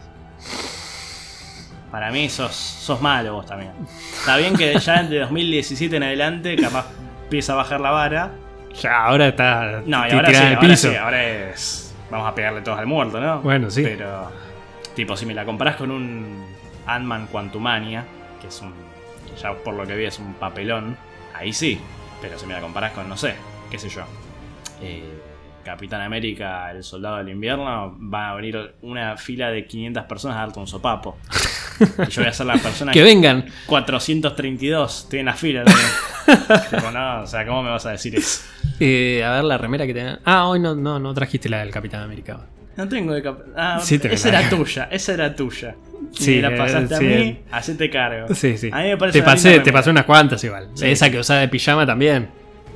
Para 1.91 2.11
mí 2.11 2.29
sos, 2.29 2.53
sos 2.55 3.01
malo 3.01 3.35
vos 3.35 3.47
también. 3.47 3.73
Está 4.19 4.37
bien 4.37 4.55
que 4.57 4.79
ya 4.79 5.03
de 5.05 5.21
2017 5.21 5.97
en 5.97 6.03
adelante 6.03 6.57
capaz 6.57 6.87
empieza 7.25 7.53
a 7.53 7.57
bajar 7.57 7.81
la 7.81 7.91
vara. 7.91 8.31
Ya, 8.83 9.05
ahora 9.07 9.29
está. 9.29 9.83
No, 9.87 10.07
y 10.07 10.11
ahora 10.11 10.29
sí, 10.35 10.55
ahora 10.57 10.77
sí, 10.77 10.97
ahora 10.97 11.25
es. 11.25 11.84
Vamos 12.11 12.29
a 12.29 12.35
pegarle 12.35 12.61
todos 12.63 12.79
al 12.79 12.87
muerto, 12.87 13.21
¿no? 13.21 13.41
Bueno, 13.41 13.71
sí. 13.71 13.83
Pero, 13.83 14.31
tipo, 14.95 15.17
si 15.17 15.27
me 15.27 15.35
la 15.35 15.45
comparás 15.45 15.77
con 15.77 15.91
un 15.91 16.45
Ant-Man 16.87 17.29
Quantumania, 17.29 18.05
que 18.41 18.49
es 18.49 18.61
un. 18.61 18.73
Ya 19.41 19.53
por 19.55 19.75
lo 19.75 19.87
que 19.87 19.97
vi 19.97 20.05
es 20.05 20.19
un 20.19 20.35
papelón, 20.35 20.97
ahí 21.35 21.53
sí. 21.53 21.81
Pero 22.21 22.39
si 22.39 22.47
me 22.47 22.55
la 22.55 22.61
comparás 22.61 22.93
con, 22.93 23.09
no 23.09 23.17
sé, 23.17 23.35
qué 23.71 23.79
sé 23.79 23.89
yo. 23.89 24.03
eh, 24.81 25.21
Capitán 25.65 26.03
América, 26.03 26.71
el 26.71 26.85
soldado 26.85 27.17
del 27.17 27.31
invierno, 27.31 27.97
va 27.99 28.29
a 28.31 28.35
venir 28.35 28.75
una 28.83 29.17
fila 29.17 29.49
de 29.51 29.65
500 29.67 30.05
personas 30.05 30.37
a 30.37 30.41
darte 30.41 30.59
un 30.61 30.67
sopapo. 30.67 31.17
Y 31.81 31.85
yo 32.11 32.23
voy 32.23 32.29
a 32.29 32.33
ser 32.33 32.47
la 32.47 32.57
persona 32.59 32.93
Que 32.93 33.03
vengan. 33.03 33.47
432, 33.67 34.99
estoy 35.05 35.19
en 35.21 35.27
la 35.27 35.35
fila. 35.35 35.65
Tipo, 36.71 36.91
no, 36.91 37.23
o 37.23 37.27
sea, 37.27 37.45
¿cómo 37.47 37.63
me 37.63 37.71
vas 37.71 37.85
a 37.87 37.91
decir 37.91 38.15
eso? 38.17 38.43
Eh, 38.81 39.23
a 39.25 39.31
ver 39.33 39.45
la 39.45 39.59
remera 39.59 39.87
que 39.87 39.95
te. 39.95 40.17
Ah, 40.25 40.47
hoy 40.47 40.59
no, 40.61 40.75
no, 40.75 40.99
no 40.99 41.13
trajiste 41.15 41.49
la 41.49 41.59
del 41.59 41.71
Capitán 41.71 42.03
América. 42.03 42.41
No 42.77 42.89
tengo 42.89 43.13
de 43.13 43.23
cap- 43.23 43.39
Ah, 43.57 43.79
Sí, 43.81 44.01
esa 44.03 44.29
era 44.31 44.49
tuya, 44.51 44.89
esa 44.91 45.13
era 45.15 45.37
tuya. 45.37 45.77
Si 46.13 46.25
Sí, 46.25 46.41
la 46.41 46.57
pasaste 46.57 46.95
a 46.97 47.01
mí, 47.01 47.39
hacete 47.53 47.89
cargo. 47.91 48.35
Sí, 48.35 48.57
sí. 48.59 48.69
A 48.73 48.79
mí 48.79 48.89
me 48.89 48.97
parece 48.97 49.19
te 49.21 49.25
pasé, 49.25 49.61
te 49.61 49.73
pasé 49.73 49.91
unas 49.91 50.05
cuantas 50.05 50.43
igual. 50.43 50.69
Sí. 50.75 50.87
Esa 50.89 51.09
que 51.11 51.19
usaba 51.19 51.41
de 51.41 51.49
pijama 51.49 51.87
también. 51.87 52.29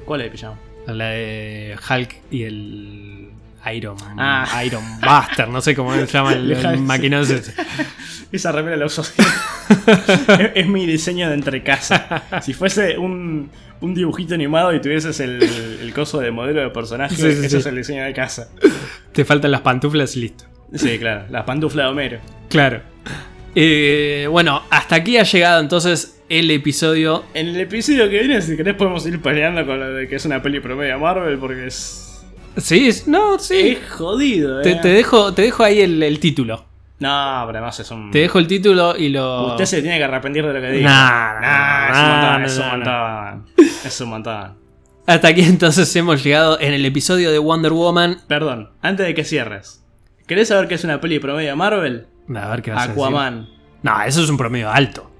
¿Cuál 0.05 0.21
es 0.21 0.27
el 0.27 0.33
pijama? 0.33 0.57
La 0.87 1.09
de 1.09 1.77
Hulk 1.91 2.15
y 2.31 2.43
el 2.45 3.31
Iron, 3.75 3.97
Ah. 4.17 4.63
Iron 4.65 4.83
Buster, 5.01 5.49
no 5.49 5.61
sé 5.61 5.75
cómo 5.75 5.93
se 5.95 6.07
llama 6.07 6.33
el, 6.33 6.53
el 6.53 6.63
de- 6.63 6.77
maquinoso. 6.77 7.35
Esa 8.31 8.53
remera 8.53 8.77
la 8.77 8.87
uso 8.87 9.03
es, 9.03 9.15
es 10.55 10.67
mi 10.67 10.87
diseño 10.87 11.29
de 11.29 11.35
entrecasa. 11.35 12.25
Si 12.43 12.53
fuese 12.53 12.99
un, 12.99 13.51
un 13.81 13.95
dibujito 13.95 14.35
animado 14.35 14.75
y 14.75 14.81
tuvieses 14.81 15.19
el, 15.21 15.43
el 15.43 15.93
coso 15.95 16.21
de 16.21 16.31
modelo 16.31 16.61
de 16.61 16.71
personaje, 16.71 17.15
Sí, 17.17 17.27
es 17.57 17.67
el 17.67 17.77
diseño 17.77 18.05
de 18.05 18.13
casa. 18.13 18.51
Te 19.13 19.25
faltan 19.25 19.51
las 19.51 19.63
pantuflas 19.63 20.17
y 20.17 20.21
listo. 20.21 20.45
Sí, 20.75 20.99
claro, 20.99 21.25
la 21.31 21.47
pantufla 21.47 21.85
de 21.85 21.89
Homero. 21.89 22.19
Claro. 22.51 22.83
Eh, 23.55 24.27
bueno, 24.31 24.63
hasta 24.71 24.97
aquí 24.97 25.17
ha 25.17 25.23
llegado 25.23 25.61
entonces 25.61 26.21
el 26.29 26.51
episodio. 26.51 27.25
En 27.33 27.49
el 27.49 27.61
episodio 27.61 28.11
que 28.11 28.19
viene, 28.21 28.43
si 28.43 28.57
querés, 28.57 28.75
podemos 28.75 29.07
ir 29.07 29.21
peleando 29.23 29.65
con 29.65 29.81
lo 29.81 29.93
de 29.95 30.07
que 30.07 30.17
es 30.17 30.25
una 30.27 30.43
peli 30.43 30.61
promedio 30.61 30.99
Marvel, 30.99 31.39
porque 31.39 31.67
es. 31.69 32.23
Sí, 32.59 32.89
es- 32.89 33.09
no, 33.09 33.39
sí. 33.39 33.79
Es 33.83 33.91
jodido, 33.91 34.61
eh. 34.61 34.65
Te, 34.65 34.75
te 34.75 34.89
dejo, 34.89 35.33
te 35.33 35.43
dejo 35.43 35.65
ahí 35.65 35.81
el, 35.81 36.03
el 36.03 36.19
título. 36.21 36.67
No, 37.01 37.45
pero 37.47 37.59
además 37.59 37.79
es 37.79 37.91
un. 37.91 38.11
Te 38.11 38.19
dejo 38.19 38.39
el 38.39 38.47
título 38.49 38.97
y 38.97 39.09
lo. 39.11 39.49
Usted 39.53 39.65
se 39.67 39.83
tiene 39.83 39.99
que 39.99 40.05
arrepentir 40.05 40.45
de 40.47 40.53
lo 40.53 40.61
que 40.61 40.71
dijo. 40.71 40.89
Nah, 40.89 41.41
Nah, 41.41 41.41
nah, 41.41 41.89
es 41.91 41.99
un 41.99 42.09
montón, 42.09 42.41
nah, 42.41 42.45
es 42.47 42.59
un 42.59 42.69
montón. 42.69 43.47
Es 43.85 44.01
un 44.01 44.09
montón. 44.11 44.59
Hasta 45.07 45.29
aquí 45.29 45.43
entonces 45.43 45.95
hemos 45.97 46.23
llegado 46.23 46.61
en 46.61 46.75
el 46.75 46.85
episodio 46.85 47.31
de 47.31 47.39
Wonder 47.39 47.73
Woman. 47.73 48.19
Perdón, 48.27 48.71
antes 48.83 49.07
de 49.07 49.15
que 49.15 49.25
cierres. 49.25 49.83
¿Querés 50.27 50.49
saber 50.49 50.69
qué 50.69 50.75
es 50.75 50.85
una 50.85 51.01
peli 51.01 51.19
promedio 51.19 51.57
Marvel? 51.57 52.07
A 52.35 52.49
ver 52.51 52.61
qué 52.63 52.73
vas 52.73 52.85
a 52.85 52.89
decir. 52.89 53.03
Aquaman. 53.03 53.49
No, 53.83 54.03
eso 54.03 54.23
es 54.23 54.29
un 54.29 54.37
promedio 54.37 54.71
alto. 54.71 55.11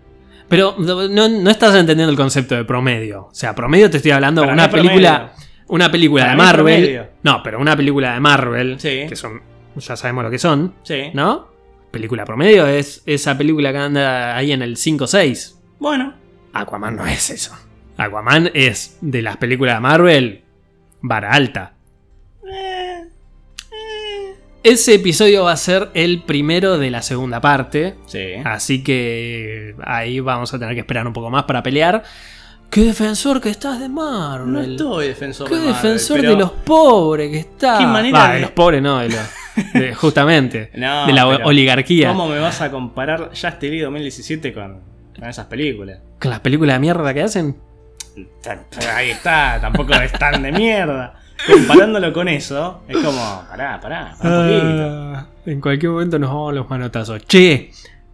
Pero 0.49 0.75
no, 0.79 1.29
no 1.29 1.51
estás 1.51 1.75
entendiendo 1.75 2.11
el 2.11 2.17
concepto 2.19 2.55
de 2.55 2.65
promedio. 2.65 3.27
O 3.27 3.35
sea, 3.35 3.55
promedio 3.55 3.89
te 3.89 3.99
estoy 3.99 4.11
hablando 4.13 4.43
de 4.43 4.49
una 4.53 4.69
promedio. 4.69 4.91
película. 4.91 5.33
Una 5.69 5.91
película 5.91 6.23
Para 6.25 6.33
de 6.33 6.37
Marvel. 6.37 7.07
No, 7.23 7.43
pero 7.43 7.61
una 7.61 7.77
película 7.77 8.15
de 8.15 8.21
Marvel. 8.21 8.81
Sí. 8.81 9.07
Que 9.09 9.15
son. 9.17 9.41
Ya 9.77 9.97
sabemos 9.97 10.25
lo 10.25 10.31
que 10.31 10.39
son. 10.39 10.75
Sí. 10.83 11.11
¿No? 11.15 11.49
Película 11.99 12.25
promedio 12.25 12.65
es 12.69 13.03
esa 13.07 13.37
película 13.37 13.73
que 13.73 13.79
anda 13.79 14.37
ahí 14.37 14.53
en 14.53 14.63
el 14.63 14.77
5-6. 14.77 15.55
Bueno. 15.81 16.15
Aquaman 16.53 16.95
no 16.95 17.05
es 17.05 17.29
eso. 17.31 17.53
Aquaman 17.97 18.53
es 18.55 18.97
de 19.01 19.21
las 19.21 19.37
películas 19.37 19.75
de 19.75 19.81
Marvel. 19.81 20.43
Vara 21.01 21.33
alta. 21.33 21.73
Eh, 22.49 23.03
eh. 23.73 24.35
Ese 24.63 24.95
episodio 24.95 25.43
va 25.43 25.51
a 25.53 25.57
ser 25.57 25.91
el 25.95 26.23
primero 26.23 26.79
de 26.79 26.89
la 26.93 27.03
segunda 27.03 27.41
parte. 27.41 27.97
Sí. 28.07 28.35
Así 28.45 28.85
que 28.85 29.75
ahí 29.83 30.21
vamos 30.21 30.55
a 30.55 30.59
tener 30.61 30.75
que 30.75 30.81
esperar 30.83 31.05
un 31.05 31.13
poco 31.13 31.31
más 31.31 31.43
para 31.45 31.65
pelear. 31.65 32.05
¡Qué 32.71 32.83
defensor 32.83 33.41
que 33.41 33.49
estás 33.51 33.81
de 33.81 33.89
Marvel! 33.89 34.53
No 34.53 34.61
estoy 34.61 35.09
defensor 35.09 35.49
¡Qué 35.49 35.55
de 35.57 35.61
Marvel, 35.63 35.75
defensor 35.83 36.17
pero- 36.21 36.31
de 36.31 36.37
los 36.37 36.51
pobres 36.53 37.31
que 37.33 37.39
está! 37.41 37.79
Qué 37.79 37.87
manera 37.87 38.19
Va, 38.21 38.29
de- 38.29 38.35
de 38.37 38.41
los 38.43 38.51
pobres 38.53 38.83
no, 38.83 38.99
de 39.01 39.09
los- 39.09 39.19
de- 39.75 39.95
justamente. 39.95 40.71
No, 40.75 41.07
de 41.07 41.13
la 41.13 41.27
oligarquía. 41.27 42.09
¿Cómo 42.09 42.29
me 42.29 42.39
vas 42.39 42.61
a 42.61 42.71
comparar 42.71 43.31
Just 43.31 43.63
League 43.63 43.83
2017 43.83 44.53
con, 44.53 44.81
con 45.19 45.29
esas 45.29 45.47
películas? 45.47 45.99
Con 46.21 46.31
las 46.31 46.41
películas 46.41 46.77
de 46.77 46.81
mierda 46.81 47.13
que 47.15 47.23
hacen. 47.23 47.57
Ahí 48.95 49.11
está, 49.11 49.59
tampoco 49.61 49.95
es 49.95 50.13
tan 50.13 50.43
de 50.43 50.53
mierda. 50.53 51.15
Comparándolo 51.47 52.13
con 52.13 52.27
eso, 52.29 52.83
es 52.89 52.97
como, 52.97 53.45
pará, 53.49 53.79
pará, 53.81 54.15
pará. 54.21 54.41
Ah, 55.21 55.27
en 55.47 55.61
cualquier 55.61 55.93
momento 55.93 56.19
nos 56.19 56.31
vamos 56.31 56.53
los 56.55 56.69
manotazos. 56.69 57.25
Che, 57.27 57.71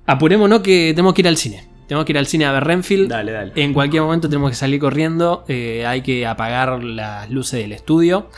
apurémonos 0.07 0.61
que 0.61 0.91
tenemos 0.95 1.15
que 1.15 1.23
ir 1.23 1.29
al 1.29 1.39
cine. 1.39 1.65
Tenemos 1.89 2.05
que 2.05 2.13
ir 2.13 2.19
al 2.19 2.27
cine 2.27 2.45
a 2.45 2.53
ver 2.53 2.65
Renfield. 2.65 3.09
Dale, 3.09 3.33
dale. 3.33 3.53
En 3.57 3.73
cualquier 3.73 4.03
momento 4.03 4.29
tenemos 4.29 4.51
que 4.51 4.57
salir 4.57 4.79
corriendo. 4.81 5.45
eh, 5.49 5.85
hay 5.87 6.03
que 6.03 6.27
apagar 6.27 6.83
las 6.85 7.31
luces 7.31 7.61
del 7.61 7.73
estudio. 7.73 8.29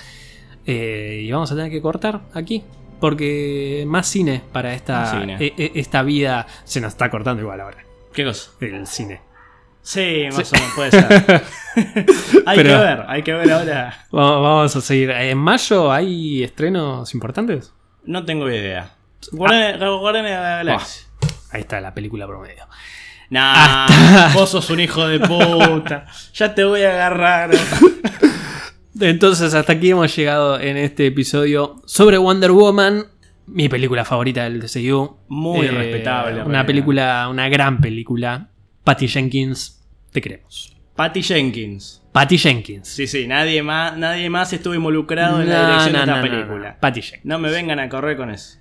eh, 0.67 1.23
y 1.25 1.31
vamos 1.33 1.51
a 1.51 1.57
tener 1.57 1.71
que 1.71 1.81
cortar 1.83 2.21
aquí. 2.35 2.63
Porque 3.01 3.85
más 3.87 4.07
cine 4.07 4.43
para 4.53 4.73
esta, 4.75 5.11
cine. 5.21 5.37
e- 5.41 5.55
e- 5.57 5.73
esta 5.75 6.03
vida 6.03 6.47
se 6.65 6.81
nos 6.81 6.93
está 6.93 7.11
cortando 7.11 7.43
igual 7.43 7.61
ahora. 7.61 7.79
¿Qué 8.13 8.25
cosa? 8.25 8.51
El 8.61 8.87
cine. 8.87 9.21
Sí, 9.83 10.25
más 10.33 10.53
o 10.53 10.57
menos 10.57 10.73
puede 10.75 10.91
ser. 10.91 11.43
hay 12.47 12.57
Pero- 12.57 12.71
que 12.71 12.85
ver, 12.85 13.05
hay 13.07 13.23
que 13.23 13.33
ver 13.35 13.53
ahora. 13.53 14.07
Vamos 14.11 14.75
a 14.75 14.81
seguir. 14.81 15.11
¿En 15.11 15.39
mayo 15.39 15.93
hay 15.93 16.43
estrenos 16.43 17.15
importantes? 17.15 17.73
No 18.05 18.25
tengo 18.25 18.49
idea. 18.51 18.91
Guardianes 19.33 19.81
de 19.81 20.31
la 20.31 20.57
Galaxia. 20.57 21.07
Ahí 21.53 21.61
está 21.61 21.81
la 21.81 21.95
película 21.95 22.27
promedio. 22.27 22.67
Nah, 23.31 24.33
vos 24.35 24.51
sos 24.51 24.71
un 24.71 24.81
hijo 24.81 25.07
de 25.07 25.21
puta. 25.21 26.07
Ya 26.35 26.55
te 26.55 26.65
voy 26.65 26.83
a 26.83 26.91
agarrar. 26.93 27.51
Entonces, 29.01 29.55
hasta 29.55 29.73
aquí 29.75 29.91
hemos 29.91 30.15
llegado 30.17 30.59
en 30.61 30.77
este 30.77 31.07
episodio 31.07 31.83
sobre 31.87 32.19
Wonder 32.19 32.53
Woman, 32.53 33.05
mi 33.47 33.69
película 33.69 34.05
favorita 34.05 34.45
del 34.45 34.61
DCU. 34.61 35.17
Muy 35.29 35.67
Eh, 35.67 35.71
respetable. 35.71 36.33
Una 36.35 36.43
realidad. 36.45 36.67
película, 36.67 37.29
una 37.31 37.49
gran 37.49 37.81
película. 37.81 38.51
Patty 38.85 39.09
Jenkins, 39.09 39.85
te 40.13 40.21
queremos. 40.21 40.75
Patty 40.95 41.23
Jenkins. 41.23 42.03
Patty 42.13 42.39
Jenkins. 42.39 42.89
Sí, 42.89 43.07
sí, 43.07 43.27
nadie 43.27 43.63
más, 43.63 43.97
nadie 43.99 44.31
más 44.31 44.51
estuvo 44.53 44.75
involucrado 44.75 45.43
en 45.43 45.51
la 45.51 45.67
dirección 45.67 45.93
no, 45.93 45.99
de 45.99 46.05
esta 46.05 46.17
no, 46.17 46.23
película. 46.23 46.77
Patty 46.81 47.03
Jenkins. 47.03 47.25
No 47.27 47.39
me 47.39 47.51
vengan 47.51 47.79
a 47.79 47.89
correr 47.91 48.17
con 48.17 48.31
eso. 48.31 48.59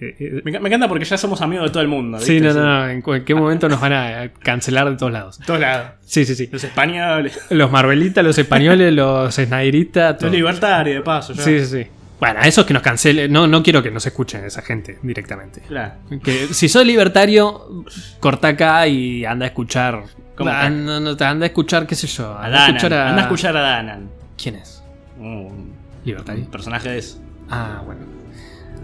Eh, 0.00 0.14
eh, 0.20 0.42
Me, 0.44 0.52
enc- 0.52 0.60
me 0.60 0.68
encanta 0.68 0.86
porque 0.88 1.04
ya 1.04 1.18
somos 1.18 1.40
amigos 1.42 1.66
de 1.66 1.70
todo 1.72 1.82
el 1.82 1.88
mundo. 1.88 2.18
Sí, 2.20 2.34
¿viste? 2.34 2.48
no, 2.48 2.54
no, 2.54 2.64
no, 2.84 2.88
en 2.88 3.02
cualquier 3.02 3.36
momento 3.38 3.68
nos 3.68 3.80
van 3.80 3.92
a 3.92 4.30
cancelar 4.42 4.88
de 4.90 4.96
todos 4.96 5.12
lados. 5.12 5.40
Todos 5.44 5.58
lados. 5.60 5.90
Sí, 6.02 6.24
sí, 6.24 6.34
sí. 6.36 6.48
Los 6.52 6.62
españoles. 6.64 7.38
Los 7.50 7.70
marvelitas, 7.70 8.24
los 8.24 8.38
españoles, 8.38 8.92
los 8.92 9.34
snyderistas, 9.34 10.22
Los 10.22 10.30
libertarios, 10.32 10.96
de 10.96 11.02
paso. 11.02 11.32
Ya. 11.32 11.42
Sí, 11.42 11.58
sí, 11.60 11.66
sí. 11.66 11.86
Bueno, 12.20 12.40
a 12.40 12.48
esos 12.48 12.64
que 12.64 12.74
nos 12.74 12.82
cancelen. 12.82 13.32
No, 13.32 13.46
no 13.46 13.62
quiero 13.62 13.82
que 13.82 13.90
nos 13.90 14.04
escuchen 14.06 14.44
esa 14.44 14.62
gente 14.62 14.98
directamente. 15.02 15.62
Claro. 15.68 15.94
Que 16.22 16.48
si 16.52 16.68
sos 16.68 16.84
libertario, 16.84 17.84
corta 18.20 18.48
acá 18.48 18.86
y 18.88 19.24
anda 19.24 19.44
a 19.46 19.48
escuchar. 19.48 20.02
¿Cómo 20.36 20.50
Ah, 20.50 20.68
no, 20.70 21.00
no, 21.00 21.10
anda 21.10 21.44
a 21.44 21.46
escuchar, 21.46 21.86
qué 21.86 21.94
sé 21.96 22.06
yo. 22.06 22.32
A 22.36 22.46
Anda 22.46 22.64
a 22.64 22.66
escuchar 22.68 22.94
a. 22.94 23.08
Anda 23.10 23.22
a 23.22 23.24
escuchar 23.24 23.56
a 23.56 23.60
Danan. 23.60 24.08
¿Quién 24.40 24.54
es? 24.56 24.82
Un 25.18 25.72
Libertario. 26.04 26.44
un 26.44 26.50
personaje 26.50 26.88
de 26.88 26.98
eso. 26.98 27.20
Ah, 27.50 27.82
bueno. 27.84 28.00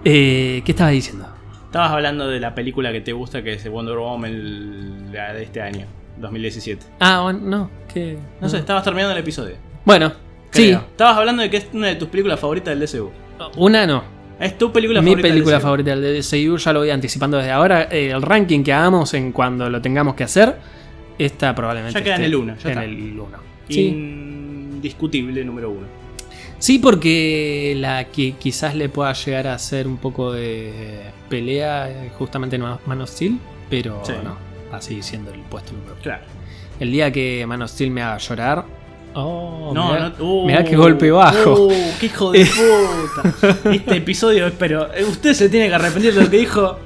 eh, 0.05 0.61
¿Qué 0.65 0.71
estabas 0.71 0.93
diciendo? 0.93 1.27
Estabas 1.65 1.91
hablando 1.91 2.27
de 2.27 2.39
la 2.39 2.53
película 2.53 2.91
que 2.91 3.01
te 3.01 3.13
gusta, 3.13 3.41
que 3.43 3.53
es 3.53 3.67
Wonder 3.69 3.97
Woman 3.97 4.29
el- 4.31 5.11
la 5.11 5.33
de 5.33 5.43
este 5.43 5.61
año, 5.61 5.87
2017. 6.17 6.85
Ah, 6.99 7.21
bueno, 7.23 7.39
no. 7.41 7.71
¿qué? 7.91 8.17
No 8.41 8.47
sé, 8.49 8.57
estabas 8.59 8.83
terminando 8.83 9.13
el 9.13 9.19
episodio. 9.19 9.55
Bueno, 9.85 10.11
Creo. 10.51 10.79
sí. 10.79 10.85
Estabas 10.91 11.17
hablando 11.17 11.41
de 11.41 11.49
que 11.49 11.57
es 11.57 11.67
una 11.73 11.87
de 11.87 11.95
tus 11.95 12.09
películas 12.09 12.39
favoritas 12.39 12.77
del 12.77 12.79
DCU. 12.87 13.11
Una 13.57 13.85
no. 13.87 14.03
Es 14.39 14.57
tu 14.57 14.71
película 14.71 15.01
Mi 15.01 15.07
favorita. 15.11 15.27
del 15.27 15.33
película 15.33 15.55
DCU. 15.57 15.63
favorita 15.63 15.95
del 15.95 16.21
DCU, 16.21 16.57
ya 16.57 16.73
lo 16.73 16.79
voy 16.79 16.89
anticipando 16.89 17.37
desde 17.37 17.51
ahora. 17.51 17.83
Eh, 17.91 18.11
El 18.11 18.21
ranking 18.21 18.63
que 18.63 18.73
hagamos 18.73 19.13
en 19.13 19.31
cuando 19.31 19.69
lo 19.69 19.81
tengamos 19.81 20.15
que 20.15 20.23
hacer, 20.25 20.55
esta 21.17 21.53
probablemente. 21.55 21.97
Ya 21.99 22.03
queda 22.03 22.15
en 22.15 22.21
esté 22.21 22.27
el 22.27 22.35
uno, 22.35 22.55
ya 22.55 22.61
en 22.71 22.77
está. 22.77 22.83
el 22.83 23.19
1. 23.19 23.37
Sí. 23.69 23.87
Indiscutible 23.87 25.43
número 25.45 25.71
uno. 25.71 25.87
Sí, 26.63 26.79
porque 26.79 27.75
la 27.77 28.05
que 28.05 28.33
quizás 28.33 28.73
le 28.75 28.87
pueda 28.87 29.11
llegar 29.13 29.47
a 29.47 29.53
hacer 29.55 29.85
un 29.85 29.97
poco 29.97 30.31
de 30.31 31.01
pelea 31.29 32.09
justamente 32.17 32.55
en 32.55 32.61
Man 32.85 33.01
of 33.01 33.09
Steel, 33.09 33.37
pero 33.69 34.01
Sí. 34.05 34.13
no, 34.23 34.37
va 34.71 34.77
a 34.77 34.81
seguir 34.81 35.03
siendo 35.03 35.33
el 35.33 35.41
puesto 35.41 35.73
número 35.73 35.93
uno. 35.93 36.01
Claro. 36.01 36.23
El 36.79 36.91
día 36.91 37.11
que 37.11 37.45
Man 37.45 37.61
of 37.61 37.69
Steel 37.71 37.91
me 37.91 38.01
haga 38.01 38.17
llorar. 38.17 38.63
Oh, 39.15 39.71
No, 39.75 39.91
mirá, 39.93 40.13
no. 40.17 40.25
uh, 40.25 40.45
mirá 40.47 40.63
qué 40.63 40.75
golpe 40.75 41.11
bajo. 41.11 41.65
Uh, 41.67 41.71
qué 41.99 42.05
hijo 42.07 42.31
de 42.31 42.45
puta. 42.45 43.59
Este 43.71 43.97
episodio, 43.97 44.51
pero 44.57 44.91
eh, 44.93 45.03
usted 45.03 45.33
se 45.33 45.49
tiene 45.49 45.67
que 45.67 45.75
arrepentir 45.75 46.13
de 46.15 46.23
lo 46.23 46.29
que 46.29 46.37
dijo. 46.37 46.79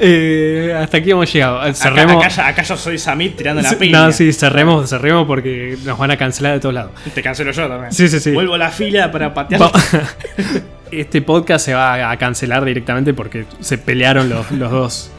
Eh, 0.00 0.72
hasta 0.80 0.98
aquí 0.98 1.10
hemos 1.10 1.32
llegado. 1.32 1.60
Acá, 1.60 1.74
Cerremos. 1.74 2.24
acá 2.24 2.28
ya- 2.28 2.46
acá 2.48 2.62
yo 2.62 2.76
soy 2.76 2.98
Samit 2.98 3.36
tirando 3.36 3.62
la 3.62 3.70
Sí, 3.70 3.76
piña. 3.76 4.06
no, 4.06 4.12
sí, 4.12 4.32
cerremos, 4.32 4.88
cerremos 4.88 5.26
porque 5.26 5.76
nos 5.84 5.98
van 5.98 6.12
a 6.12 6.16
cancelar 6.16 6.54
de 6.54 6.60
todos 6.60 6.74
lados. 6.74 6.92
Te 7.14 7.20
cancelo 7.22 7.50
yo 7.50 7.66
también. 7.68 7.92
Sí, 7.92 8.08
sí, 8.08 8.20
sí. 8.20 8.30
Vuelvo 8.32 8.54
a 8.54 8.58
la 8.58 8.70
fila 8.70 9.10
para 9.10 9.34
patear. 9.34 9.60
Este 10.90 11.20
podcast 11.20 11.66
se 11.66 11.74
va 11.74 12.10
a 12.10 12.16
cancelar 12.16 12.64
directamente 12.64 13.12
porque 13.12 13.44
se 13.60 13.76
pelearon 13.76 14.30
los, 14.30 14.50
los 14.52 14.70
dos, 14.70 15.10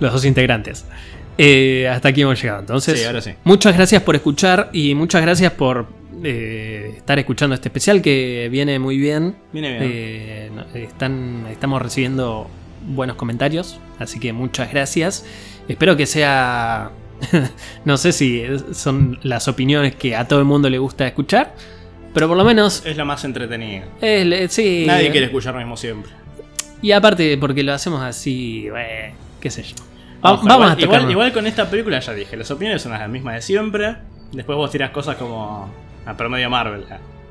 los 0.00 0.12
dos 0.12 0.24
integrantes. 0.24 0.84
Eh, 1.38 1.88
hasta 1.88 2.08
aquí 2.08 2.22
hemos 2.22 2.40
llegado. 2.42 2.60
Entonces, 2.60 2.98
Sí, 2.98 3.04
ahora 3.06 3.20
sí. 3.20 3.32
muchas 3.44 3.76
gracias 3.76 4.02
por 4.02 4.16
escuchar 4.16 4.70
y 4.72 4.94
muchas 4.96 5.22
gracias 5.22 5.52
por 5.52 5.86
eh, 6.24 6.94
estar 6.96 7.16
escuchando 7.20 7.54
este 7.54 7.68
especial 7.68 8.02
que 8.02 8.48
viene 8.50 8.78
muy 8.80 8.96
bien. 8.98 9.36
Viene 9.52 9.78
bien. 9.78 10.56
No- 10.56 10.64
están, 10.74 11.46
estamos 11.48 11.80
recibiendo 11.80 12.50
buenos 12.86 13.16
comentarios, 13.16 13.78
así 13.98 14.20
que 14.20 14.32
muchas 14.32 14.70
gracias. 14.70 15.24
Espero 15.68 15.96
que 15.96 16.06
sea. 16.06 16.90
no 17.84 17.96
sé 17.96 18.12
si 18.12 18.44
son 18.72 19.18
las 19.22 19.48
opiniones 19.48 19.94
que 19.94 20.16
a 20.16 20.26
todo 20.28 20.38
el 20.40 20.44
mundo 20.44 20.68
le 20.68 20.78
gusta 20.78 21.06
escuchar, 21.06 21.54
pero 22.12 22.28
por 22.28 22.36
lo 22.36 22.44
menos. 22.44 22.84
Es 22.84 22.96
lo 22.96 23.04
más 23.04 23.24
entretenido. 23.24 23.86
le- 24.00 24.48
sí. 24.48 24.84
Nadie 24.86 25.10
quiere 25.10 25.26
escuchar 25.26 25.54
lo 25.54 25.60
mismo 25.60 25.76
siempre. 25.76 26.10
Y 26.82 26.92
aparte, 26.92 27.38
porque 27.38 27.62
lo 27.62 27.72
hacemos 27.72 28.02
así, 28.02 28.68
eh, 28.76 29.14
qué 29.40 29.50
sé 29.50 29.62
yo. 29.62 29.76
Ojo, 30.20 30.46
vamos 30.46 30.52
igual, 30.72 30.76
tocar. 30.76 30.84
igual, 31.00 31.10
igual 31.10 31.32
con 31.32 31.46
esta 31.46 31.68
película 31.70 31.98
ya 32.00 32.12
dije, 32.14 32.36
las 32.36 32.50
opiniones 32.50 32.82
son 32.82 32.92
las 32.92 33.08
mismas 33.08 33.34
de 33.36 33.42
siempre. 33.42 33.96
Después 34.32 34.56
vos 34.56 34.70
tirás 34.70 34.90
cosas 34.90 35.16
como 35.16 35.70
a 36.04 36.16
promedio 36.16 36.50
Marvel. 36.50 36.84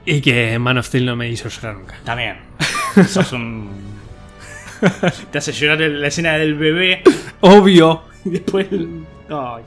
Y 0.06 0.22
que 0.22 0.58
Man 0.60 0.78
of 0.78 0.88
Steel 0.88 1.06
no 1.06 1.16
me 1.16 1.30
hizo 1.30 1.50
llorar 1.50 1.76
nunca. 1.76 1.96
También. 2.04 2.38
Sos 3.08 3.32
un. 3.34 3.70
Te 5.32 5.38
hace 5.38 5.52
llorar 5.52 5.80
la 5.80 6.08
escena 6.08 6.34
del 6.38 6.56
bebé. 6.56 7.04
Obvio. 7.42 8.04
Y 8.26 8.30
después. 8.32 8.68
Ay. 9.30 9.64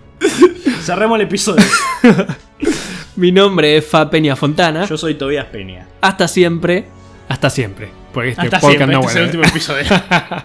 Cerremos 0.83 1.17
el 1.17 1.27
episodio. 1.27 1.65
Mi 3.17 3.33
nombre 3.33 3.79
es 3.79 3.87
Fa 3.87 4.11
Peña 4.11 4.37
Fontana. 4.37 4.85
Yo 4.85 4.97
soy 4.97 5.15
Tobias 5.15 5.47
Peña. 5.47 5.87
Hasta 6.01 6.29
siempre. 6.29 6.87
Hasta 7.29 7.51
siempre. 7.51 7.89
Porque 8.13 8.31
este 8.31 8.43
Hasta 8.43 8.61
podcast 8.61 8.79
siempre, 8.79 8.95
no 8.95 9.01
este 9.01 9.11
es 9.13 9.17
el 9.17 9.25
último 9.25 9.45
episodio. 9.45 9.85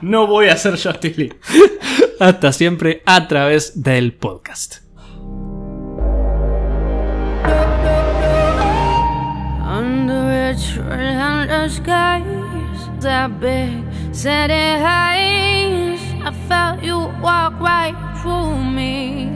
No 0.02 0.28
voy 0.28 0.48
a 0.48 0.54
hacer 0.54 0.72
Justice 0.72 1.16
League. 1.18 1.38
Hasta 2.20 2.52
siempre 2.52 3.04
a 3.06 3.28
través 3.28 3.82
del 3.82 4.14
podcast. 4.14 4.78
Under 9.64 10.52
a 10.52 10.56
tremendous 10.56 11.80
that 13.02 13.40
big 13.40 13.84
said 14.12 14.52
it 14.52 14.80
high. 14.80 15.98
I 16.24 16.32
felt 16.48 16.84
you 16.84 16.98
walk 17.22 17.60
right 17.60 17.96
through 18.22 18.64
me. 18.64 19.32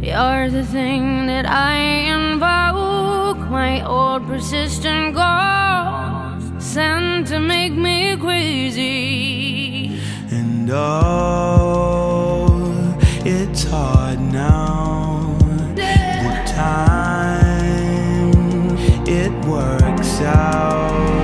You're 0.00 0.48
the 0.50 0.64
thing 0.64 1.26
that 1.26 1.46
I 1.46 1.76
invoke, 2.16 3.50
my 3.50 3.84
old 3.84 4.26
persistent 4.26 5.14
ghost, 5.14 6.62
sent 6.62 7.26
to 7.28 7.38
make 7.38 7.74
me 7.74 8.16
crazy. 8.16 10.00
And 10.30 10.70
oh, 10.70 12.46
it's 13.26 13.64
hard 13.64 14.20
now. 14.20 15.36
Yeah. 15.76 16.22
The 16.24 16.52
time 16.52 18.38
it 19.06 19.32
works 19.46 20.20
out. 20.22 21.17